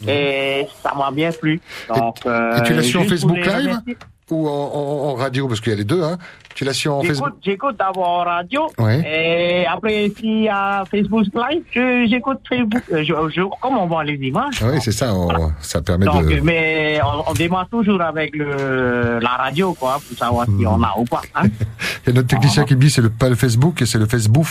et 0.07 0.67
ça 0.83 0.95
m'a 0.97 1.11
bien 1.11 1.31
plu. 1.33 1.61
Donc, 1.89 2.19
Et 2.21 2.63
tu 2.65 2.73
l'as 2.75 2.79
euh, 2.79 2.83
su 2.83 2.97
en 2.97 3.01
juste 3.03 3.11
Facebook 3.11 3.37
Live? 3.39 3.47
remercier. 3.47 3.97
Ou 4.31 4.49
en, 4.49 4.53
en- 4.53 5.09
en 5.11 5.15
radio 5.15 5.47
Parce 5.49 5.61
qu'il 5.61 5.71
y 5.71 5.75
a 5.75 5.79
les 5.79 5.85
deux, 5.85 6.03
hein. 6.03 6.19
Tu 6.55 6.65
l'as 6.65 6.73
su 6.73 6.89
en 6.89 7.03
Facebook? 7.03 7.35
J'écoute, 7.45 7.77
d'abord 7.79 8.09
en 8.09 8.25
radio 8.25 8.67
et 9.05 9.67
après 9.67 10.11
y 10.23 10.49
a 10.49 10.85
Facebook 10.91 11.27
Live, 11.35 12.09
j'écoute 12.09 12.39
Facebook. 12.49 12.83
euh, 12.93 13.05
Je, 13.05 13.13
je, 13.31 13.43
comme 13.61 13.77
on 13.77 13.87
voit 13.87 14.03
les 14.05 14.15
images. 14.15 14.63
Oui, 14.63 14.79
c'est 14.81 14.91
ça, 14.93 15.13
on- 15.15 15.53
ça 15.61 15.83
permet 15.83 16.07
Donc, 16.07 16.25
de... 16.27 16.41
mais 16.41 16.99
on, 17.05 17.31
on 17.31 17.35
démarre 17.35 17.69
toujours 17.69 18.01
avec 18.01 18.35
le, 18.35 19.19
la 19.21 19.29
radio, 19.37 19.75
quoi, 19.75 19.99
pour 20.09 20.17
savoir 20.17 20.47
si 20.47 20.67
on 20.67 20.83
a 20.83 20.95
ou 20.97 21.05
pas. 21.05 21.21
Hein. 21.35 21.43
Il 22.07 22.09
y 22.09 22.11
a 22.13 22.15
notre 22.15 22.29
technicien 22.29 22.65
qui 22.65 22.75
me 22.75 22.81
dit 22.81 22.89
c'est 22.91 23.03
le, 23.03 23.11
pas 23.11 23.29
le 23.29 23.35
Facebook, 23.35 23.83
c'est 23.85 23.99
le 23.99 24.07
Facebook. 24.07 24.47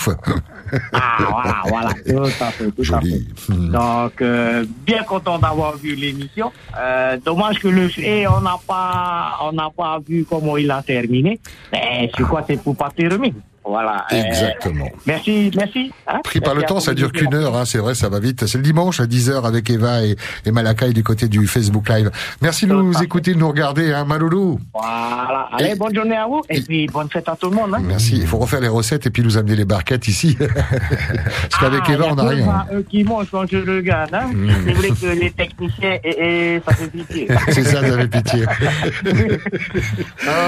Ah, 0.94 1.18
voilà, 1.30 1.56
voilà, 1.68 1.90
tout 2.06 2.44
à 2.44 2.52
fait, 2.52 2.66
tout 2.66 2.72
à 2.82 2.84
fait. 2.84 2.84
Joli. 2.84 3.28
Hmm. 3.50 3.72
Donc, 3.72 4.22
euh, 4.22 4.64
bien 4.86 5.02
content 5.04 5.40
d'avoir 5.40 5.76
vu 5.78 5.96
l'émission. 5.96 6.52
Euh, 6.78 7.18
dommage 7.26 7.58
que 7.60 7.68
le 7.68 7.90
et 8.00 8.28
on 8.28 8.42
n'a 8.42 8.58
pas, 8.68 9.38
on 9.42 9.58
pas 9.70 10.00
vu 10.00 10.26
comment 10.26 10.58
il 10.58 10.72
a 10.72 10.82
terminé. 10.82 11.40
Mais 11.72 12.10
je 12.18 12.24
crois 12.24 12.42
que 12.42 12.54
c'est 12.54 12.62
pour 12.62 12.76
pas 12.76 12.90
terminer. 12.90 13.34
Voilà. 13.68 14.06
Euh, 14.12 14.16
Exactement. 14.24 14.88
merci, 15.08 15.52
merci. 15.56 15.92
hein. 16.08 16.20
Pris 16.24 16.40
par 16.40 16.54
le 16.54 16.62
Merci 16.62 16.74
temps, 16.74 16.80
ça 16.80 16.94
dure 16.94 17.12
qu'une 17.12 17.34
heure, 17.34 17.56
hein, 17.58 17.66
c'est 17.66 17.80
vrai, 17.80 17.96
ça 17.96 18.10
va 18.10 18.20
vite. 18.20 18.46
C'est 18.46 18.58
le 18.58 18.64
dimanche 18.64 19.00
à 19.00 19.06
10h 19.06 19.44
avec 19.46 19.70
Eva 19.70 20.04
et, 20.06 20.16
et 20.46 20.52
Malakai 20.52 20.94
du 20.94 21.04
côté 21.04 21.28
du 21.28 21.48
Facebook 21.48 21.90
Live. 21.90 22.12
Merci 22.42 22.68
de 22.68 22.74
nous 22.74 23.02
écouter, 23.02 23.34
de 23.34 23.40
nous 23.40 23.48
regarder, 23.48 23.92
hein, 23.92 24.06
Maloulou. 24.06 24.60
Voilà. 24.74 25.50
Allez, 25.54 25.72
Et- 25.72 25.76
bonne 25.76 25.96
journée 25.96 26.16
à 26.16 26.28
vous 26.28 26.42
et 26.50 26.62
puis 26.62 26.86
bonne 26.88 27.10
fête 27.10 27.28
à 27.28 27.36
tout 27.36 27.50
le 27.50 27.56
monde. 27.56 27.74
Hein. 27.74 27.82
Merci. 27.84 28.18
Il 28.18 28.28
faut 28.28 28.38
refaire 28.38 28.62
les 28.62 28.68
recettes 28.68 29.08
et 29.08 29.10
puis 29.10 29.24
nous 29.24 29.38
amener 29.38 29.56
les 29.56 29.66
barquettes 29.66 30.08
ici. 30.08 30.38
Parce 30.40 31.56
qu'avec 31.60 31.82
Ah, 31.88 31.92
Eva, 31.94 32.06
on 32.12 32.16
n'a 32.16 32.28
rien. 32.28 32.46
moi, 32.46 32.66
eux 32.74 32.86
qui 32.90 33.04
mangent 33.04 33.28
quand 33.32 33.48
je 33.50 33.58
regarde. 33.58 34.14
Hein. 34.14 34.28
Mm. 34.34 34.50
C'est 34.66 34.74
vrai 34.74 34.90
que 34.90 35.20
les 35.20 35.32
techniciens, 35.32 35.98
et, 36.04 36.62
ça 36.68 36.74
fait 36.76 36.88
pitié. 36.88 37.28
C'est 37.50 37.64
ça, 37.64 37.82
vous 37.86 37.92
avez 37.94 38.08
pitié. 38.08 38.46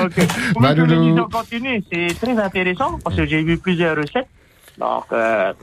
Ok. 0.06 0.27
Pour 0.53 0.61
Maloulou. 0.61 1.27
continue, 1.31 1.84
c'est 1.91 2.14
très 2.22 2.38
intéressant 2.38 2.99
parce 3.07 3.21
que 3.21 3.25
j'ai 3.25 3.43
vu 3.43 3.57
plusieurs 3.57 3.95
recettes. 3.95 4.27
Donc, 4.77 5.05
euh, 5.11 5.53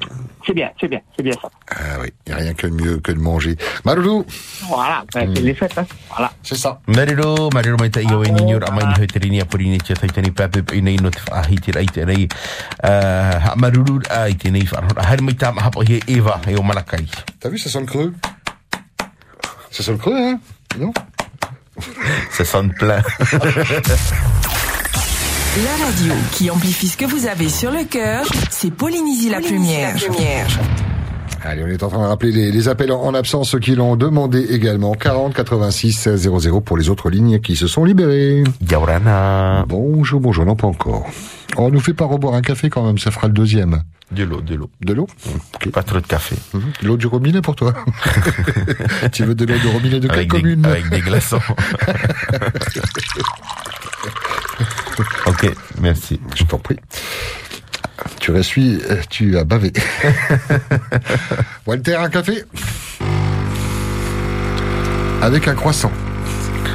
c'est 0.45 0.55
bien, 0.55 0.71
c'est 0.81 0.89
bien, 0.89 1.01
c'est 1.17 1.23
bien 1.23 1.35
ça. 1.41 1.49
Ah 1.71 2.01
oui, 2.01 2.09
il 2.27 2.35
n'y 2.35 2.35
a 2.35 2.43
rien 2.43 2.55
que 2.55 2.67
de 2.67 2.75
mieux 2.75 2.99
que 2.99 3.13
de 3.13 3.21
manger. 3.21 3.57
Maroulou 3.85 4.27
Voilà, 4.67 5.05
ben, 5.15 5.31
c'est 5.33 5.41
les 5.41 5.55
fêtes, 5.55 5.79
hein. 5.79 5.87
Voilà. 6.11 6.33
C'est 6.43 6.57
ça. 6.57 6.81
Mariro, 6.89 7.49
mariro 7.55 7.77
mai 7.79 7.91
tai 7.91 8.03
iau 8.03 8.25
e 8.25 8.33
ni 8.33 8.57
ora 8.57 8.73
mai 8.75 8.87
ni 8.89 8.99
hoi 8.99 9.07
teri 9.07 9.31
ni 9.31 9.41
a 9.41 9.45
pori 9.45 9.69
ni 9.69 9.79
tia 9.79 9.95
tai 9.95 10.11
tani 10.11 10.33
pape 10.33 10.65
i 10.75 10.83
nei 10.83 10.97
no 10.97 11.11
te 11.15 11.23
whaahi 11.31 11.61
te 11.63 11.71
rai 11.79 11.87
te 11.87 12.05
rei. 12.05 12.27
Ha 12.83 13.55
maruru 13.55 14.01
ai 14.11 14.35
te 14.35 14.51
nei 14.51 14.67
whanora. 14.73 15.07
Haere 15.07 15.23
mai 15.23 15.39
tāma 15.39 15.63
hapa 15.63 15.87
he 15.87 16.01
Eva 16.09 16.41
e 16.49 16.59
Malakai. 16.61 17.07
T'as 17.39 17.51
vu, 17.51 17.59
ça 17.59 17.71
sonne 17.71 17.87
creux 17.87 18.13
Ça 19.71 19.85
sonne 19.85 19.99
creux, 19.99 20.19
hein 20.19 20.41
Non? 20.79 20.93
Ça 22.31 22.45
sonne 22.45 22.73
plein. 22.75 23.03
La 25.63 25.85
radio 25.87 26.15
qui 26.33 26.51
amplifie 26.51 26.89
ce 26.89 26.97
que 26.97 27.05
vous 27.05 27.27
avez 27.27 27.49
sur 27.49 27.71
le 27.71 27.85
cœur, 27.85 28.25
c'est 28.51 28.73
Polynésie 28.73 29.31
la 29.31 29.41
Plumière. 29.41 29.95
Allez, 31.45 31.63
on 31.63 31.69
est 31.69 31.83
en 31.83 31.89
train 31.89 31.99
de 32.03 32.07
rappeler 32.09 32.33
les, 32.33 32.51
les 32.51 32.69
appels 32.69 32.91
en, 32.91 33.01
en 33.03 33.15
absence, 33.15 33.51
ceux 33.51 33.59
qui 33.61 33.75
l'ont 33.77 33.95
demandé 33.97 34.41
également. 34.51 34.95
40 34.95 35.33
86 35.35 36.09
00 36.17 36.61
pour 36.61 36.77
les 36.77 36.89
autres 36.89 37.09
lignes 37.11 37.39
qui 37.41 37.55
se 37.55 37.67
sont 37.69 37.85
libérées. 37.85 38.43
Yaurana. 38.69 39.65
Bonjour, 39.69 40.21
bonjour, 40.21 40.45
non 40.45 40.57
pas 40.57 40.67
encore. 40.67 41.07
On 41.57 41.71
nous 41.71 41.81
fait 41.81 41.95
pas 41.95 42.07
reboire 42.07 42.35
un 42.35 42.43
café 42.43 42.69
quand 42.71 42.85
même, 42.85 42.99
ça 42.99 43.11
fera 43.13 43.29
le 43.29 43.33
deuxième. 43.35 43.83
De 44.11 44.25
l'eau, 44.25 44.41
de 44.41 44.55
l'eau. 44.57 44.71
De 44.85 44.93
l'eau 44.93 45.07
Pas 45.73 45.83
trop 45.83 46.01
de 46.01 46.07
café. 46.07 46.35
Mhm. 46.53 46.63
L'eau 46.83 46.97
du 46.97 47.07
robinet 47.07 47.41
pour 47.43 47.55
toi 47.57 47.73
Tu 49.13 49.25
veux 49.25 49.35
de 49.35 49.45
l'eau 49.45 49.59
de 49.59 49.69
robinet 49.69 50.01
de 50.01 50.09
quelle 50.09 50.19
des- 50.21 50.27
commune 50.29 50.65
avec 50.67 50.89
des 50.91 51.01
glaçons. 51.01 51.39
ok, 55.27 55.51
merci. 55.81 56.21
Je 56.35 56.45
t'en 56.45 56.59
prie. 56.59 56.77
Tu 58.21 58.31
ressuis, 58.33 58.81
euh, 58.91 58.97
tu 59.09 59.37
as 59.39 59.45
bavé. 59.45 59.73
Walter, 61.67 61.95
un 61.97 62.09
café? 62.09 62.43
Avec 65.23 65.49
un 65.49 65.55
croissant. 65.55 65.93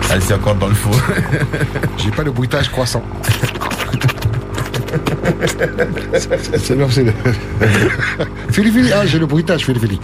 Allez, 0.10 0.22
c'est 0.22 0.34
encore 0.34 0.56
dans 0.56 0.68
le 0.68 0.74
four. 0.76 0.96
J'ai 1.98 2.12
pas 2.12 2.24
le 2.24 2.32
bruitage 2.32 2.70
croissant. 2.70 3.04
C'est 6.58 6.76
le- 6.76 7.14
Fili, 8.52 8.72
Fili. 8.72 8.92
Ah, 8.94 9.06
j'ai 9.06 9.20
le 9.20 9.28
bruitage, 9.28 9.64
Fili, 9.66 9.80
Fili. 9.80 10.00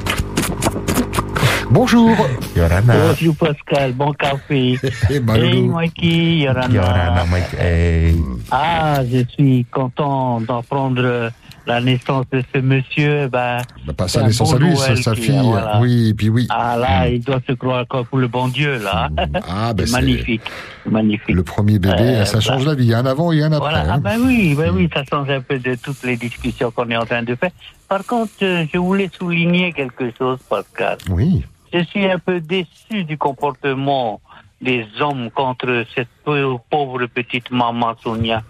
Bonjour. 1.72 2.12
Yorana. 2.56 2.94
Bonjour 3.10 3.36
Pascal, 3.36 3.94
bon 3.94 4.14
café. 4.14 4.78
Hey, 5.10 5.22
Hey 5.36 5.62
Mikey, 5.62 6.38
Yorana. 6.44 6.68
Yorana, 6.74 7.26
Mike. 7.30 7.54
Hey. 7.60 8.16
Ah, 8.52 9.00
je 9.10 9.26
suis 9.34 9.66
content 9.66 10.40
d'apprendre 10.42 11.32
la 11.68 11.82
naissance 11.82 12.26
de 12.32 12.44
ce 12.54 12.60
monsieur. 12.62 13.28
Ben, 13.28 13.58
Pas 13.98 14.08
c'est 14.08 14.20
sa 14.20 14.26
naissance 14.28 14.52
bon 14.52 14.58
à 14.58 14.60
lui, 14.60 14.78
c'est 14.78 14.96
sa 14.98 15.14
qui- 15.16 15.22
fille. 15.24 15.40
voilà. 15.44 15.80
Oui, 15.82 16.14
puis 16.14 16.30
oui. 16.30 16.46
Ah 16.50 16.78
là, 16.78 17.08
il 17.10 17.22
doit 17.22 17.42
se 17.48 17.54
croire 17.54 17.86
comme 17.88 18.06
pour 18.06 18.20
le 18.20 18.28
bon 18.28 18.48
Dieu, 18.48 18.78
là. 18.84 19.10
Ah, 19.48 19.74
ben 19.74 19.86
c'est 19.86 19.88
c'est- 19.88 19.92
magnifique. 20.02 20.42
Magnifique. 20.90 21.36
Le 21.36 21.44
premier 21.44 21.80
bébé, 21.80 21.96
Euh, 22.00 22.26
ça 22.26 22.40
change 22.40 22.66
la 22.66 22.76
vie. 22.76 22.94
Un 22.94 23.06
avant 23.08 23.32
et 23.32 23.42
un 23.42 23.52
après. 23.52 23.60
Voilà, 23.72 23.86
ah 23.90 23.94
hein. 23.96 24.00
ben 24.00 24.20
oui, 24.24 24.54
ben 24.56 24.72
oui, 24.74 24.88
ça 24.94 25.02
change 25.10 25.30
un 25.32 25.42
peu 25.42 25.58
de 25.58 25.76
toutes 25.76 26.04
les 26.04 26.16
discussions 26.16 26.70
qu'on 26.72 26.90
est 26.90 26.98
en 26.98 27.06
train 27.06 27.24
de 27.24 27.34
faire. 27.36 27.50
Par 27.90 28.06
contre, 28.06 28.32
euh, 28.44 28.66
je 28.72 28.78
voulais 28.78 29.10
souligner 29.18 29.74
quelque 29.74 30.12
chose, 30.18 30.38
Pascal. 30.48 30.98
Oui. 31.10 31.44
Je 31.76 31.84
suis 31.84 32.06
un 32.10 32.20
peu 32.20 32.40
déçu 32.40 33.04
du 33.04 33.18
comportement 33.18 34.22
des 34.62 34.86
hommes 35.02 35.30
contre 35.32 35.84
cette 35.94 36.08
pau- 36.24 36.60
pauvre 36.70 37.06
petite 37.08 37.52
maman 37.52 37.94
Sonia. 38.02 38.42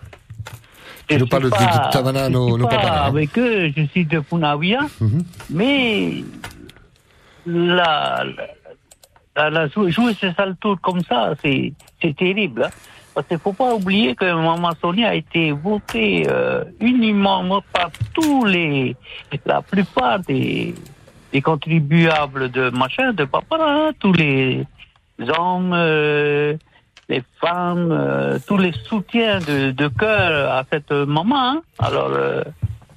De, 1.10 1.18
de, 1.18 1.24
pas- 1.26 1.40
de 1.40 1.50
Tavana, 1.92 2.26
je 2.28 2.32
nos 2.34 2.68
pas 2.68 2.78
avec 3.10 3.38
eux, 3.38 3.72
je 3.76 3.84
suis 3.88 4.06
de 4.06 4.20
Punawia, 4.20 4.82
Mhm. 5.02 5.24
mais 5.50 6.24
la, 7.46 8.24
la, 9.36 9.50
la 9.50 9.68
jou- 9.68 9.90
jouer 9.90 10.14
ce 10.20 10.32
sale 10.34 10.56
tour 10.60 10.78
comme 10.82 11.02
ça, 11.02 11.34
c'est 11.44 11.74
c'est 12.02 12.16
terrible. 12.16 12.64
hein. 12.66 12.70
Parce 13.14 13.28
qu'il 13.28 13.38
ne 13.38 13.42
faut 13.42 13.54
pas 13.54 13.74
oublier 13.74 14.14
que 14.16 14.26
Maman 14.26 14.72
Sonia 14.82 15.10
a 15.10 15.16
été 15.16 15.52
votée 15.52 16.28
euh, 16.30 16.66
unanimement 16.82 17.62
par 17.72 17.90
tous 18.14 18.44
les, 18.46 18.96
la 19.46 19.62
plupart 19.62 20.20
des, 20.20 20.76
des 21.36 21.42
contribuables 21.42 22.50
de 22.50 22.70
machin, 22.70 23.12
de 23.12 23.26
papa, 23.26 23.58
hein, 23.60 23.92
tous 24.00 24.14
les 24.14 24.66
hommes, 25.38 25.74
euh, 25.74 26.56
les 27.10 27.24
femmes, 27.42 27.92
euh, 27.92 28.40
tous 28.48 28.58
les 28.58 28.72
soutiens 28.88 29.40
de, 29.40 29.72
de 29.72 29.88
cœur 29.90 30.32
à 30.60 30.64
cette 30.72 30.92
maman. 30.92 31.36
hein. 31.52 31.62
Alors, 31.80 32.12
euh, 32.14 32.42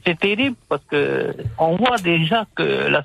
c'est 0.07 0.17
terrible 0.21 0.55
parce 0.69 0.85
que 0.89 1.35
on 1.59 1.75
voit 1.83 1.97
déjà 1.99 2.45
que 2.55 2.63
la 2.95 3.03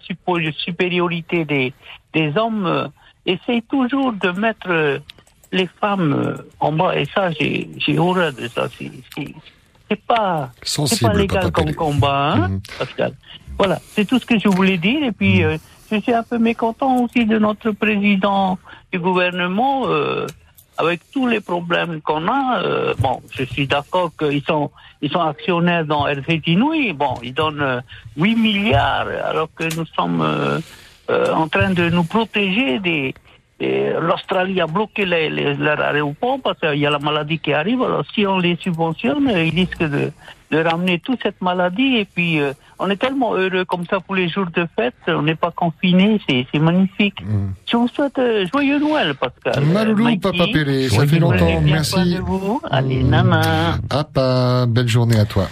supériorité 0.66 1.46
des, 1.46 1.74
des 2.14 2.28
hommes 2.38 2.90
essaye 3.26 3.64
toujours 3.64 4.14
de 4.14 4.30
mettre 4.46 4.70
les 5.52 5.68
femmes 5.82 6.38
en 6.60 6.72
bas. 6.74 6.96
Et 6.96 7.06
ça, 7.14 7.32
j'ai 7.32 7.98
horreur 7.98 8.32
de 8.34 8.48
ça. 8.56 8.68
C'est- 8.78 8.92
pas, 10.08 10.50
pas 11.06 11.14
légal 11.22 11.44
comme 11.52 11.66
combat, 11.76 12.34
hein, 12.34 12.50
Pascal. 12.80 13.12
Voilà, 13.58 13.80
c'est 13.94 14.06
tout 14.06 14.20
ce 14.20 14.26
que 14.26 14.40
je 14.40 14.48
voulais 14.48 14.78
dire. 14.78 15.04
Et 15.04 15.12
puis, 15.12 15.44
euh, 15.44 15.58
je 15.92 15.98
suis 16.00 16.14
un 16.14 16.24
peu 16.24 16.38
mécontent 16.38 17.04
aussi 17.04 17.26
de 17.26 17.38
notre 17.38 17.72
président 17.72 18.58
du 18.92 19.00
gouvernement. 19.00 19.84
euh, 19.88 20.28
avec 20.78 21.02
tous 21.12 21.28
les 21.28 21.40
problèmes 21.40 22.02
qu'on 22.02 22.28
a, 22.28 22.62
euh, 22.64 22.94
bon, 22.98 23.22
je 23.32 23.44
suis 23.44 23.68
d'accord 23.68 24.12
qu'ils 24.18 24.44
sont, 24.44 24.72
ils 25.02 25.12
sont 25.12 25.22
actionnaires 25.22 25.86
dans 25.86 26.08
RC 26.08 26.42
Inouï. 26.48 26.94
Bon, 26.94 27.14
ils 27.22 27.34
donnent 27.34 27.62
euh, 27.62 27.82
8 28.18 28.36
milliards, 28.36 29.08
alors 29.24 29.50
que 29.56 29.66
nous 29.76 29.86
sommes 29.86 30.22
euh, 30.22 30.60
euh, 31.10 31.34
en 31.34 31.48
train 31.48 31.72
de 31.72 31.90
nous 31.90 32.04
protéger 32.04 32.80
des. 32.80 33.14
L'Australie 33.60 34.60
a 34.60 34.68
bloqué 34.68 35.06
les, 35.06 35.30
les, 35.30 35.54
leur 35.54 35.80
aéroport 35.80 36.38
parce 36.44 36.60
qu'il 36.60 36.80
y 36.80 36.86
a 36.86 36.90
la 36.90 37.00
maladie 37.00 37.40
qui 37.40 37.54
arrive. 37.54 37.82
Alors, 37.82 38.04
si 38.14 38.28
on 38.28 38.38
les 38.38 38.58
subventionne, 38.58 39.30
euh, 39.30 39.46
ils 39.46 39.56
risquent 39.56 39.88
de, 39.88 40.12
de 40.52 40.58
ramener 40.58 41.00
toute 41.00 41.22
cette 41.24 41.42
maladie. 41.42 41.98
Et 41.98 42.06
puis, 42.06 42.42
euh, 42.42 42.52
on 42.80 42.90
est 42.90 42.98
tellement 42.98 43.36
heureux 43.36 43.66
comme 43.66 43.86
ça 43.86 44.00
pour 44.00 44.16
les 44.16 44.30
jours 44.30 44.48
de 44.56 44.68
fête. 44.76 44.96
On 45.08 45.24
n'est 45.24 45.36
pas 45.36 45.52
confinés. 45.52 46.20
C'est 46.28 46.46
c'est 46.52 46.60
magnifique. 46.60 47.16
Je 47.70 47.78
vous 47.78 47.88
souhaite 47.88 48.18
euh, 48.20 48.46
joyeux 48.52 48.80
Noël, 48.80 49.14
Pascal. 49.16 49.64
Maloulou, 49.66 50.06
Mikey. 50.06 50.20
Papa 50.32 50.46
Péré, 50.52 50.90
ça 50.90 51.06
fait 51.08 51.20
longtemps, 51.20 51.62
merci. 51.62 52.18
Allez, 52.70 53.04
nana. 53.04 53.78
Apa, 53.90 54.66
belle 54.68 54.88
journée 54.88 55.20
à 55.20 55.26
toi. 55.26 55.48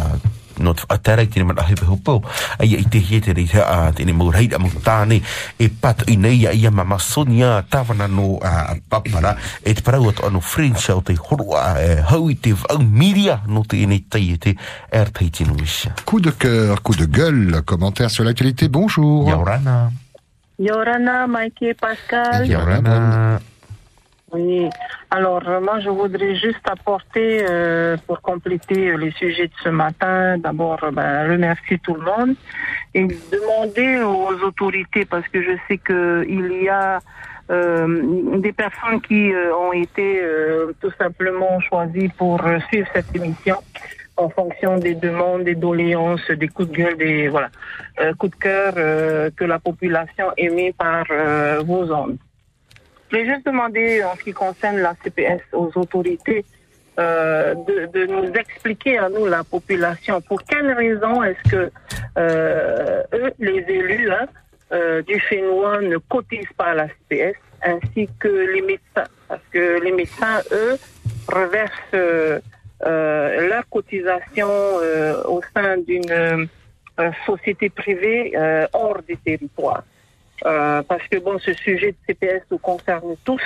E 0.00 0.39
no 0.60 0.74
te 0.74 1.44
mana 1.44 1.62
hepe 1.62 1.86
ai 2.58 2.74
i 2.74 2.84
te 2.84 2.98
hie 2.98 3.20
a 3.60 3.92
e 5.58 6.54
ia 6.54 6.70
no 8.06 8.38
a 8.42 8.76
papara 8.88 9.36
e 9.64 9.74
te 9.74 9.82
parau 9.82 10.08
ato 10.08 10.40
french 10.40 10.90
te 11.04 11.12
e 11.12 12.02
hau 12.10 12.30
i 12.30 12.34
te 12.34 12.54
au 12.68 12.78
miria 12.78 13.42
no 13.46 13.64
te 13.64 13.82
ene 13.82 14.04
tai 14.08 14.32
e 14.32 14.38
te 14.38 14.54
er 14.90 15.10
tai 15.10 15.30
tino 15.30 15.56
isha 15.62 15.94
Coup 16.04 16.20
de 16.20 16.30
cœur, 16.30 16.82
coup 16.82 16.94
de 16.94 17.06
gueule, 17.06 17.62
commentaire 17.62 18.10
sur 18.10 18.24
l'actualité, 18.24 18.68
bonjour. 18.68 19.28
Yaurana. 19.28 19.90
Yorana, 20.58 21.26
Mikey, 21.26 21.74
Pascal. 21.74 22.46
Yaurana. 22.46 23.40
Oui. 24.32 24.68
Alors, 25.10 25.42
euh, 25.48 25.60
moi, 25.60 25.80
je 25.80 25.88
voudrais 25.90 26.36
juste 26.36 26.64
apporter, 26.64 27.44
euh, 27.48 27.96
pour 28.06 28.20
compléter 28.20 28.90
euh, 28.90 28.96
les 28.96 29.10
sujets 29.12 29.48
de 29.48 29.52
ce 29.64 29.68
matin, 29.68 30.38
d'abord, 30.38 30.78
ben, 30.92 31.28
remercier 31.28 31.78
tout 31.78 31.94
le 31.94 32.02
monde 32.02 32.36
et 32.94 33.06
demander 33.06 34.02
aux 34.02 34.44
autorités, 34.46 35.04
parce 35.04 35.26
que 35.28 35.42
je 35.42 35.52
sais 35.66 35.78
que 35.78 36.24
il 36.28 36.62
y 36.62 36.68
a 36.68 37.00
des 38.38 38.52
personnes 38.52 39.00
qui 39.00 39.32
ont 39.60 39.72
été 39.72 40.22
tout 40.80 40.92
simplement 40.96 41.58
choisies 41.58 42.08
pour 42.10 42.40
suivre 42.68 42.86
cette 42.94 43.12
émission 43.16 43.56
en 44.16 44.28
fonction 44.28 44.78
des 44.78 44.94
demandes, 44.94 45.42
des 45.42 45.56
doléances, 45.56 46.30
des 46.30 46.46
coups 46.46 46.68
de 46.68 46.76
gueule, 46.76 46.96
des 46.96 47.26
voilà, 47.26 47.48
coups 48.18 48.30
de 48.30 48.40
cœur 48.40 48.74
que 49.34 49.44
la 49.44 49.58
population 49.58 50.26
émet 50.36 50.72
par 50.78 51.06
vos 51.64 51.90
ondes. 51.92 52.18
Je 53.10 53.16
voulais 53.16 53.34
juste 53.34 53.44
demander, 53.44 54.04
en 54.04 54.14
ce 54.14 54.22
qui 54.22 54.32
concerne 54.32 54.78
la 54.78 54.94
CPS, 55.02 55.40
aux 55.52 55.70
autorités 55.74 56.44
euh, 57.00 57.54
de, 57.92 58.06
nous 58.06 58.32
expliquer 58.34 58.98
à 58.98 59.08
nous, 59.08 59.26
la 59.26 59.42
population, 59.42 60.20
pour 60.20 60.40
quelles 60.44 60.72
raisons 60.72 61.22
est-ce 61.24 61.50
que 61.50 61.70
euh, 62.18 63.02
eux, 63.12 63.32
les 63.40 63.64
élus 63.68 64.12
hein, 64.12 64.28
euh, 64.72 65.02
du 65.02 65.18
Fénois, 65.18 65.80
ne 65.80 65.96
cotisent 65.96 66.52
pas 66.56 66.66
à 66.66 66.74
la 66.74 66.86
CPS, 66.86 67.34
ainsi 67.62 68.08
que 68.20 68.28
les 68.28 68.62
médecins? 68.62 69.10
Parce 69.26 69.42
que 69.50 69.82
les 69.82 69.92
médecins, 69.92 70.40
eux, 70.52 70.78
reversent 71.26 72.30
leur 72.82 73.68
cotisation 73.70 74.48
au 75.26 75.40
sein 75.54 75.78
d'une 75.78 76.48
société 77.26 77.70
privée 77.70 78.32
hors 78.72 79.02
des 79.02 79.16
territoires. 79.16 79.84
Euh, 80.46 80.82
parce 80.82 81.06
que 81.08 81.18
bon, 81.18 81.38
ce 81.38 81.52
sujet 81.52 81.92
de 81.92 81.96
CPS 82.06 82.42
nous 82.50 82.58
concerne 82.58 83.14
tous 83.24 83.42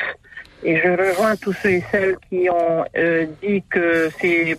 Et 0.63 0.77
je 0.81 0.89
rejoins 0.89 1.37
tous 1.37 1.53
ceux 1.55 1.71
et 1.73 1.85
celles 1.91 2.17
qui 2.29 2.49
ont 2.49 2.85
euh, 2.97 3.27
dit 3.43 3.63
que 3.69 4.09
c'est 4.21 4.57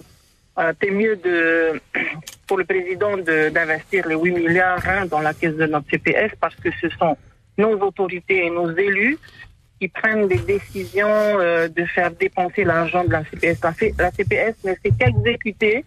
euh, 0.60 0.74
mieux 0.92 1.16
de, 1.16 1.80
pour 2.48 2.58
le 2.58 2.66
président 2.66 3.18
de- 3.18 3.50
d'investir 3.50 4.08
les 4.08 4.16
8 4.16 4.32
milliards 4.32 4.86
hein, 4.88 5.06
dans 5.06 5.22
la 5.22 5.34
caisse 5.34 5.56
de 5.56 5.66
notre 5.66 5.90
CPS 5.90 6.32
parce 6.40 6.56
que 6.56 6.70
ce 6.82 6.90
sont 6.90 7.18
nos 7.58 7.74
autorités 7.80 8.46
et 8.46 8.50
nos 8.50 8.70
élus 8.76 9.18
qui 9.80 9.88
prennent 9.88 10.28
des 10.28 10.38
décisions 10.40 11.08
euh, 11.10 11.68
de 11.70 11.86
faire 11.86 12.12
dépenser 12.12 12.64
l'argent 12.66 13.04
de 13.04 13.12
la 13.12 13.24
CPS. 13.26 13.60
La, 13.64 13.74
la 13.98 14.12
CPS 14.12 14.56
ne 14.64 14.74
fait 14.76 14.92
qu'exécuter 15.00 15.84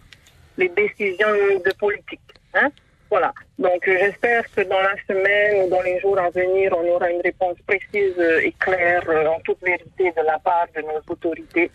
les 0.57 0.69
décisions 0.69 1.27
de 1.65 1.71
politique. 1.79 2.19
Hein? 2.55 2.69
Voilà. 3.09 3.33
Donc 3.57 3.87
euh, 3.87 3.97
j'espère 3.99 4.43
que 4.51 4.61
dans 4.61 4.81
la 4.81 4.95
semaine 5.07 5.65
ou 5.65 5.69
dans 5.69 5.81
les 5.81 5.99
jours 5.99 6.19
à 6.19 6.29
venir, 6.29 6.73
on 6.77 6.87
aura 6.87 7.09
une 7.09 7.21
réponse 7.21 7.57
précise 7.65 8.13
euh, 8.19 8.41
et 8.41 8.53
claire 8.59 9.03
euh, 9.09 9.27
en 9.27 9.39
toute 9.39 9.61
vérité 9.63 10.11
de 10.15 10.25
la 10.25 10.37
part 10.39 10.67
de 10.75 10.81
nos 10.81 11.01
autorités, 11.07 11.71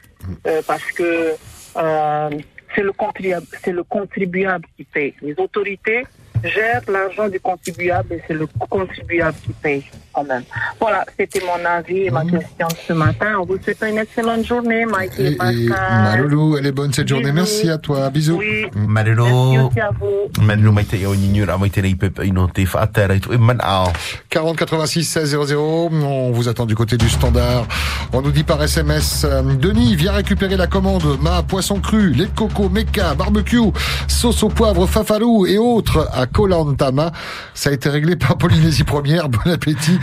euh, 0.47 0.63
parce 0.67 0.91
que 0.93 1.35
euh, 1.77 2.31
c'est 2.75 2.83
le 2.83 2.93
contribuable, 2.93 3.47
c'est 3.65 3.73
le 3.73 3.83
contribuable 3.83 4.65
qui 4.77 4.85
paye. 4.85 5.15
Les 5.23 5.39
autorités 5.39 6.05
gèrent 6.45 6.83
l'argent 6.89 7.29
du 7.29 7.41
contribuable 7.41 8.15
et 8.15 8.23
c'est 8.27 8.35
le 8.35 8.47
contribuable 8.69 9.37
qui 9.45 9.53
paye 9.53 9.85
quand 10.13 10.25
même. 10.25 10.43
Voilà, 10.81 11.05
c'était 11.19 11.41
mon 11.41 11.65
avis 11.65 12.05
et 12.07 12.11
ma 12.11 12.23
question 12.23 12.69
de 12.69 12.77
ce 12.87 12.93
matin. 12.93 13.39
On 13.41 13.45
vous 13.45 13.59
souhaite 13.63 13.83
une 13.89 13.99
excellente 13.99 14.45
journée, 14.45 14.85
Mike 14.87 15.13
et, 15.19 15.25
Et, 15.25 15.33
et 15.33 15.37
Pascal. 15.37 15.69
Maloulou, 15.69 16.57
elle 16.57 16.67
est 16.67 16.73
bonne 16.73 16.93
cette 16.93 17.09
journée. 17.09 17.33
Bisous. 17.33 17.35
Merci 17.35 17.71
à 17.71 17.79
toi. 17.79 18.11
Bisous. 18.11 18.39
Oui. 18.39 18.67
Marero. 18.75 19.53
Merci 19.53 19.81
à 19.81 19.91
vous. 19.99 20.45
Marero 20.45 20.73
mai 20.73 20.85
te 20.85 20.97
o 21.07 21.15
ni 21.15 21.43
ra 21.45 21.59
mai 21.59 21.71
te 21.71 21.81
nei 21.81 21.95
pepe 21.95 22.27
ino 22.27 22.47
te 22.49 22.65
whaatera 22.67 23.15
i 23.15 23.21
tu 23.21 23.33
e 23.33 23.39
man 23.39 23.59
ao. 23.63 23.93
40 24.31 24.57
86 24.57 25.05
16 25.05 25.37
00. 25.47 25.91
On 25.93 26.31
vous 26.33 26.49
attend 26.49 26.67
du 26.67 26.75
côté 26.75 26.97
du 26.97 27.09
standard. 27.09 27.67
On 28.13 28.23
nous 28.23 28.31
dit 28.31 28.45
par 28.45 28.63
SMS 28.63 29.25
euh, 29.25 29.43
Denis, 29.43 29.97
viens 29.97 30.13
récupérer 30.13 30.57
la 30.57 30.67
commande. 30.67 31.19
Ma 31.21 31.43
poisson 31.43 31.81
cru, 31.81 32.11
lait 32.11 32.27
de 32.27 32.35
coco, 32.35 32.69
meca, 32.69 33.15
barbecue, 33.15 33.73
sauce 34.09 34.43
au 34.43 34.49
poivre, 34.49 34.87
fafalou 34.87 35.47
et 35.47 35.59
autres 35.59 36.09
à 36.13 36.27
Kolantama. 36.35 37.13
Ça 37.55 37.71
a 37.71 37.73
été 37.73 37.89
réglé 37.89 38.17
par 38.17 38.37
Polynésie 38.37 38.85
Première. 38.85 39.29
Bon 39.29 39.51
appétit. 39.51 39.99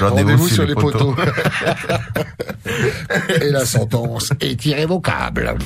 Rendez-vous 0.00 0.48
sur 0.48 0.64
les 0.64 0.74
poteaux. 0.74 1.16
et 3.40 3.50
la 3.50 3.64
sentence 3.64 4.30
est 4.40 4.64
irrévocable. 4.66 5.56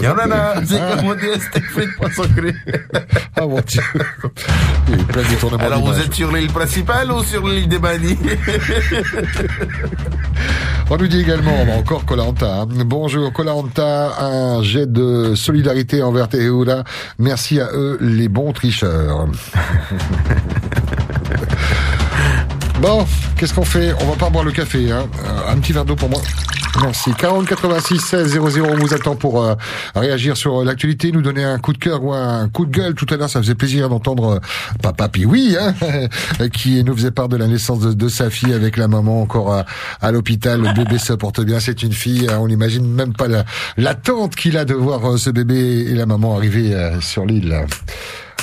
Yorana, 0.00 0.54
c'est 0.64 0.78
comme 0.78 1.06
on 1.06 1.14
dit, 1.14 1.26
c'était 1.40 1.60
fait 1.60 1.86
de 1.86 1.92
poisson 1.92 2.22
cru. 2.34 2.54
Ah 3.36 3.46
mon 3.46 3.60
dieu. 3.60 3.82
Il 4.88 4.96
y 4.96 5.00
a 5.00 5.04
plein 5.04 5.22
de 5.22 5.62
Alors 5.62 5.84
vous 5.84 6.00
êtes 6.00 6.14
sur 6.14 6.32
l'île 6.32 6.52
principale 6.52 7.10
ou 7.10 7.22
sur 7.24 7.46
l'île 7.46 7.68
des 7.68 7.78
Bani 7.78 8.16
On 10.90 10.96
nous 10.96 11.06
dit 11.06 11.20
également, 11.20 11.62
encore 11.78 12.04
Colanta. 12.04 12.66
Bonjour 12.66 13.32
Colanta, 13.32 14.12
un 14.20 14.62
jet 14.62 14.90
de 14.90 15.34
solidarité 15.36 16.02
envers 16.02 16.28
Teheura. 16.28 16.84
Merci 17.18 17.60
à 17.60 17.68
eux, 17.72 17.98
les 18.00 18.28
bons 18.28 18.52
tricheurs. 18.52 18.99
Bon, 22.80 23.04
qu'est-ce 23.36 23.52
qu'on 23.52 23.64
fait? 23.64 23.92
On 24.00 24.06
va 24.06 24.16
pas 24.16 24.30
boire 24.30 24.42
le 24.44 24.52
café, 24.52 24.90
hein. 24.90 25.06
Euh, 25.26 25.52
Un 25.52 25.58
petit 25.58 25.72
verre 25.74 25.84
d'eau 25.84 25.96
pour 25.96 26.08
moi. 26.08 26.20
Merci. 26.80 27.12
40 27.12 27.46
86 27.46 27.98
16 27.98 28.38
00, 28.40 28.64
on 28.66 28.76
vous 28.76 28.94
attend 28.94 29.16
pour 29.16 29.42
euh, 29.42 29.54
réagir 29.94 30.34
sur 30.36 30.60
euh, 30.60 30.64
l'actualité, 30.64 31.12
nous 31.12 31.20
donner 31.20 31.44
un 31.44 31.58
coup 31.58 31.72
de 31.74 31.78
cœur 31.78 32.02
ou 32.02 32.14
un 32.14 32.48
coup 32.48 32.64
de 32.64 32.70
gueule. 32.74 32.94
Tout 32.94 33.04
à 33.10 33.16
l'heure, 33.18 33.28
ça 33.28 33.40
faisait 33.42 33.54
plaisir 33.56 33.90
d'entendre 33.90 34.36
euh, 34.36 34.38
Papa 34.80 35.08
Piwi, 35.08 35.56
hein, 35.60 35.74
qui 36.54 36.82
nous 36.84 36.96
faisait 36.96 37.10
part 37.10 37.28
de 37.28 37.36
la 37.36 37.48
naissance 37.48 37.80
de, 37.80 37.92
de 37.92 38.08
sa 38.08 38.30
fille 38.30 38.54
avec 38.54 38.78
la 38.78 38.88
maman 38.88 39.20
encore 39.20 39.52
à, 39.52 39.66
à 40.00 40.10
l'hôpital. 40.10 40.62
Le 40.62 40.72
bébé 40.72 40.96
se 40.98 41.12
porte 41.12 41.40
bien, 41.42 41.60
c'est 41.60 41.82
une 41.82 41.92
fille. 41.92 42.28
hein. 42.30 42.38
On 42.40 42.48
n'imagine 42.48 42.86
même 42.90 43.12
pas 43.12 43.28
la- 43.28 43.44
l'attente 43.76 44.36
qu'il 44.36 44.56
a 44.56 44.64
de 44.64 44.74
voir 44.74 45.04
euh, 45.06 45.16
ce 45.18 45.28
bébé 45.28 45.86
et 45.90 45.94
la 45.94 46.06
maman 46.06 46.34
arriver 46.36 46.74
sur 47.02 47.26
l'île. 47.26 47.66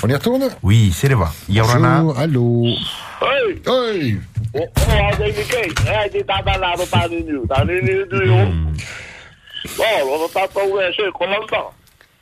On 0.04 0.08
y 0.08 0.14
retourne 0.14 0.50
Oui, 0.62 0.92
c'est 0.94 1.10
le 1.10 1.16
va. 1.16 1.30
Yorana. 1.50 2.02
Bonjour, 2.02 2.20
allô. 2.20 2.66
Hey! 3.22 3.62
Hey! 3.66 4.18
Oh, 4.54 4.60
oh, 4.60 5.16
dei 5.18 5.34
mi 5.34 5.44
kei. 5.44 5.72
Eh, 5.88 6.10
di 6.10 6.24
tata 6.24 6.58
la 6.58 6.74
ro 6.76 6.86
ta 6.86 7.08
ni 7.08 7.22
ni. 7.24 7.48
Ta 7.48 7.64
ni 7.64 7.82
ni 7.82 8.06
du 8.06 8.26
yo. 8.26 8.48
Oh, 9.80 10.18
lo 10.20 10.28
ta 10.30 10.48
to 10.48 10.62
we 10.72 10.92
se 10.94 11.10
ko 11.12 11.26
lan 11.26 11.46
ta. 11.50 11.62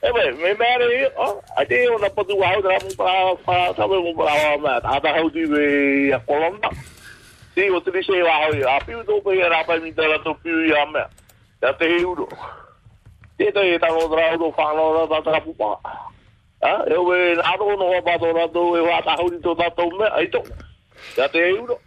Eh, 0.01 0.11
beh, 0.11 0.31
me 0.41 0.53
mere 0.55 1.11
oh, 1.17 1.41
a 1.57 1.65
te 1.65 1.87
o 1.89 1.97
na 1.97 2.09
potu 2.09 2.35
wa 2.37 2.49
dra 2.61 2.77
mu 2.83 2.95
pa 2.95 3.35
pa 3.45 3.73
ta 3.73 3.87
me 3.87 3.97
mu 4.01 4.15
pa 4.15 4.57
ma 4.57 4.79
ta 4.79 4.99
ta 4.99 5.13
ho 5.19 5.29
di 5.29 5.45
we 5.45 6.09
ya 6.09 6.19
ko 6.19 6.39
lan 6.39 6.59
ta. 6.61 6.69
Si 7.53 7.69
o 7.69 7.79
tri 7.79 8.01
se 8.03 8.23
wa 8.23 8.47
ho 8.47 8.55
ya 8.55 8.79
piu 8.85 9.03
do 9.03 9.19
pe 9.21 9.35
ra 9.35 9.63
pa 9.67 9.75
mi 9.77 9.91
ta 9.91 10.07
la 10.07 10.17
to 10.23 10.33
piu 10.43 10.65
ya 10.65 10.85
me. 10.91 11.03
Ya 11.61 11.73
te 11.73 11.85
hu 12.03 12.15
do. 12.15 12.27
Te 13.37 13.51
te 13.51 13.77
ta 13.79 13.87
lo 13.91 14.07
dra 14.07 14.35
do 14.37 14.51
fa 14.55 14.73
lo 14.73 15.07
ta 15.07 15.21
ta 15.21 15.39
pu 15.39 15.53
pa. 15.53 15.75
Ah, 16.65 16.81
eu 16.89 17.05
we 17.05 17.35
na 17.35 17.55
ro 17.57 17.77
no 17.77 18.01
ba 18.01 18.17
do 18.17 18.33
ra 18.33 18.47
do 18.47 18.75
e 18.75 18.81
wa 18.81 18.99
ta 19.01 19.15
di 19.15 19.37
to 19.37 19.53
ta 19.53 19.69
to 19.69 19.85
me 19.85 20.05
ai 20.17 20.25
to. 20.25 20.41
Ya 21.15 21.27
te 21.27 21.51
hu 21.51 21.67
do. 21.67 21.77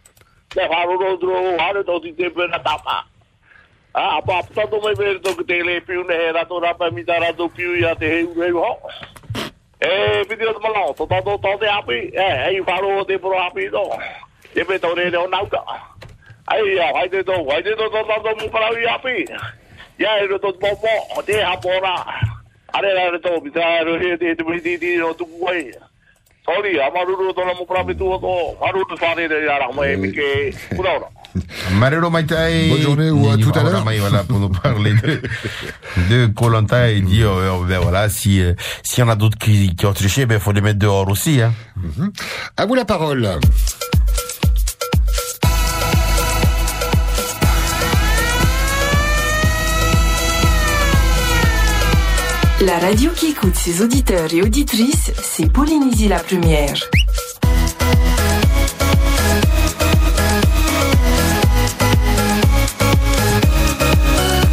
Te 0.55 0.63
wharo 0.71 0.95
ro 0.95 1.17
dro 1.17 1.57
hare 1.59 1.83
to 1.83 1.99
ti 1.99 2.13
te 2.13 2.29
pena 2.29 2.59
tapa. 2.63 3.03
Ah, 3.93 4.23
apa 4.23 4.39
apa 4.39 4.63
to 4.71 4.79
mai 4.79 4.95
ver 4.95 5.19
to 5.19 5.35
te 5.43 5.59
le 5.67 5.81
piu 5.81 6.07
ne 6.07 6.15
hera 6.15 6.45
to 6.45 6.61
rapa 6.63 6.91
mi 6.95 7.03
tara 7.03 7.33
to 7.33 7.49
piu 7.49 7.75
ya 7.75 7.93
te 7.93 8.07
heu 8.07 8.33
heu 8.33 8.55
ho. 8.55 8.71
Eh, 9.81 10.23
video 10.29 10.53
to 10.53 10.59
malo 10.59 10.93
to 10.93 11.05
to 11.05 11.37
to 11.43 11.57
te 11.59 11.67
api. 11.67 12.15
Eh, 12.15 12.47
ai 12.47 12.61
wharo 12.61 13.03
te 13.03 13.17
pro 13.17 13.35
api 13.35 13.67
to. 13.67 13.83
Te 14.53 14.63
pe 14.63 14.79
to 14.79 14.95
re 14.95 15.09
no 15.09 15.27
nauka. 15.27 15.59
Ai 16.47 16.63
ya, 16.79 16.87
ai 16.95 17.09
te 17.09 17.21
to, 17.21 17.35
te 17.67 17.75
to 17.75 17.89
to 17.91 18.03
to 18.07 18.47
to 18.47 18.89
api. 18.95 19.27
Ya 19.99 20.23
e 20.23 20.27
ro 20.27 20.37
to 20.39 20.55
mo 20.55 21.21
te 21.27 21.43
ha. 21.43 22.38
Are 22.73 22.93
ra 22.93 23.17
to 23.19 23.41
mi 23.43 23.51
tara 23.51 23.83
ro 23.83 23.97
he 23.99 24.17
te 24.17 24.35
te 24.35 24.43
mi 24.43 24.59
ti 24.61 24.77
ti 24.77 24.97
no 24.97 25.13
tu 25.13 25.25
kuai. 25.25 25.71
Sorry, 26.45 26.79
amaruru 26.79 27.33
to 27.33 27.45
na 27.45 27.53
mu 27.53 27.65
para 27.65 27.83
mi 27.83 27.93
tu 27.95 28.05
to. 28.19 28.55
Maruru 28.61 28.97
fare 28.97 29.27
de 29.27 29.45
ya 29.45 29.57
ra 29.57 29.71
mai 29.71 29.95
mi 29.95 30.11
ke. 30.11 30.53
Pura 30.75 30.95
ora. 30.97 31.09
Marero 31.73 32.09
Maïtaï. 32.09 32.69
Bonne 32.69 32.81
journée 32.81 33.11
ou 33.11 33.29
à 33.29 33.37
tout 33.37 33.51
à 33.53 33.63
l'heure. 33.63 33.83
Voilà, 33.83 34.23
pour 34.23 34.39
nous 34.39 34.49
parler 34.49 34.93
de, 36.09 36.25
Colanta 36.27 36.89
et 36.89 37.01
dire, 37.01 37.29
euh, 37.31 37.63
ben 37.67 37.79
voilà, 37.79 38.09
si, 38.09 38.41
euh, 38.41 38.53
y 38.97 39.01
en 39.03 39.09
a 39.09 39.15
d'autres 39.15 39.37
qui, 39.37 39.75
qui 39.75 39.85
ont 39.85 39.93
triché, 39.93 40.25
ben, 40.25 40.39
faut 40.39 40.51
les 40.51 40.61
mettre 40.61 40.79
dehors 40.79 41.07
aussi, 41.07 41.41
hein. 41.41 41.53
À 42.57 42.65
vous 42.65 42.75
la 42.75 42.85
parole. 42.85 43.27
La 52.61 52.77
radio 52.77 53.11
qui 53.15 53.27
écoute 53.27 53.55
ses 53.55 53.81
auditeurs 53.81 54.33
et 54.33 54.41
auditrices, 54.41 55.13
c'est 55.21 55.49
Polynésie 55.49 56.09
la 56.09 56.19
première. 56.19 56.73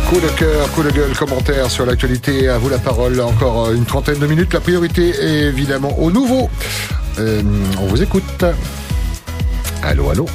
Coup 0.09 0.20
de 0.20 0.28
cœur, 0.39 0.70
coup 0.70 0.85
de 0.85 0.91
gueule, 0.91 1.16
commentaire 1.16 1.69
sur 1.69 1.85
l'actualité. 1.85 2.49
À 2.49 2.59
vous 2.59 2.69
la 2.69 2.78
parole. 2.78 3.20
Encore 3.20 3.66
euh, 3.66 3.74
une 3.74 3.85
trentaine 3.85 4.20
de 4.20 4.27
minutes. 4.28 4.55
La 4.55 4.61
priorité 4.61 5.09
est 5.09 5.47
évidemment 5.49 5.99
au 5.99 6.12
nouveau. 6.12 6.49
Euh, 7.19 7.43
on 7.81 7.87
vous 7.87 8.03
écoute. 8.05 8.45
Allô, 9.83 10.11
allô. 10.11 10.27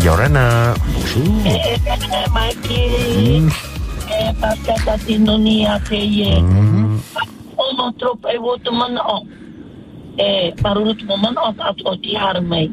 Yorana. 0.00 0.74
Bonjour. 0.92 1.44
Mikey, 2.34 3.42
eh, 4.22 4.32
pasca 4.40 4.74
ta 4.84 4.94
tinonia 4.98 5.78
te 5.88 5.98
ye. 5.98 6.32
O 7.56 7.72
no 7.76 7.92
trop 7.98 8.24
e 8.26 8.38
wo 8.38 8.56
tu 8.58 8.72
mana 8.72 9.02
o. 9.02 9.26
E 10.18 10.52
paruru 10.62 10.94
tu 10.94 11.06
mana 11.06 11.40
o 11.48 11.52
ta 11.52 11.74
o 11.84 11.96
ti 11.96 12.14
har 12.14 12.40
mai. 12.40 12.70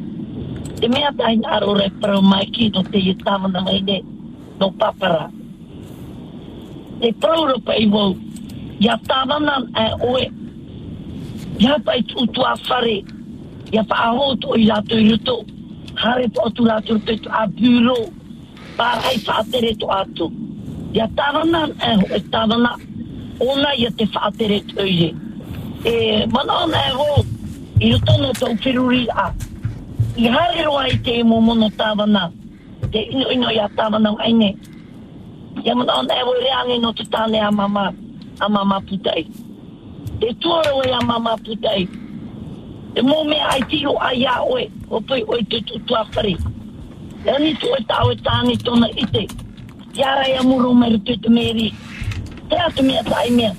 Te 0.80 0.88
mea 0.88 1.10
ta 1.18 1.30
in 1.30 1.42
aro 1.42 1.74
re 1.74 1.90
pro 2.00 2.20
Mikey 2.22 2.70
no 2.70 2.82
te 2.82 2.98
ye 2.98 3.14
tama 3.14 3.48
na 3.48 3.60
mai 3.60 3.80
ne. 3.80 4.02
No 4.60 4.70
papara. 4.70 5.30
Te 7.00 7.12
pauro 7.12 7.58
pa 7.60 7.72
i 7.74 7.86
wo. 7.86 8.14
Ya 8.80 8.96
tama 9.08 9.40
na 9.40 9.54
e 9.76 9.86
oe. 10.10 10.24
Ya 11.58 11.78
pa 11.78 11.92
i 11.98 12.02
tu 12.02 12.26
tu 12.26 12.42
a 12.42 12.54
whare. 12.68 13.02
Ya 13.72 13.82
pa 13.82 13.96
aho 14.10 14.36
tu 14.36 14.54
i 14.54 14.64
lato 14.70 14.94
i 14.94 15.10
ruto. 15.10 15.44
Hare 15.96 16.28
pa 16.28 16.46
o 16.46 16.50
tu 16.50 16.62
lato 16.62 16.98
te 17.06 17.16
tu 17.16 17.28
a 17.28 17.46
bureau. 17.46 18.12
Parai 18.76 19.18
whaatere 19.26 19.78
to 19.78 19.86
atu. 19.86 20.30
Ia 20.90 21.06
tāwana 21.14 21.68
e 21.70 21.90
ho 22.00 22.06
e 22.16 22.18
tāwana 22.34 22.72
ona 23.38 23.74
ia 23.78 23.90
te 23.94 24.04
whaatere 24.10 24.58
to. 24.72 24.82
E 25.86 26.26
mana 26.26 26.64
ona 26.64 26.78
e 26.88 26.94
ho 26.98 27.24
i 27.78 27.92
roto 27.92 28.32
tau 28.40 28.56
whiruri 28.64 29.06
a. 29.14 29.30
I 30.18 30.26
hare 30.26 30.64
roa 30.66 30.88
i 30.90 30.96
te 30.98 31.20
imo 31.20 31.40
mono 31.40 31.68
tāwana. 31.78 32.32
Te 32.90 33.04
ino 33.06 33.30
ino 33.30 33.52
ia 33.54 33.68
tāwana 33.78 34.16
aine. 34.18 34.56
Ia 35.62 35.74
mana 35.78 36.00
ona 36.00 36.14
e 36.14 36.24
ho 36.26 36.34
i 36.34 36.42
reange 36.42 36.78
no 36.82 36.92
te 36.92 37.04
tāne 37.04 37.38
a 37.38 37.52
mama, 37.52 37.94
a 38.40 38.48
mama 38.48 38.80
putai. 38.80 39.28
Te 40.18 40.34
tuara 40.42 40.72
e 40.88 40.90
a 40.90 41.00
mama 41.06 41.36
putai. 41.38 41.86
E 42.96 43.00
mō 43.06 43.20
mea 43.28 43.46
ai 43.52 43.62
tiro 43.70 43.94
ai 44.02 44.26
a 44.26 44.42
oe, 44.42 44.66
o 44.90 44.98
pui 45.00 45.22
oe 45.22 45.38
te 45.44 45.62
tutua 45.70 46.02
whare. 46.16 46.34
E 47.30 47.38
ni 47.38 47.54
tu 47.54 47.70
e 47.78 47.84
tāo 47.86 48.10
e 48.10 48.18
tāne 48.26 48.58
tona 48.58 48.90
ite. 48.96 49.28
Iara 50.00 50.24
ia 50.28 50.42
muro 50.42 50.72
mai 50.72 50.96
rutu 50.96 51.12
tu 51.20 51.28
meri. 51.28 51.74
Te 52.48 52.56
atu 52.56 52.82
mea 52.82 53.02
tai 53.04 53.30
mea. 53.30 53.52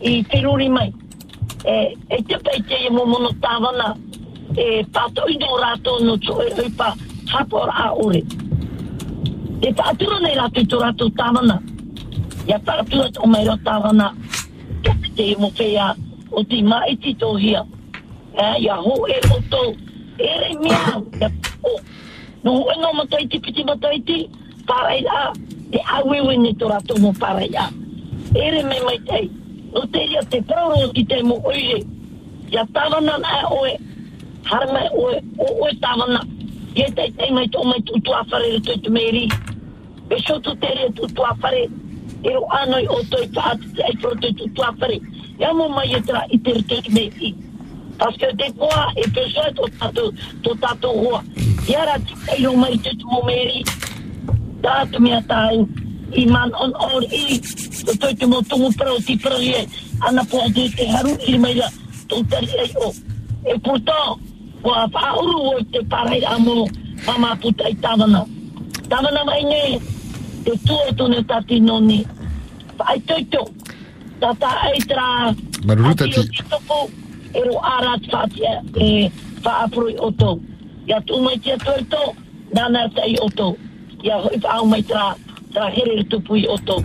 I 0.00 0.24
whiruri 0.24 0.68
mai. 0.68 0.88
E, 1.68 1.74
e 2.08 2.22
te 2.22 2.38
pei 2.44 2.62
te 2.68 2.76
e 2.86 2.90
mo 2.90 3.04
mono 3.04 3.28
tāwana. 3.44 3.92
E 4.56 4.84
pato 4.88 5.28
i 5.28 5.36
no 5.36 5.58
rato 5.60 5.98
no 6.00 6.16
tō 6.16 6.38
e 6.46 6.54
huipa 6.56 6.96
hapor 7.28 7.68
a 7.68 7.92
ore. 7.92 8.24
E 9.60 9.72
pātura 9.72 10.18
nei 10.20 10.34
rato 10.34 10.60
i 10.60 10.64
tō 10.64 10.80
rato 10.80 11.10
tāwana. 11.20 11.60
Ia 12.48 12.58
pātura 12.58 13.12
tō 13.12 13.28
mai 13.28 13.44
ro 13.44 13.58
tāwana. 13.60 14.14
Te 14.82 15.28
e 15.28 15.36
mo 15.36 15.52
whea 15.58 15.92
o 16.32 16.42
ti 16.42 16.62
mai 16.62 16.96
ti 16.96 17.12
tō 17.20 17.36
hia. 17.36 17.66
E, 18.32 18.50
ia 18.64 18.80
ho 18.80 18.96
e 19.12 19.20
o 19.28 19.42
tō. 19.52 19.64
Ere 20.18 20.54
mea. 20.56 21.02
Ia, 21.20 21.32
o. 21.68 21.78
No 22.44 22.60
ho 22.62 22.70
e 22.72 22.80
no 22.80 22.96
mataiti 22.96 23.44
piti 23.44 23.64
mataiti. 23.64 24.22
Parai 24.64 25.04
a 25.04 25.32
te 25.72 25.80
awewe 25.86 26.36
ni 26.36 26.54
tora 26.54 26.80
tomo 26.80 27.12
para 27.12 27.44
ya. 27.46 27.70
Ere 28.34 28.62
me 28.62 28.78
mai 28.84 28.98
tei, 29.08 29.30
no 29.72 29.86
te 29.86 30.06
ria 30.06 30.22
te 30.22 30.42
prauro 30.42 30.92
ki 30.92 31.04
te 31.04 31.22
mo 31.22 31.40
oire, 31.44 31.84
ya 32.50 32.64
tawana 32.74 33.18
na 33.18 33.48
oe, 33.50 33.76
hara 34.44 34.72
mai 34.72 34.88
oe, 34.92 35.20
o 35.38 35.46
oe 35.64 35.70
tawana, 35.80 36.20
ye 36.76 36.86
tei 36.96 37.10
tei 37.16 37.30
mai 37.30 37.46
tō 37.48 37.64
mai 37.64 37.80
tutu 37.88 38.12
afare 38.12 38.52
re 38.52 38.60
tui 38.60 38.90
meri, 38.90 39.28
e 40.10 40.18
shoto 40.20 40.54
te 40.60 40.74
ria 40.76 40.90
tutu 40.92 41.24
afare, 41.24 41.68
ero 42.24 42.44
anoi 42.60 42.86
o 42.88 43.00
toi 43.10 43.26
tātu 43.36 43.72
te 43.76 43.82
aifro 43.82 44.14
tui 44.20 44.32
tutu 44.34 44.62
afare, 44.62 45.00
ya 45.38 45.52
mo 45.52 45.68
mai 45.68 45.88
e 45.92 46.00
tera 46.00 46.26
i 46.30 46.38
te 46.38 46.52
re 46.52 46.62
tui 46.62 46.82
tumeri. 46.82 47.34
tout 47.98 48.36
te 48.36 48.52
koa 48.58 48.92
tout 48.96 49.12
pesoe 49.14 49.52
tō 49.56 49.68
tātu, 49.78 50.12
tō 50.42 50.56
tātu 50.60 50.88
hoa, 50.88 51.24
ya 51.68 51.84
ra 51.84 51.96
tei 52.26 52.42
no 52.42 52.56
mai 52.56 52.76
tout 52.78 53.04
mo 53.04 53.22
meri, 53.26 53.64
Tātu 54.62 55.00
mea 55.02 55.20
tāi. 55.26 55.66
I 56.14 56.26
man 56.26 56.52
on 56.54 56.74
or 56.76 57.02
i. 57.08 57.38
Tō 57.40 58.10
te 58.18 58.26
mo 58.26 58.42
tungu 58.42 58.70
prau 58.76 58.98
ti 59.00 59.16
e. 59.16 59.66
Ana 60.06 60.24
po 60.24 60.38
te 60.54 60.68
te 60.68 60.86
haru 60.86 61.16
i 61.26 61.38
mai 61.38 61.54
la. 61.54 61.68
Tō 62.08 62.22
tari 62.28 62.48
ei 62.58 62.70
o. 62.76 62.92
E 63.48 63.58
pourtant, 63.58 64.20
wa 64.62 64.86
whauru 64.86 65.38
o 65.50 65.58
te 65.72 65.80
parai 65.88 66.22
a 66.24 66.38
mo. 66.38 66.68
Mama 67.06 67.36
puta 67.36 67.68
i 67.68 67.74
tāwana. 67.74 68.26
Tāwana 68.88 69.24
mai 69.24 69.42
ne. 69.42 69.80
Te 70.44 70.52
tua 70.66 70.92
tōne 70.92 71.26
tati 71.26 71.60
noni. 71.60 72.04
Tata 74.20 74.50
ei 74.68 74.80
tra. 74.86 75.34
Maruru 75.64 75.94
tati. 75.94 76.28
E 77.34 77.40
ro 77.40 77.58
arat 77.58 78.02
whatia. 78.12 78.62
E. 78.76 79.10
Ia 80.86 81.00
tū 81.00 81.22
mai. 81.24 81.40
Nana 82.54 82.88
tai 82.94 83.16
tō. 83.16 83.71
Ia 84.02 84.18
whaau 84.18 84.66
mai 84.66 84.82
tra. 84.82 85.14
Tra 85.52 85.68
here 85.70 86.04
tupu 86.08 86.36
i 86.36 86.46
o 86.48 86.56
tō. 86.56 86.82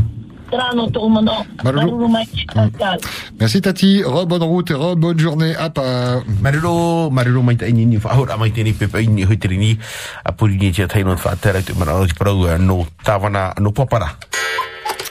Tra 0.51 0.71
no 0.75 0.87
tō 0.87 1.09
mano. 1.09 1.45
Maruru. 1.63 1.87
Maruru 1.87 2.07
mai 2.07 2.25
ki 2.25 2.45
Pascal. 2.53 2.99
Merci 3.39 3.61
Tati, 3.61 4.01
re 4.03 4.25
bonne 4.25 4.43
route, 4.43 4.71
re 4.71 4.95
bonne 4.95 5.19
journée 5.19 5.55
à 5.55 5.69
pas. 5.69 6.21
Mariro, 6.41 7.09
mariro 7.09 7.41
mai 7.41 7.55
tai 7.55 7.71
ni 7.73 7.97
whaahora 7.97 8.37
mai 8.37 8.51
tēni 8.51 8.73
pepe 8.73 9.05
ni 9.07 9.25
hoiteri 9.25 9.57
ni 9.57 9.77
a 10.23 10.31
puri 10.31 10.57
ni 10.57 10.71
tia 10.71 10.87
taino 10.87 11.15
whaatera 11.15 11.61
tu 11.61 11.73
mara 11.75 11.99
o 11.99 12.05
te 12.05 12.13
parau 12.13 12.47
eh, 12.47 12.57
no 12.57 12.85
tāwana 13.03 13.53
no 13.59 13.71
papara. 13.71 14.09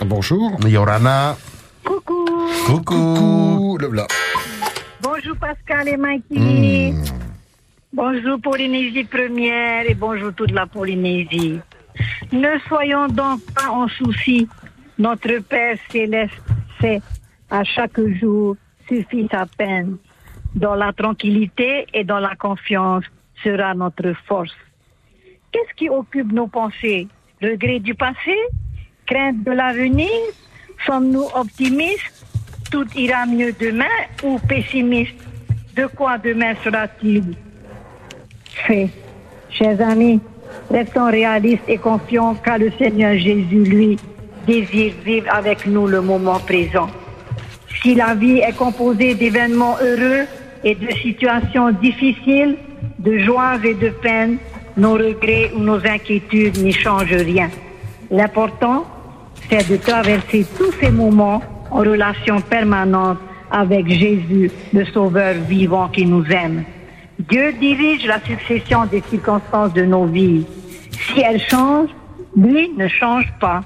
Bonjour. 0.06 0.56
Yorana. 0.66 1.36
Coucou. 1.84 2.26
Coucou. 2.66 3.78
Le 3.78 3.88
v'là. 3.88 4.06
Bonjour 5.02 5.36
Pascal 5.36 5.88
et 5.88 5.96
Mikey. 5.96 6.94
Bonjour 7.92 8.40
Polynésie 8.42 9.04
première 9.04 9.88
et 9.88 9.94
bonjour 9.94 10.32
toute 10.34 10.50
la 10.50 10.66
Polynésie. 10.66 11.60
Ne 12.32 12.58
soyons 12.68 13.08
donc 13.08 13.40
pas 13.54 13.70
en 13.70 13.88
souci. 13.88 14.48
Notre 14.98 15.38
Père 15.40 15.76
céleste 15.90 16.34
sait 16.80 17.00
à 17.50 17.64
chaque 17.64 18.00
jour 18.20 18.56
suffit 18.88 19.28
sa 19.30 19.46
peine. 19.46 19.96
Dans 20.54 20.74
la 20.74 20.92
tranquillité 20.92 21.86
et 21.92 22.04
dans 22.04 22.18
la 22.18 22.34
confiance 22.34 23.04
sera 23.44 23.74
notre 23.74 24.12
force. 24.26 24.54
Qu'est-ce 25.52 25.74
qui 25.74 25.88
occupe 25.88 26.32
nos 26.32 26.46
pensées? 26.46 27.08
Regret 27.42 27.80
du 27.80 27.94
passé? 27.94 28.36
Crainte 29.06 29.44
de 29.44 29.52
l'avenir? 29.52 30.10
Sommes-nous 30.86 31.26
optimistes? 31.34 32.26
Tout 32.70 32.86
ira 32.96 33.26
mieux 33.26 33.52
demain 33.52 33.84
ou 34.22 34.38
pessimistes? 34.38 35.22
De 35.76 35.86
quoi 35.86 36.18
demain 36.18 36.54
sera-t-il? 36.64 37.34
Fait 38.66 38.90
Chers 39.50 39.80
amis, 39.80 40.20
restons 40.70 41.10
réalistes 41.10 41.68
et 41.68 41.78
confiants 41.78 42.34
car 42.44 42.58
le 42.58 42.70
Seigneur 42.78 43.14
Jésus, 43.14 43.64
lui, 43.64 43.96
désire 44.46 44.92
vivre 45.04 45.26
avec 45.32 45.66
nous 45.66 45.86
le 45.86 46.00
moment 46.00 46.38
présent. 46.38 46.88
Si 47.82 47.94
la 47.94 48.14
vie 48.14 48.38
est 48.38 48.56
composée 48.56 49.14
d'événements 49.14 49.76
heureux 49.80 50.24
et 50.64 50.74
de 50.74 50.90
situations 51.02 51.70
difficiles, 51.70 52.56
de 52.98 53.18
joies 53.18 53.58
et 53.64 53.74
de 53.74 53.90
peines, 53.90 54.38
nos 54.76 54.94
regrets 54.94 55.50
ou 55.54 55.60
nos 55.60 55.84
inquiétudes 55.86 56.58
n'y 56.58 56.72
changent 56.72 57.12
rien. 57.12 57.50
L'important, 58.10 58.84
c'est 59.48 59.68
de 59.68 59.76
traverser 59.76 60.46
tous 60.56 60.72
ces 60.80 60.90
moments 60.90 61.42
en 61.70 61.78
relation 61.78 62.40
permanente 62.40 63.18
avec 63.50 63.88
Jésus, 63.88 64.50
le 64.72 64.84
Sauveur 64.86 65.34
vivant 65.48 65.88
qui 65.88 66.04
nous 66.04 66.24
aime. 66.26 66.64
Dieu 67.18 67.52
dirige 67.52 68.06
la 68.06 68.20
succession 68.20 68.84
des 68.84 69.00
circonstances 69.00 69.72
de 69.72 69.82
nos 69.82 70.04
vies. 70.04 70.46
Si 70.90 71.20
elles 71.20 71.40
changent, 71.40 71.94
lui 72.36 72.70
ne 72.76 72.88
change 72.88 73.32
pas. 73.40 73.62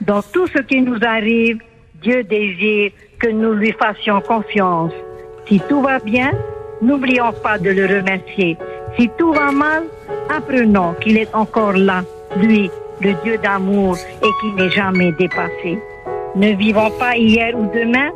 Dans 0.00 0.22
tout 0.22 0.46
ce 0.46 0.62
qui 0.62 0.80
nous 0.80 0.98
arrive, 1.02 1.58
Dieu 2.00 2.24
désire 2.24 2.92
que 3.18 3.28
nous 3.28 3.52
lui 3.52 3.72
fassions 3.72 4.22
confiance. 4.22 4.92
Si 5.46 5.60
tout 5.68 5.82
va 5.82 5.98
bien, 5.98 6.30
n'oublions 6.80 7.32
pas 7.42 7.58
de 7.58 7.68
le 7.68 7.84
remercier. 7.84 8.56
Si 8.98 9.10
tout 9.18 9.34
va 9.34 9.52
mal, 9.52 9.84
apprenons 10.34 10.94
qu'il 10.94 11.18
est 11.18 11.34
encore 11.34 11.74
là, 11.74 12.02
lui, 12.38 12.70
le 13.02 13.12
Dieu 13.22 13.36
d'amour 13.36 13.98
et 14.22 14.30
qui 14.40 14.52
n'est 14.52 14.70
jamais 14.70 15.12
dépassé. 15.12 15.78
Ne 16.34 16.54
vivons 16.54 16.90
pas 16.98 17.14
hier 17.14 17.58
ou 17.58 17.66
demain. 17.74 18.10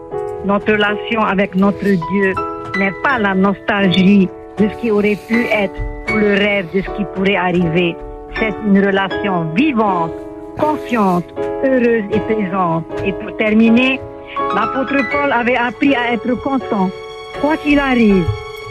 Notre 0.47 0.73
relation 0.73 1.21
avec 1.21 1.55
notre 1.55 1.85
Dieu 1.85 2.35
n'est 2.79 2.95
pas 3.03 3.19
la 3.19 3.35
nostalgie 3.35 4.29
de 4.59 4.69
ce 4.69 4.75
qui 4.81 4.91
aurait 4.91 5.19
pu 5.29 5.45
être 5.47 5.75
ou 6.13 6.17
le 6.17 6.35
rêve 6.35 6.67
de 6.75 6.81
ce 6.81 6.91
qui 6.97 7.05
pourrait 7.15 7.37
arriver. 7.37 7.97
C'est 8.39 8.55
une 8.67 8.85
relation 8.85 9.45
vivante, 9.55 10.13
confiante, 10.59 11.25
heureuse 11.65 12.05
et 12.13 12.21
présente. 12.21 12.85
Et 13.05 13.13
pour 13.13 13.37
terminer, 13.37 14.01
l'apôtre 14.55 14.97
Paul 15.11 15.33
avait 15.33 15.57
appris 15.57 15.95
à 15.95 16.13
être 16.13 16.35
constant, 16.43 16.91
quoi 17.41 17.57
qu'il 17.57 17.79
arrive. 17.79 18.25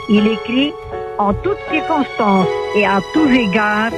Il 0.10 0.27
écrit, 0.27 0.73
en 1.18 1.34
toutes 1.34 1.60
circonstances 1.72 2.47
et 2.76 2.85
à 2.85 2.99
tous 3.14 3.30
égards, 3.30 3.91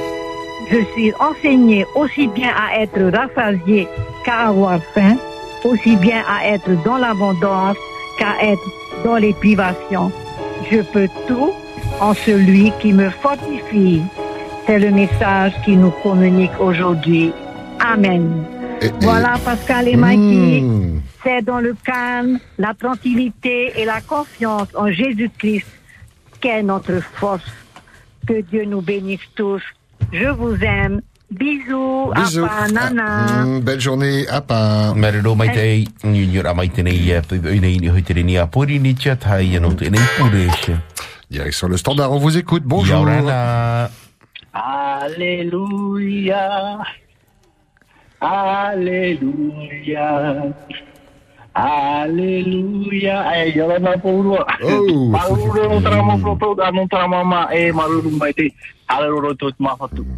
je 0.70 0.78
suis 0.92 1.12
enseigné 1.20 1.86
aussi 1.94 2.26
bien 2.28 2.50
à 2.50 2.80
être 2.80 3.00
rassasié 3.16 3.88
qu'à 4.24 4.48
avoir 4.48 4.78
faim, 4.94 5.16
aussi 5.64 5.96
bien 5.96 6.22
à 6.28 6.48
être 6.48 6.70
dans 6.84 6.98
l'abondance 6.98 7.76
qu'à 8.18 8.34
être 8.42 8.62
dans 9.04 9.16
les 9.16 9.32
privations. 9.32 10.10
Je 10.70 10.80
peux 10.92 11.08
tout 11.28 11.52
en 12.00 12.14
celui 12.14 12.72
qui 12.80 12.92
me 12.92 13.10
fortifie. 13.10 14.02
C'est 14.66 14.78
le 14.78 14.90
message 14.90 15.52
qui 15.64 15.76
nous 15.76 15.92
communique 16.02 16.58
aujourd'hui. 16.58 17.32
Amen. 17.80 18.44
Voilà 19.00 19.34
Pascal 19.44 19.88
et 19.88 19.96
Mikey. 19.96 20.60
Hmm. 20.60 21.00
C'est 21.24 21.42
dans 21.42 21.60
le 21.60 21.74
calme, 21.84 22.38
la 22.58 22.74
tranquillité 22.74 23.72
et 23.76 23.84
la 23.84 24.00
confiance 24.00 24.68
en 24.74 24.90
Jésus-Christ 24.90 25.66
qu'est 26.40 26.62
notre 26.62 27.00
force. 27.00 27.50
Que 28.26 28.40
Dieu 28.42 28.64
nous 28.64 28.80
bénisse 28.82 29.20
tous. 29.34 29.62
Je 30.12 30.26
vous 30.26 30.56
aime. 30.62 31.00
Bisous. 31.30 32.12
Bisous. 32.14 32.44
Apa, 32.44 32.68
nana. 32.70 33.44
Mm, 33.44 33.60
belle 33.60 33.80
journée 33.80 34.28
à 34.28 34.40
pas. 34.40 34.94
Mariro 34.94 35.34
mai 35.34 35.50
tei 35.50 35.88
ni 36.04 36.26
ni 36.26 36.38
ra 36.38 36.54
mai 36.54 36.68
tēnei 36.70 37.20
pepe 37.26 37.58
nei 37.58 37.80
ni 37.82 37.90
hoiteri 37.90 38.22
ni 38.22 38.38
a 38.38 38.46
puri 38.46 38.78
ni 38.78 38.94
tia 38.94 39.16
tai 39.16 39.58
no 39.58 39.72
tēnei 39.74 40.06
puresha. 40.16 40.78
Direction 41.30 41.68
le 41.68 41.76
standard, 41.76 42.12
on 42.12 42.18
vous 42.18 42.38
écoute. 42.38 42.62
Bonjour. 42.64 42.98
Yorana. 42.98 43.90
Alléluia. 44.52 45.98
Alléluia. 48.20 50.06
Alléluia. 51.54 53.16
Eh, 53.42 53.52
jalan 53.52 53.86
apa 53.86 54.08
urut? 54.08 54.44
Oh. 54.62 55.08
Maruru 55.10 55.68
no 55.68 55.80
trama 55.80 56.18
foto 56.18 56.54
dan 56.54 56.74
no 56.74 56.86
trama 56.86 57.24
ma 57.24 57.48
eh 57.52 57.72
maruru 57.72 58.10
mai 58.14 58.32
te. 58.32 58.48
Alléluia 58.86 59.34
tout 59.34 59.54
ma 59.58 59.76
foto. 59.76 60.04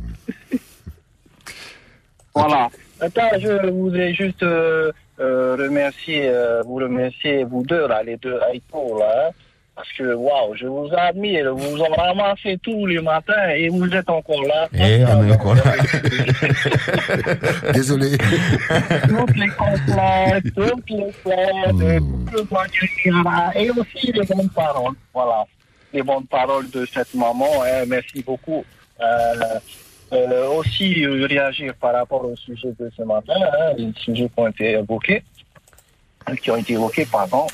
Voilà. 2.34 2.70
Attends, 3.00 3.38
je 3.40 3.70
voudrais 3.70 4.12
juste 4.14 4.42
euh, 4.42 4.92
euh, 5.20 5.56
remercier, 5.58 6.28
euh, 6.28 6.62
vous 6.62 6.76
remercier, 6.76 7.44
vous 7.44 7.64
deux, 7.64 7.86
là, 7.88 8.02
les 8.02 8.16
deux 8.16 8.38
Aïko, 8.40 8.98
là, 8.98 9.30
Parce 9.78 9.92
que, 9.92 10.12
waouh, 10.12 10.56
je 10.56 10.66
vous 10.66 10.88
admire. 10.96 11.54
Vous 11.54 11.80
en 11.80 11.94
ramassez 11.94 12.58
tous 12.60 12.84
les 12.86 13.00
matins 13.00 13.48
et 13.50 13.68
vous 13.68 13.88
êtes 13.94 14.10
encore 14.10 14.42
là. 14.42 14.68
Eh, 14.72 15.04
on 15.04 15.24
est 15.24 15.32
encore 15.32 15.54
là. 15.54 15.62
Désolé. 17.72 18.18
toutes 18.18 19.36
les 19.36 19.48
complètes, 19.50 20.52
toutes 20.52 20.90
les 20.90 21.12
fêtes, 21.12 22.02
tout 22.28 22.34
le 22.34 22.42
voyage, 22.42 22.90
et 23.54 23.70
aussi 23.70 24.10
les 24.10 24.24
bonnes 24.24 24.48
paroles. 24.48 24.94
Voilà, 25.14 25.46
les 25.92 26.02
bonnes 26.02 26.26
paroles 26.26 26.68
de 26.70 26.84
cette 26.84 27.14
maman. 27.14 27.62
hein, 27.62 27.84
merci 27.86 28.20
beaucoup. 28.24 28.64
Euh, 29.00 29.60
euh, 30.12 30.48
aussi 30.48 31.04
euh, 31.04 31.24
réagir 31.26 31.72
par 31.76 31.94
rapport 31.94 32.24
au 32.24 32.34
sujet 32.34 32.72
de 32.80 32.90
ce 32.96 33.04
matin, 33.04 33.34
hein, 33.36 33.74
les 33.76 33.92
sujets 33.96 34.28
qui 34.28 34.40
ont 34.40 34.48
été 34.48 34.72
évoqués, 34.72 35.22
qui 36.42 36.50
ont 36.50 36.56
été 36.56 36.72
évoqués, 36.72 37.06
pardon, 37.06 37.46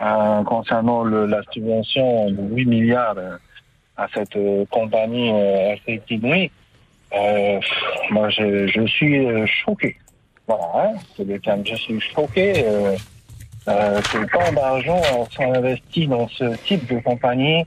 euh, 0.00 0.42
concernant 0.44 1.02
le- 1.04 1.26
la 1.26 1.40
subvention 1.52 2.30
de 2.30 2.42
8 2.54 2.64
milliards 2.66 3.14
euh, 3.18 3.36
à 3.96 4.06
cette 4.14 4.36
euh, 4.36 4.64
compagnie 4.70 5.30
euh, 5.32 5.74
Nuit. 6.22 6.50
Euh, 7.14 7.58
moi, 8.10 8.28
je, 8.30 8.66
je 8.68 8.86
suis 8.86 9.26
choqué. 9.64 9.96
Voilà, 10.46 10.64
hein, 10.76 10.92
c'est 11.16 11.24
le 11.24 11.38
terme. 11.40 11.62
Je 11.66 11.74
suis 11.74 12.00
choqué 12.00 12.64
que 13.66 14.32
tant 14.32 14.52
d'argent 14.52 15.00
soit 15.30 15.56
investi 15.56 16.06
dans 16.06 16.26
ce 16.28 16.54
type 16.64 16.86
de 16.90 16.98
compagnie 17.00 17.64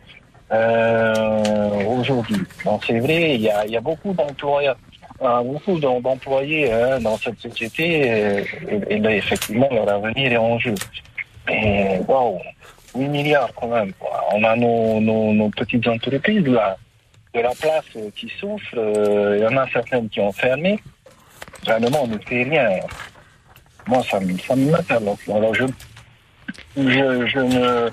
aujourd'hui. 1.87 2.37
Donc 2.65 2.83
c'est 2.85 2.99
vrai, 2.99 3.35
il 3.35 3.41
y 3.41 3.49
a, 3.49 3.65
y 3.67 3.77
a 3.77 3.81
beaucoup 3.81 4.13
d'employeurs, 4.13 4.77
beaucoup 5.19 5.79
d'em- 5.79 6.01
d'employés 6.01 6.71
hein, 6.71 6.99
dans 6.99 7.17
cette 7.17 7.39
société 7.39 8.11
euh, 8.11 8.43
et, 8.89 8.95
et 8.95 8.99
là, 8.99 9.15
effectivement 9.15 9.69
leur 9.71 9.87
avenir 9.89 10.31
est 10.31 10.37
en 10.37 10.57
jeu. 10.59 10.73
Et 11.52 11.99
waouh, 12.07 12.40
8 12.95 13.07
milliards 13.07 13.52
quand 13.56 13.68
même. 13.68 13.91
quoi. 13.99 14.23
On 14.34 14.44
a 14.44 14.56
nos, 14.56 14.99
nos, 15.02 15.34
nos 15.34 15.49
petites 15.49 15.88
entreprises 15.88 16.45
là, 16.45 16.78
de 17.34 17.40
la 17.41 17.49
place 17.61 17.86
euh, 17.98 18.10
qui 18.15 18.32
souffrent. 18.40 18.78
euh, 18.78 19.38
Il 19.38 19.44
y 19.44 19.48
en 19.48 19.57
a 19.57 19.68
certaines 19.72 20.10
qui 20.10 20.19
ont 20.19 20.32
fermé. 20.32 20.80
Vraiment, 21.65 22.03
on 22.03 22.07
ne 22.07 22.18
fait 22.19 22.44
rien. 22.44 22.69
Moi, 23.88 24.02
ça 24.10 24.19
me, 24.19 24.38
ça 24.38 24.56
m'interloque. 24.56 25.19
Alors, 25.28 25.53
je, 25.56 25.65
je, 26.78 27.26
je 27.28 27.40
ne 27.40 27.90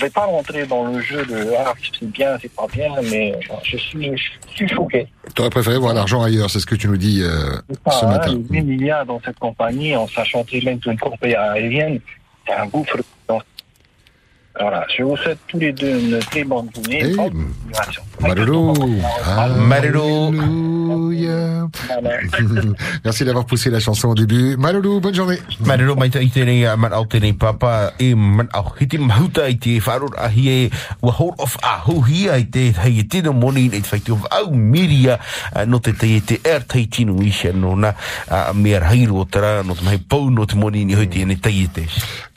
vais 0.00 0.10
pas 0.10 0.24
rentrer 0.26 0.66
dans 0.66 0.84
le 0.84 1.00
jeu 1.00 1.24
de 1.26 1.52
ah, 1.58 1.72
c'est 1.98 2.10
bien, 2.10 2.36
c'est 2.40 2.52
pas 2.54 2.66
bien, 2.72 2.90
mais 3.10 3.32
euh, 3.34 3.54
je 3.62 3.76
suis, 3.76 4.10
je 4.16 4.54
suis 4.54 4.68
choqué. 4.68 5.06
T'aurais 5.34 5.50
préféré 5.50 5.78
voir 5.78 5.94
l'argent 5.94 6.22
ailleurs, 6.22 6.50
c'est 6.50 6.60
ce 6.60 6.66
que 6.66 6.74
tu 6.74 6.88
nous 6.88 6.96
dis 6.96 7.22
euh, 7.22 7.56
ce 7.90 8.04
matin. 8.06 8.32
hein, 8.32 8.42
8 8.50 8.62
milliards 8.62 9.06
dans 9.06 9.20
cette 9.24 9.38
compagnie, 9.38 9.94
en 9.96 10.06
sachant 10.08 10.44
très 10.44 10.60
bien 10.60 10.78
qu'une 10.78 10.98
compagnie 10.98 11.34
aérienne, 11.34 12.00
c'est 12.48 12.54
un 12.54 12.66
gouffre. 12.66 12.96
Donc, 13.28 13.42
Voilà, 14.60 14.86
je 14.96 15.02
vous 15.02 15.16
souhaite 15.16 15.38
tous 15.46 15.58
les 15.58 15.72
deux 15.72 16.00
une 16.00 16.18
très 16.18 16.44
bonne 16.44 16.68
journée. 16.74 17.14
Bonne. 17.14 17.52
Merci 23.04 23.24
d'avoir 23.24 23.44
poussé 23.44 23.70
la 23.70 23.80
chanson 23.80 24.08
au 24.08 24.14
début. 24.14 24.56
Malolo, 24.56 25.00
bonne 25.00 25.14
journée. 25.14 25.38
Man 25.64 26.92
au 26.92 27.06
papa 27.38 27.92
e 27.98 28.14
man 28.14 28.48
au 28.54 28.72
hiti 28.80 28.98
mahuta 28.98 29.48
i 29.48 29.58
te 29.58 29.78
wharur 29.80 30.14
ahi 30.18 30.70
wa 31.02 31.12
hold 31.12 31.34
of 31.38 31.56
a 31.62 31.80
huhi 31.86 32.28
ai 32.28 32.44
te 32.50 32.72
hei 32.72 33.06
tino 33.08 33.32
moni 33.32 33.68
nei 33.68 33.80
te 33.80 33.88
whaiti 33.92 34.12
o 34.12 34.18
au 34.30 34.54
miria 34.54 35.18
no 35.66 35.80
te 35.80 35.92
te 35.92 36.20
te 36.20 36.40
er 36.44 36.64
tei 36.66 36.88
tino 36.88 37.20
isha 37.22 37.52
no 37.52 37.76
na 37.76 37.94
mea 38.54 38.80
hairu 38.90 39.20
o 39.22 39.24
tara 39.24 39.62
no 39.62 39.74
te 39.74 39.84
mai 39.84 39.98
pau 39.98 40.30
no 40.30 40.46
te 40.46 40.56
moni 40.56 40.84
ni 40.84 40.94
hoi 40.94 41.08
te 41.08 41.24
ne 41.24 41.36
tei 41.36 41.68
te. 41.72 41.86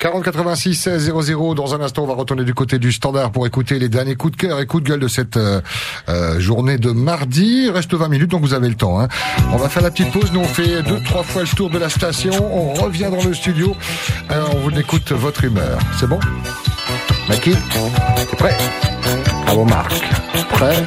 40 0.01 0.31
86 0.31 0.75
16 0.75 1.11
00. 1.21 1.55
Dans 1.55 1.75
un 1.75 1.81
instant, 1.81 2.05
va 2.11 2.19
retourner 2.19 2.43
du 2.43 2.53
côté 2.53 2.79
du 2.79 2.91
standard 2.91 3.31
pour 3.31 3.47
écouter 3.47 3.79
les 3.79 3.89
derniers 3.89 4.15
coups 4.15 4.33
de 4.33 4.37
cœur 4.37 4.59
et 4.59 4.65
coups 4.65 4.83
de 4.83 4.89
gueule 4.89 4.99
de 4.99 5.07
cette 5.07 5.37
euh, 5.37 5.61
euh, 6.09 6.39
journée 6.39 6.77
de 6.77 6.91
mardi. 6.91 7.69
Reste 7.69 7.93
20 7.93 8.07
minutes, 8.09 8.31
donc 8.31 8.41
vous 8.41 8.53
avez 8.53 8.67
le 8.69 8.75
temps. 8.75 8.99
Hein. 8.99 9.07
On 9.53 9.57
va 9.57 9.69
faire 9.69 9.83
la 9.83 9.91
petite 9.91 10.11
pause. 10.11 10.31
Nous, 10.33 10.41
on 10.41 10.45
fait 10.45 10.83
deux, 10.83 11.01
trois 11.03 11.23
fois 11.23 11.43
le 11.43 11.47
tour 11.47 11.69
de 11.69 11.77
la 11.77 11.89
station. 11.89 12.33
On 12.53 12.73
revient 12.73 13.09
dans 13.11 13.23
le 13.23 13.33
studio. 13.33 13.75
Alors, 14.29 14.55
on 14.55 14.59
vous 14.59 14.77
écoute 14.77 15.11
votre 15.11 15.43
humeur. 15.43 15.79
C'est 15.99 16.07
bon? 16.07 16.19
Maki, 17.29 17.55
prêt? 18.37 18.57
Bravo, 19.45 19.65
Marc. 19.65 19.93
Prêt? 20.49 20.85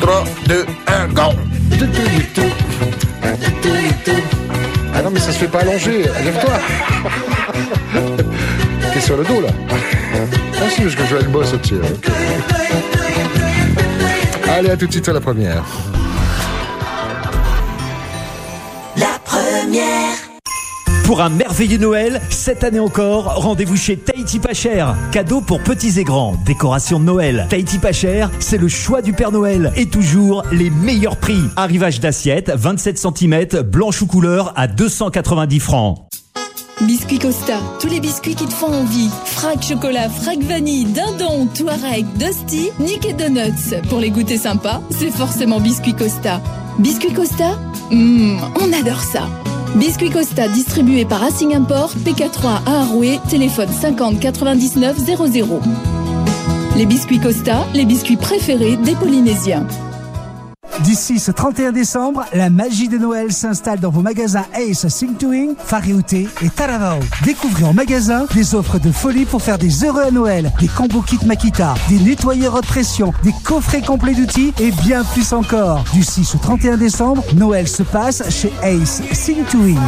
3, 0.00 0.24
2, 0.48 0.66
1, 0.86 1.08
go 1.08 1.22
Ah 4.94 5.02
non, 5.02 5.10
mais 5.10 5.20
ça 5.20 5.32
se 5.32 5.38
fait 5.38 5.48
pas 5.48 5.60
allonger. 5.60 6.04
Lève-toi. 6.24 6.58
T'es 8.94 9.00
sur 9.00 9.16
le 9.16 9.24
dos, 9.24 9.40
là. 9.40 9.48
Ah 9.70 10.70
si, 10.70 10.82
parce 10.82 10.94
que 10.94 11.04
Joël 11.04 11.26
bosse 11.26 11.52
au-dessus. 11.52 11.74
ok. 11.74 12.10
Allez, 14.48 14.70
à 14.70 14.76
tout 14.76 14.86
de 14.86 14.92
suite 14.92 15.08
à 15.08 15.12
la 15.12 15.20
première. 15.20 15.64
La 18.96 19.18
première. 19.24 20.14
Pour 21.04 21.20
un 21.20 21.28
merveilleux 21.28 21.78
Noël, 21.78 22.22
cette 22.30 22.62
année 22.62 22.78
encore, 22.78 23.34
rendez-vous 23.34 23.76
chez 23.76 23.96
Tahiti 23.96 24.38
Pas 24.38 24.54
Cher. 24.54 24.94
Cadeau 25.10 25.40
pour 25.40 25.60
petits 25.60 25.98
et 25.98 26.04
grands, 26.04 26.36
décoration 26.46 27.00
de 27.00 27.04
Noël. 27.04 27.46
Tahiti 27.50 27.78
Pas 27.78 27.92
Cher, 27.92 28.30
c'est 28.38 28.58
le 28.58 28.68
choix 28.68 29.02
du 29.02 29.12
Père 29.12 29.32
Noël. 29.32 29.72
Et 29.76 29.86
toujours 29.86 30.44
les 30.52 30.70
meilleurs 30.70 31.16
prix. 31.16 31.42
Arrivage 31.56 31.98
d'assiette, 31.98 32.52
27 32.54 32.96
cm, 32.96 33.62
blanche 33.62 34.00
ou 34.02 34.06
couleur, 34.06 34.52
à 34.54 34.68
290 34.68 35.58
francs. 35.58 35.98
Biscuit 36.80 37.20
Costa, 37.20 37.60
tous 37.80 37.86
les 37.86 38.00
biscuits 38.00 38.34
qui 38.34 38.46
te 38.46 38.52
font 38.52 38.72
envie. 38.72 39.08
Frac 39.26 39.62
chocolat, 39.62 40.08
frac 40.08 40.40
vanille, 40.40 40.84
dindon, 40.86 41.46
Touareg, 41.54 42.04
Dusty, 42.18 42.70
Nick 42.80 43.06
et 43.06 43.12
Donuts. 43.12 43.80
Pour 43.88 44.00
les 44.00 44.10
goûter 44.10 44.36
sympas, 44.36 44.80
c'est 44.90 45.10
forcément 45.10 45.60
Biscuit 45.60 45.94
Costa. 45.94 46.40
Biscuit 46.80 47.12
Costa? 47.12 47.56
Mmh, 47.92 48.38
on 48.60 48.72
adore 48.72 49.00
ça. 49.00 49.28
Biscuit 49.76 50.10
Costa 50.10 50.48
distribué 50.48 51.04
par 51.04 51.20
Racing 51.20 51.54
Import, 51.54 51.92
PK3 52.04 52.64
à 52.66 53.28
téléphone 53.28 53.70
50 53.70 54.18
99 54.18 54.98
00. 54.98 55.60
Les 56.76 56.86
biscuits 56.86 57.20
Costa, 57.20 57.66
les 57.72 57.84
biscuits 57.84 58.16
préférés 58.16 58.76
des 58.76 58.96
Polynésiens. 58.96 59.66
D'ici 60.80 61.20
ce 61.20 61.30
31 61.30 61.72
décembre, 61.72 62.24
la 62.32 62.50
magie 62.50 62.88
de 62.88 62.98
Noël 62.98 63.32
s'installe 63.32 63.78
dans 63.78 63.90
vos 63.90 64.02
magasins 64.02 64.44
Ace, 64.54 64.86
Sing 64.88 65.14
to 65.14 65.28
Wing, 65.28 65.54
Fariouté 65.56 66.28
et 66.42 66.50
Taravao. 66.50 66.98
Découvrez 67.24 67.64
en 67.64 67.72
magasin 67.72 68.26
des 68.34 68.54
offres 68.54 68.78
de 68.80 68.90
folie 68.90 69.24
pour 69.24 69.40
faire 69.40 69.56
des 69.56 69.84
heureux 69.84 70.02
à 70.02 70.10
Noël, 70.10 70.52
des 70.60 70.66
combos 70.68 71.02
kits 71.02 71.24
Makita, 71.24 71.74
des 71.88 72.00
nettoyeurs 72.00 72.54
haute 72.54 72.66
pression, 72.66 73.12
des 73.22 73.34
coffrets 73.44 73.82
complets 73.82 74.14
d'outils 74.14 74.52
et 74.58 74.72
bien 74.72 75.04
plus 75.04 75.32
encore. 75.32 75.84
Du 75.92 76.02
6 76.02 76.34
au 76.34 76.38
31 76.38 76.76
décembre, 76.76 77.22
Noël 77.34 77.68
se 77.68 77.84
passe 77.84 78.28
chez 78.30 78.52
Ace, 78.62 79.00
Sing 79.12 79.44
to 79.44 79.58
Wing. 79.58 79.78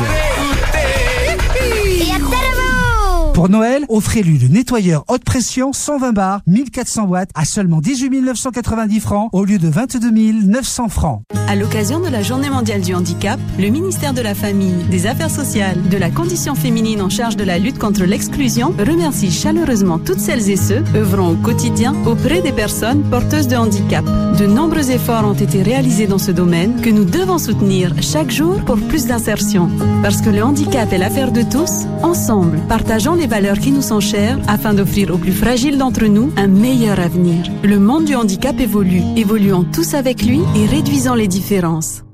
Pour 3.37 3.51
Noël, 3.51 3.85
offrez-lui 3.91 4.39
le 4.39 4.49
nettoyeur 4.49 5.05
haute 5.09 5.23
pression 5.23 5.75
120 5.75 6.13
bars, 6.13 6.41
1400 6.47 7.05
watts 7.05 7.29
à 7.35 7.45
seulement 7.45 7.83
18 7.83 8.23
990 8.23 8.99
francs 9.01 9.29
au 9.35 9.45
lieu 9.45 9.59
de 9.59 9.69
22 9.69 10.11
900 10.11 10.89
francs. 10.89 11.21
À 11.47 11.55
l'occasion 11.55 12.01
de 12.01 12.09
la 12.09 12.23
Journée 12.23 12.49
mondiale 12.49 12.81
du 12.81 12.95
handicap, 12.95 13.39
le 13.59 13.69
ministère 13.69 14.15
de 14.15 14.23
la 14.23 14.35
Famille, 14.35 14.85
des 14.91 15.07
Affaires 15.07 15.31
sociales, 15.31 15.77
de 15.91 15.99
la 15.99 16.09
condition 16.09 16.55
féminine 16.55 17.03
en 17.03 17.11
charge 17.11 17.37
de 17.37 17.45
la 17.45 17.59
lutte 17.59 17.79
contre 17.79 18.05
l'exclusion 18.05 18.75
remercie 18.79 19.31
chaleureusement 19.31 19.99
toutes 19.99 20.19
celles 20.19 20.49
et 20.49 20.57
ceux 20.57 20.83
œuvrant 20.95 21.33
au 21.33 21.37
quotidien 21.37 21.95
auprès 22.07 22.41
des 22.41 22.53
personnes 22.53 23.03
porteuses 23.11 23.49
de 23.49 23.57
handicap. 23.57 24.07
De 24.39 24.47
nombreux 24.47 24.91
efforts 24.91 25.27
ont 25.27 25.35
été 25.35 25.63
réalisés 25.63 26.07
dans 26.07 26.19
ce 26.19 26.31
domaine 26.31 26.81
que 26.81 26.91
nous 26.91 27.05
devons 27.05 27.39
soutenir 27.39 27.93
chaque 28.01 28.31
jour 28.31 28.65
pour 28.65 28.79
plus 28.79 29.05
d'insertion. 29.05 29.69
Parce 30.03 30.23
que 30.23 30.31
le 30.31 30.43
handicap 30.43 30.91
est 30.91 30.99
l'affaire 30.99 31.33
de 31.33 31.43
tous, 31.43 31.87
ensemble, 32.03 32.61
partageons 32.67 33.15
les 33.15 33.26
valeurs 33.27 33.59
qui 33.59 33.73
nous 33.73 33.83
sont 33.83 34.01
chères 34.01 34.39
afin 34.49 34.75
d'offrir 34.75 35.13
aux 35.13 35.19
plus 35.19 35.33
fragiles 35.33 35.79
d'entre 35.79 36.07
nous 36.07 36.33
un 36.37 36.47
meilleur 36.47 37.01
avenir. 37.01 37.45
Le 37.63 37.79
monde 37.79 38.05
du 38.05 38.15
handicap 38.15 38.59
évolue. 38.61 39.03
Évoluons 39.17 39.65
tous 39.65 39.95
avec 39.95 40.23
lui 40.23 40.41
et 40.55 40.67
réduisons 40.67 41.15
les 41.15 41.29
différences. 41.29 42.06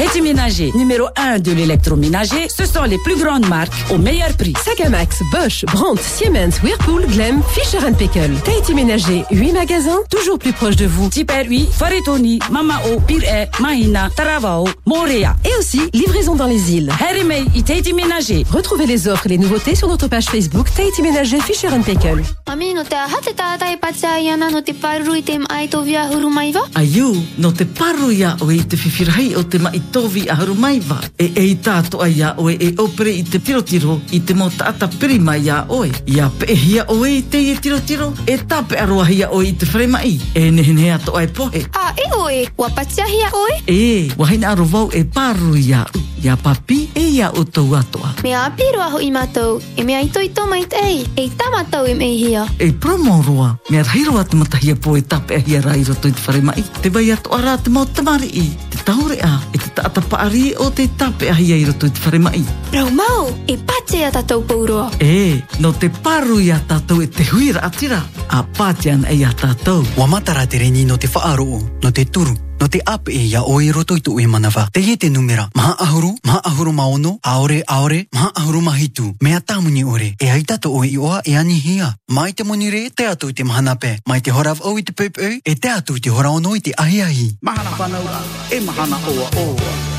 Teddy 0.00 0.22
Ménager, 0.22 0.72
numéro 0.74 1.08
1 1.14 1.40
de 1.40 1.52
l'électroménager, 1.52 2.48
ce 2.48 2.64
sont 2.64 2.84
les 2.84 2.96
plus 3.04 3.16
grandes 3.16 3.46
marques 3.46 3.70
au 3.90 3.98
meilleur 3.98 4.34
prix. 4.34 4.54
Sagamax, 4.64 5.20
Bosch, 5.30 5.66
Brandt, 5.66 6.00
Siemens, 6.00 6.58
Whirlpool, 6.62 7.04
Glem, 7.06 7.42
Fisher 7.52 7.80
Paykel. 7.98 8.34
Tahiti 8.42 8.72
Ménager, 8.72 9.26
8 9.30 9.52
magasins, 9.52 9.98
toujours 10.08 10.38
plus 10.38 10.54
proches 10.54 10.76
de 10.76 10.86
vous. 10.86 11.10
Tipper 11.10 11.44
8, 11.46 11.68
Faritoni, 11.70 12.38
Mamao, 12.50 12.98
Pire, 13.06 13.50
Mahina, 13.60 14.08
Taravao, 14.16 14.66
Montréal. 14.86 15.36
Et 15.44 15.54
aussi, 15.58 15.82
livraison 15.92 16.34
dans 16.34 16.46
les 16.46 16.72
îles. 16.72 16.90
Harimei 16.98 17.44
et 17.54 17.60
Tahiti 17.62 17.92
Ménager. 17.92 18.46
Retrouvez 18.50 18.86
les 18.86 19.06
offres 19.06 19.26
et 19.26 19.28
les 19.28 19.38
nouveautés 19.38 19.74
sur 19.74 19.88
notre 19.88 20.08
page 20.08 20.30
Facebook 20.30 20.68
Tahiti 20.74 21.02
Ménager 21.02 21.40
Fisher 21.40 21.68
Paykel. 21.84 22.22
Mami, 22.48 22.72
no 22.74 22.84
te 22.84 22.96
ahate 22.96 23.34
tātai 23.36 23.76
patsaya 23.76 24.36
na 24.36 24.48
no 24.50 24.62
te 24.62 24.72
paru 24.72 25.12
i 25.14 25.22
te 25.22 25.36
mai 25.38 25.68
to 25.70 25.84
via 25.84 26.08
hurumaiwa? 26.08 26.64
Aiu, 26.74 27.12
no 27.38 27.52
te 27.52 27.64
paru 27.64 28.08
ia 28.10 28.32
o 28.40 28.48
te 28.48 28.80
whiwhirahei 28.80 29.36
o 29.36 29.44
te 29.44 29.60
mai 29.62 29.78
tovi 29.90 30.28
a 30.28 30.34
haru 30.34 30.54
mai 30.54 30.80
wa. 30.88 30.98
E 31.18 31.30
e 31.34 31.44
i 31.50 31.56
tātou 31.56 32.02
ai 32.04 32.22
a 32.22 32.34
oe 32.38 32.54
e 32.54 32.72
opere 32.78 33.12
i 33.12 33.22
te 33.22 33.38
tirotiro 33.38 34.00
i 34.10 34.20
te 34.24 34.34
mo 34.34 34.50
taata 34.50 34.88
pirima 34.88 35.36
i 35.36 35.50
a 35.50 35.64
oe. 35.68 35.90
Ia 36.06 36.30
pe 36.38 36.46
e 36.50 36.56
hia 36.56 36.86
oe 36.88 37.16
i 37.18 37.22
te 37.22 37.38
i 37.38 37.56
tirotiro 37.58 38.12
e 38.26 38.38
tape 38.46 38.78
aroa 38.78 39.06
hia 39.08 39.30
oe 39.30 39.48
i 39.48 39.52
te 39.52 39.66
whremai. 39.66 40.18
E 40.34 40.50
nehe 40.50 40.92
ato 40.92 41.16
ai 41.16 41.28
pohe. 41.28 41.66
A 41.74 41.92
e 41.96 42.06
oe, 42.16 42.46
wapatia 42.56 43.06
hia 43.06 43.30
oe? 43.34 43.60
E, 43.66 44.10
wahina 44.16 44.50
aro 44.54 44.68
wau 44.72 44.90
e 44.92 45.04
paru 45.04 45.56
i 45.56 45.72
a 45.74 45.84
u. 45.94 46.10
Ia 46.20 46.36
papi 46.36 46.90
e 46.94 47.00
ia 47.00 47.30
o 47.32 47.44
tau 47.44 47.74
atoa. 47.74 48.12
Me 48.22 48.34
a 48.36 48.50
piro 48.52 48.82
aho 48.84 48.98
i 49.00 49.08
mātou, 49.08 49.56
e 49.76 49.84
mea 49.88 50.02
i 50.04 50.10
tō 50.12 50.44
mai 50.48 50.66
te 50.68 50.76
ei, 50.76 51.06
e 51.16 51.24
i 51.24 51.30
tamatau 51.32 51.86
e 51.88 51.94
mei 51.94 52.18
hia. 52.18 52.44
E 52.58 52.72
promo 52.72 53.22
roa, 53.24 53.56
mea 53.70 53.82
rahiro 53.82 54.18
atu 54.20 54.36
matahia 54.36 54.76
po 54.76 54.96
e 54.96 55.02
tape 55.02 55.34
a 55.34 55.40
hia 55.40 55.62
rai 55.62 55.82
roto 55.82 56.08
i 56.08 56.12
te 56.12 56.20
wharemai. 56.26 56.64
Te 56.82 56.90
vai 56.90 57.10
atu 57.10 57.32
ara 57.32 57.56
te 57.56 57.70
mau 57.70 57.86
tamari 57.86 58.28
i, 58.36 58.44
te 58.68 58.84
taure 58.84 59.16
a, 59.24 59.40
e 59.54 59.58
te 59.58 59.69
taata 59.74 60.02
paari 60.02 60.54
o 60.58 60.70
te 60.70 60.88
tape 60.98 61.30
a 61.30 61.36
hia 61.38 61.56
i 61.56 61.64
roto 61.64 61.86
i 61.86 61.94
te 61.94 62.02
wharemai. 62.04 62.42
Rau 62.72 62.90
mau, 62.90 63.30
e 63.46 63.56
pate 63.56 64.04
a 64.04 64.12
tātou 64.14 64.44
pauroa. 64.46 64.90
E, 64.98 65.42
no 65.58 65.72
te 65.72 65.90
paru 65.90 66.40
i 66.40 66.50
a 66.50 66.60
tātou 66.60 67.02
e 67.02 67.08
te 67.08 67.26
huira 67.30 67.64
atira, 67.66 68.02
a 68.28 68.44
pātian 68.44 69.06
e 69.08 69.22
a 69.24 69.32
tātou. 69.32 69.84
Wa 69.96 70.06
matara 70.10 70.46
te 70.46 70.60
reni 70.62 70.84
no 70.84 70.98
te 70.98 71.10
whaaro, 71.10 71.60
no 71.82 71.92
te 71.92 72.04
turu, 72.06 72.36
no 72.60 72.68
te 72.68 72.80
ape 72.84 73.12
e 73.12 73.26
ia 73.26 73.42
o 73.42 73.60
i 73.60 73.72
roto 73.72 73.96
i 73.96 74.00
tu 74.00 74.20
e 74.20 74.26
manawa. 74.26 74.68
Te 74.72 74.80
ie 74.80 74.96
te 74.96 75.10
numera, 75.10 75.48
maha 75.54 75.74
ahuru, 75.78 76.14
maha 76.24 76.40
ahuru 76.44 76.72
maono, 76.72 77.18
aore, 77.22 77.62
aore, 77.66 78.06
maha 78.12 78.30
ahuru 78.34 78.60
mahitu. 78.60 79.14
Mea 79.20 79.40
tāmuni 79.40 79.84
ore, 79.84 80.14
e 80.20 80.30
ai 80.30 80.42
tato 80.44 80.70
o 80.70 80.84
oa 81.00 81.22
e 81.24 81.36
ani 81.36 81.58
hia. 81.58 81.94
Mai 82.08 82.32
te 82.32 82.44
moni 82.44 82.70
re, 82.70 82.90
te 82.90 83.06
atu 83.06 83.28
i 83.28 83.32
te 83.32 83.44
mahana 83.44 83.76
pe. 83.76 83.98
Mai 84.06 84.20
te 84.20 84.30
horav 84.30 84.60
au 84.62 84.78
i 84.78 84.82
te 84.82 84.92
pepe 84.92 85.40
e 85.44 85.54
te 85.54 85.68
atu 85.68 85.96
i 85.96 86.00
te 86.00 86.10
hora 86.10 86.30
ono 86.30 86.54
i 86.54 86.60
te 86.60 86.72
ahi 86.76 87.00
ahi. 87.02 87.36
Mahana 87.42 87.70
whanaura, 87.78 88.20
e 88.50 88.60
mahana 88.60 88.96
oa 89.08 89.30
oa. 89.36 89.89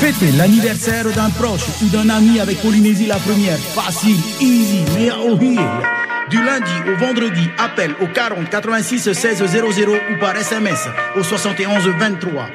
Fêtez 0.00 0.30
l'anniversaire 0.32 1.10
d'un 1.12 1.30
proche 1.30 1.66
ou 1.82 1.88
d'un 1.88 2.08
ami 2.10 2.38
avec 2.38 2.60
Polynésie 2.60 3.06
la 3.06 3.16
première. 3.16 3.58
Facile, 3.58 4.18
easy, 4.40 4.84
mais 4.94 5.10
au 5.10 5.36
Du 5.36 6.42
lundi 6.42 6.72
au 6.92 6.96
vendredi, 6.98 7.48
appel 7.58 7.94
au 8.02 8.06
40 8.06 8.50
86 8.50 9.12
16 9.12 9.44
00 9.46 9.92
ou 10.10 10.18
par 10.20 10.36
SMS 10.36 10.86
au 11.16 11.22
71 11.22 11.88
23. 11.98 12.48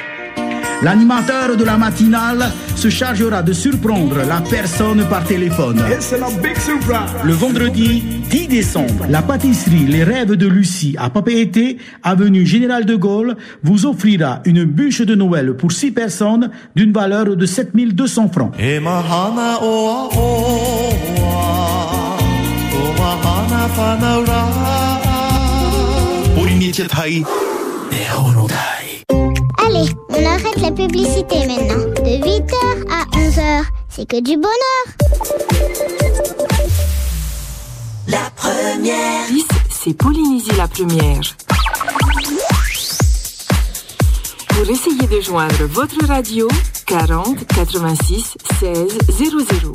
L'animateur 0.83 1.55
de 1.57 1.63
la 1.63 1.77
matinale 1.77 2.51
se 2.75 2.89
chargera 2.89 3.43
de 3.43 3.53
surprendre 3.53 4.17
la 4.27 4.41
personne 4.41 5.05
par 5.07 5.23
téléphone. 5.23 5.79
Le 7.23 7.33
vendredi 7.33 8.01
10 8.31 8.47
décembre, 8.47 9.05
la 9.07 9.21
pâtisserie 9.21 9.85
Les 9.85 10.03
Rêves 10.03 10.33
de 10.33 10.47
Lucie 10.47 10.95
à 10.97 11.11
Papeete, 11.11 11.77
avenue 12.01 12.47
Général 12.47 12.85
de 12.85 12.95
Gaulle, 12.95 13.35
vous 13.61 13.85
offrira 13.85 14.41
une 14.45 14.63
bûche 14.63 15.01
de 15.01 15.13
Noël 15.13 15.53
pour 15.53 15.71
6 15.71 15.91
personnes 15.91 16.49
d'une 16.75 16.91
valeur 16.91 17.35
de 17.35 17.45
7200 17.45 18.29
francs. 18.29 18.51
Allez, 29.73 29.89
on 30.10 30.26
arrête 30.26 30.57
la 30.61 30.72
publicité 30.72 31.48
maintenant. 31.48 31.85
De 32.03 32.18
8h 32.19 32.53
à 32.91 33.06
11h, 33.18 33.64
c'est 33.89 34.06
que 34.06 34.19
du 34.19 34.35
bonheur. 34.35 34.85
La 38.07 38.30
première. 38.35 39.27
c'est 39.69 39.93
Polynésie 39.93 40.52
la 40.57 40.68
première. 40.68 41.22
Pour 44.49 44.69
essayer 44.69 45.07
de 45.07 45.22
joindre 45.22 45.64
votre 45.69 46.06
radio, 46.06 46.49
40 46.85 47.48
86 47.48 48.38
16 48.60 48.98
00. 49.10 49.73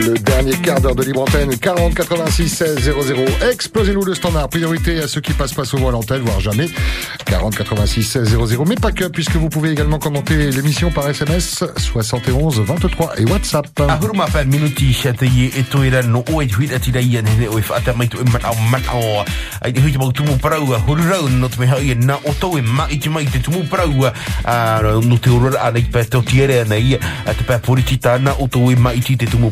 Le 0.00 0.14
dernier 0.14 0.52
quart 0.52 0.80
d'heure 0.80 0.94
de 0.94 1.02
libre 1.02 1.22
antenne, 1.22 1.56
40 1.56 1.94
86 1.94 2.48
16 2.48 2.78
00. 2.78 3.24
Explosez-nous 3.50 4.04
le 4.04 4.14
standard. 4.14 4.48
Priorité 4.48 5.00
à 5.00 5.08
ceux 5.08 5.20
qui 5.20 5.32
passent 5.32 5.54
pas 5.54 5.64
souvent 5.64 5.88
à 5.88 5.90
l'antenne, 5.90 6.22
voire 6.22 6.38
jamais. 6.38 6.68
40 7.26 7.56
86 7.56 8.04
16 8.04 8.28
00. 8.28 8.64
Mais 8.66 8.76
pas 8.76 8.92
que, 8.92 9.06
puisque 9.06 9.34
vous 9.34 9.48
pouvez 9.48 9.70
également 9.70 9.98
commenter 9.98 10.52
l'émission 10.52 10.92
par 10.92 11.08
SMS 11.08 11.64
71 11.76 12.60
23 12.60 13.18
et 13.18 13.24
WhatsApp. 13.24 13.66
No 13.78 13.88
te 25.18 25.28
te 25.28 25.58
a 25.58 25.70
te 25.70 25.80
e 29.02 29.16
te 29.16 29.26
tumu 29.26 29.50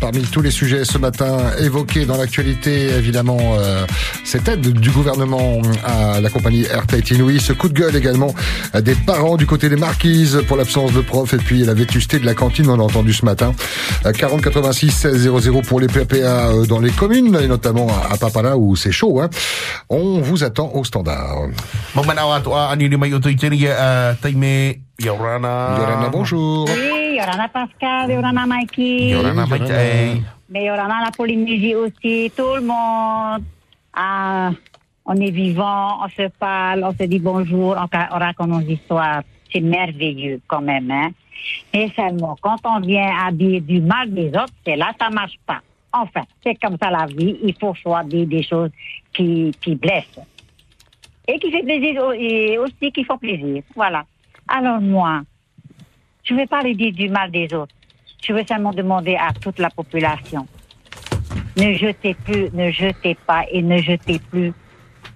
Parmi 0.00 0.22
tous 0.22 0.42
les 0.42 0.50
sujets 0.50 0.84
ce 0.84 0.98
matin 0.98 1.38
évoqués 1.58 2.06
dans 2.06 2.16
l'actualité, 2.16 2.90
évidemment, 2.90 3.38
euh, 3.58 3.86
cette 4.24 4.48
aide 4.48 4.60
du 4.60 4.90
gouvernement 4.90 5.60
à 5.84 6.20
la 6.20 6.30
compagnie 6.30 6.64
Air 6.64 6.86
Tahiti 6.86 7.14
Nui, 7.14 7.40
ce 7.40 7.52
coup 7.52 7.68
de 7.68 7.78
gueule 7.78 7.96
également 7.96 8.34
euh, 8.74 8.80
des 8.80 8.94
parents 8.94 9.36
du 9.36 9.46
côté 9.46 9.68
des 9.68 9.76
marquises 9.76 10.42
pour 10.46 10.56
l'absence 10.56 10.92
de 10.92 11.00
profs 11.00 11.34
puis 11.40 11.64
la 11.64 11.74
vétusté 11.74 12.18
de 12.18 12.26
la 12.26 12.34
cantine, 12.34 12.68
on 12.68 12.78
a 12.78 12.82
entendu 12.82 13.12
ce 13.12 13.24
matin. 13.24 13.52
Euh, 14.06 14.12
40 14.12 14.40
86 14.42 14.90
16 14.90 15.30
00 15.40 15.62
pour 15.62 15.80
les 15.80 15.86
PPA 15.86 16.48
euh, 16.50 16.66
dans 16.66 16.80
les 16.80 16.90
communes 16.90 17.36
et 17.40 17.46
notamment 17.48 17.88
à 18.10 18.16
Papala 18.16 18.56
où 18.56 18.76
c'est 18.76 18.92
chaud. 18.92 19.20
Hein. 19.20 19.28
On 19.88 20.20
vous 20.20 20.44
attend 20.44 20.70
au 20.74 20.84
standard. 20.84 21.48
Yorana 25.00 25.76
Yorana, 25.78 26.08
bonjour 26.10 26.68
Oui, 26.68 27.16
Yorana 27.16 27.48
Pascal, 27.48 28.10
Yorana 28.10 28.46
Mikey. 28.46 29.08
Yorana 29.10 29.46
tai 29.46 30.22
Mais 30.50 30.64
Yorana 30.64 31.00
la 31.04 31.10
Polynésie 31.10 31.74
aussi, 31.74 32.30
tout 32.36 32.54
le 32.56 32.60
monde. 32.62 33.42
Ah, 33.94 34.50
on 35.06 35.14
est 35.16 35.30
vivant, 35.30 36.04
on 36.04 36.08
se 36.08 36.28
parle, 36.38 36.84
on 36.84 36.92
se 36.92 37.04
dit 37.04 37.18
bonjour, 37.18 37.76
on 37.76 38.18
raconte 38.18 38.48
nos 38.48 38.60
histoires. 38.60 39.22
C'est 39.52 39.60
merveilleux 39.60 40.40
quand 40.46 40.60
même. 40.60 40.90
Hein? 40.90 41.10
Et 41.72 41.90
seulement, 41.94 42.36
quand 42.40 42.58
on 42.64 42.80
vient 42.80 43.12
à 43.24 43.30
dire 43.30 43.60
du 43.62 43.80
mal 43.80 44.12
des 44.12 44.28
autres, 44.28 44.52
c'est 44.64 44.76
là 44.76 44.92
ça 44.98 45.10
marche 45.10 45.38
pas. 45.46 45.60
Enfin, 45.92 46.22
c'est 46.42 46.54
comme 46.54 46.76
ça 46.80 46.90
la 46.90 47.06
vie. 47.06 47.38
Il 47.42 47.54
faut 47.60 47.74
dire 48.04 48.26
des 48.26 48.42
choses 48.42 48.70
qui, 49.12 49.52
qui 49.60 49.74
blessent. 49.74 50.20
Et 51.26 51.38
qui 51.38 51.50
fait 51.50 51.62
plaisir 51.62 52.12
et 52.12 52.58
aussi 52.58 52.92
qui 52.92 53.04
font 53.04 53.18
plaisir. 53.18 53.62
Voilà. 53.74 54.04
Alors 54.48 54.80
moi, 54.80 55.22
je 56.24 56.34
vais 56.34 56.46
pas 56.46 56.62
dire 56.62 56.92
du 56.92 57.08
mal 57.08 57.30
des 57.30 57.52
autres. 57.54 57.74
Je 58.22 58.32
veux 58.32 58.44
seulement 58.46 58.72
demander 58.72 59.16
à 59.16 59.32
toute 59.32 59.58
la 59.58 59.70
population. 59.70 60.46
Ne 61.56 61.74
jetez 61.74 62.14
plus, 62.14 62.50
ne 62.52 62.70
jetez 62.70 63.16
pas 63.26 63.44
et 63.50 63.62
ne 63.62 63.78
jetez 63.78 64.18
plus 64.18 64.52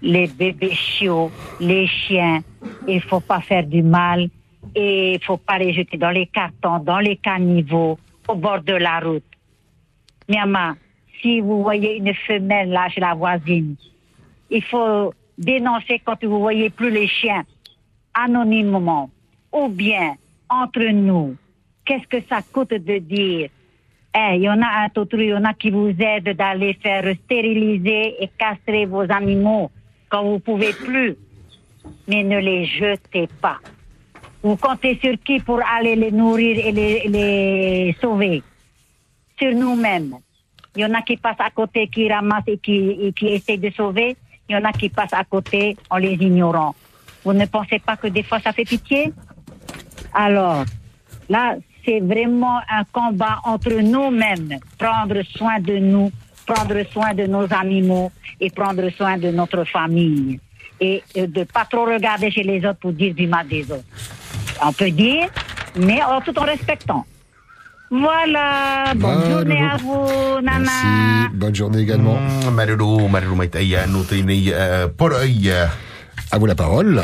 les 0.02 0.26
bébés 0.26 0.74
chiots, 0.74 1.30
les 1.60 1.86
chiens. 1.86 2.42
Il 2.88 3.00
faut 3.00 3.20
pas 3.20 3.40
faire 3.40 3.64
du 3.64 3.82
mal 3.82 4.28
et 4.74 5.14
il 5.14 5.24
faut 5.24 5.36
pas 5.36 5.58
les 5.58 5.72
jeter 5.72 5.96
dans 5.96 6.10
les 6.10 6.26
cartons, 6.26 6.78
dans 6.78 6.98
les 6.98 7.16
caniveaux, 7.16 7.98
au 8.28 8.34
bord 8.34 8.62
de 8.62 8.74
la 8.74 9.00
route. 9.00 9.24
Miama, 10.28 10.76
si 11.20 11.40
vous 11.40 11.62
voyez 11.62 11.96
une 11.96 12.14
femelle 12.14 12.70
là 12.70 12.88
chez 12.88 13.00
la 13.00 13.14
voisine, 13.14 13.76
il 14.50 14.62
faut 14.62 15.12
dénoncer 15.36 16.00
quand 16.04 16.22
vous 16.24 16.40
voyez 16.40 16.70
plus 16.70 16.90
les 16.90 17.08
chiens 17.08 17.44
anonymement 18.14 19.10
ou 19.52 19.68
bien 19.68 20.14
entre 20.48 20.84
nous. 20.92 21.36
Qu'est-ce 21.84 22.06
que 22.06 22.26
ça 22.28 22.40
coûte 22.52 22.70
de 22.70 22.98
dire? 22.98 23.50
Eh, 24.16 24.36
il 24.36 24.42
y 24.42 24.48
en 24.48 24.62
a 24.62 24.84
un 24.84 25.00
autre, 25.00 25.18
il 25.18 25.28
y 25.28 25.34
en 25.34 25.44
a 25.44 25.54
qui 25.54 25.70
vous 25.70 25.90
aident 25.90 26.36
d'aller 26.36 26.74
faire 26.74 27.04
stériliser 27.24 28.22
et 28.22 28.30
castrer 28.38 28.86
vos 28.86 29.10
animaux 29.10 29.70
quand 30.08 30.22
vous 30.22 30.38
pouvez 30.38 30.72
plus. 30.72 31.16
Mais 32.06 32.22
ne 32.22 32.38
les 32.38 32.64
jetez 32.64 33.28
pas. 33.40 33.58
Vous 34.44 34.56
comptez 34.56 34.98
sur 35.02 35.14
qui 35.24 35.40
pour 35.40 35.58
aller 35.66 35.96
les 35.96 36.12
nourrir 36.12 36.58
et 36.66 36.70
les, 36.70 37.08
les 37.08 37.96
sauver? 37.98 38.42
Sur 39.38 39.52
nous-mêmes. 39.52 40.16
Il 40.76 40.82
y 40.82 40.84
en 40.84 40.92
a 40.92 41.00
qui 41.00 41.16
passent 41.16 41.40
à 41.40 41.48
côté, 41.48 41.88
qui 41.88 42.12
ramassent 42.12 42.44
et 42.48 42.58
qui, 42.58 42.90
et 43.00 43.12
qui 43.14 43.28
essaient 43.28 43.56
de 43.56 43.70
sauver. 43.70 44.16
Il 44.46 44.54
y 44.54 44.56
en 44.58 44.64
a 44.64 44.72
qui 44.72 44.90
passent 44.90 45.14
à 45.14 45.24
côté 45.24 45.78
en 45.88 45.96
les 45.96 46.12
ignorant. 46.12 46.74
Vous 47.24 47.32
ne 47.32 47.46
pensez 47.46 47.78
pas 47.78 47.96
que 47.96 48.08
des 48.08 48.22
fois 48.22 48.38
ça 48.38 48.52
fait 48.52 48.66
pitié? 48.66 49.14
Alors, 50.12 50.66
là, 51.30 51.56
c'est 51.82 52.00
vraiment 52.00 52.60
un 52.70 52.84
combat 52.92 53.40
entre 53.44 53.72
nous-mêmes. 53.80 54.58
Prendre 54.78 55.22
soin 55.22 55.58
de 55.58 55.78
nous, 55.78 56.12
prendre 56.44 56.82
soin 56.92 57.14
de 57.14 57.24
nos 57.26 57.50
animaux 57.50 58.12
et 58.38 58.50
prendre 58.50 58.90
soin 58.90 59.16
de 59.16 59.30
notre 59.30 59.64
famille. 59.64 60.38
Et 60.80 61.02
euh, 61.16 61.26
de 61.28 61.44
pas 61.44 61.64
trop 61.64 61.86
regarder 61.86 62.30
chez 62.30 62.42
les 62.42 62.58
autres 62.66 62.80
pour 62.80 62.92
dire 62.92 63.14
du 63.14 63.26
mal 63.26 63.48
des 63.48 63.70
autres. 63.70 63.84
On 64.62 64.72
peut 64.72 64.90
dire, 64.90 65.28
mais 65.76 66.02
en 66.02 66.20
tout 66.20 66.36
en 66.38 66.44
respectant. 66.44 67.04
Voilà, 67.90 68.92
bonne 68.96 69.30
journée 69.30 69.62
à 69.62 69.76
vous, 69.76 70.40
Nana. 70.42 70.58
Merci. 70.58 70.86
Bonne 71.34 71.54
journée 71.54 71.78
également. 71.82 72.18
Maruru, 72.52 73.08
maruru 73.08 73.36
mai 73.36 73.48
tai 73.48 73.76
anu 73.76 74.02
te 74.08 74.14
nei 74.22 74.48
uh, 74.50 74.88
pora 74.96 75.24
i 75.26 75.48
uh, 75.48 75.68
À 76.32 76.38
vous 76.38 76.46
la 76.46 76.54
parole. 76.54 77.02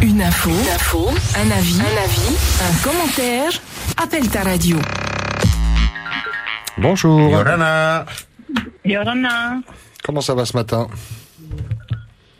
Une 0.00 0.22
info, 0.22 0.50
un 1.36 1.50
avis, 1.50 1.80
un 1.80 1.96
avis, 2.04 2.36
un 2.62 2.74
commentaire. 2.82 3.52
Appelle 4.02 4.28
ta 4.30 4.42
radio. 4.44 4.78
Bonjour. 6.78 7.30
Yorana. 7.30 8.04
Yorana, 8.84 9.60
Comment 10.04 10.20
ça 10.20 10.34
va 10.34 10.44
ce 10.46 10.56
matin? 10.56 10.86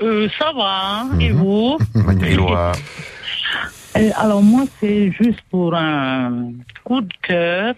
Euh, 0.02 0.28
ça 0.38 0.52
va, 0.56 1.04
et 1.20 1.30
Mhm. 1.32 1.38
vous? 1.38 1.78
Euh, 1.96 2.72
Alors 3.96 4.42
moi, 4.42 4.64
c'est 4.78 5.10
juste 5.12 5.40
pour 5.50 5.74
un 5.74 6.52
coup 6.84 7.00
de 7.00 7.14
cœur, 7.22 7.74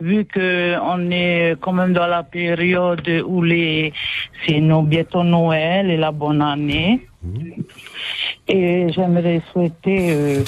vu 0.00 0.24
que 0.24 0.76
on 0.82 1.10
est 1.12 1.54
quand 1.60 1.72
même 1.72 1.92
dans 1.92 2.08
la 2.08 2.24
période 2.24 3.08
où 3.24 3.40
les 3.40 3.92
c'est 4.44 4.60
nos 4.60 4.82
bientôt 4.82 5.22
Noël 5.22 5.90
et 5.92 5.96
la 5.96 6.10
bonne 6.10 6.42
année. 6.42 7.06
Et 8.48 8.86
j'aimerais 8.92 9.42
souhaiter 9.52 10.10
euh, 10.10 10.44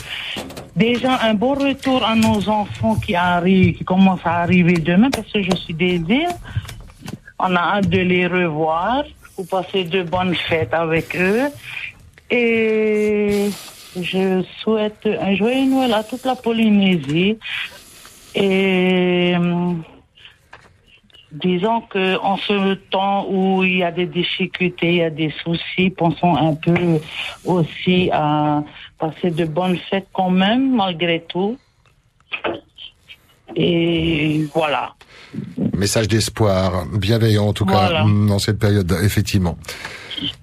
déjà 0.74 1.20
un 1.22 1.34
bon 1.34 1.54
retour 1.54 2.04
à 2.04 2.16
nos 2.16 2.48
enfants 2.48 2.96
qui 2.96 3.14
arrivent, 3.14 3.76
qui 3.76 3.84
commencent 3.84 4.24
à 4.26 4.42
arriver 4.42 4.74
demain, 4.74 5.10
parce 5.10 5.30
que 5.32 5.42
je 5.42 5.54
suis 5.54 5.74
des 5.74 5.96
îles. 6.08 6.28
On 7.38 7.54
a 7.54 7.76
hâte 7.76 7.88
de 7.88 7.98
les 7.98 8.26
revoir 8.26 9.04
pour 9.36 9.46
passer 9.46 9.84
de 9.84 10.02
bonnes 10.02 10.34
fêtes 10.34 10.74
avec 10.74 11.16
eux. 11.16 11.48
Et 12.30 13.50
je 13.96 14.42
souhaite 14.62 15.06
un 15.20 15.34
joyeux 15.36 15.66
Noël 15.70 15.92
à 15.94 16.04
toute 16.04 16.24
la 16.24 16.34
Polynésie. 16.36 17.38
Et 18.34 19.34
hum, 19.36 19.82
disons 21.32 21.80
que 21.82 22.16
en 22.18 22.36
ce 22.36 22.74
temps 22.74 23.26
où 23.30 23.64
il 23.64 23.78
y 23.78 23.82
a 23.82 23.90
des 23.90 24.06
difficultés, 24.06 24.88
il 24.88 24.94
y 24.96 25.02
a 25.02 25.10
des 25.10 25.32
soucis, 25.42 25.90
pensons 25.90 26.36
un 26.36 26.54
peu 26.54 27.00
aussi 27.44 28.10
à 28.12 28.62
passer 28.98 29.30
de 29.30 29.44
bonnes 29.44 29.78
fêtes 29.90 30.08
quand 30.12 30.30
même, 30.30 30.74
malgré 30.76 31.24
tout. 31.28 31.56
Et 33.56 34.44
voilà. 34.54 34.94
Message 35.74 36.08
d'espoir, 36.08 36.84
bienveillant 36.92 37.46
en 37.48 37.52
tout 37.52 37.64
Voilà. 37.64 38.02
cas 38.02 38.04
dans 38.04 38.38
cette 38.38 38.58
période, 38.58 38.92
effectivement. 39.02 39.56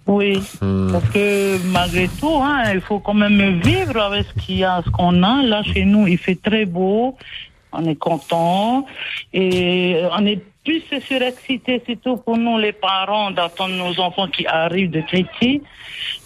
Oui, 0.07 0.39
Hmm. 0.61 0.91
parce 0.91 1.09
que 1.09 1.57
malgré 1.71 2.07
tout, 2.19 2.35
hein, 2.41 2.63
il 2.73 2.81
faut 2.81 2.99
quand 2.99 3.13
même 3.13 3.59
vivre 3.61 3.97
avec 3.99 4.25
ce 4.27 4.33
qu'il 4.45 4.57
y 4.59 4.63
a, 4.63 4.81
ce 4.85 4.89
qu'on 4.89 5.23
a. 5.23 5.41
Là, 5.43 5.63
chez 5.63 5.85
nous, 5.85 6.07
il 6.07 6.17
fait 6.17 6.39
très 6.41 6.65
beau, 6.65 7.17
on 7.71 7.85
est 7.85 7.95
content 7.95 8.85
et 9.33 10.01
on 10.17 10.25
est 10.25 10.41
plus 10.63 10.83
surexcité, 11.07 11.81
surtout 11.85 12.17
pour 12.17 12.37
nous 12.37 12.57
les 12.57 12.71
parents, 12.71 13.29
d'attendre 13.31 13.75
nos 13.75 13.99
enfants 13.99 14.27
qui 14.27 14.47
arrivent 14.47 14.89
de 14.91 15.01
Tahiti. 15.01 15.61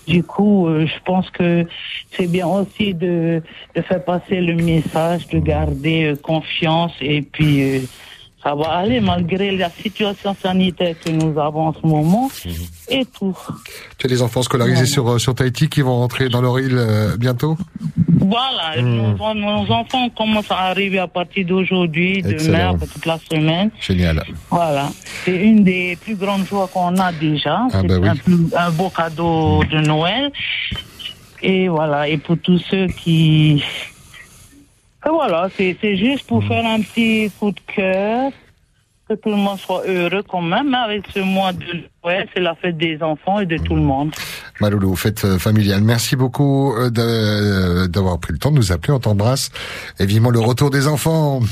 Du 0.08 0.24
coup, 0.24 0.68
euh, 0.68 0.88
je 0.88 1.00
pense 1.04 1.30
que 1.30 1.66
c'est 2.12 2.28
bien 2.32 2.48
aussi 2.48 2.94
de, 2.94 3.44
de 3.76 3.82
faire 3.82 4.04
passer 4.04 4.42
le 4.42 4.56
message, 4.56 5.28
de 5.28 5.40
garder 5.40 6.06
euh, 6.06 6.16
confiance 6.16 6.94
et 7.02 7.22
puis 7.22 7.62
euh, 7.62 7.80
ça 8.44 8.56
va 8.56 8.70
aller 8.70 9.00
malgré 9.02 9.52
la 9.56 9.70
situation 9.70 10.36
sanitaire 10.42 10.96
que 11.04 11.10
nous 11.12 11.38
avons 11.40 11.68
en 11.68 11.74
ce 11.74 11.86
moment 11.86 12.30
et 12.90 13.06
tout. 13.06 13.38
Tu 13.98 14.06
as 14.08 14.10
des 14.10 14.22
enfants 14.22 14.42
scolarisés 14.44 14.86
sur, 14.86 15.10
euh, 15.10 15.20
sur 15.20 15.36
Tahiti 15.36 15.68
qui 15.68 15.82
vont 15.82 15.98
rentrer 15.98 16.30
dans 16.30 16.42
leur 16.42 16.58
île 16.60 16.78
euh, 16.78 17.18
bientôt 17.18 17.58
Voilà, 18.20 18.80
Hmm. 18.82 19.16
nos, 19.18 19.34
nos 19.34 19.72
enfants 19.72 20.10
commencent 20.16 20.52
à 20.52 20.60
arriver 20.72 21.00
à 21.00 21.08
partir 21.08 21.46
d'aujourd'hui, 21.46 22.22
demain, 22.22 22.78
toute 22.78 23.06
la 23.06 23.18
semaine. 23.30 23.72
Génial. 23.82 24.24
Voilà, 24.50 24.90
c'est 25.26 25.36
une 25.36 25.64
des 25.64 25.98
plus 26.02 26.16
grandes 26.16 26.46
joies 26.46 26.70
qu'on 26.72 26.96
a 26.98 27.12
déjà. 27.12 27.62
Ah 27.74 27.82
c'est 27.82 27.88
bah 27.88 28.14
un, 28.56 28.68
un 28.68 28.72
beau 28.72 28.90
cadeau 28.90 29.64
de 29.66 29.80
Noël. 29.80 30.32
Et 31.42 31.68
voilà, 31.70 32.08
et 32.08 32.18
pour 32.18 32.38
tous 32.38 32.60
ceux 32.70 32.88
qui... 32.88 33.64
Et 35.06 35.10
voilà, 35.10 35.50
c'est 35.56 35.96
juste 35.96 36.28
pour 36.28 36.44
faire 36.44 36.66
un 36.66 36.82
petit 36.82 37.32
coup 37.40 37.52
de 37.52 37.60
cœur, 37.62 38.32
que 39.08 39.14
tout 39.16 39.30
le 39.30 39.38
monde 39.38 39.58
soit 39.58 39.84
heureux 39.88 40.24
quand 40.24 40.42
même, 40.42 40.74
hein, 40.74 40.82
avec 40.82 41.08
ce 41.08 41.20
mois 41.20 41.54
de 41.54 41.90
Noël, 42.04 42.28
c'est 42.34 42.40
la 42.42 42.56
fête 42.56 42.78
des 42.78 43.02
enfants 43.04 43.40
et 43.40 43.46
de 43.46 43.58
tout 43.58 43.76
le 43.76 43.82
monde. 43.82 44.12
Maloulou, 44.62 44.96
fête 44.96 45.26
euh, 45.26 45.38
familiale. 45.38 45.82
Merci 45.82 46.16
beaucoup 46.16 46.74
euh, 46.74 46.90
euh, 46.98 47.88
d'avoir 47.88 48.20
pris 48.20 48.32
le 48.34 48.40
temps 48.40 48.52
de 48.52 48.56
nous 48.58 48.72
appeler. 48.72 48.94
On 48.94 49.00
t'embrasse. 49.00 49.52
Et 50.00 50.06
vivement 50.06 50.30
le 50.30 50.40
retour 50.40 50.70
des 50.70 50.88
enfants. 50.88 51.40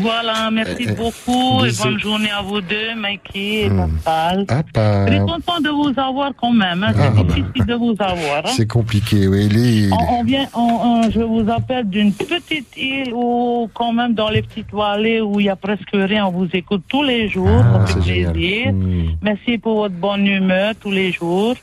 Voilà, 0.00 0.50
merci 0.50 0.88
Euh, 0.88 0.94
beaucoup 0.94 1.64
et 1.64 1.70
bonne 1.80 2.00
journée 2.00 2.30
à 2.30 2.42
vous 2.42 2.60
deux, 2.60 2.94
Mikey 2.96 3.66
et 3.66 3.68
Hmm. 3.70 3.90
Pascal. 4.04 4.44
Ah, 4.48 4.62
pas- 4.72 5.06
Je 5.06 5.12
suis 5.12 5.20
content 5.20 5.60
de 5.60 5.68
vous 5.68 5.92
avoir 6.00 6.32
quand 6.40 6.52
même. 6.52 6.82
hein. 6.82 6.92
Ah, 6.98 7.12
C'est 7.16 7.22
bah. 7.22 7.34
difficile 7.34 7.66
de 7.66 7.74
vous 7.74 7.94
avoir. 8.00 8.38
hein. 8.38 8.50
C'est 8.56 8.66
compliqué, 8.66 9.28
oui. 9.28 9.48
Les... 9.50 9.92
On, 9.92 10.18
on 10.20 10.24
vient, 10.24 10.46
on- 10.54 10.80
on- 11.04 11.10
je 11.10 11.20
vous 11.20 11.48
appelle 11.48 11.88
d'une 11.90 12.12
petite 12.12 12.76
île 12.76 13.12
où, 13.14 13.68
quand 13.72 13.92
même, 13.92 14.14
dans 14.14 14.30
les 14.30 14.42
petites 14.42 14.72
vallées 14.72 15.20
où 15.20 15.38
il 15.38 15.46
y 15.46 15.50
a 15.50 15.54
presque 15.54 15.90
rien, 15.92 16.26
on 16.26 16.32
vous 16.32 16.48
écoute 16.54 16.82
tous 16.88 17.04
les 17.04 17.28
jours. 17.28 17.46
Ah, 17.62 17.84
c'est 17.86 18.00
plaisir. 18.00 18.72
Hmm. 18.72 19.10
Merci 19.22 19.53
pour 19.58 19.76
votre 19.76 19.94
bonne 19.94 20.26
humeur 20.26 20.74
tous 20.80 20.90
les 20.90 21.12
jours. 21.12 21.56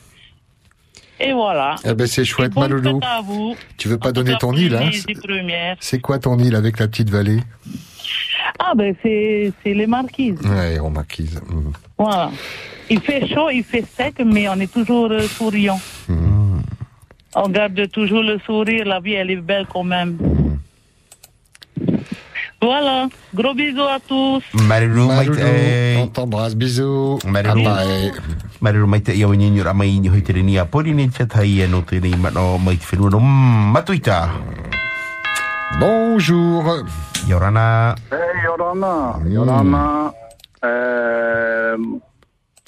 Et 1.20 1.32
voilà. 1.32 1.76
Eh 1.84 1.94
ben, 1.94 2.06
c'est 2.06 2.24
chouette, 2.24 2.54
Maloulou. 2.56 3.00
Tu 3.76 3.88
veux 3.88 3.98
pas 3.98 4.08
En 4.08 4.12
donner 4.12 4.34
ton 4.40 4.52
île, 4.54 4.74
hein. 4.74 4.90
C'est 5.80 6.00
quoi 6.00 6.18
ton 6.18 6.38
île 6.38 6.56
avec 6.56 6.78
la 6.80 6.88
petite 6.88 7.10
vallée 7.10 7.40
Ah 8.58 8.72
ben 8.74 8.94
c'est 9.02 9.52
les 9.64 9.86
marquises. 9.86 10.40
Ouais, 10.44 10.78
en 10.80 10.90
marquise. 10.90 11.40
Hmm. 11.48 11.70
Voilà. 11.96 12.30
Il 12.90 13.00
fait 13.00 13.26
chaud, 13.28 13.50
il 13.50 13.62
fait 13.62 13.84
sec, 13.96 14.20
mais 14.24 14.48
on 14.48 14.54
est 14.54 14.72
toujours 14.72 15.10
euh, 15.10 15.22
souriant. 15.22 15.80
On 17.34 17.48
garde 17.48 17.90
toujours 17.90 18.22
le 18.22 18.38
sourire, 18.40 18.84
la 18.84 19.00
vie 19.00 19.14
elle 19.14 19.30
est 19.30 19.36
belle 19.36 19.66
quand 19.72 19.84
même. 19.84 20.18
Voilà, 22.62 23.08
gros 23.34 23.54
bisous 23.54 23.82
à 23.82 23.98
tous. 23.98 24.44
Maruru 24.54 25.08
mai 25.08 25.16
Maloulou, 25.26 25.34
te 25.34 25.98
on 25.98 26.06
t'embrasse. 26.06 26.54
Bisous. 26.54 27.18
Maruru. 27.26 27.66
Ah, 27.66 27.82
bye. 27.82 28.12
Maruru 28.60 28.86
mai 28.86 29.00
te 29.02 29.10
iau 29.18 29.34
ni 29.34 29.50
nyura 29.50 29.74
mai 29.74 29.98
ni 29.98 30.08
hoi 30.08 30.22
te 30.22 30.32
ni 30.32 30.56
a 30.58 30.64
pori 30.64 30.94
ni 30.94 31.08
te 31.10 31.26
tai 31.26 31.62
anu 31.64 31.82
te 31.82 31.98
nei 31.98 32.14
mano 32.14 32.58
mai 32.58 32.76
te 32.76 32.86
whenua 32.94 33.10
no 33.10 33.18
matuita. 33.18 34.30
Bonjour. 35.80 36.86
Yorana. 37.26 37.96
Hey, 38.12 38.44
Yorana. 38.46 39.18
Yorana. 39.26 40.12
Eh, 40.62 41.74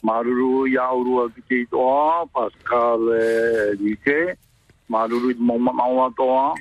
maruru 0.02 0.66
iaurua 0.66 1.28
ki 1.36 1.42
te 1.48 1.66
toa, 1.70 2.26
Pascal 2.34 2.98
eh, 3.14 3.78
Nike. 3.78 4.34
Maruru 4.90 5.30
i 5.30 5.36
mo 5.38 5.56
manawa 5.58 6.10
toa. 6.16 6.54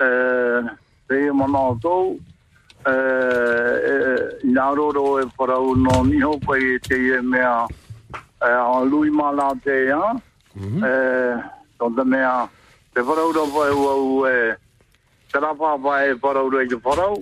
Eh, 0.00 0.62
te 1.06 1.30
mana 1.30 1.70
tau. 1.80 2.18
Eh, 2.18 2.33
eh 2.86 4.38
na 4.44 4.70
e 4.70 5.26
para 5.36 5.58
uno 5.58 6.04
niho 6.04 6.38
koe 6.44 6.58
pa 6.58 6.58
e 6.58 6.78
te 6.78 6.94
e 6.94 7.20
mea 7.22 7.66
a 8.40 8.46
a 8.46 8.80
lui 8.84 9.10
mala 9.10 9.52
te 9.62 9.90
a 9.90 10.14
eh 10.54 11.42
don 11.78 11.94
de 11.94 12.04
te 12.92 13.02
para 13.02 13.24
uno 13.24 13.46
vai 13.46 13.70
o 13.70 14.26
e 14.26 14.56
te 15.32 15.38
rapa 15.40 15.78
pa 15.78 16.04
e 16.04 16.14
para 16.16 16.42
uno 16.42 16.60
e 16.60 16.66
te 16.66 16.76
para 16.76 17.08
u 17.08 17.20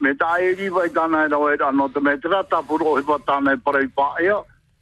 me 0.00 0.14
ta 0.16 0.38
e 0.38 0.54
di 0.54 0.68
vai 0.68 0.90
dana 0.90 1.24
e 1.24 1.28
rau 1.28 1.48
e 1.48 1.56
rano 1.56 1.88
te 1.88 2.00
me 2.00 2.18
te 2.18 2.28
rata 2.28 2.62
puro 2.62 2.98
e 2.98 3.02
pa 3.02 3.18
ta 3.24 3.40
me 3.40 3.56
para 3.58 3.80
i 3.80 3.88
pa 3.88 4.14
e 4.18 4.28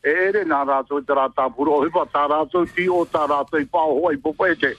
e 0.02 0.10
ere 0.10 0.44
nā 0.44 0.64
rātou 0.64 1.04
te 1.04 1.12
rata 1.12 1.50
puro 1.50 1.84
e 1.84 1.90
pa 1.90 2.06
ta 2.06 2.26
ra 2.26 2.46
ti 2.46 2.88
o 2.88 3.04
tā 3.04 3.26
rātou 3.26 3.50
so 3.50 3.58
i 3.58 3.66
pa 3.66 3.78
hoa 3.78 4.12
i 4.12 4.16
po 4.16 4.34
e 4.46 4.54
te. 4.56 4.76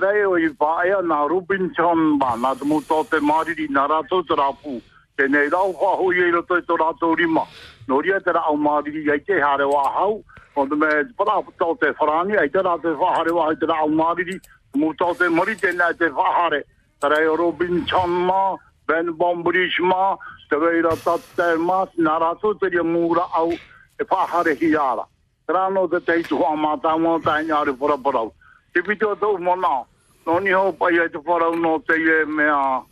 Rei 0.00 0.24
o 0.26 0.34
i 0.40 0.48
pāea 0.58 0.98
nā 1.04 1.20
Robinson 1.30 2.16
ba, 2.18 2.34
nā 2.40 2.54
te 2.58 2.66
mūtō 2.66 3.04
te 3.10 3.20
mariri 3.22 3.68
nā 3.70 3.84
rātou 3.90 4.24
te 4.26 4.34
rāpū, 4.38 4.80
te 5.16 5.28
nei 5.28 5.50
rau 5.52 5.74
whaho 5.76 6.10
i 6.10 6.24
eiro 6.24 6.42
toi 6.48 6.62
tō 6.66 6.78
rātou 6.80 7.14
rima. 7.18 7.44
No 7.86 8.00
ria 8.00 8.20
te 8.20 8.32
rāu 8.34 8.56
mariri 8.58 9.04
ai 9.12 9.20
te 9.22 9.38
hare 9.38 9.68
wā 9.70 9.84
hau, 9.96 10.18
o 10.56 10.66
te 10.66 10.78
me 10.80 10.90
paraputau 11.18 11.76
te 11.78 11.92
wharani, 12.00 12.38
ai 12.40 12.48
te 12.48 12.64
rātou 12.64 12.98
whahare 12.98 13.34
wā 13.36 13.48
ai 13.52 13.58
te 13.60 13.70
rāu 13.70 13.90
mariri, 14.02 14.38
mūtō 14.74 15.14
te 15.18 15.28
mori 15.30 15.56
tēnei 15.60 15.98
te 15.98 16.10
whahare. 16.10 16.64
Te 17.00 17.10
rei 17.12 17.26
o 17.28 17.36
Robinson 17.36 18.20
mā, 18.28 18.42
Ben 18.88 19.14
Bombrish 19.16 19.80
mā, 19.80 20.16
te 20.50 20.56
reira 20.60 20.96
tate 21.04 21.54
mā, 21.60 21.84
nā 21.96 22.18
rātou 22.20 22.58
te 22.58 22.72
ria 22.72 22.82
mūra 22.82 23.28
au 23.38 23.52
e 23.52 24.06
whahare 24.10 24.56
hi 24.60 24.74
ara. 24.76 25.06
Rāno 25.48 25.86
te 25.90 26.00
te 26.00 26.18
hitu 26.18 26.38
hoa 26.40 26.56
mā 26.56 26.78
tā 26.80 26.96
mō 26.96 27.20
tā 27.22 27.42
ngāre 27.44 27.76
whara 27.78 27.98
parau. 28.00 28.32
Te 28.74 28.82
pito 28.82 29.14
tau 29.16 29.38
mona, 29.38 29.84
no 30.26 30.40
ni 30.42 30.50
hau 30.50 30.72
pai 30.74 30.98
ai 30.98 31.08
te 31.08 31.20
wharau 31.22 31.54
no 31.54 31.78
te 31.86 31.94
ie 31.94 32.24
mea 32.26 32.82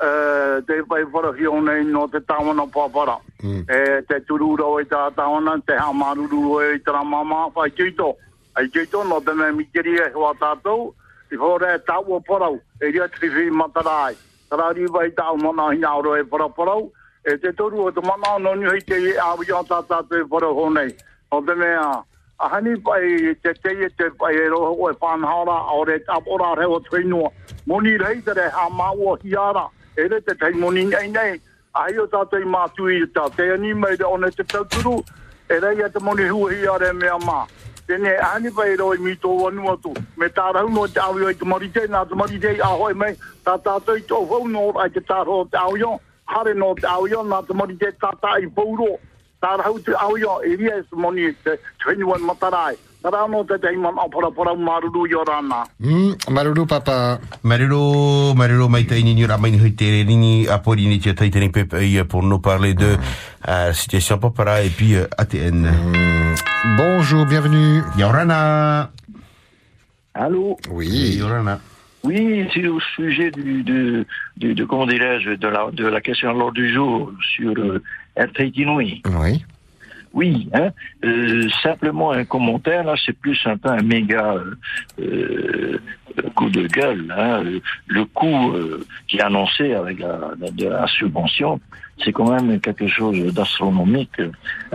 e 0.00 0.60
te 0.68 0.82
pai 0.84 1.04
whara 1.12 1.30
hi 1.32 1.46
o 1.48 1.54
nei 1.64 1.84
no 1.84 2.06
te 2.12 2.20
tāwana 2.28 2.66
pāpara. 2.68 3.16
E 3.72 4.02
te 4.04 4.20
turura 4.28 4.66
o 4.68 4.80
i 4.80 4.84
tā 4.84 5.06
tāwana, 5.16 5.56
te 5.64 5.78
hamaruru 5.80 6.42
o 6.58 6.60
i 6.60 6.78
tā 6.84 7.00
mama, 7.04 7.46
whai 7.56 7.70
kito. 7.70 8.12
Ai 8.52 8.68
kito 8.68 9.00
no 9.08 9.20
te 9.24 9.32
me 9.32 9.48
mikiri 9.56 9.96
e 9.96 10.10
hua 10.12 10.34
tātou, 10.36 10.92
i 11.32 11.36
hore 11.40 11.72
e 11.72 11.80
tāua 11.88 12.20
parau, 12.20 12.60
e 12.82 12.92
ria 12.92 13.08
triwi 13.08 13.48
matarai. 13.50 14.16
Tara 14.50 14.72
riwa 14.76 15.06
i 15.06 15.14
tāu 15.16 15.40
mana 15.40 15.70
hi 15.72 15.84
auro 15.88 16.16
e 16.20 16.24
para 16.24 16.48
parau, 16.48 16.90
e 17.24 17.38
te 17.38 17.52
toru 17.56 17.86
o 17.86 17.90
te 17.90 18.04
mana 18.04 18.36
no 18.38 18.54
ni 18.54 18.68
hei 18.68 18.84
te 18.84 19.00
i 19.00 19.16
awi 19.16 19.52
o 19.56 19.64
tā 19.64 19.80
tātou 19.88 20.20
e 20.20 20.28
para 20.28 20.52
honei. 20.52 20.92
O 21.32 21.40
te 21.40 21.54
mea, 21.54 22.02
a 22.40 22.48
hani 22.48 22.76
pai 22.76 23.34
te 23.42 23.52
te 23.62 23.70
e 23.84 23.88
te 23.96 24.10
pai 24.18 24.34
e 24.34 24.48
roho 24.48 24.72
o 24.72 24.90
e 24.90 24.94
whanhara, 25.00 25.56
a 25.68 25.72
ore 25.74 25.98
tapora 26.00 26.54
reo 26.56 26.80
tuinua. 26.80 27.30
Moni 27.66 27.98
rei 27.98 28.22
te 28.22 28.32
re 28.32 28.48
ha 28.48 28.68
maua 28.70 29.18
hiara, 29.22 29.68
e 29.96 30.08
re 30.08 30.20
te 30.22 30.34
tei 30.34 30.52
moni 30.52 30.84
nei 30.86 31.08
nei, 31.08 31.40
a 31.74 31.84
hei 31.84 31.98
o 31.98 32.06
tātou 32.06 32.40
i 32.40 32.48
mātui 32.48 33.02
i 33.02 33.06
tā, 33.12 33.28
te 33.36 33.52
ani 33.52 33.74
mai 33.74 33.94
re 33.96 34.06
one 34.08 34.30
te 34.30 34.44
tauturu, 34.44 35.02
e 35.50 35.60
rei 35.60 35.84
e 35.84 35.90
te 35.90 36.00
moni 36.00 36.28
hua 36.28 36.52
hiara 36.52 36.88
e 36.88 36.92
mea 36.92 37.18
mā. 37.18 37.44
Tēne 37.86 38.16
ani 38.24 38.50
pai 38.56 38.76
roi 38.76 38.96
mi 39.04 39.12
tō 39.20 39.34
wanu 39.42 39.68
atu. 39.74 39.92
Me 40.16 40.28
tā 40.32 40.48
rau 40.54 40.68
no 40.72 40.86
te 40.88 41.00
awi 41.00 41.26
o 41.26 41.28
i 41.28 41.36
te 41.36 41.44
maritei, 41.44 41.88
nā 41.92 42.06
te 42.08 42.16
maritei 42.16 42.60
a 42.64 42.72
hoi 42.72 42.94
mai, 42.94 43.12
tā 43.44 43.58
tātou 43.60 44.00
i 44.00 44.06
tō 44.08 44.24
hau 44.32 44.48
no 44.48 44.70
ai 44.80 44.88
te 44.94 45.04
tāro 45.04 45.42
te 45.50 45.60
awi 45.60 45.84
o, 45.84 45.98
hare 46.24 46.54
no 46.54 46.72
te 46.80 46.88
awi 46.88 47.18
o, 47.18 47.24
nā 47.26 47.44
te 47.44 47.52
maritei 47.52 47.92
tātā 48.00 48.38
i 48.40 48.48
pōuro. 48.48 48.94
Tā 49.40 49.56
rau 49.56 49.78
te 49.80 49.92
awi 49.96 50.24
o, 50.28 50.38
ria 50.44 50.76
se 50.84 50.96
moni 50.96 51.30
te 51.44 51.56
21 51.86 52.24
matarai. 52.28 52.76
Tā 53.00 53.08
rau 53.14 53.28
no 53.32 53.40
te 53.48 53.56
te 53.56 53.70
iman 53.72 53.96
apara 54.02 54.28
para 54.36 54.52
maruru 54.54 55.06
i 55.08 55.14
o 55.16 55.22
rāna. 55.24 55.62
Hmm, 55.80 56.12
Maruru 56.28 56.66
papa. 56.68 57.18
Tiataïtani 61.00 61.48
Pepe 61.48 62.04
pour 62.06 62.22
nous 62.22 62.38
parler 62.38 62.74
de 62.74 62.96
euh, 63.48 63.72
situation 63.72 64.18
Papara 64.18 64.62
et 64.62 64.68
puis 64.68 64.94
euh, 64.96 65.06
ATN. 65.16 65.70
Bonjour, 66.76 67.24
bienvenue. 67.24 67.80
Yorana. 67.96 68.90
Allô? 70.12 70.58
Oui. 70.70 71.16
Yorana. 71.16 71.58
Oui, 72.02 72.46
c'est 72.52 72.66
au 72.66 72.80
sujet 72.96 73.30
du, 73.30 73.62
de, 73.62 74.06
de, 74.38 74.52
de 74.54 74.64
comment 74.64 74.86
dirais-je, 74.86 75.32
de 75.36 75.48
la, 75.48 75.70
de 75.70 75.86
la 75.86 76.00
question 76.00 76.30
à 76.30 76.32
l'ordre 76.32 76.52
du 76.54 76.72
jour 76.72 77.12
sur 77.36 77.52
euh, 77.58 77.82
Oui. 79.18 79.44
Oui, 80.12 80.48
hein, 80.54 80.70
euh, 81.04 81.48
simplement 81.62 82.10
un 82.10 82.24
commentaire, 82.24 82.82
là, 82.82 82.94
c'est 83.06 83.16
plus 83.16 83.38
un 83.46 83.56
peu 83.56 83.68
un 83.68 83.80
méga 83.82 84.34
euh, 84.34 84.54
euh, 85.00 85.78
coup 86.34 86.50
de 86.50 86.66
gueule. 86.66 87.14
Hein, 87.16 87.44
le 87.86 88.04
coût 88.06 88.50
euh, 88.52 88.84
qui 89.06 89.18
est 89.18 89.22
annoncé 89.22 89.72
avec 89.72 90.00
la, 90.00 90.32
la- 90.40 90.50
de 90.50 90.66
la 90.66 90.86
subvention, 90.88 91.60
c'est 92.04 92.10
quand 92.10 92.28
même 92.28 92.58
quelque 92.60 92.88
chose 92.88 93.20
d'astronomique. 93.32 94.20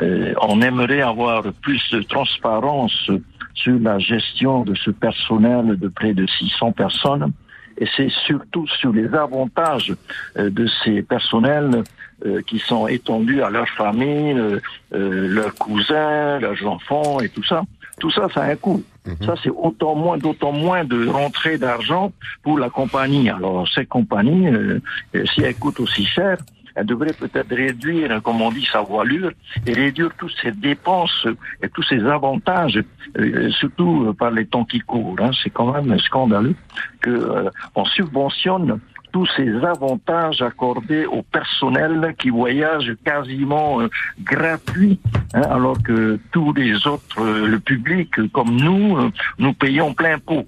Euh, 0.01 0.33
on 0.41 0.61
aimerait 0.61 1.01
avoir 1.01 1.43
plus 1.61 1.83
de 1.91 2.01
transparence 2.03 3.09
sur 3.55 3.79
la 3.81 3.99
gestion 3.99 4.63
de 4.63 4.73
ce 4.75 4.91
personnel 4.91 5.77
de 5.77 5.89
près 5.89 6.13
de 6.13 6.25
600 6.27 6.71
personnes 6.71 7.33
et 7.77 7.87
c'est 7.95 8.09
surtout 8.09 8.67
sur 8.67 8.93
les 8.93 9.13
avantages 9.13 9.93
euh, 10.37 10.49
de 10.49 10.67
ces 10.83 11.01
personnels 11.01 11.83
euh, 12.25 12.41
qui 12.47 12.59
sont 12.59 12.87
étendus 12.87 13.41
à 13.41 13.49
leur 13.49 13.67
famille, 13.69 14.33
euh, 14.33 14.59
leurs 14.91 15.55
cousins, 15.55 16.39
leurs 16.39 16.65
enfants 16.65 17.19
et 17.19 17.29
tout 17.29 17.43
ça. 17.43 17.63
Tout 17.99 18.11
ça, 18.11 18.27
ça 18.33 18.43
a 18.43 18.51
un 18.51 18.55
coût. 18.55 18.83
Ça, 19.23 19.35
c'est 19.43 19.49
autant 19.51 19.95
moins, 19.95 20.17
d'autant 20.17 20.51
moins 20.51 20.83
de 20.83 21.07
rentrée 21.07 21.57
d'argent 21.57 22.11
pour 22.41 22.57
la 22.57 22.69
compagnie. 22.69 23.29
Alors, 23.29 23.67
ces 23.67 23.85
compagnies, 23.85 24.47
euh, 24.47 24.79
euh, 25.15 25.25
si 25.27 25.41
elles 25.41 25.55
coûtent 25.55 25.79
aussi 25.79 26.05
cher, 26.05 26.37
elles 26.75 26.85
devraient 26.85 27.13
peut-être 27.13 27.53
réduire, 27.55 28.21
comme 28.21 28.41
on 28.41 28.51
dit, 28.51 28.67
sa 28.71 28.81
voilure 28.81 29.31
et 29.65 29.73
réduire 29.73 30.11
toutes 30.17 30.35
ces 30.41 30.51
dépenses 30.51 31.27
et 31.61 31.69
tous 31.69 31.83
ces 31.83 32.03
avantages, 32.05 32.83
euh, 33.17 33.49
surtout 33.51 34.13
par 34.13 34.31
les 34.31 34.45
temps 34.45 34.65
qui 34.65 34.79
courent. 34.79 35.15
hein. 35.19 35.31
C'est 35.41 35.49
quand 35.49 35.71
même 35.71 35.97
scandaleux 35.99 36.55
que 37.01 37.09
euh, 37.09 37.49
on 37.75 37.85
subventionne 37.85 38.79
tous 39.15 39.27
ces 39.37 39.49
avantages 39.63 40.41
accordés 40.41 41.05
au 41.05 41.21
personnel 41.21 42.13
qui 42.17 42.29
voyage 42.29 42.93
quasiment 43.05 43.79
euh, 43.79 43.87
gratuit, 44.21 44.99
hein, 45.33 45.43
alors 45.49 45.81
que 45.81 46.19
tous 46.33 46.51
les 46.51 46.85
autres, 46.85 47.21
euh, 47.21 47.47
le 47.47 47.61
public 47.61 48.09
comme 48.33 48.57
nous, 48.57 48.97
euh, 48.97 49.09
nous 49.39 49.53
payons 49.53 49.93
plein 49.93 50.19
pot. 50.19 50.45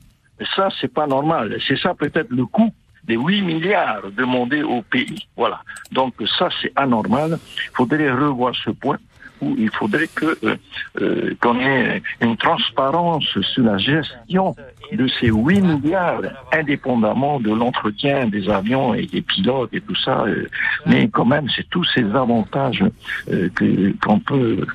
Ça, 0.55 0.67
c'est 0.81 0.93
pas 0.93 1.07
normal. 1.07 1.57
C'est 1.65 1.79
ça 1.79 1.93
peut-être 1.93 2.29
le 2.29 2.45
coût 2.45 2.73
des 3.07 3.15
8 3.15 3.41
milliards 3.41 4.03
demandés 4.15 4.63
au 4.63 4.81
pays. 4.81 5.27
Voilà. 5.35 5.61
Donc 5.91 6.13
ça, 6.37 6.49
c'est 6.61 6.71
anormal. 6.75 7.37
Il 7.41 7.75
faudrait 7.75 8.11
revoir 8.11 8.53
ce 8.55 8.71
point 8.71 8.97
où 9.41 9.55
il 9.57 9.69
faudrait 9.69 10.07
que 10.07 10.37
euh, 10.43 10.55
euh, 11.01 11.35
qu'on 11.41 11.59
ait 11.59 12.01
une 12.21 12.37
transparence 12.37 13.25
sur 13.53 13.63
la 13.63 13.77
gestion 13.77 14.55
de 14.91 15.07
ces 15.19 15.27
8 15.27 15.61
milliards, 15.61 16.21
indépendamment 16.51 17.39
de 17.39 17.51
l'entretien 17.51 18.27
des 18.27 18.49
avions 18.49 18.93
et 18.93 19.05
des 19.05 19.21
pilotes 19.21 19.73
et 19.73 19.81
tout 19.81 19.95
ça. 19.95 20.23
euh, 20.23 20.47
mais 20.85 21.07
quand 21.07 21.25
même, 21.25 21.47
c'est 21.55 21.69
tous 21.69 21.83
ces 21.93 22.03
avantages 22.15 22.83
euh, 23.31 23.49
que 23.49 23.93
qu'on 24.03 24.19
peut 24.19 24.65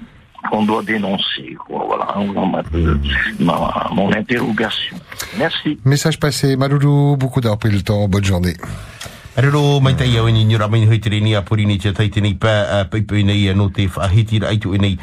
qu'on 0.50 0.64
doit 0.64 0.82
dénoncer. 0.82 1.56
quoi. 1.66 1.84
Voilà, 1.86 2.14
m'a- 2.46 2.62
euh, 2.74 2.96
ma- 3.40 3.88
mon 3.94 4.12
interrogation. 4.12 4.96
Merci. 5.38 5.78
Message 5.84 6.18
passé. 6.20 6.56
Maruru, 6.56 7.16
beaucoup 7.16 7.40
d'avoir 7.40 7.58
pris 7.58 7.70
le 7.70 7.82
temps. 7.82 8.08
Bonne 8.08 8.24
journée. 8.24 8.54
Marilo 9.34 9.80
Maïtaï 9.80 10.18
Awini 10.18 10.44
Nuramain 10.44 10.82
Hutere, 10.90 11.18
Ni 11.20 11.34
Apollini 11.34 11.78
Tiataïtani 11.78 12.34
Pa 12.34 12.84
Pepe 12.84 13.22
Nei 13.24 13.52
No 13.54 13.70
Te 13.70 13.88
Whahiti 13.88 14.38
Raitu 14.38 14.68
Nei 14.78 14.98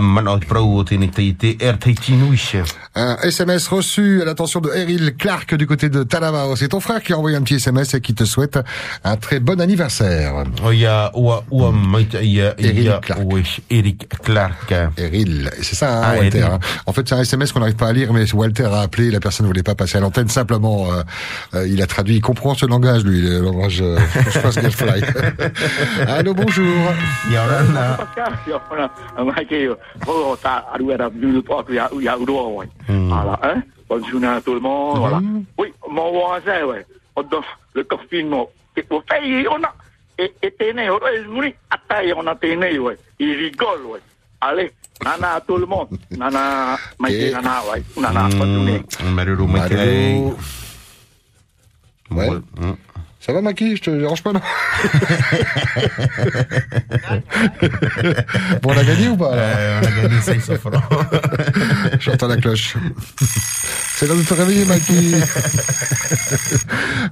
Mana 0.00 0.38
Prau 0.38 0.78
O 0.78 0.84
Tene 0.84 1.10
Teite 1.10 1.56
RTI 1.60 2.12
Nuish. 2.12 2.54
Un 2.94 3.16
SMS 3.24 3.66
reçu 3.66 4.22
à 4.22 4.26
l'attention 4.26 4.60
de 4.60 4.70
Eril 4.70 5.16
Clark 5.18 5.56
du 5.56 5.66
côté 5.66 5.88
de 5.88 6.04
Talavao. 6.04 6.54
C'est 6.54 6.68
ton 6.68 6.78
frère 6.78 7.02
qui 7.02 7.12
a 7.12 7.18
envoyé 7.18 7.36
un 7.36 7.42
petit 7.42 7.54
SMS 7.56 7.94
et 7.94 8.00
qui 8.00 8.14
te 8.14 8.24
souhaite 8.24 8.60
un 9.02 9.16
très 9.16 9.40
bon 9.40 9.60
anniversaire. 9.60 10.44
Oya 10.64 11.10
Oa 11.14 11.44
Oa 11.50 11.72
Maïtaï 11.72 12.28
Ia 12.28 12.54
Oesh 13.24 13.60
Eric 13.70 14.08
Clark. 14.22 14.72
Eril, 14.96 15.50
c'est 15.62 15.74
ça, 15.74 15.98
hein, 15.98 16.02
Ah, 16.04 16.18
Walter. 16.20 16.38
Eril. 16.38 16.50
hein. 16.52 16.58
En 16.86 16.92
fait, 16.92 17.08
c'est 17.08 17.16
un 17.16 17.20
SMS 17.22 17.50
qu'on 17.50 17.58
n'arrive 17.60 17.74
pas 17.74 17.88
à 17.88 17.92
lire, 17.92 18.12
mais 18.12 18.32
Walter 18.32 18.66
a 18.72 18.82
appelé, 18.82 19.10
la 19.10 19.18
personne 19.18 19.46
ne 19.46 19.50
voulait 19.50 19.64
pas 19.64 19.74
passer 19.74 19.98
à 19.98 20.00
l'antenne. 20.00 20.28
Simplement, 20.28 20.92
euh, 20.92 21.02
euh, 21.54 21.66
il 21.68 21.82
a 21.82 21.88
traduit, 21.88 22.14
il 22.16 22.20
comprend 22.20 22.54
ce 22.54 22.66
langage, 22.66 23.02
lui, 23.04 23.20
le 23.20 23.40
langage 23.40 23.63
euh, 23.80 23.98
Fly. 24.70 25.02
Allô, 26.08 26.34
bonjour. 26.34 26.92
Yorana. 27.30 27.98
Bonjour 33.88 34.24
à 34.24 34.40
tout 34.40 34.54
le 34.54 34.60
monde. 34.60 34.98
Voilà. 34.98 35.20
Oui, 35.58 35.72
mon 35.88 36.10
voisin, 36.12 36.64
ouais. 36.64 36.86
Le 37.74 37.84
confinement, 37.84 38.48
on 38.90 39.62
a, 39.62 39.74
t'es 40.16 40.72
né, 40.72 40.90
on 40.90 42.26
a, 42.26 42.34
t'es 42.34 42.56
né, 42.56 42.78
ouais. 42.78 42.96
Il 43.18 43.32
rigole, 43.36 43.84
ouais. 43.86 44.00
Allez, 44.40 44.72
nana 45.02 45.34
à 45.34 45.40
tout 45.40 45.56
le 45.56 45.66
monde. 45.66 45.88
Nana, 46.10 46.76
maïté, 46.98 47.30
nana, 47.32 47.62
ouais. 47.72 47.82
Nana, 47.96 48.28
bonne 48.36 48.54
journée. 48.54 48.82
Marilo 49.12 49.46
Maïtaï. 49.46 50.32
Ouais. 52.10 52.30
Ça 53.24 53.32
va, 53.32 53.40
Maki? 53.40 53.76
Je 53.76 53.82
te 53.82 53.90
dérange 53.90 54.22
pas, 54.22 54.32
non? 54.34 54.40
Bon, 58.62 58.70
on 58.70 58.76
a 58.78 58.84
gagné 58.84 59.08
ou 59.08 59.16
pas 59.16 59.34
là 59.34 59.80
On 59.82 59.86
a 59.86 59.90
gagné 60.02 60.20
500 60.20 60.54
francs. 60.56 60.74
J'entends 62.00 62.28
la 62.28 62.36
cloche. 62.36 62.76
C'est 63.94 64.06
l'heure 64.06 64.16
de 64.16 64.22
te 64.22 64.34
réveiller, 64.34 64.64
Maki. 64.66 65.14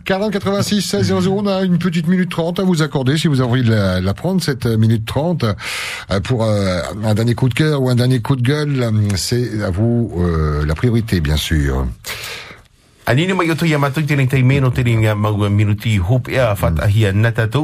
40 0.05 0.32
86 0.32 0.82
16 0.82 1.06
00, 1.20 1.32
on 1.34 1.47
a 1.47 1.62
une 1.62 1.78
petite 1.78 2.06
minute 2.09 2.30
30 2.30 2.60
à 2.60 2.62
vous 2.64 2.82
accorder 2.82 3.16
si 3.16 3.28
vous 3.28 3.40
avez 3.40 3.51
envie 3.51 3.62
de 3.62 3.70
la, 3.70 4.01
de 4.01 4.05
la 4.05 4.14
prendre, 4.14 4.43
cette 4.43 4.66
euh, 4.66 4.76
minute 4.76 5.06
30, 5.06 5.44
euh, 5.44 6.20
pour 6.20 6.44
euh, 6.44 6.80
un 7.05 7.14
dernier 7.14 7.34
coup 7.34 7.48
de 7.48 7.55
cœur 7.55 7.80
ou 7.82 7.89
un 7.89 7.94
dernier 7.94 8.20
coup 8.20 8.36
de 8.36 8.43
gueule. 8.43 8.82
euh, 8.82 8.90
C'est 9.16 9.62
à 9.62 9.70
vous 9.70 10.12
euh, 10.18 10.66
la 10.66 10.74
priorité, 10.74 11.20
bien 11.20 11.36
sûr. 11.36 11.86
Anini 13.04 13.34
mai 13.34 13.50
oto 13.50 13.66
ia 13.66 13.80
matoi 13.82 14.04
tēnei 14.06 14.28
tei 14.30 14.44
meno 14.46 14.68
tēnei 14.70 15.00
ngā 15.00 15.16
maua 15.18 15.48
minuti 15.50 15.96
hop 15.98 16.28
ea 16.30 16.52
whatahia 16.54 17.10
nata 17.12 17.48
tō 17.50 17.62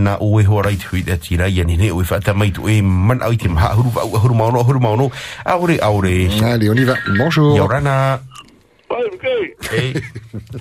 Nā 0.00 0.14
o 0.24 0.30
e 0.40 0.44
hoa 0.48 0.62
rai 0.64 0.78
tui 0.80 1.02
e 1.04 1.16
tira 1.20 1.48
ia 1.48 1.66
nene 1.68 1.90
o 1.92 2.00
e 2.00 2.06
whata 2.08 2.32
mai 2.32 2.48
tō 2.56 2.64
e 2.72 2.78
man 2.80 3.20
au 3.20 3.36
i 3.36 3.36
te 3.36 3.50
maha 3.52 3.74
huru 3.76 3.92
vau 3.92 4.16
huru 4.22 4.38
maono 4.38 4.62
huru 4.64 4.80
maono 4.80 5.10
Aore 5.44 5.76
aore 5.76 6.14
Nā 6.40 6.54
li 6.56 6.72
oniva, 6.72 6.96
Ia 7.04 7.66
rana 7.68 7.96
Pai 8.88 9.02
ruke 9.10 9.34
Hei 9.68 9.92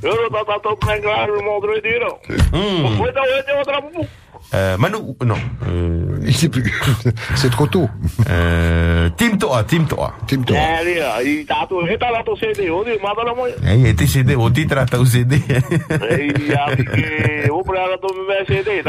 Euro 0.03 0.27
tātou 0.43 0.75
pnei 0.83 0.99
ngā 1.05 1.15
aru 1.23 1.39
mō 1.47 1.55
tēnei 1.63 1.85
tēnei 1.87 2.43
Mō 2.51 2.91
tēnei 2.99 3.15
tēnei 3.15 3.47
tēnei 3.47 3.63
tēnei 3.63 3.95
tēnei 3.95 4.09
Euh, 4.53 4.77
Manu, 4.77 4.97
non. 5.25 5.35
Euh, 5.67 6.19
Il 6.25 6.35
sait 6.35 6.49
plus. 6.49 6.73
C'est 7.35 7.49
trop 7.49 7.67
tôt. 7.67 7.89
Euh, 8.29 9.09
Tim 9.15 9.37
Toa, 9.37 9.63
Tim 9.63 9.85
Toa. 9.85 10.13
Tim 10.27 10.41
Toa. 10.43 10.57
Eh, 10.57 11.45
tala 11.97 12.23
to 12.23 12.35
CD, 12.35 12.69
o 14.35 14.49
ti 14.49 14.65
tra 14.67 14.85
tau 14.85 15.05
CD. 15.05 15.35
Ei, 16.09 16.33
ia, 16.47 16.75
ke, 16.75 17.49
o 17.49 17.63
CD. 18.45 18.81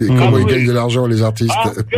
Et 0.00 0.06
comment 0.06 0.38
ils 0.38 0.46
gagnent 0.46 0.66
de 0.66 0.72
l'argent, 0.72 1.06
les 1.06 1.22
artistes. 1.22 1.52
Ok, 1.78 1.94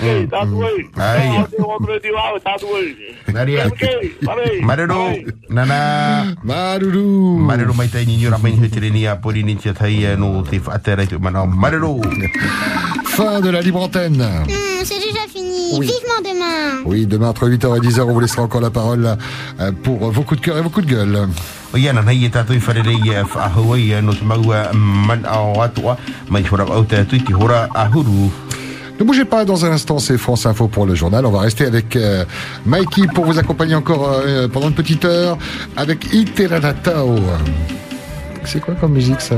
ok, 0.00 0.28
tātou 0.30 0.64
ei. 0.64 0.86
Ai. 0.96 1.28
Tātou 1.36 1.68
o 1.68 1.78
tre 1.84 1.98
diwa, 2.00 2.24
tātou 2.44 2.78
ei. 2.80 2.94
Maria. 3.32 3.66
Ok, 3.68 3.84
pare. 4.24 4.48
Maruru, 4.64 5.02
nana. 5.50 5.78
Maruru. 6.42 7.04
Maruru 7.42 7.74
mai 7.74 7.88
tai 7.88 8.06
ni 8.06 8.26
ora 8.26 8.38
mai 8.38 8.52
hitere 8.56 8.90
ni 8.90 9.06
a 9.06 9.16
pori 9.16 9.42
ni 9.42 9.56
tia 9.56 9.72
tai 9.72 10.04
e 10.04 10.16
no 10.22 10.42
te 10.42 11.18
mana. 11.18 11.44
Fin 13.04 13.40
de 13.40 13.50
la 13.50 13.60
libre 13.60 13.82
antenne. 13.82 14.22
Hmm, 14.22 14.84
c'est 14.84 14.94
déjà 14.94 15.26
fini. 15.28 15.80
Vivement 15.80 16.22
demain. 16.24 16.82
Oui, 16.86 17.06
demain 17.06 17.28
entre 17.28 17.48
8h 17.48 17.76
et 17.76 17.80
10h, 17.80 18.00
on 18.02 18.12
vous 18.12 18.20
laissera 18.20 18.42
encore 18.42 18.60
la 18.60 18.70
parole 18.70 19.16
euh, 19.60 19.72
pour 19.82 20.10
vos 20.10 20.22
coups 20.22 20.40
de 20.40 20.46
cœur 20.46 20.56
et 20.58 20.62
vos 20.62 20.70
coups 20.70 20.86
de 20.86 20.92
gueule. 20.92 21.28
E 21.74 21.78
e 21.78 21.78
e 21.78 21.88
ahuru. 27.74 28.30
Ne 29.00 29.04
bougez 29.04 29.24
pas, 29.24 29.44
dans 29.44 29.64
un 29.64 29.72
instant, 29.72 29.98
c'est 29.98 30.16
France 30.16 30.46
Info 30.46 30.68
pour 30.68 30.86
le 30.86 30.94
journal. 30.94 31.26
On 31.26 31.30
va 31.30 31.40
rester 31.40 31.66
avec 31.66 31.96
euh, 31.96 32.24
Mikey 32.66 33.06
pour 33.14 33.24
vous 33.24 33.38
accompagner 33.38 33.74
encore 33.74 34.20
euh, 34.24 34.48
pendant 34.48 34.68
une 34.68 34.74
petite 34.74 35.04
heure 35.04 35.38
avec 35.76 36.12
Iteranatao. 36.12 37.16
C'est 38.44 38.60
quoi 38.60 38.74
comme 38.74 38.92
musique 38.92 39.20
ça 39.20 39.36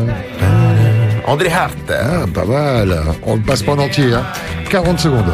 André 1.26 1.51
Hart. 1.51 1.76
Ah, 1.90 2.26
pas 2.32 2.44
mal. 2.44 3.01
On 3.22 3.36
le 3.36 3.43
passe 3.43 3.62
pas 3.62 3.72
en 3.72 3.78
entier. 3.78 4.12
Hein. 4.14 4.24
40 4.68 4.98
secondes. 4.98 5.32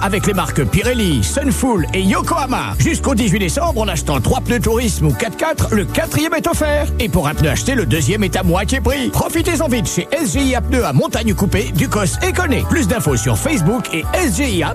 Avec 0.00 0.26
les 0.26 0.32
marques 0.32 0.64
Pirelli, 0.64 1.22
Sunfull 1.22 1.86
et 1.92 2.02
Yokohama. 2.02 2.74
Jusqu'au 2.78 3.14
18 3.14 3.38
décembre, 3.38 3.82
en 3.82 3.88
achetant 3.88 4.20
3 4.20 4.40
pneus 4.40 4.60
tourisme 4.60 5.06
ou 5.06 5.10
4x4, 5.10 5.74
le 5.74 5.84
quatrième 5.84 6.34
est 6.34 6.46
offert. 6.46 6.86
Et 6.98 7.08
pour 7.08 7.28
un 7.28 7.34
pneu 7.34 7.50
acheté, 7.50 7.74
le 7.74 7.84
deuxième 7.86 8.24
est 8.24 8.36
à 8.36 8.42
moitié 8.42 8.80
prix. 8.80 9.10
Profitez-en 9.10 9.68
vite 9.68 9.88
chez 9.88 10.08
SGIA 10.12 10.60
Pneus 10.60 10.84
à 10.84 10.92
Montagne 10.92 11.34
Coupée, 11.34 11.72
Ducos 11.74 12.18
et 12.26 12.32
Conné. 12.32 12.64
Plus 12.68 12.88
d'infos 12.88 13.16
sur 13.16 13.36
Facebook 13.36 13.88
et 13.92 14.04
SGIA. 14.14 14.62